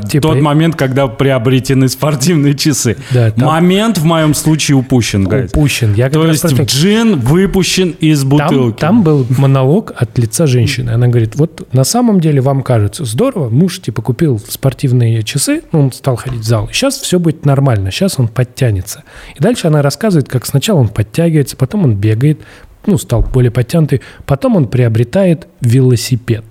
Да, 0.00 0.08
типа- 0.08 0.28
тот 0.28 0.40
момент, 0.40 0.76
когда 0.76 1.06
приобретены 1.06 1.88
спортивные 1.88 2.54
часы. 2.54 2.96
Да, 3.10 3.30
там- 3.30 3.46
Момент 3.46 3.98
в 3.98 4.04
моем 4.04 4.34
случае 4.34 4.76
упущен. 4.76 5.26
Упущен. 5.26 5.94
Я 5.94 6.10
То 6.10 6.26
есть 6.26 6.42
про- 6.56 6.64
джин 6.64 7.18
выпущен 7.20 7.90
из 8.00 8.20
Там, 8.20 8.28
бутылки. 8.30 8.80
там 8.80 9.02
был 9.02 9.26
монолог 9.38 9.92
от 9.96 10.18
лица 10.18 10.46
женщины. 10.46 10.90
Она 10.90 11.06
говорит, 11.08 11.36
вот 11.36 11.66
на 11.72 11.84
самом 11.84 12.20
деле 12.20 12.40
вам 12.40 12.62
кажется 12.62 13.04
здорово, 13.04 13.48
муж 13.48 13.80
типа 13.80 14.02
купил 14.02 14.40
спортивные 14.40 15.22
часы, 15.22 15.62
ну, 15.72 15.82
он 15.82 15.92
стал 15.92 16.16
ходить 16.16 16.40
в 16.40 16.44
зал, 16.44 16.68
сейчас 16.72 16.98
все 16.98 17.18
будет 17.18 17.44
нормально, 17.46 17.90
сейчас 17.90 18.18
он 18.18 18.28
подтянется. 18.28 19.02
И 19.36 19.40
дальше 19.40 19.68
она 19.68 19.82
рассказывает, 19.82 20.28
как 20.28 20.46
сначала 20.46 20.78
он 20.80 20.88
подтягивается, 20.88 21.56
потом 21.56 21.84
он 21.84 21.94
бегает, 21.94 22.40
ну, 22.86 22.98
стал 22.98 23.22
более 23.22 23.50
подтянутый, 23.50 24.00
потом 24.26 24.56
он 24.56 24.68
приобретает 24.68 25.48
велосипед. 25.60 26.44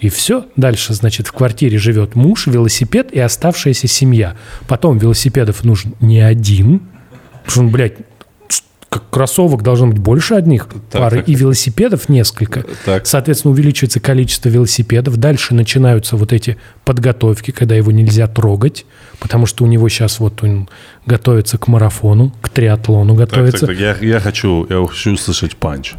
И 0.00 0.08
все. 0.08 0.46
Дальше, 0.56 0.94
значит, 0.94 1.28
в 1.28 1.32
квартире 1.32 1.78
живет 1.78 2.16
муж, 2.16 2.48
велосипед 2.48 3.12
и 3.12 3.20
оставшаяся 3.20 3.86
семья. 3.86 4.36
Потом 4.66 4.98
велосипедов 4.98 5.62
нужен 5.62 5.94
не 6.00 6.20
один, 6.20 6.80
потому 7.44 7.50
что, 7.50 7.60
он, 7.60 7.70
блядь, 7.70 7.94
как 8.92 9.08
кроссовок 9.08 9.62
должно 9.62 9.86
быть 9.86 9.96
больше 9.96 10.34
одних 10.34 10.68
пары, 10.90 11.20
так. 11.20 11.28
и 11.28 11.34
велосипедов 11.34 12.10
несколько. 12.10 12.66
Так. 12.84 13.06
Соответственно, 13.06 13.52
увеличивается 13.52 14.00
количество 14.00 14.50
велосипедов. 14.50 15.16
Дальше 15.16 15.54
начинаются 15.54 16.18
вот 16.18 16.30
эти 16.30 16.58
подготовки, 16.84 17.52
когда 17.52 17.74
его 17.74 17.90
нельзя 17.90 18.26
трогать, 18.26 18.84
потому 19.18 19.46
что 19.46 19.64
у 19.64 19.66
него 19.66 19.88
сейчас 19.88 20.20
вот 20.20 20.42
он 20.42 20.68
готовится 21.06 21.56
к 21.56 21.68
марафону, 21.68 22.34
к 22.42 22.50
триатлону 22.50 23.16
Так, 23.16 23.30
готовится. 23.30 23.66
так, 23.66 23.78
так, 23.78 23.78
я, 23.78 23.96
я 24.06 24.20
хочу, 24.20 24.66
я 24.68 24.86
хочу 24.86 25.12
услышать 25.14 25.56
punch. 25.56 25.94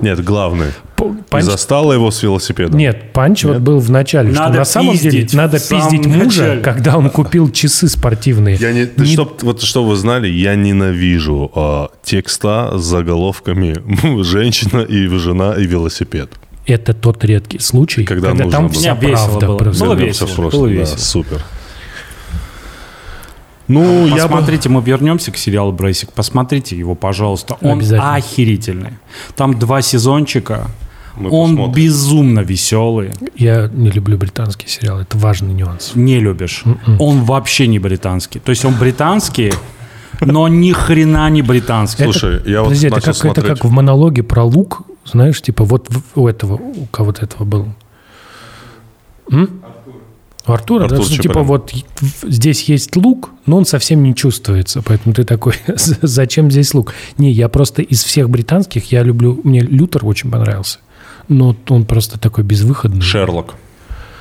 Нет, 0.00 0.24
главный. 0.24 0.72
Punch- 0.96 1.42
застала 1.42 1.92
его 1.92 2.10
с 2.10 2.22
велосипедом? 2.22 2.78
Нет, 2.78 3.12
punch 3.12 3.44
вот 3.44 3.58
был 3.58 3.78
в 3.80 3.90
начале, 3.90 4.32
что 4.32 4.42
Надо 4.44 4.58
на 4.58 4.64
самом 4.64 4.92
пиздить 4.92 5.12
деле 5.30 5.42
надо 5.42 5.58
пиздить 5.58 6.06
мужа, 6.06 6.24
начале. 6.42 6.60
когда 6.62 6.96
он 6.96 7.10
купил 7.10 7.50
часы 7.50 7.88
спортивные. 7.88 8.56
Я 8.56 8.72
не, 8.72 8.88
Не- 8.96 9.06
чтоб, 9.12 9.42
вот 9.42 9.62
что 9.62 9.84
вы 9.84 9.94
знали, 9.96 10.28
я 10.28 10.54
ненавижу 10.54 11.50
а, 11.54 11.90
текста 12.02 12.72
с 12.78 12.82
заголовками 12.82 14.22
«Женщина 14.22 14.80
и 14.80 15.06
жена 15.08 15.54
и 15.54 15.66
велосипед». 15.66 16.30
Это 16.66 16.94
тот 16.94 17.24
редкий 17.24 17.58
случай, 17.60 18.04
Когда 18.04 18.30
когда, 18.30 18.44
нужно 18.44 18.58
там 18.58 18.66
было. 18.68 18.74
вся 18.80 18.94
правда. 18.94 19.46
было. 19.46 19.56
просто. 19.58 19.84
Было 19.84 19.94
весело, 19.94 20.26
в 20.26 20.34
прошлое. 20.34 20.60
было 20.62 20.68
Да, 20.68 20.80
весело. 20.80 20.96
супер. 20.98 21.42
Ну, 23.68 24.06
я 24.06 24.14
бы... 24.14 24.20
Посмотрите, 24.34 24.68
мы 24.68 24.80
вернемся 24.80 25.32
к 25.32 25.36
сериалу 25.36 25.72
Брейсик. 25.72 26.12
Посмотрите 26.12 26.76
его, 26.76 26.94
пожалуйста. 26.94 27.56
Он 27.60 27.82
охерительный. 27.98 28.92
Там 29.34 29.58
два 29.58 29.82
сезончика. 29.82 30.68
Мы 31.16 31.30
Он 31.30 31.50
посмотрим. 31.56 31.84
безумно 31.84 32.40
веселый. 32.40 33.10
Я 33.36 33.68
не 33.72 33.90
люблю 33.90 34.18
британские 34.18 34.68
сериалы, 34.68 35.02
это 35.02 35.16
важный 35.18 35.54
нюанс. 35.54 35.92
Не 35.94 36.20
любишь. 36.20 36.62
М-м. 36.64 37.00
Он 37.00 37.22
вообще 37.24 37.66
не 37.66 37.78
британский. 37.78 38.38
То 38.38 38.50
есть 38.50 38.64
он 38.64 38.74
британский, 38.74 39.52
но 40.20 40.46
ни 40.48 40.72
хрена 40.72 41.28
не 41.30 41.42
британский. 41.42 42.04
Слушай, 42.04 42.42
я 42.46 42.60
вот 42.60 42.68
Подожди, 42.68 42.86
это 42.88 42.96
начал 42.96 43.06
как, 43.06 43.14
это 43.14 43.20
смотреть. 43.40 43.46
как 43.60 43.64
в 43.64 43.70
монологе 43.70 44.22
про 44.22 44.44
лук, 44.44 44.82
знаешь, 45.04 45.40
типа 45.40 45.64
вот 45.64 45.88
у 46.14 46.28
этого, 46.28 46.54
у 46.54 46.86
кого-то 46.86 47.24
этого 47.24 47.44
был. 47.44 47.68
М? 49.30 49.62
У 50.48 50.52
Артура, 50.52 50.84
Артур 50.84 50.98
да, 51.00 51.04
что, 51.04 51.22
типа 51.22 51.42
вот 51.42 51.72
здесь 52.22 52.62
есть 52.68 52.94
лук, 52.94 53.30
но 53.46 53.56
он 53.56 53.66
совсем 53.66 54.04
не 54.04 54.14
чувствуется, 54.14 54.80
поэтому 54.80 55.12
ты 55.12 55.24
такой, 55.24 55.54
зачем 56.02 56.52
здесь 56.52 56.72
лук? 56.72 56.94
Не, 57.18 57.32
я 57.32 57.48
просто 57.48 57.82
из 57.82 58.04
всех 58.04 58.30
британских, 58.30 58.92
я 58.92 59.02
люблю, 59.02 59.40
мне 59.42 59.60
Лютер 59.60 60.06
очень 60.06 60.30
понравился, 60.30 60.78
но 61.28 61.56
он 61.68 61.84
просто 61.84 62.18
такой 62.18 62.44
безвыходный. 62.44 63.00
Шерлок. 63.02 63.54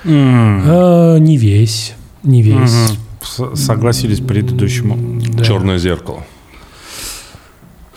А, 0.05 1.17
не 1.17 1.37
весь, 1.37 1.93
не 2.23 2.41
весь. 2.41 2.71
С- 3.23 3.55
Согласились 3.55 4.19
к 4.19 4.27
предыдущему. 4.27 5.19
Да. 5.33 5.43
Черное 5.43 5.77
зеркало. 5.79 6.23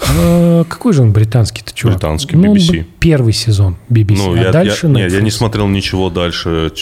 А, 0.00 0.64
какой 0.64 0.92
же 0.92 1.02
он 1.02 1.12
британский-то 1.12 1.72
чувак? 1.74 1.96
Британский, 1.98 2.36
Ну, 2.36 2.50
он 2.52 2.56
BBC. 2.56 2.78
был 2.78 2.84
первый 3.00 3.32
сезон 3.32 3.76
BBC, 3.90 4.16
Ну, 4.16 4.34
а 4.34 4.38
я, 4.38 4.52
дальше 4.52 4.86
я, 4.86 4.92
нет, 4.92 5.12
я 5.12 5.20
не 5.20 5.30
смотрел 5.30 5.68
ничего 5.68 6.08
дальше 6.08 6.72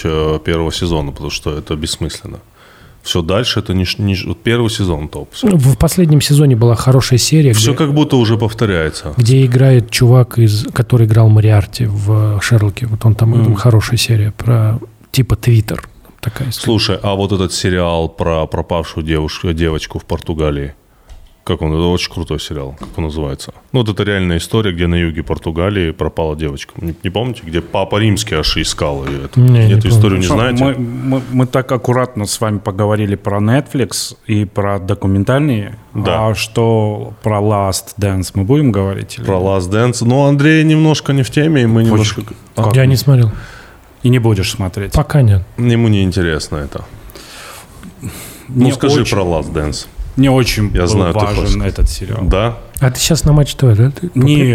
первого 0.44 0.72
сезона, 0.72 1.10
потому 1.12 1.30
что 1.30 1.56
это 1.58 1.74
бессмысленно. 1.76 2.38
Все 3.06 3.22
дальше 3.22 3.60
это 3.60 3.72
не, 3.72 3.86
не 3.98 4.16
вот 4.26 4.42
первый 4.42 4.68
сезон 4.68 5.08
топ. 5.08 5.32
Все, 5.32 5.46
Ну, 5.46 5.56
В 5.56 5.78
последнем 5.78 6.20
сезоне 6.20 6.56
была 6.56 6.74
хорошая 6.74 7.18
серия, 7.20 7.52
где, 7.52 7.72
как 7.72 7.94
будто 7.94 8.16
уже 8.16 8.36
повторяется. 8.36 9.14
где 9.16 9.44
играет 9.46 9.90
чувак, 9.90 10.38
из, 10.38 10.66
который 10.72 11.06
играл 11.06 11.28
Мариарти 11.28 11.86
в 11.86 12.40
Шерлоке. 12.42 12.86
Вот 12.86 13.04
он 13.04 13.14
там, 13.14 13.32
там 13.44 13.54
хорошая 13.54 13.96
серия 13.96 14.32
про 14.36 14.80
типа 15.12 15.36
Твиттер. 15.36 15.88
Такая 16.20 16.48
история. 16.48 16.64
Слушай, 16.64 16.98
а 17.00 17.14
вот 17.14 17.30
этот 17.30 17.52
сериал 17.52 18.08
про 18.08 18.46
пропавшую 18.46 19.06
девушку, 19.06 19.52
девочку 19.52 20.00
в 20.00 20.04
Португалии, 20.04 20.74
как 21.46 21.62
он? 21.62 21.72
Это 21.72 21.82
очень 21.86 22.12
крутой 22.12 22.40
сериал. 22.40 22.74
Как 22.78 22.88
он 22.96 23.04
называется? 23.04 23.54
Ну, 23.72 23.80
вот 23.80 23.88
это 23.88 24.02
реальная 24.02 24.38
история, 24.38 24.72
где 24.72 24.86
на 24.88 24.96
юге 24.96 25.22
Португалии 25.22 25.92
пропала 25.92 26.34
девочка. 26.36 26.74
Не, 26.80 26.94
не 27.04 27.10
помните, 27.10 27.42
где 27.44 27.60
Папа 27.60 27.96
Римский 27.98 28.34
аж 28.34 28.56
искал 28.56 29.06
ее? 29.06 29.26
Это, 29.26 29.38
Не, 29.40 29.50
не 29.66 29.72
эту 29.74 29.82
помню. 29.82 29.96
историю 29.96 30.18
не 30.18 30.26
знаете? 30.26 30.64
Мы, 30.64 30.74
мы- 30.76 31.22
мы 31.30 31.46
так 31.46 31.70
аккуратно 31.70 32.26
с 32.26 32.40
вами 32.40 32.58
поговорили 32.58 33.14
про 33.14 33.38
Netflix 33.38 34.16
и 34.26 34.44
про 34.44 34.78
документальные. 34.80 35.78
Да. 35.94 36.28
А 36.28 36.34
что 36.34 37.14
про 37.22 37.38
Last 37.38 37.94
Dance 37.98 38.32
мы 38.34 38.42
будем 38.44 38.72
говорить? 38.72 39.16
или 39.18 39.24
Про? 39.24 39.36
Last 39.36 39.70
Dance. 39.70 39.98
Ну, 40.04 40.24
Андрей 40.26 40.64
немножко 40.64 41.12
не 41.12 41.22
в 41.22 41.30
теме, 41.30 41.62
и 41.62 41.66
мы 41.66 41.84
немножко... 41.84 42.22
А, 42.56 42.70
Я 42.74 42.86
не 42.86 42.96
смотрел. 42.96 43.30
И 44.02 44.08
не 44.08 44.18
будешь 44.18 44.50
смотреть. 44.50 44.92
Пока 44.92 45.22
нет. 45.22 45.42
Ему 45.58 45.88
не 45.88 46.02
интересно 46.02 46.56
это. 46.56 46.84
Ну, 48.02 48.10
Мне 48.48 48.72
скажи 48.72 49.00
очень- 49.00 49.14
про 49.16 49.22
Last 49.22 49.52
Dance. 49.52 49.86
Мне 50.16 50.30
очень 50.30 50.70
Я 50.72 50.82
был 50.82 50.86
знаю, 50.88 51.12
ты 51.12 51.20
важен 51.20 51.44
хочешь. 51.44 51.62
этот 51.62 51.88
сериал. 51.90 52.20
Да? 52.24 52.56
А 52.80 52.90
ты 52.90 52.98
сейчас 52.98 53.24
на 53.24 53.32
Матч 53.32 53.54
ТВ, 53.54 53.74
да? 53.76 53.90
Ты 53.90 54.10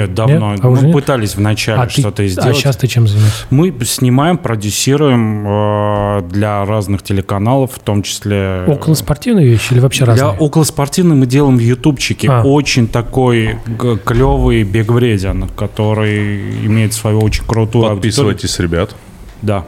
давно. 0.08 0.54
Нет? 0.54 0.60
А 0.64 0.70
уже 0.70 0.82
мы 0.82 0.88
нет? 0.88 0.96
пытались 0.96 1.36
вначале 1.36 1.82
А 1.82 1.86
ты- 1.86 2.02
что-то 2.02 2.24
А 2.24 2.28
сделать. 2.28 2.56
сейчас 2.58 2.78
ты 2.78 2.88
чем 2.88 3.08
занимаешься? 3.08 3.46
Мы 3.52 3.74
снимаем, 3.86 4.38
продюсируем 4.40 5.46
э, 5.48 6.22
для 6.32 6.66
разных 6.66 7.04
телеканалов, 7.04 7.74
в 7.74 7.80
том 7.80 8.02
числе... 8.04 8.64
Около 8.68 8.96
спортивной 8.96 9.46
вещи 9.46 9.74
или 9.74 9.80
вообще 9.80 10.06
Для 10.06 10.14
разные? 10.16 10.40
околоспортивной 10.40 11.16
мы 11.16 11.26
делаем 11.28 11.58
в 11.58 11.62
ютубчике 11.62 12.28
А. 12.30 12.42
очень 12.44 12.88
такой 12.88 13.58
г- 13.68 13.98
клевый 13.98 14.64
Бег 14.64 14.92
Вреден, 14.92 15.48
который 15.50 16.66
имеет 16.66 16.94
свою 16.94 17.20
очень 17.20 17.44
крутую 17.46 17.86
аудиторию. 17.86 17.96
Подписывайтесь, 18.02 18.60
ребят. 18.60 18.96
Да. 19.44 19.66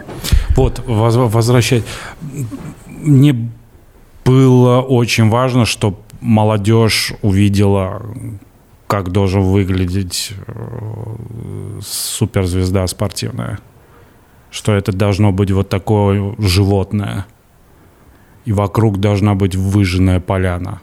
Вот, 0.56 0.82
воз- 0.88 1.15
возвращать. 1.15 1.84
Мне 2.88 3.49
было 4.26 4.82
очень 4.82 5.30
важно, 5.30 5.66
чтобы 5.66 5.98
молодежь 6.22 7.14
увидела, 7.22 8.02
как 8.88 9.12
должен 9.12 9.41
выглядеть 9.41 10.34
э, 10.48 11.80
суперзвезда 11.82 12.88
спортивная. 12.88 13.60
Что 14.52 14.74
это 14.74 14.91
должно 14.91 15.32
быть 15.32 15.52
вот 15.52 15.70
такое 15.70 16.36
животное. 16.38 17.26
И 18.45 18.52
вокруг 18.54 19.00
должна 19.00 19.36
быть 19.36 19.56
выжженная 19.56 20.20
поляна. 20.20 20.82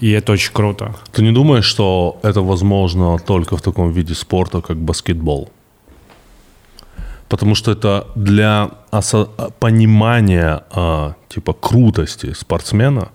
И 0.00 0.10
это 0.10 0.32
очень 0.32 0.52
круто. 0.52 0.94
Ты 1.12 1.22
не 1.22 1.32
думаешь, 1.32 1.64
что 1.64 2.18
это 2.22 2.40
возможно 2.40 3.18
только 3.18 3.56
в 3.56 3.62
таком 3.62 3.90
виде 3.90 4.14
спорта, 4.14 4.60
как 4.60 4.78
баскетбол? 4.78 5.50
Потому 7.32 7.54
что 7.54 7.72
это 7.72 8.06
для 8.14 8.68
понимания 9.58 10.64
а, 10.70 11.14
типа 11.28 11.54
крутости 11.54 12.34
спортсмена 12.34 13.08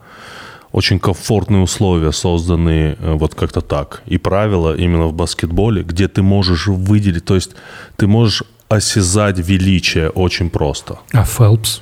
очень 0.72 1.00
комфортные 1.00 1.62
условия 1.62 2.12
созданы 2.12 2.98
э, 3.00 3.14
вот 3.14 3.36
как-то 3.36 3.62
так. 3.62 4.02
И 4.08 4.18
правила 4.18 4.76
именно 4.76 5.06
в 5.06 5.14
баскетболе, 5.14 5.84
где 5.84 6.08
ты 6.08 6.24
можешь 6.24 6.66
выделить, 6.66 7.26
то 7.26 7.36
есть 7.36 7.52
ты 7.96 8.08
можешь 8.08 8.42
осязать 8.70 9.38
величие 9.38 10.10
очень 10.10 10.50
просто. 10.50 10.98
А 11.14 11.24
Фелпс? 11.24 11.82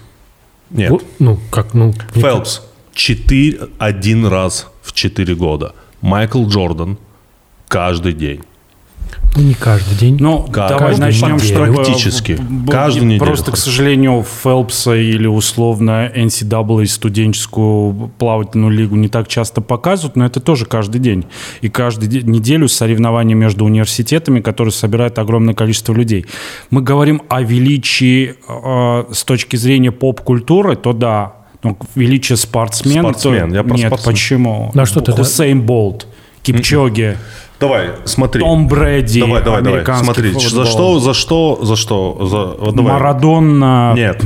Нет, 0.71 0.91
Вот, 0.91 1.05
Ну, 1.19 1.39
как, 1.51 1.73
ну... 1.73 1.93
Фелпс 2.15 2.61
четыре, 2.93 3.59
один 3.79 4.25
раз 4.25 4.67
в 4.81 4.91
4 4.91 5.35
года. 5.35 5.73
Майкл 6.01 6.45
Джордан 6.45 6.97
каждый 7.69 8.11
день. 8.11 8.41
Ну, 9.35 9.41
не 9.41 9.53
каждый 9.53 9.95
день. 9.97 10.17
Ну, 10.19 10.47
давай 10.49 10.97
начнем, 10.97 11.35
неделю. 11.35 11.53
чтобы... 11.53 11.73
Практически. 11.73 12.39
Каждую 12.69 13.05
неделю. 13.07 13.25
Просто, 13.25 13.51
к 13.51 13.57
сожалению, 13.57 14.23
Фелпса 14.43 14.95
или 14.95 15.27
условно 15.27 16.09
NCAA 16.15 16.85
студенческую 16.85 18.11
плавательную 18.17 18.71
лигу 18.71 18.95
не 18.95 19.09
так 19.09 19.27
часто 19.27 19.59
показывают, 19.59 20.15
но 20.15 20.25
это 20.25 20.39
тоже 20.39 20.65
каждый 20.65 20.99
день. 20.99 21.25
И 21.61 21.67
каждую 21.69 22.09
де- 22.09 22.21
неделю 22.21 22.69
соревнования 22.69 23.35
между 23.35 23.65
университетами, 23.65 24.39
которые 24.39 24.71
собирают 24.71 25.19
огромное 25.19 25.53
количество 25.53 25.93
людей. 25.93 26.25
Мы 26.69 26.81
говорим 26.81 27.21
о 27.27 27.41
величии 27.41 28.35
э, 28.47 29.13
с 29.13 29.23
точки 29.25 29.57
зрения 29.57 29.91
поп-культуры, 29.91 30.77
то 30.77 30.93
да. 30.93 31.33
Но 31.61 31.77
величие 31.95 32.37
спортсмена... 32.37 33.09
Спортсмен, 33.09 33.49
то 33.49 33.55
я 33.55 33.63
про 33.63 33.75
Нет, 33.75 33.87
спортсмен. 33.87 34.13
почему? 34.13 34.71
На 34.73 34.85
что 34.85 35.01
ты, 35.01 35.11
да? 35.11 35.17
Хусейн 35.17 35.61
Болт, 35.61 36.07
Кипчоги, 36.43 37.17
Давай, 37.59 37.91
смотри. 38.05 38.41
Том 38.41 38.67
Брэди, 38.67 39.21
давай, 39.21 39.43
давай, 39.43 39.61
давай. 39.61 39.85
Смотри, 40.03 40.31
футбол. 40.31 40.49
за 40.49 40.65
что, 40.65 40.99
за 40.99 41.13
что, 41.13 41.59
за 41.61 41.75
что? 41.75 42.25
За, 42.25 42.37
вот 42.63 42.75
давай. 42.75 42.93
Марадона. 42.93 43.93
Нет. 43.95 44.21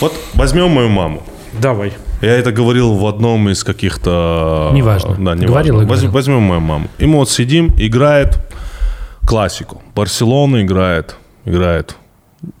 Вот 0.00 0.12
возьмем 0.34 0.70
мою 0.70 0.88
маму. 0.88 1.22
Давай. 1.60 1.92
Я 2.20 2.32
это 2.36 2.52
говорил 2.52 2.94
в 2.94 3.06
одном 3.06 3.48
из 3.48 3.64
каких-то... 3.64 4.70
Неважно. 4.72 5.16
Да, 5.18 5.34
не 5.34 5.46
Говорил 5.46 5.74
и 5.74 5.84
важно. 5.84 5.88
Воз- 5.88 6.00
говорил. 6.00 6.12
Возьмем 6.12 6.42
мою 6.42 6.60
маму. 6.60 6.88
И 6.98 7.06
мы 7.06 7.18
вот 7.18 7.30
сидим, 7.30 7.72
играет 7.78 8.38
классику. 9.26 9.82
Барселона 9.94 10.62
играет, 10.62 11.16
играет 11.44 11.96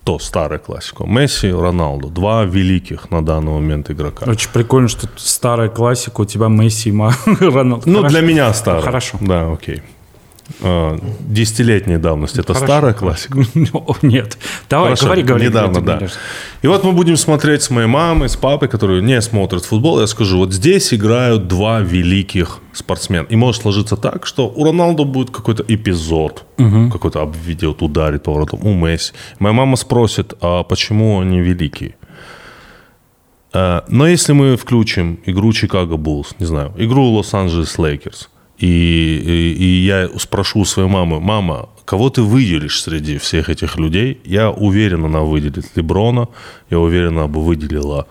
то 0.04 0.18
старая 0.18 0.58
классику. 0.58 1.06
Месси, 1.06 1.50
Роналду. 1.50 2.08
Два 2.08 2.44
великих 2.44 3.10
на 3.10 3.24
данный 3.24 3.52
момент 3.52 3.90
игрока. 3.90 4.30
Очень 4.30 4.50
прикольно, 4.50 4.88
что 4.88 5.08
старая 5.16 5.68
классика, 5.68 6.20
у 6.20 6.24
тебя 6.24 6.48
Месси 6.48 6.90
и 6.90 6.92
Роналду. 7.44 7.88
Ну, 7.88 7.98
Хорошо. 7.98 8.08
для 8.08 8.20
меня 8.20 8.52
старая. 8.54 8.82
Хорошо. 8.82 9.18
Да, 9.20 9.52
окей. 9.52 9.82
А, 10.60 10.98
Десятилетней 11.20 11.96
давности. 11.96 12.40
Это 12.40 12.54
Хорошо. 12.54 12.66
старая 12.66 12.94
классика? 12.94 13.38
Нет. 14.02 14.38
Давай, 14.68 14.88
Хорошо, 14.88 15.06
говори, 15.06 15.22
говори. 15.22 15.46
Недавно, 15.46 15.80
да. 15.80 15.92
говоришь. 15.96 16.12
И 16.62 16.66
вот 16.66 16.84
мы 16.84 16.92
будем 16.92 17.16
смотреть 17.16 17.62
с 17.62 17.70
моей 17.70 17.86
мамой, 17.86 18.28
с 18.28 18.36
папой, 18.36 18.68
которые 18.68 19.02
не 19.02 19.20
смотрят 19.22 19.64
футбол. 19.64 20.00
Я 20.00 20.06
скажу, 20.06 20.38
вот 20.38 20.52
здесь 20.52 20.92
играют 20.92 21.48
два 21.48 21.80
великих 21.80 22.58
спортсмена. 22.72 23.26
И 23.30 23.36
может 23.36 23.62
сложиться 23.62 23.96
так, 23.96 24.26
что 24.26 24.48
у 24.48 24.64
Роналду 24.64 25.04
будет 25.04 25.30
какой-то 25.30 25.64
эпизод, 25.66 26.44
какой-то 26.56 27.22
обведет, 27.22 27.82
ударит 27.82 28.22
по 28.22 28.30
воротам, 28.30 28.60
у 28.64 28.74
Месси. 28.74 29.12
Моя 29.38 29.52
мама 29.54 29.76
спросит, 29.76 30.34
а 30.40 30.62
почему 30.62 31.20
они 31.20 31.40
великие? 31.40 31.94
Э, 33.52 33.82
Но 33.88 34.06
если 34.06 34.32
мы 34.32 34.56
включим 34.56 35.20
игру 35.26 35.52
Чикаго 35.52 35.96
Буллс, 35.96 36.34
не 36.38 36.46
знаю, 36.46 36.72
игру 36.76 37.04
Лос-Анджелес 37.12 37.78
Лейкерс, 37.78 38.28
и, 38.58 38.66
и, 38.66 39.52
и 39.52 39.84
я 39.84 40.08
спрошу 40.18 40.60
у 40.60 40.64
своей 40.64 40.88
мамы, 40.88 41.20
мама, 41.20 41.68
кого 41.84 42.10
ты 42.10 42.22
выделишь 42.22 42.82
среди 42.82 43.18
всех 43.18 43.48
этих 43.48 43.76
людей? 43.76 44.20
Я 44.24 44.50
уверен, 44.50 45.04
она 45.04 45.20
выделит 45.20 45.66
Леброна, 45.76 46.28
я 46.70 46.78
уверен, 46.78 47.18
она 47.18 47.26
бы 47.26 47.42
выделила, 47.42 48.06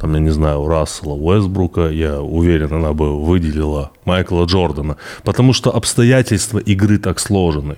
там, 0.00 0.14
я 0.14 0.20
не 0.20 0.30
знаю, 0.30 0.66
Рассела 0.66 1.14
Уэсбрука, 1.14 1.90
я 1.90 2.20
уверен, 2.20 2.72
она 2.72 2.92
бы 2.92 3.22
выделила 3.22 3.90
Майкла 4.04 4.44
Джордана, 4.44 4.96
потому 5.24 5.52
что 5.52 5.74
обстоятельства 5.74 6.58
игры 6.58 6.98
так 6.98 7.20
сложены. 7.20 7.76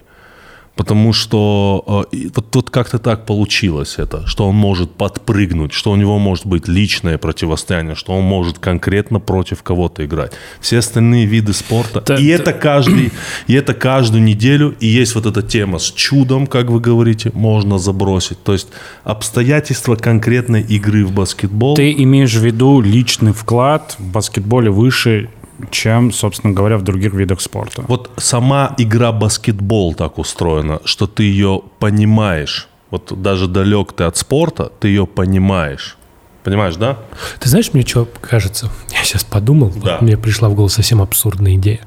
Потому 0.77 1.13
что 1.13 2.07
э, 2.13 2.29
вот 2.35 2.51
тут 2.51 2.71
как-то 2.71 2.99
так 2.99 3.27
получилось 3.27 3.95
это, 3.99 4.27
что 4.27 4.49
он 4.49 4.57
может 4.57 4.91
подпрыгнуть, 4.91 5.73
что 5.73 5.93
у 5.93 5.97
него 5.97 6.19
может 6.19 6.47
быть 6.47 6.67
личное 6.67 7.17
противостояние, 7.17 7.95
что 7.95 8.13
он 8.13 8.25
может 8.25 8.59
конкретно 8.59 9.21
против 9.21 9.63
кого-то 9.63 10.05
играть. 10.05 10.33
Все 10.61 10.79
остальные 10.79 11.27
виды 11.27 11.53
спорта. 11.53 12.01
Та- 12.01 12.17
и 12.17 12.29
та- 12.29 12.35
это 12.35 12.53
каждый, 12.53 13.13
и 13.47 13.55
это 13.55 13.73
каждую 13.75 14.25
неделю. 14.25 14.75
И 14.81 14.89
есть 14.89 15.15
вот 15.15 15.27
эта 15.27 15.43
тема 15.43 15.79
с 15.79 15.93
чудом, 15.93 16.47
как 16.49 16.67
вы 16.71 16.81
говорите, 16.81 17.31
можно 17.35 17.79
забросить. 17.79 18.43
То 18.43 18.53
есть 18.53 18.69
обстоятельства 19.05 19.95
конкретной 19.95 20.63
игры 20.63 21.05
в 21.07 21.13
баскетбол. 21.13 21.77
Ты 21.77 21.93
имеешь 21.93 22.35
в 22.35 22.45
виду 22.45 22.81
личный 22.81 23.33
вклад 23.33 23.95
в 23.99 24.11
баскетболе 24.11 24.71
выше, 24.71 25.29
чем, 25.71 26.13
собственно 26.13 26.53
говоря, 26.53 26.77
в 26.79 26.83
других 26.83 27.13
видах 27.15 27.41
спорта. 27.41 27.85
Вот 27.89 28.11
сама 28.17 28.75
игра 28.79 29.13
баскетбол 29.13 29.95
так 29.95 30.19
устроена, 30.19 30.81
что 30.85 31.07
ты 31.07 31.25
ее 31.25 31.63
понимаешь. 31.79 32.69
Вот 32.91 33.13
даже 33.23 33.49
далек 33.49 33.93
ты 33.93 34.05
от 34.05 34.17
спорта, 34.17 34.71
ты 34.81 34.89
ее 34.89 35.07
понимаешь. 35.07 35.97
Понимаешь, 36.43 36.77
да? 36.77 36.99
Ты 37.41 37.49
знаешь, 37.49 37.73
мне 37.73 37.83
что 37.87 38.07
кажется? 38.21 38.71
Я 38.93 39.03
сейчас 39.03 39.25
подумал, 39.25 39.71
Да. 39.75 39.93
вот 39.93 40.03
мне 40.03 40.17
пришла 40.19 40.49
в 40.49 40.55
голову 40.55 40.69
совсем 40.69 41.01
абсурдная 41.01 41.55
идея. 41.55 41.81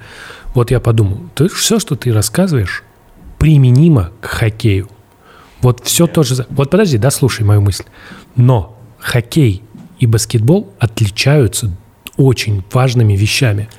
Вот 0.56 0.72
я 0.72 0.80
подумал, 0.80 1.20
ты 1.36 1.48
все, 1.48 1.78
что 1.80 1.96
ты 1.96 2.12
рассказываешь, 2.12 2.84
применимо 3.38 4.12
к 4.22 4.26
хоккею. 4.26 4.90
Вот 5.62 5.84
все 5.86 6.08
то 6.08 6.24
же. 6.24 6.46
Вот 6.50 6.72
подожди, 6.72 6.98
дослушай 6.98 7.46
мою 7.46 7.62
мысль. 7.62 7.84
Но 8.36 8.78
хоккей 9.00 9.62
и 10.00 10.06
баскетбол 10.08 10.74
отличаются 10.80 11.78
очень 12.18 12.64
важными 12.72 13.14
вещами. 13.16 13.70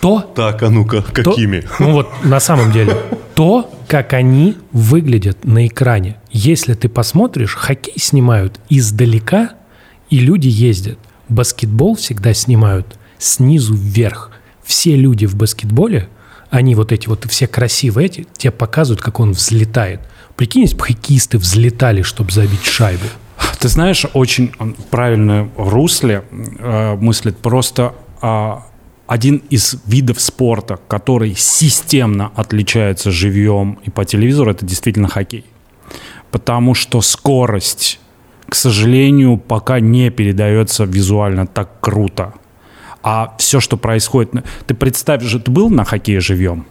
То, 0.00 0.20
Так, 0.34 0.62
а 0.62 0.70
ну-ка, 0.70 1.02
то- 1.02 1.12
какими? 1.32 1.62
ну 1.78 1.92
вот 1.92 2.08
на 2.24 2.40
самом 2.40 2.72
деле, 2.72 2.96
то, 3.34 3.70
как 3.86 4.14
они 4.14 4.56
выглядят 4.72 5.44
на 5.44 5.66
экране. 5.66 6.16
Если 6.30 6.72
ты 6.74 6.88
посмотришь, 6.88 7.54
хоккей 7.54 7.94
снимают 7.98 8.60
издалека, 8.70 9.50
и 10.08 10.18
люди 10.18 10.48
ездят. 10.48 10.98
Баскетбол 11.28 11.96
всегда 11.96 12.32
снимают 12.32 12.98
снизу 13.18 13.74
вверх. 13.74 14.30
Все 14.64 14.96
люди 14.96 15.26
в 15.26 15.36
баскетболе, 15.36 16.08
они 16.50 16.74
вот 16.74 16.92
эти 16.92 17.06
вот 17.08 17.26
все 17.28 17.46
красивые 17.46 18.06
эти, 18.06 18.26
тебе 18.36 18.50
показывают, 18.52 19.02
как 19.02 19.20
он 19.20 19.32
взлетает. 19.32 20.00
Прикинь, 20.36 20.62
если 20.62 20.76
бы 20.76 20.84
хоккеисты 20.84 21.38
взлетали, 21.38 22.02
чтобы 22.02 22.32
забить 22.32 22.64
шайбу. 22.64 23.04
Ты 23.58 23.68
знаешь, 23.68 24.06
очень 24.14 24.52
он 24.58 24.74
в 24.74 24.84
правильном 24.86 25.52
русле 25.56 26.24
э, 26.30 26.96
мыслит. 26.96 27.38
Просто 27.38 27.94
а, 28.22 28.66
один 29.06 29.42
из 29.50 29.76
видов 29.86 30.20
спорта, 30.20 30.78
который 30.88 31.34
системно 31.34 32.30
отличается 32.36 33.10
живьем 33.10 33.78
и 33.84 33.90
по 33.90 34.04
телевизору, 34.04 34.50
это 34.50 34.64
действительно 34.64 35.08
хоккей. 35.08 35.44
Потому 36.30 36.74
что 36.74 37.00
скорость, 37.00 37.98
к 38.48 38.54
сожалению, 38.54 39.36
пока 39.36 39.80
не 39.80 40.10
передается 40.10 40.84
визуально 40.84 41.46
так 41.46 41.80
круто. 41.80 42.34
А 43.02 43.34
все, 43.38 43.60
что 43.60 43.76
происходит... 43.76 44.32
Ты 44.66 44.74
представь 44.74 45.22
же, 45.22 45.40
ты 45.40 45.50
был 45.50 45.70
на 45.70 45.84
хоккее 45.84 46.20
живьем? 46.20 46.66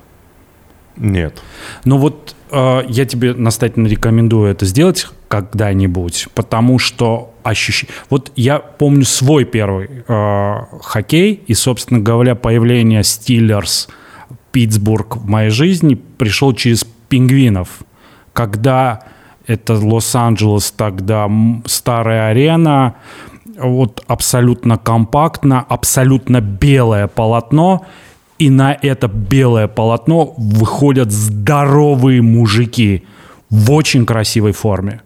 Нет. 0.96 1.42
Ну 1.84 1.98
вот 1.98 2.36
э, 2.52 2.84
я 2.88 3.06
тебе 3.06 3.34
настоятельно 3.34 3.88
рекомендую 3.88 4.52
это 4.52 4.66
сделать 4.66 5.08
когда-нибудь, 5.30 6.28
потому 6.34 6.80
что 6.80 7.34
ощущение... 7.44 7.96
Вот 8.10 8.32
я 8.36 8.60
помню 8.60 9.06
свой 9.06 9.46
первый 9.46 10.04
э, 10.06 10.56
хоккей, 10.82 11.42
и, 11.48 11.54
собственно 11.54 12.02
говоря, 12.02 12.36
появление 12.36 13.04
Стиллерс 13.04 13.88
Питтсбург 14.52 15.18
в 15.18 15.28
моей 15.28 15.52
жизни 15.52 15.94
пришел 15.94 16.54
через 16.54 16.84
пингвинов, 17.08 17.70
когда 18.34 19.04
это 19.46 19.76
Лос-Анджелес 19.76 20.72
тогда, 20.72 21.30
старая 21.66 22.30
арена, 22.30 22.96
вот 23.58 24.04
абсолютно 24.08 24.78
компактно, 24.78 25.62
абсолютно 25.62 26.42
белое 26.42 27.08
полотно, 27.08 27.86
и 28.40 28.50
на 28.50 28.74
это 28.74 29.08
белое 29.08 29.68
полотно 29.68 30.34
выходят 30.38 31.12
здоровые 31.12 32.22
мужики 32.22 33.04
в 33.50 33.72
очень 33.72 34.06
красивой 34.06 34.54
форме. 34.54 35.02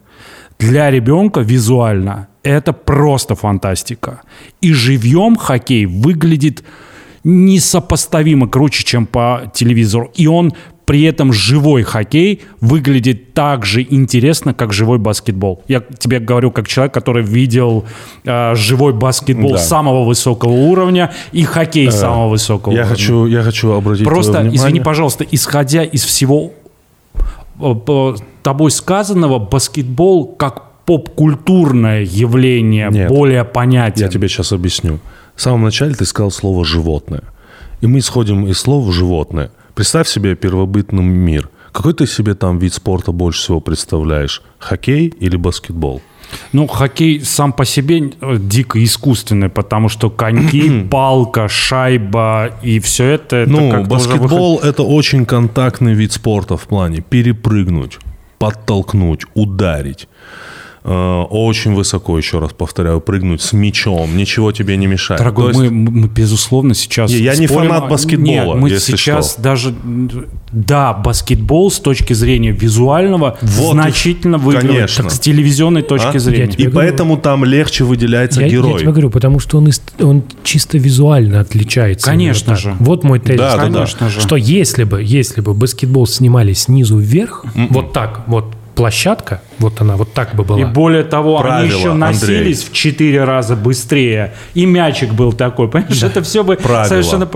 Для 0.67 0.91
ребенка 0.91 1.41
визуально 1.41 2.27
это 2.43 2.73
просто 2.73 3.35
фантастика. 3.35 4.21
И 4.61 4.73
живьем 4.73 5.35
хоккей 5.35 5.85
выглядит 5.85 6.63
несопоставимо 7.23 8.47
круче, 8.47 8.83
чем 8.83 9.05
по 9.05 9.51
телевизору. 9.53 10.11
И 10.15 10.27
он 10.27 10.53
при 10.85 11.03
этом 11.03 11.31
живой 11.31 11.83
хоккей 11.83 12.41
выглядит 12.59 13.33
так 13.33 13.65
же 13.65 13.81
интересно, 13.89 14.53
как 14.53 14.73
живой 14.73 14.97
баскетбол. 14.97 15.63
Я 15.69 15.81
тебе 15.97 16.19
говорю 16.19 16.51
как 16.51 16.67
человек, 16.67 16.93
который 16.93 17.23
видел 17.23 17.85
э, 18.25 18.53
живой 18.55 18.91
баскетбол 18.93 19.51
Да. 19.53 19.57
самого 19.59 20.03
высокого 20.03 20.51
уровня 20.51 21.11
и 21.31 21.43
хоккей 21.43 21.89
самого 21.91 22.27
высокого 22.29 22.73
Я 22.73 22.79
уровня. 22.81 22.95
хочу, 22.95 23.25
я 23.27 23.43
хочу 23.43 23.71
обратить 23.71 24.05
Просто, 24.05 24.31
внимание. 24.33 24.57
извини, 24.57 24.79
пожалуйста, 24.81 25.25
исходя 25.31 25.83
из 25.83 26.03
всего 26.03 26.51
э, 26.62 26.62
тобой 28.41 28.71
сказанного, 28.71 29.39
баскетбол 29.39 30.35
как 30.35 30.73
поп-культурное 30.85 32.01
явление 32.01 32.89
Нет. 32.91 33.09
более 33.09 33.43
понятен. 33.45 34.05
Я 34.05 34.09
тебе 34.09 34.27
сейчас 34.27 34.51
объясню. 34.51 34.99
В 35.35 35.41
самом 35.41 35.63
начале 35.63 35.95
ты 35.95 36.05
сказал 36.05 36.31
слово 36.31 36.65
«животное». 36.65 37.23
И 37.81 37.87
мы 37.87 37.99
исходим 37.99 38.47
из 38.47 38.59
слова 38.59 38.91
«животное». 38.91 39.51
Представь 39.75 40.07
себе 40.07 40.35
первобытный 40.35 41.03
мир. 41.03 41.49
Какой 41.71 41.93
ты 41.93 42.05
себе 42.05 42.35
там 42.35 42.59
вид 42.59 42.73
спорта 42.73 43.11
больше 43.11 43.41
всего 43.41 43.59
представляешь? 43.59 44.43
Хоккей 44.59 45.07
или 45.07 45.35
баскетбол? 45.35 46.01
Ну, 46.51 46.67
хоккей 46.67 47.21
сам 47.21 47.53
по 47.53 47.65
себе 47.65 48.11
э, 48.21 48.37
дико 48.39 48.83
искусственный, 48.83 49.49
потому 49.49 49.89
что 49.89 50.09
коньки, 50.09 50.83
палка, 50.91 51.47
шайба 51.47 52.51
и 52.61 52.79
все 52.79 53.05
это... 53.11 53.45
ну, 53.47 53.83
баскетбол– 53.85 54.59
это 54.63 54.83
очень 54.83 55.25
контактный 55.25 55.93
вид 55.93 56.11
спорта 56.11 56.57
в 56.57 56.63
плане 56.63 57.01
перепрыгнуть, 57.01 57.99
подтолкнуть, 58.37 59.25
ударить. 59.33 60.07
Э, 60.85 61.21
Очень 61.29 61.75
высоко, 61.75 62.17
еще 62.17 62.39
раз 62.39 62.51
повторяю, 62.51 62.99
прыгнуть 62.99 63.41
с 63.41 63.53
мячом, 63.53 64.17
ничего 64.17 64.51
тебе 64.51 64.75
не 64.75 64.85
мешает. 64.87 65.17
Дорогой, 65.19 65.47
есть- 65.47 65.59
мы, 65.59 65.69
мы, 65.71 66.07
безусловно, 66.09 66.73
сейчас... 66.73 67.09
Не, 67.09 67.17
я 67.19 67.35
не 67.37 67.47
спорим 67.47 67.69
фанат 67.69 67.85
о- 67.85 67.87
баскетбола, 67.87 68.53
Нет, 68.53 68.55
мы 68.57 68.69
если 68.69 68.91
сейчас 68.97 69.31
что. 69.33 69.41
даже... 69.41 69.73
Да, 70.51 70.93
баскетбол 70.93 71.71
с 71.71 71.79
точки 71.79 72.11
зрения 72.13 72.51
визуального 72.51 73.37
Вот 73.41 73.71
значительно 73.73 74.35
и- 74.35 74.39
выигрывает 74.39 74.75
конечно. 74.75 75.03
так, 75.05 75.13
с 75.13 75.19
телевизионной 75.19 75.83
точки 75.83 76.17
А? 76.17 76.19
зрения. 76.19 76.53
Я 76.57 76.65
И 76.65 76.67
говорю. 76.67 76.71
поэтому 76.75 77.17
там 77.17 77.45
легче 77.45 77.85
выделяется 77.85 78.41
Я, 78.41 78.47
я 78.47 78.51
герой. 78.51 78.79
тебе 78.81 78.91
говорю, 78.91 79.09
потому 79.09 79.39
что 79.39 79.57
он, 79.59 79.69
из- 79.69 79.81
он 79.99 80.23
чисто 80.43 80.77
визуально 80.77 81.39
отличается. 81.39 82.07
Конечно 82.07 82.55
же. 82.57 82.75
Вот 82.79 83.03
мой 83.05 83.19
тезис. 83.19 83.39
Да, 83.39 83.55
да, 83.55 83.67
да. 83.67 83.71
Конечно 83.73 84.09
же. 84.09 84.19
Что 84.19 84.35
если 84.35 84.83
бы, 84.83 85.01
если 85.01 85.39
бы 85.41 85.53
баскетбол 85.53 86.07
снимали 86.07 86.51
снизу 86.53 86.97
вверх, 86.97 87.45
М-м. 87.55 87.67
вот 87.71 87.93
так, 87.93 88.23
вот 88.27 88.53
площадка, 88.75 89.41
вот 89.59 89.81
она 89.81 89.95
вот 89.95 90.13
так 90.13 90.35
бы 90.35 90.43
была. 90.43 90.59
И 90.59 90.65
более 90.65 91.03
того, 91.03 91.39
Правило, 91.39 91.59
они 91.59 91.67
еще 91.69 91.93
носились 91.93 92.63
в 92.63 92.73
четыре 92.73 93.23
раза 93.23 93.55
быстрее. 93.55 94.33
И 94.53 94.65
мячик 94.65 95.13
был 95.13 95.33
такой. 95.33 95.67
Понимаешь, 95.67 96.03
это 96.03 96.21
все 96.23 96.43
бы 96.43 96.55
Правило. 96.55 96.87
совершенно... 96.87 97.29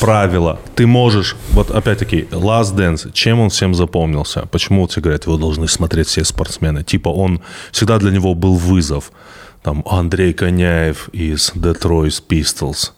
Правило. 0.00 0.58
Ты 0.74 0.86
можешь, 0.86 1.36
вот 1.50 1.70
опять-таки, 1.70 2.28
Last 2.30 2.74
Dance, 2.76 3.12
чем 3.12 3.40
он 3.40 3.50
всем 3.50 3.74
запомнился? 3.74 4.46
Почему 4.50 4.82
вот 4.82 4.92
все 4.92 5.00
говорят, 5.00 5.26
его 5.26 5.36
должны 5.36 5.68
смотреть 5.68 6.08
все 6.08 6.24
спортсмены? 6.24 6.84
Типа 6.84 7.08
он, 7.08 7.40
всегда 7.72 7.98
для 7.98 8.10
него 8.10 8.34
был 8.34 8.54
вызов. 8.54 9.10
Там 9.62 9.82
Андрей 9.86 10.34
Коняев 10.34 11.08
из 11.12 11.52
Detroit 11.54 12.22
Pistols. 12.28 12.90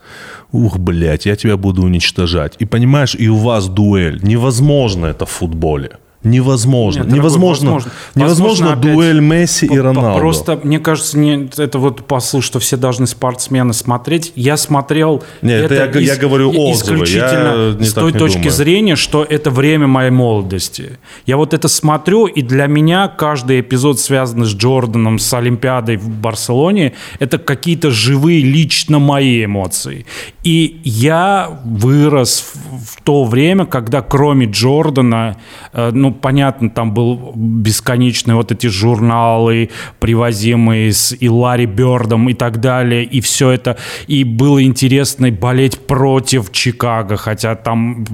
Ух, 0.51 0.78
блядь, 0.78 1.27
я 1.27 1.36
тебя 1.36 1.56
буду 1.56 1.82
уничтожать. 1.82 2.55
И 2.59 2.64
понимаешь, 2.64 3.14
и 3.14 3.28
у 3.28 3.36
вас 3.36 3.68
дуэль. 3.68 4.20
Невозможно 4.23 5.06
это 5.06 5.27
в 5.27 5.31
футболе. 5.31 5.98
Невозможно. 6.26 6.98
Нет, 7.00 7.08
дорогой, 7.08 7.18
невозможно. 7.18 7.70
возможно. 7.72 7.90
Невозможно 8.14 8.66
Возможно, 8.68 8.92
дуэль 8.94 9.20
Месси 9.20 9.66
и 9.66 9.78
Роналду. 9.78 10.18
Просто, 10.18 10.60
мне 10.62 10.78
кажется, 10.78 11.18
не, 11.18 11.48
это 11.56 11.78
вот 11.78 12.06
посыл, 12.06 12.42
что 12.42 12.58
все 12.58 12.76
должны 12.76 13.06
спортсмены 13.06 13.72
смотреть. 13.72 14.32
Я 14.34 14.56
смотрел... 14.56 15.22
Нет, 15.42 15.64
это 15.64 15.74
я 15.74 15.86
г- 15.86 16.02
я 16.02 16.16
говорю 16.16 16.50
отзывы, 16.50 17.04
Исключительно 17.04 17.76
я 17.78 17.84
с 17.84 17.92
той 17.92 18.12
точки 18.12 18.36
думаю. 18.38 18.50
зрения, 18.52 18.96
что 18.96 19.22
это 19.24 19.50
время 19.50 19.86
моей 19.86 20.10
молодости. 20.10 20.98
Я 21.26 21.36
вот 21.36 21.54
это 21.54 21.68
смотрю, 21.68 22.26
и 22.26 22.42
для 22.42 22.66
меня 22.66 23.08
каждый 23.08 23.60
эпизод, 23.60 24.00
связанный 24.00 24.46
с 24.46 24.54
Джорданом, 24.54 25.18
с 25.18 25.32
Олимпиадой 25.34 25.96
в 25.96 26.08
Барселоне, 26.08 26.92
это 27.18 27.38
какие-то 27.38 27.90
живые 27.90 28.42
лично 28.42 28.98
мои 28.98 29.44
эмоции. 29.44 30.06
И 30.42 30.80
я 30.84 31.60
вырос 31.64 32.44
в, 32.54 32.96
в 32.96 33.02
то 33.02 33.24
время, 33.24 33.66
когда 33.66 34.02
кроме 34.02 34.46
Джордана, 34.46 35.36
э, 35.72 35.90
ну, 35.92 36.15
понятно, 36.16 36.70
там 36.70 36.93
был 36.93 37.32
бесконечные 37.34 38.34
вот 38.34 38.52
эти 38.52 38.66
журналы, 38.66 39.70
привозимые 40.01 40.93
с 40.93 41.16
и 41.18 41.28
Ларри 41.28 41.66
Бёрдом 41.66 42.28
и 42.28 42.34
так 42.34 42.60
далее, 42.60 43.05
и 43.05 43.20
все 43.20 43.51
это. 43.51 43.76
И 44.06 44.24
было 44.24 44.62
интересно 44.62 45.30
болеть 45.30 45.78
против 45.78 46.52
Чикаго, 46.52 47.16
хотя 47.16 47.55
там 47.55 48.05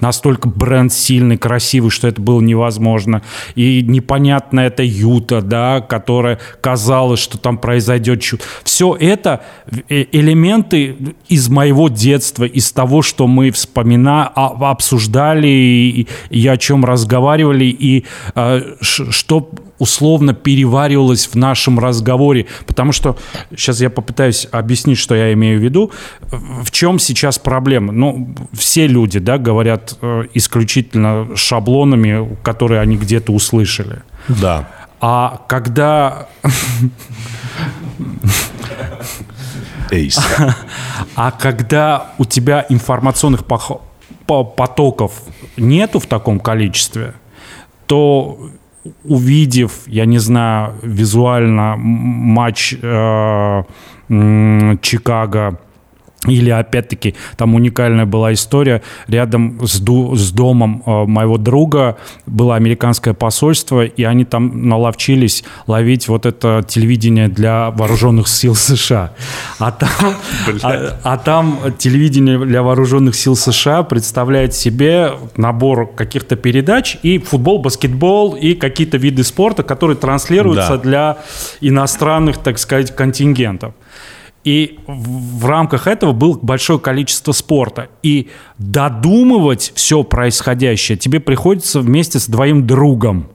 настолько 0.00 0.48
бренд 0.48 0.92
сильный, 0.92 1.36
красивый, 1.36 1.90
что 1.90 2.08
это 2.08 2.20
было 2.20 2.40
невозможно. 2.40 3.22
И 3.54 3.82
непонятно 3.82 4.60
это 4.60 4.82
Юта, 4.82 5.42
да, 5.42 5.80
которая 5.80 6.38
казалось, 6.60 7.20
что 7.20 7.38
там 7.38 7.58
произойдет. 7.58 8.18
Все 8.64 8.96
это 8.98 9.42
э, 9.88 10.06
элементы 10.12 10.96
из 11.28 11.48
моего 11.48 11.88
детства, 11.88 12.44
из 12.44 12.72
того, 12.72 13.02
что 13.02 13.26
мы 13.26 13.50
вспомина, 13.50 14.30
а- 14.34 14.70
обсуждали, 14.70 15.48
и, 15.48 16.08
и 16.30 16.48
о 16.48 16.56
чем 16.56 16.84
разговаривали 16.84 17.17
разговаривали 17.18 17.64
и 17.64 18.04
э, 18.34 18.60
что 18.80 19.50
условно 19.78 20.34
переваривалось 20.34 21.28
в 21.28 21.34
нашем 21.36 21.78
разговоре. 21.78 22.46
Потому 22.66 22.92
что, 22.92 23.16
сейчас 23.50 23.80
я 23.80 23.90
попытаюсь 23.90 24.48
объяснить, 24.50 24.98
что 24.98 25.14
я 25.14 25.32
имею 25.32 25.60
в 25.60 25.62
виду. 25.62 25.90
В 26.30 26.70
чем 26.70 26.98
сейчас 26.98 27.38
проблема? 27.38 27.92
Ну, 27.92 28.34
все 28.52 28.86
люди, 28.86 29.18
да, 29.18 29.38
говорят 29.38 29.96
э, 30.02 30.24
исключительно 30.34 31.28
шаблонами, 31.36 32.36
которые 32.42 32.80
они 32.80 32.96
где-то 32.96 33.32
услышали. 33.32 34.02
Да. 34.28 34.68
А 35.00 35.44
когда 35.48 36.28
Эйс. 39.90 40.18
А 41.14 41.30
когда 41.32 42.12
у 42.18 42.24
тебя 42.24 42.64
информационных 42.68 43.44
потоков 44.26 45.12
нету 45.58 45.98
в 45.98 46.06
таком 46.06 46.40
количестве, 46.40 47.14
то 47.86 48.38
увидев, 49.04 49.72
я 49.86 50.06
не 50.06 50.18
знаю, 50.18 50.74
визуально 50.82 51.76
матч 51.76 52.74
э, 52.80 53.64
Чикаго 54.80 55.58
или, 56.26 56.50
опять-таки, 56.50 57.14
там 57.36 57.54
уникальная 57.54 58.04
была 58.04 58.32
история. 58.32 58.82
Рядом 59.06 59.60
с, 59.64 59.78
ду- 59.78 60.16
с 60.16 60.32
домом 60.32 60.82
э, 60.84 61.04
моего 61.04 61.38
друга 61.38 61.96
было 62.26 62.56
американское 62.56 63.14
посольство, 63.14 63.84
и 63.84 64.02
они 64.02 64.24
там 64.24 64.68
наловчились 64.68 65.44
ловить 65.68 66.08
вот 66.08 66.26
это 66.26 66.64
телевидение 66.66 67.28
для 67.28 67.70
вооруженных 67.70 68.26
сил 68.26 68.56
США. 68.56 69.12
А 69.60 69.70
там, 69.70 69.88
а, 70.64 70.98
а 71.04 71.16
там 71.18 71.60
телевидение 71.78 72.44
для 72.44 72.64
вооруженных 72.64 73.14
сил 73.14 73.36
США 73.36 73.84
представляет 73.84 74.54
себе 74.54 75.12
набор 75.36 75.86
каких-то 75.94 76.34
передач 76.34 76.96
и 77.04 77.18
футбол, 77.18 77.60
баскетбол 77.60 78.34
и 78.34 78.54
какие-то 78.54 78.96
виды 78.96 79.22
спорта, 79.22 79.62
которые 79.62 79.96
транслируются 79.96 80.72
Да. 80.72 80.78
для 80.78 81.18
иностранных, 81.60 82.38
так 82.38 82.58
сказать, 82.58 82.94
контингентов. 82.94 83.72
И 84.48 84.78
в 84.86 85.44
рамках 85.44 85.86
этого 85.86 86.12
было 86.12 86.38
большое 86.40 86.78
количество 86.78 87.32
спорта. 87.32 87.88
И 88.02 88.28
додумывать 88.56 89.72
все 89.74 90.02
происходящее 90.04 90.96
тебе 90.96 91.20
приходится 91.20 91.80
вместе 91.80 92.18
с 92.18 92.26
двоим 92.28 92.66
другом. 92.66 93.28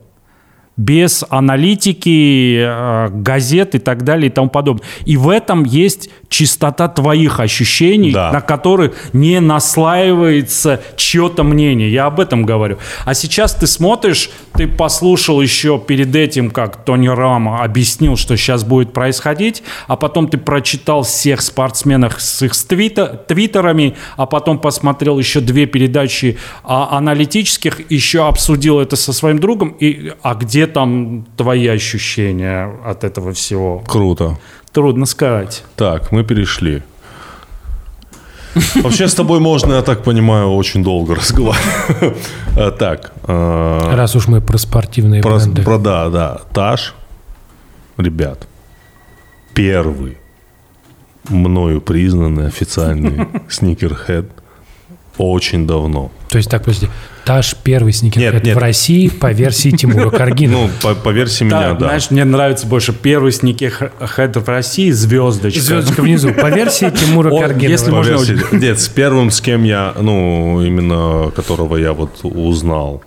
Без 0.76 1.24
аналитики, 1.30 2.56
э, 2.58 3.08
газет 3.10 3.76
и 3.76 3.78
так 3.78 4.02
далее 4.02 4.28
и 4.28 4.32
тому 4.32 4.50
подобное. 4.50 4.84
И 5.04 5.16
в 5.16 5.28
этом 5.28 5.62
есть 5.62 6.10
чистота 6.34 6.88
твоих 6.88 7.38
ощущений, 7.38 8.10
Да. 8.12 8.32
на 8.32 8.40
которых 8.40 8.92
не 9.12 9.40
наслаивается 9.40 10.80
чье-то 10.96 11.44
мнение. 11.44 11.92
Я 11.92 12.06
об 12.06 12.18
этом 12.18 12.44
говорю. 12.44 12.78
А 13.04 13.14
сейчас 13.14 13.54
ты 13.54 13.66
смотришь, 13.68 14.30
ты 14.54 14.66
послушал 14.66 15.40
еще 15.40 15.78
перед 15.78 16.14
этим, 16.16 16.50
как 16.50 16.84
Тони 16.84 17.06
Рама 17.08 17.62
объяснил, 17.62 18.16
что 18.16 18.36
сейчас 18.36 18.64
будет 18.64 18.92
происходить, 18.92 19.62
а 19.86 19.94
потом 19.96 20.26
ты 20.28 20.36
прочитал 20.38 21.02
всех 21.02 21.40
спортсменов 21.40 22.20
с 22.20 22.42
их 22.42 22.52
твита- 22.52 23.16
твиттерами, 23.28 23.94
а 24.16 24.26
потом 24.26 24.58
посмотрел 24.58 25.18
еще 25.20 25.40
две 25.40 25.66
передачи 25.66 26.36
а, 26.64 26.98
аналитических, 26.98 27.90
еще 27.92 28.26
обсудил 28.26 28.80
это 28.80 28.96
со 28.96 29.12
своим 29.12 29.38
другом, 29.38 29.68
и, 29.68 30.12
а 30.22 30.34
где 30.34 30.66
там 30.66 31.26
твои 31.36 31.68
ощущения 31.68 32.72
от 32.84 33.04
этого 33.04 33.32
всего? 33.32 33.82
Круто. 33.86 34.36
Трудно 34.74 35.06
сказать. 35.06 35.62
Так, 35.76 36.10
мы 36.12 36.24
перешли. 36.24 36.82
Вообще 38.82 39.06
с 39.08 39.14
тобой 39.14 39.38
можно, 39.40 39.74
я 39.74 39.82
так 39.82 40.02
понимаю, 40.02 40.48
очень 40.54 40.82
долго 40.84 41.14
разговаривать. 41.14 42.16
Так, 42.78 43.12
э, 43.26 43.94
Раз 43.94 44.16
уж 44.16 44.26
мы 44.28 44.40
про 44.40 44.58
спортивные 44.58 45.22
бренды. 45.22 45.62
про- 45.62 45.78
да, 45.78 46.08
да. 46.08 46.40
Таш, 46.52 46.94
ребят, 47.96 48.46
первый 49.54 50.18
мною 51.28 51.80
признанный 51.80 52.48
официальный 52.48 53.28
сникерхед 53.48 54.26
очень 55.18 55.66
давно. 55.68 56.10
То 56.34 56.38
есть, 56.38 56.50
так, 56.50 56.64
подожди. 56.64 56.88
Таш 57.24 57.54
первый 57.62 57.90
Нет, 57.92 57.94
сникерхед 57.94 58.42
нет. 58.44 58.56
в 58.56 58.58
России 58.58 59.06
по 59.08 59.30
версии 59.32 59.70
Тимура 59.76 60.10
Каргинова. 60.10 60.62
Ну, 60.64 60.70
по, 60.82 60.96
по 60.96 61.10
версии 61.10 61.44
меня, 61.44 61.74
да. 61.74 61.86
Знаешь, 61.86 62.10
мне 62.10 62.24
нравится 62.24 62.66
больше 62.66 62.92
первый 62.92 63.30
сникерхед 63.30 64.36
в 64.36 64.48
России, 64.48 64.90
звездочка. 64.90 65.60
Звездочка 65.60 66.02
внизу. 66.02 66.32
По 66.34 66.50
версии 66.50 66.90
Тимура 66.90 67.30
О, 67.32 67.38
Каргинова. 67.38 67.70
если 67.70 67.90
По 67.90 67.96
можно- 67.98 68.10
версии- 68.10 68.56
Нет, 68.56 68.80
с 68.80 68.88
первым, 68.88 69.30
с 69.30 69.40
кем 69.40 69.62
я, 69.62 69.94
ну, 70.00 70.60
именно 70.62 71.30
которого 71.30 71.76
я 71.76 71.92
вот 71.92 72.18
узнал. 72.24 73.04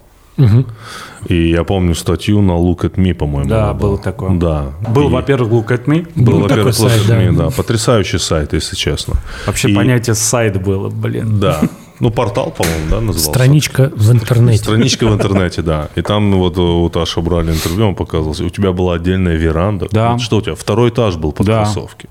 И 1.27 1.49
я 1.49 1.65
помню 1.65 1.93
статью 1.93 2.41
на 2.41 2.51
Look 2.53 2.83
at 2.89 2.95
Me, 2.95 3.13
по-моему. 3.13 3.49
Да, 3.49 3.73
было 3.73 3.97
такое. 3.97 4.39
Да. 4.39 4.67
Был, 4.87 5.09
И 5.09 5.11
во-первых, 5.11 5.51
Look 5.51 5.67
at 5.77 5.83
Me. 5.83 6.07
был, 6.15 6.35
был 6.35 6.39
во-первых, 6.43 6.73
такой 6.77 6.87
Look 6.89 6.93
сайт, 6.93 7.01
at 7.03 7.07
да. 7.09 7.21
Me, 7.21 7.35
да. 7.35 7.49
Потрясающий 7.49 8.19
сайт, 8.19 8.53
если 8.53 8.77
честно. 8.77 9.15
Вообще 9.45 9.69
И- 9.71 9.75
понятие 9.75 10.15
сайт 10.15 10.61
было, 10.63 10.87
блин. 10.89 11.41
Да. 11.41 11.59
Ну, 11.99 12.11
портал, 12.11 12.51
по-моему, 12.51 12.89
да, 12.91 13.01
назывался? 13.01 13.29
Страничка 13.31 13.91
в 13.95 14.11
интернете. 14.11 14.63
Страничка 14.63 15.05
в 15.07 15.13
интернете, 15.13 15.61
да. 15.61 15.89
И 15.95 16.01
там 16.01 16.31
вот 16.35 16.57
у 16.57 16.89
Таши 16.89 17.21
брали 17.21 17.51
интервью, 17.51 17.87
он 17.87 17.95
показывался. 17.95 18.43
У 18.45 18.49
тебя 18.49 18.71
была 18.71 18.93
отдельная 18.95 19.35
веранда. 19.35 19.87
Да. 19.91 20.11
Вот 20.11 20.21
Что 20.21 20.37
у 20.37 20.41
тебя? 20.41 20.53
Второй 20.55 20.89
этаж 20.89 21.15
был 21.15 21.31
под 21.31 21.47
Да. 21.47 21.63
кроссовки. 21.63 22.07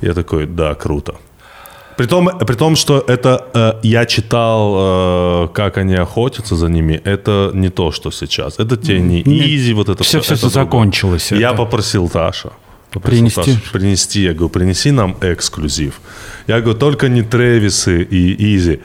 Я 0.00 0.12
такой, 0.14 0.46
да, 0.46 0.74
круто. 0.74 1.14
При 1.96 2.06
том, 2.06 2.28
при 2.46 2.54
том 2.54 2.76
что 2.76 3.04
это 3.08 3.46
э, 3.54 3.72
я 3.82 4.06
читал, 4.06 4.74
э, 4.76 5.48
как 5.52 5.78
они 5.78 5.94
охотятся 5.96 6.54
за 6.54 6.68
ними, 6.68 7.00
это 7.04 7.50
не 7.54 7.70
то, 7.70 7.90
что 7.90 8.10
сейчас. 8.12 8.58
Это 8.60 8.76
те 8.76 9.00
не 9.00 9.22
изи, 9.22 9.72
вот 9.74 9.88
это 9.88 10.04
Все, 10.04 10.20
все, 10.20 10.34
это 10.34 10.42
другое. 10.42 10.64
закончилось. 10.64 11.32
Я 11.32 11.48
это. 11.48 11.56
попросил 11.56 12.08
Таша. 12.08 12.50
Принести? 12.92 13.34
Ташу 13.54 13.72
принести. 13.72 14.22
Я 14.22 14.32
говорю, 14.32 14.48
принеси 14.48 14.90
нам 14.90 15.16
эксклюзив. 15.20 16.00
Я 16.46 16.60
говорю, 16.60 16.78
только 16.78 17.08
не 17.08 17.22
Тревисы 17.22 18.02
и 18.02 18.56
Изи. 18.56 18.80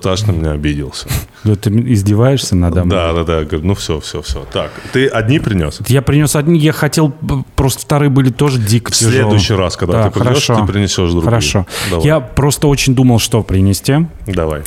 Таш 0.00 0.22
на 0.26 0.32
меня 0.32 0.52
обиделся. 0.52 1.06
Да 1.44 1.54
ты 1.54 1.68
издеваешься 1.70 2.56
надо 2.56 2.84
мной? 2.84 2.96
Да, 2.96 3.12
да, 3.12 3.24
да. 3.24 3.44
Говорю, 3.44 3.66
ну 3.66 3.74
все, 3.74 4.00
все, 4.00 4.22
все. 4.22 4.46
Так, 4.50 4.70
ты 4.92 5.06
одни 5.06 5.38
принес? 5.38 5.80
Я 5.88 6.00
принес 6.00 6.34
одни, 6.34 6.58
я 6.58 6.72
хотел, 6.72 7.12
просто 7.56 7.80
вторые 7.82 8.08
были 8.08 8.30
тоже 8.30 8.58
дико 8.58 8.90
В 8.90 8.94
тяжелые. 8.94 9.22
следующий 9.24 9.54
раз, 9.54 9.76
когда 9.76 10.04
Да, 10.04 10.10
ты 10.10 10.10
придешь, 10.20 10.46
хорошо. 10.46 10.64
ты 10.66 10.72
принесешь 10.72 11.10
другие. 11.10 11.24
Хорошо. 11.24 11.66
Давай. 11.90 12.06
Я 12.06 12.20
просто 12.20 12.68
очень 12.68 12.94
думал, 12.94 13.18
что 13.18 13.42
принести, 13.42 14.06
Давай. 14.26 14.62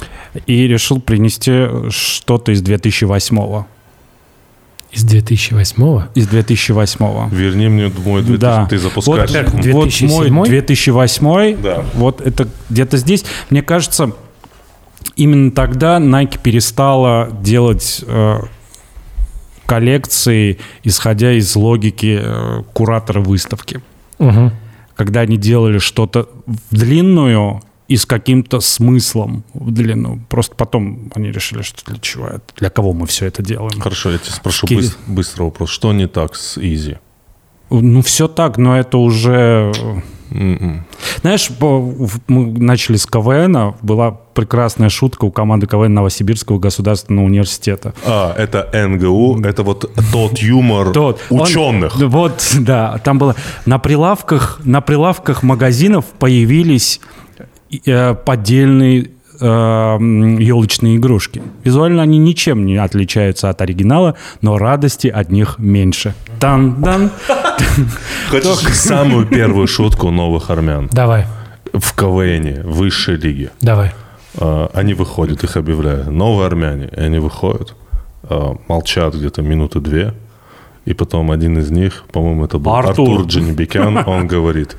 и 0.46 0.68
решил 0.68 1.00
принести 1.02 1.90
что-то 1.90 2.52
из 2.52 2.62
2008-го. 2.62 3.66
Из 4.95 5.03
2008 5.03 6.07
Из 6.15 6.27
2008-го. 6.27 7.27
Верни 7.35 7.67
мне 7.67 7.91
мой 8.05 8.22
2000, 8.22 8.39
Да. 8.39 8.65
ты 8.65 8.77
запускаешь. 8.77 9.30
Вот, 9.30 9.53
вот 9.53 9.61
2007? 9.61 10.34
мой 10.34 10.47
2008, 10.47 11.57
Да. 11.61 11.84
вот 11.95 12.22
это 12.22 12.47
где-то 12.69 12.95
здесь. 12.97 13.26
Мне 13.49 13.61
кажется, 13.61 14.13
именно 15.17 15.51
тогда 15.51 15.97
Nike 15.97 16.39
перестала 16.41 17.30
делать 17.41 18.03
э, 18.07 18.39
коллекции, 19.65 20.59
исходя 20.84 21.34
из 21.34 21.55
логики 21.55 22.19
э, 22.22 22.63
куратора 22.73 23.19
выставки. 23.19 23.81
Угу. 24.19 24.51
Когда 24.95 25.22
они 25.22 25.35
делали 25.38 25.80
что-то 25.80 26.30
в 26.45 26.76
длинную 26.76 27.61
и 27.88 27.98
с 27.98 28.06
каким-то 28.06 28.60
смыслом 28.62 29.44
в 29.53 29.72
длину. 29.72 30.20
Просто 30.30 30.56
потом 30.56 31.12
они 31.14 31.32
решили, 31.32 31.62
что 31.62 31.84
для 31.86 31.99
чего 31.99 32.28
это, 32.28 32.41
для 32.57 32.70
кого 32.70 32.94
мы 32.94 33.06
все 33.06 33.26
это 33.28 33.44
делаем. 33.44 33.80
Хорошо, 33.80 34.12
я 34.12 34.18
тебя 34.18 34.34
спрошу 34.34 34.66
Ски- 34.68 34.76
быс- 34.76 34.98
быстрый 35.07 35.44
вопрос. 35.44 35.70
Что 35.70 35.94
не 35.94 36.07
так 36.07 36.36
с 36.36 36.57
Изи? 36.57 36.98
Ну, 37.70 38.02
все 38.02 38.28
так, 38.28 38.57
но 38.57 38.78
это 38.78 38.98
уже 38.99 39.72
э, 39.76 40.02
М-м. 40.32 40.86
Знаешь, 41.22 41.49
мы 41.60 42.45
начали 42.60 42.95
с 42.98 43.06
КВН, 43.06 43.74
была 43.82 44.12
прекрасная 44.12 44.90
шутка 44.90 45.26
у 45.26 45.32
команды 45.32 45.66
КВН 45.68 45.94
Новосибирского 45.94 46.60
государственного 46.60 47.26
университета. 47.26 47.94
А, 48.06 48.34
это 48.38 48.70
НГУ, 48.74 49.41
это 49.44 49.64
вот 49.64 49.91
тот 50.12 50.38
юмор 50.40 50.91
Тот, 50.91 51.22
он- 51.30 51.41
ученых. 51.41 51.95
вот, 51.98 52.56
да, 52.60 52.98
там 53.03 53.18
было 53.20 53.36
на 53.66 53.78
прилавках, 53.80 54.60
на 54.64 54.82
прилавках 54.82 55.41
магазинов 55.44 56.06
появились 56.20 56.99
поддельные 58.26 59.10
э, 59.40 59.46
м, 59.46 60.38
елочные 60.40 60.98
игрушки. 60.98 61.42
Визуально 61.64 62.04
они 62.04 62.18
ничем 62.18 62.66
не 62.66 62.78
отличаются 62.78 63.50
от 63.50 63.62
оригинала, 63.62 64.16
но 64.42 64.58
радости 64.58 65.08
от 65.08 65.32
них 65.32 65.56
меньше. 65.60 66.14
Тан-дан. 66.40 67.10
Хочешь 68.30 68.76
самую 68.76 69.26
первую 69.26 69.68
шутку 69.68 70.10
новых 70.12 70.50
армян? 70.50 70.90
Давай, 70.92 71.26
В 71.74 71.94
КВН, 71.96 72.64
высшей 72.70 73.16
лиге. 73.18 73.52
давай. 73.62 73.92
А, 74.38 74.70
Они 74.74 74.94
выходят, 74.94 75.44
их 75.44 75.58
объявляют. 75.58 76.08
Новые 76.08 76.48
армяне. 76.48 76.90
И 76.96 77.00
они 77.00 77.20
выходят, 77.20 77.76
молчат 78.68 79.16
где-то 79.16 79.42
минуты 79.42 79.80
две. 79.80 80.14
И 80.86 80.94
потом 80.94 81.32
один 81.32 81.58
из 81.58 81.72
них, 81.72 82.04
по-моему, 82.12 82.46
это 82.46 82.58
был 82.60 82.74
Артур. 82.76 83.10
Артур, 83.10 83.26
Джанибекян, 83.28 83.98
он 84.08 84.28
говорит, 84.28 84.78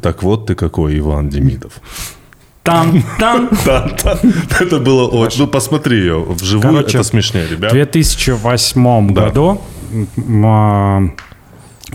так 0.00 0.22
вот 0.22 0.46
ты 0.46 0.54
какой, 0.54 0.98
Иван 0.98 1.28
Демидов. 1.28 1.72
Там, 2.62 3.02
там. 3.18 3.50
Это 4.60 4.78
было 4.78 5.08
очень... 5.08 5.40
Ну, 5.42 5.46
посмотри 5.48 5.98
ее 5.98 6.22
вживую, 6.22 6.74
Короче, 6.76 6.98
это 6.98 7.06
смешнее, 7.08 7.46
В 7.46 7.52
ребят. 7.52 7.72
2008 7.72 9.14
Да. 9.14 9.24
году 9.24 9.60
а, 10.44 11.00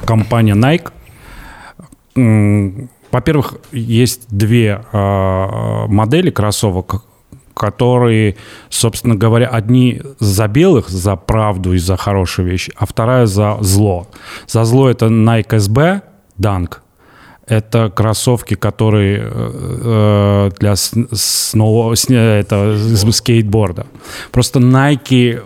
компания 0.05 0.53
Nike, 0.55 0.89
во-первых, 3.11 3.55
есть 3.71 4.27
две 4.29 4.81
а, 4.91 5.87
модели 5.87 6.29
кроссовок, 6.31 7.03
которые, 7.53 8.35
собственно 8.69 9.15
говоря, 9.15 9.47
одни 9.47 10.01
за 10.19 10.47
белых, 10.47 10.89
за 10.89 11.15
правду 11.15 11.73
и 11.73 11.77
за 11.77 11.95
хорошие 11.97 12.45
вещи, 12.47 12.71
а 12.77 12.85
вторая 12.85 13.25
за 13.25 13.57
зло. 13.61 14.07
За 14.47 14.63
зло 14.65 14.89
это 14.89 15.05
Nike 15.07 15.49
SB 15.57 16.01
Dunk. 16.39 16.77
Это 17.47 17.89
кроссовки, 17.89 18.55
которые 18.55 19.29
э, 19.31 20.51
для 20.59 20.75
с- 20.75 20.91
сноу- 20.93 21.95
с- 21.95 22.09
это, 22.09 22.75
скейтборда. 23.11 23.87
Просто 24.31 24.59
Nike 24.59 25.39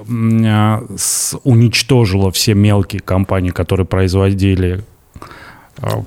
а, 0.47 0.83
с- 0.97 1.37
уничтожила 1.43 2.31
все 2.31 2.55
мелкие 2.55 3.01
компании, 3.01 3.51
которые 3.51 3.85
производили 3.85 4.81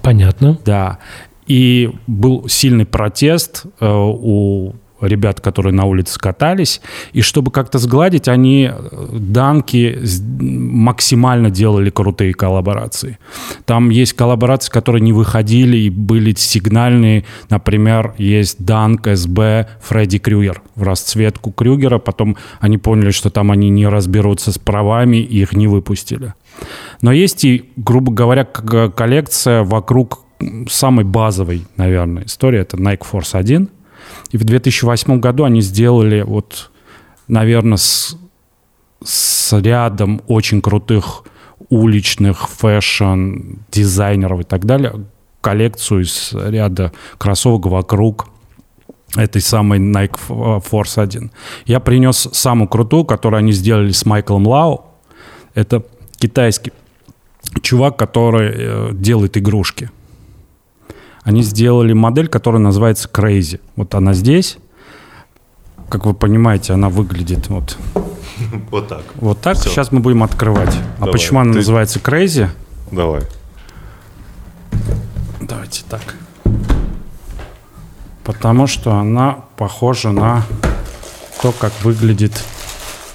Понятно. 0.02 0.58
да. 0.64 0.98
И 1.46 1.90
был 2.06 2.48
сильный 2.48 2.86
протест 2.86 3.64
э, 3.80 3.86
у 3.88 4.74
ребят, 5.06 5.40
которые 5.40 5.72
на 5.72 5.84
улице 5.84 6.18
катались. 6.18 6.80
И 7.12 7.20
чтобы 7.20 7.50
как-то 7.50 7.78
сгладить, 7.78 8.28
они 8.28 8.70
э, 8.72 9.08
данки 9.12 9.98
максимально 10.40 11.50
делали 11.50 11.90
крутые 11.90 12.34
коллаборации. 12.34 13.18
Там 13.64 13.90
есть 13.90 14.14
коллаборации, 14.14 14.70
которые 14.70 15.02
не 15.02 15.12
выходили 15.12 15.76
и 15.76 15.90
были 15.90 16.34
сигнальные. 16.36 17.24
Например, 17.50 18.14
есть 18.18 18.64
Dunk 18.64 19.08
SB 19.12 19.68
Фредди 19.82 20.18
Крюгер 20.18 20.62
в 20.74 20.82
расцветку 20.82 21.52
Крюгера. 21.52 21.98
Потом 21.98 22.36
они 22.60 22.78
поняли, 22.78 23.10
что 23.10 23.30
там 23.30 23.50
они 23.50 23.70
не 23.70 23.86
разберутся 23.86 24.52
с 24.52 24.58
правами, 24.58 25.18
и 25.18 25.42
их 25.42 25.52
не 25.52 25.68
выпустили. 25.68 26.34
Но 27.02 27.12
есть 27.12 27.44
и, 27.44 27.70
грубо 27.76 28.12
говоря, 28.12 28.44
коллекция 28.44 29.64
вокруг 29.64 30.24
самой 30.68 31.04
базовой, 31.04 31.64
наверное, 31.76 32.24
истории. 32.24 32.60
Это 32.60 32.76
Nike 32.76 33.02
Force 33.10 33.36
1. 33.36 33.68
И 34.30 34.36
в 34.36 34.44
2008 34.44 35.20
году 35.20 35.44
они 35.44 35.60
сделали 35.60 36.22
вот, 36.22 36.70
наверное, 37.28 37.76
с, 37.76 38.16
с 39.02 39.60
рядом 39.60 40.22
очень 40.26 40.60
крутых 40.60 41.24
уличных 41.68 42.48
fashion 42.48 43.56
дизайнеров 43.70 44.40
и 44.40 44.44
так 44.44 44.64
далее 44.64 45.04
коллекцию 45.44 46.04
из 46.04 46.32
ряда 46.32 46.92
кроссовок 47.18 47.66
вокруг 47.66 48.28
этой 49.14 49.42
самой 49.42 49.78
Nike 49.78 50.18
Force 50.28 51.00
1. 51.00 51.30
Я 51.66 51.80
принес 51.80 52.28
самую 52.32 52.66
крутую, 52.66 53.04
которую 53.04 53.38
они 53.38 53.52
сделали 53.52 53.92
с 53.92 54.06
Майклом 54.06 54.46
Лау. 54.46 54.86
Это 55.54 55.84
китайский 56.16 56.72
чувак, 57.60 57.98
который 57.98 58.52
э, 58.54 58.90
делает 58.94 59.36
игрушки. 59.36 59.90
Они 61.24 61.42
сделали 61.42 61.92
модель, 61.94 62.28
которая 62.28 62.60
называется 62.60 63.08
Crazy. 63.12 63.60
Вот 63.76 63.94
она 63.94 64.12
здесь. 64.14 64.58
Как 65.88 66.04
вы 66.06 66.14
понимаете, 66.14 66.72
она 66.74 66.88
выглядит 66.88 67.48
вот, 67.48 67.76
Вот 68.70 68.88
так. 68.88 69.02
вот 69.16 69.40
так. 69.40 69.56
Всё. 69.56 69.70
Сейчас 69.70 69.90
мы 69.92 70.00
будем 70.00 70.22
открывать. 70.22 70.74
А 70.96 71.00
Давай. 71.00 71.12
почему 71.12 71.40
она 71.40 71.52
Ты- 71.52 71.58
называется 71.58 71.98
Crazy? 71.98 72.48
Давай. 72.90 73.22
Давайте 75.40 75.82
так. 75.88 76.02
Потому 78.22 78.66
что 78.66 78.94
она 78.94 79.44
похожа 79.56 80.10
на 80.10 80.42
то, 81.42 81.52
как 81.52 81.72
выглядит 81.82 82.42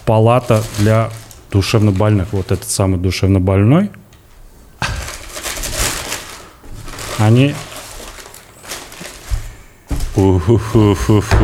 палата 0.06 0.64
для 0.78 1.10
душевнобольных. 1.52 2.32
Вот 2.32 2.52
этот 2.52 2.70
самый 2.70 3.00
душевнобольной. 3.00 3.92
Они 7.18 7.54
Уфу-фу-фу-фу. 10.20 11.40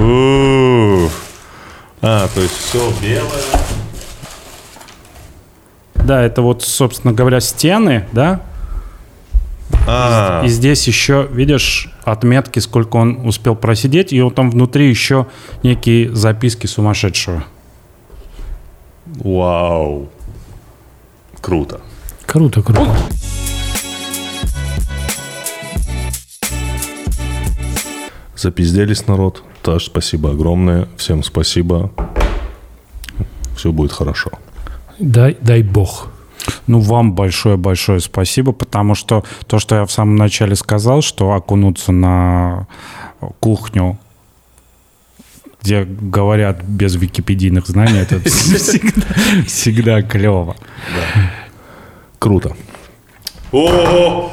А, 2.02 2.28
то 2.28 2.42
есть 2.42 2.54
все 2.54 2.92
белое. 3.02 3.42
Да, 5.96 6.22
это 6.22 6.42
вот, 6.42 6.62
собственно 6.62 7.14
говоря, 7.14 7.40
стены, 7.40 8.06
да? 8.12 8.42
А, 9.88 10.44
И 10.44 10.50
здесь 10.50 10.86
еще, 10.88 11.28
видишь, 11.32 11.90
отметки, 12.04 12.60
сколько 12.60 12.98
он 12.98 13.26
успел 13.26 13.56
просидеть, 13.56 14.12
и 14.12 14.22
вот 14.22 14.36
там 14.36 14.52
внутри 14.52 14.90
еще 14.90 15.28
некие 15.64 16.14
записки 16.14 16.68
сумасшедшего. 16.68 17.46
вау. 19.06 20.10
Круто. 21.40 21.80
Круто, 22.26 22.62
круто. 22.62 22.98
Запизделись, 28.36 29.08
народ. 29.08 29.44
Таш, 29.62 29.86
спасибо 29.86 30.32
огромное. 30.32 30.88
Всем 30.98 31.24
спасибо. 31.24 31.92
Все 33.56 33.72
будет 33.72 33.92
хорошо. 33.92 34.32
Дай, 35.00 35.38
дай 35.42 35.64
бог. 35.64 36.10
Ну, 36.68 36.80
вам 36.80 37.14
большое-большое 37.14 38.00
спасибо, 38.00 38.52
потому 38.52 38.96
что 38.96 39.24
то, 39.48 39.60
что 39.60 39.76
я 39.76 39.86
в 39.86 39.92
самом 39.92 40.16
начале 40.16 40.56
сказал, 40.56 41.02
что 41.02 41.32
окунуться 41.32 41.92
на 41.92 42.68
кухню, 43.40 43.98
где 45.62 45.84
говорят 45.84 46.64
без 46.64 46.96
википедийных 46.96 47.68
знаний, 47.68 48.00
это 48.00 48.20
всегда, 48.30 49.08
всегда 49.48 50.02
клево. 50.02 50.56
Круто. 52.20 52.56
О, 53.52 54.32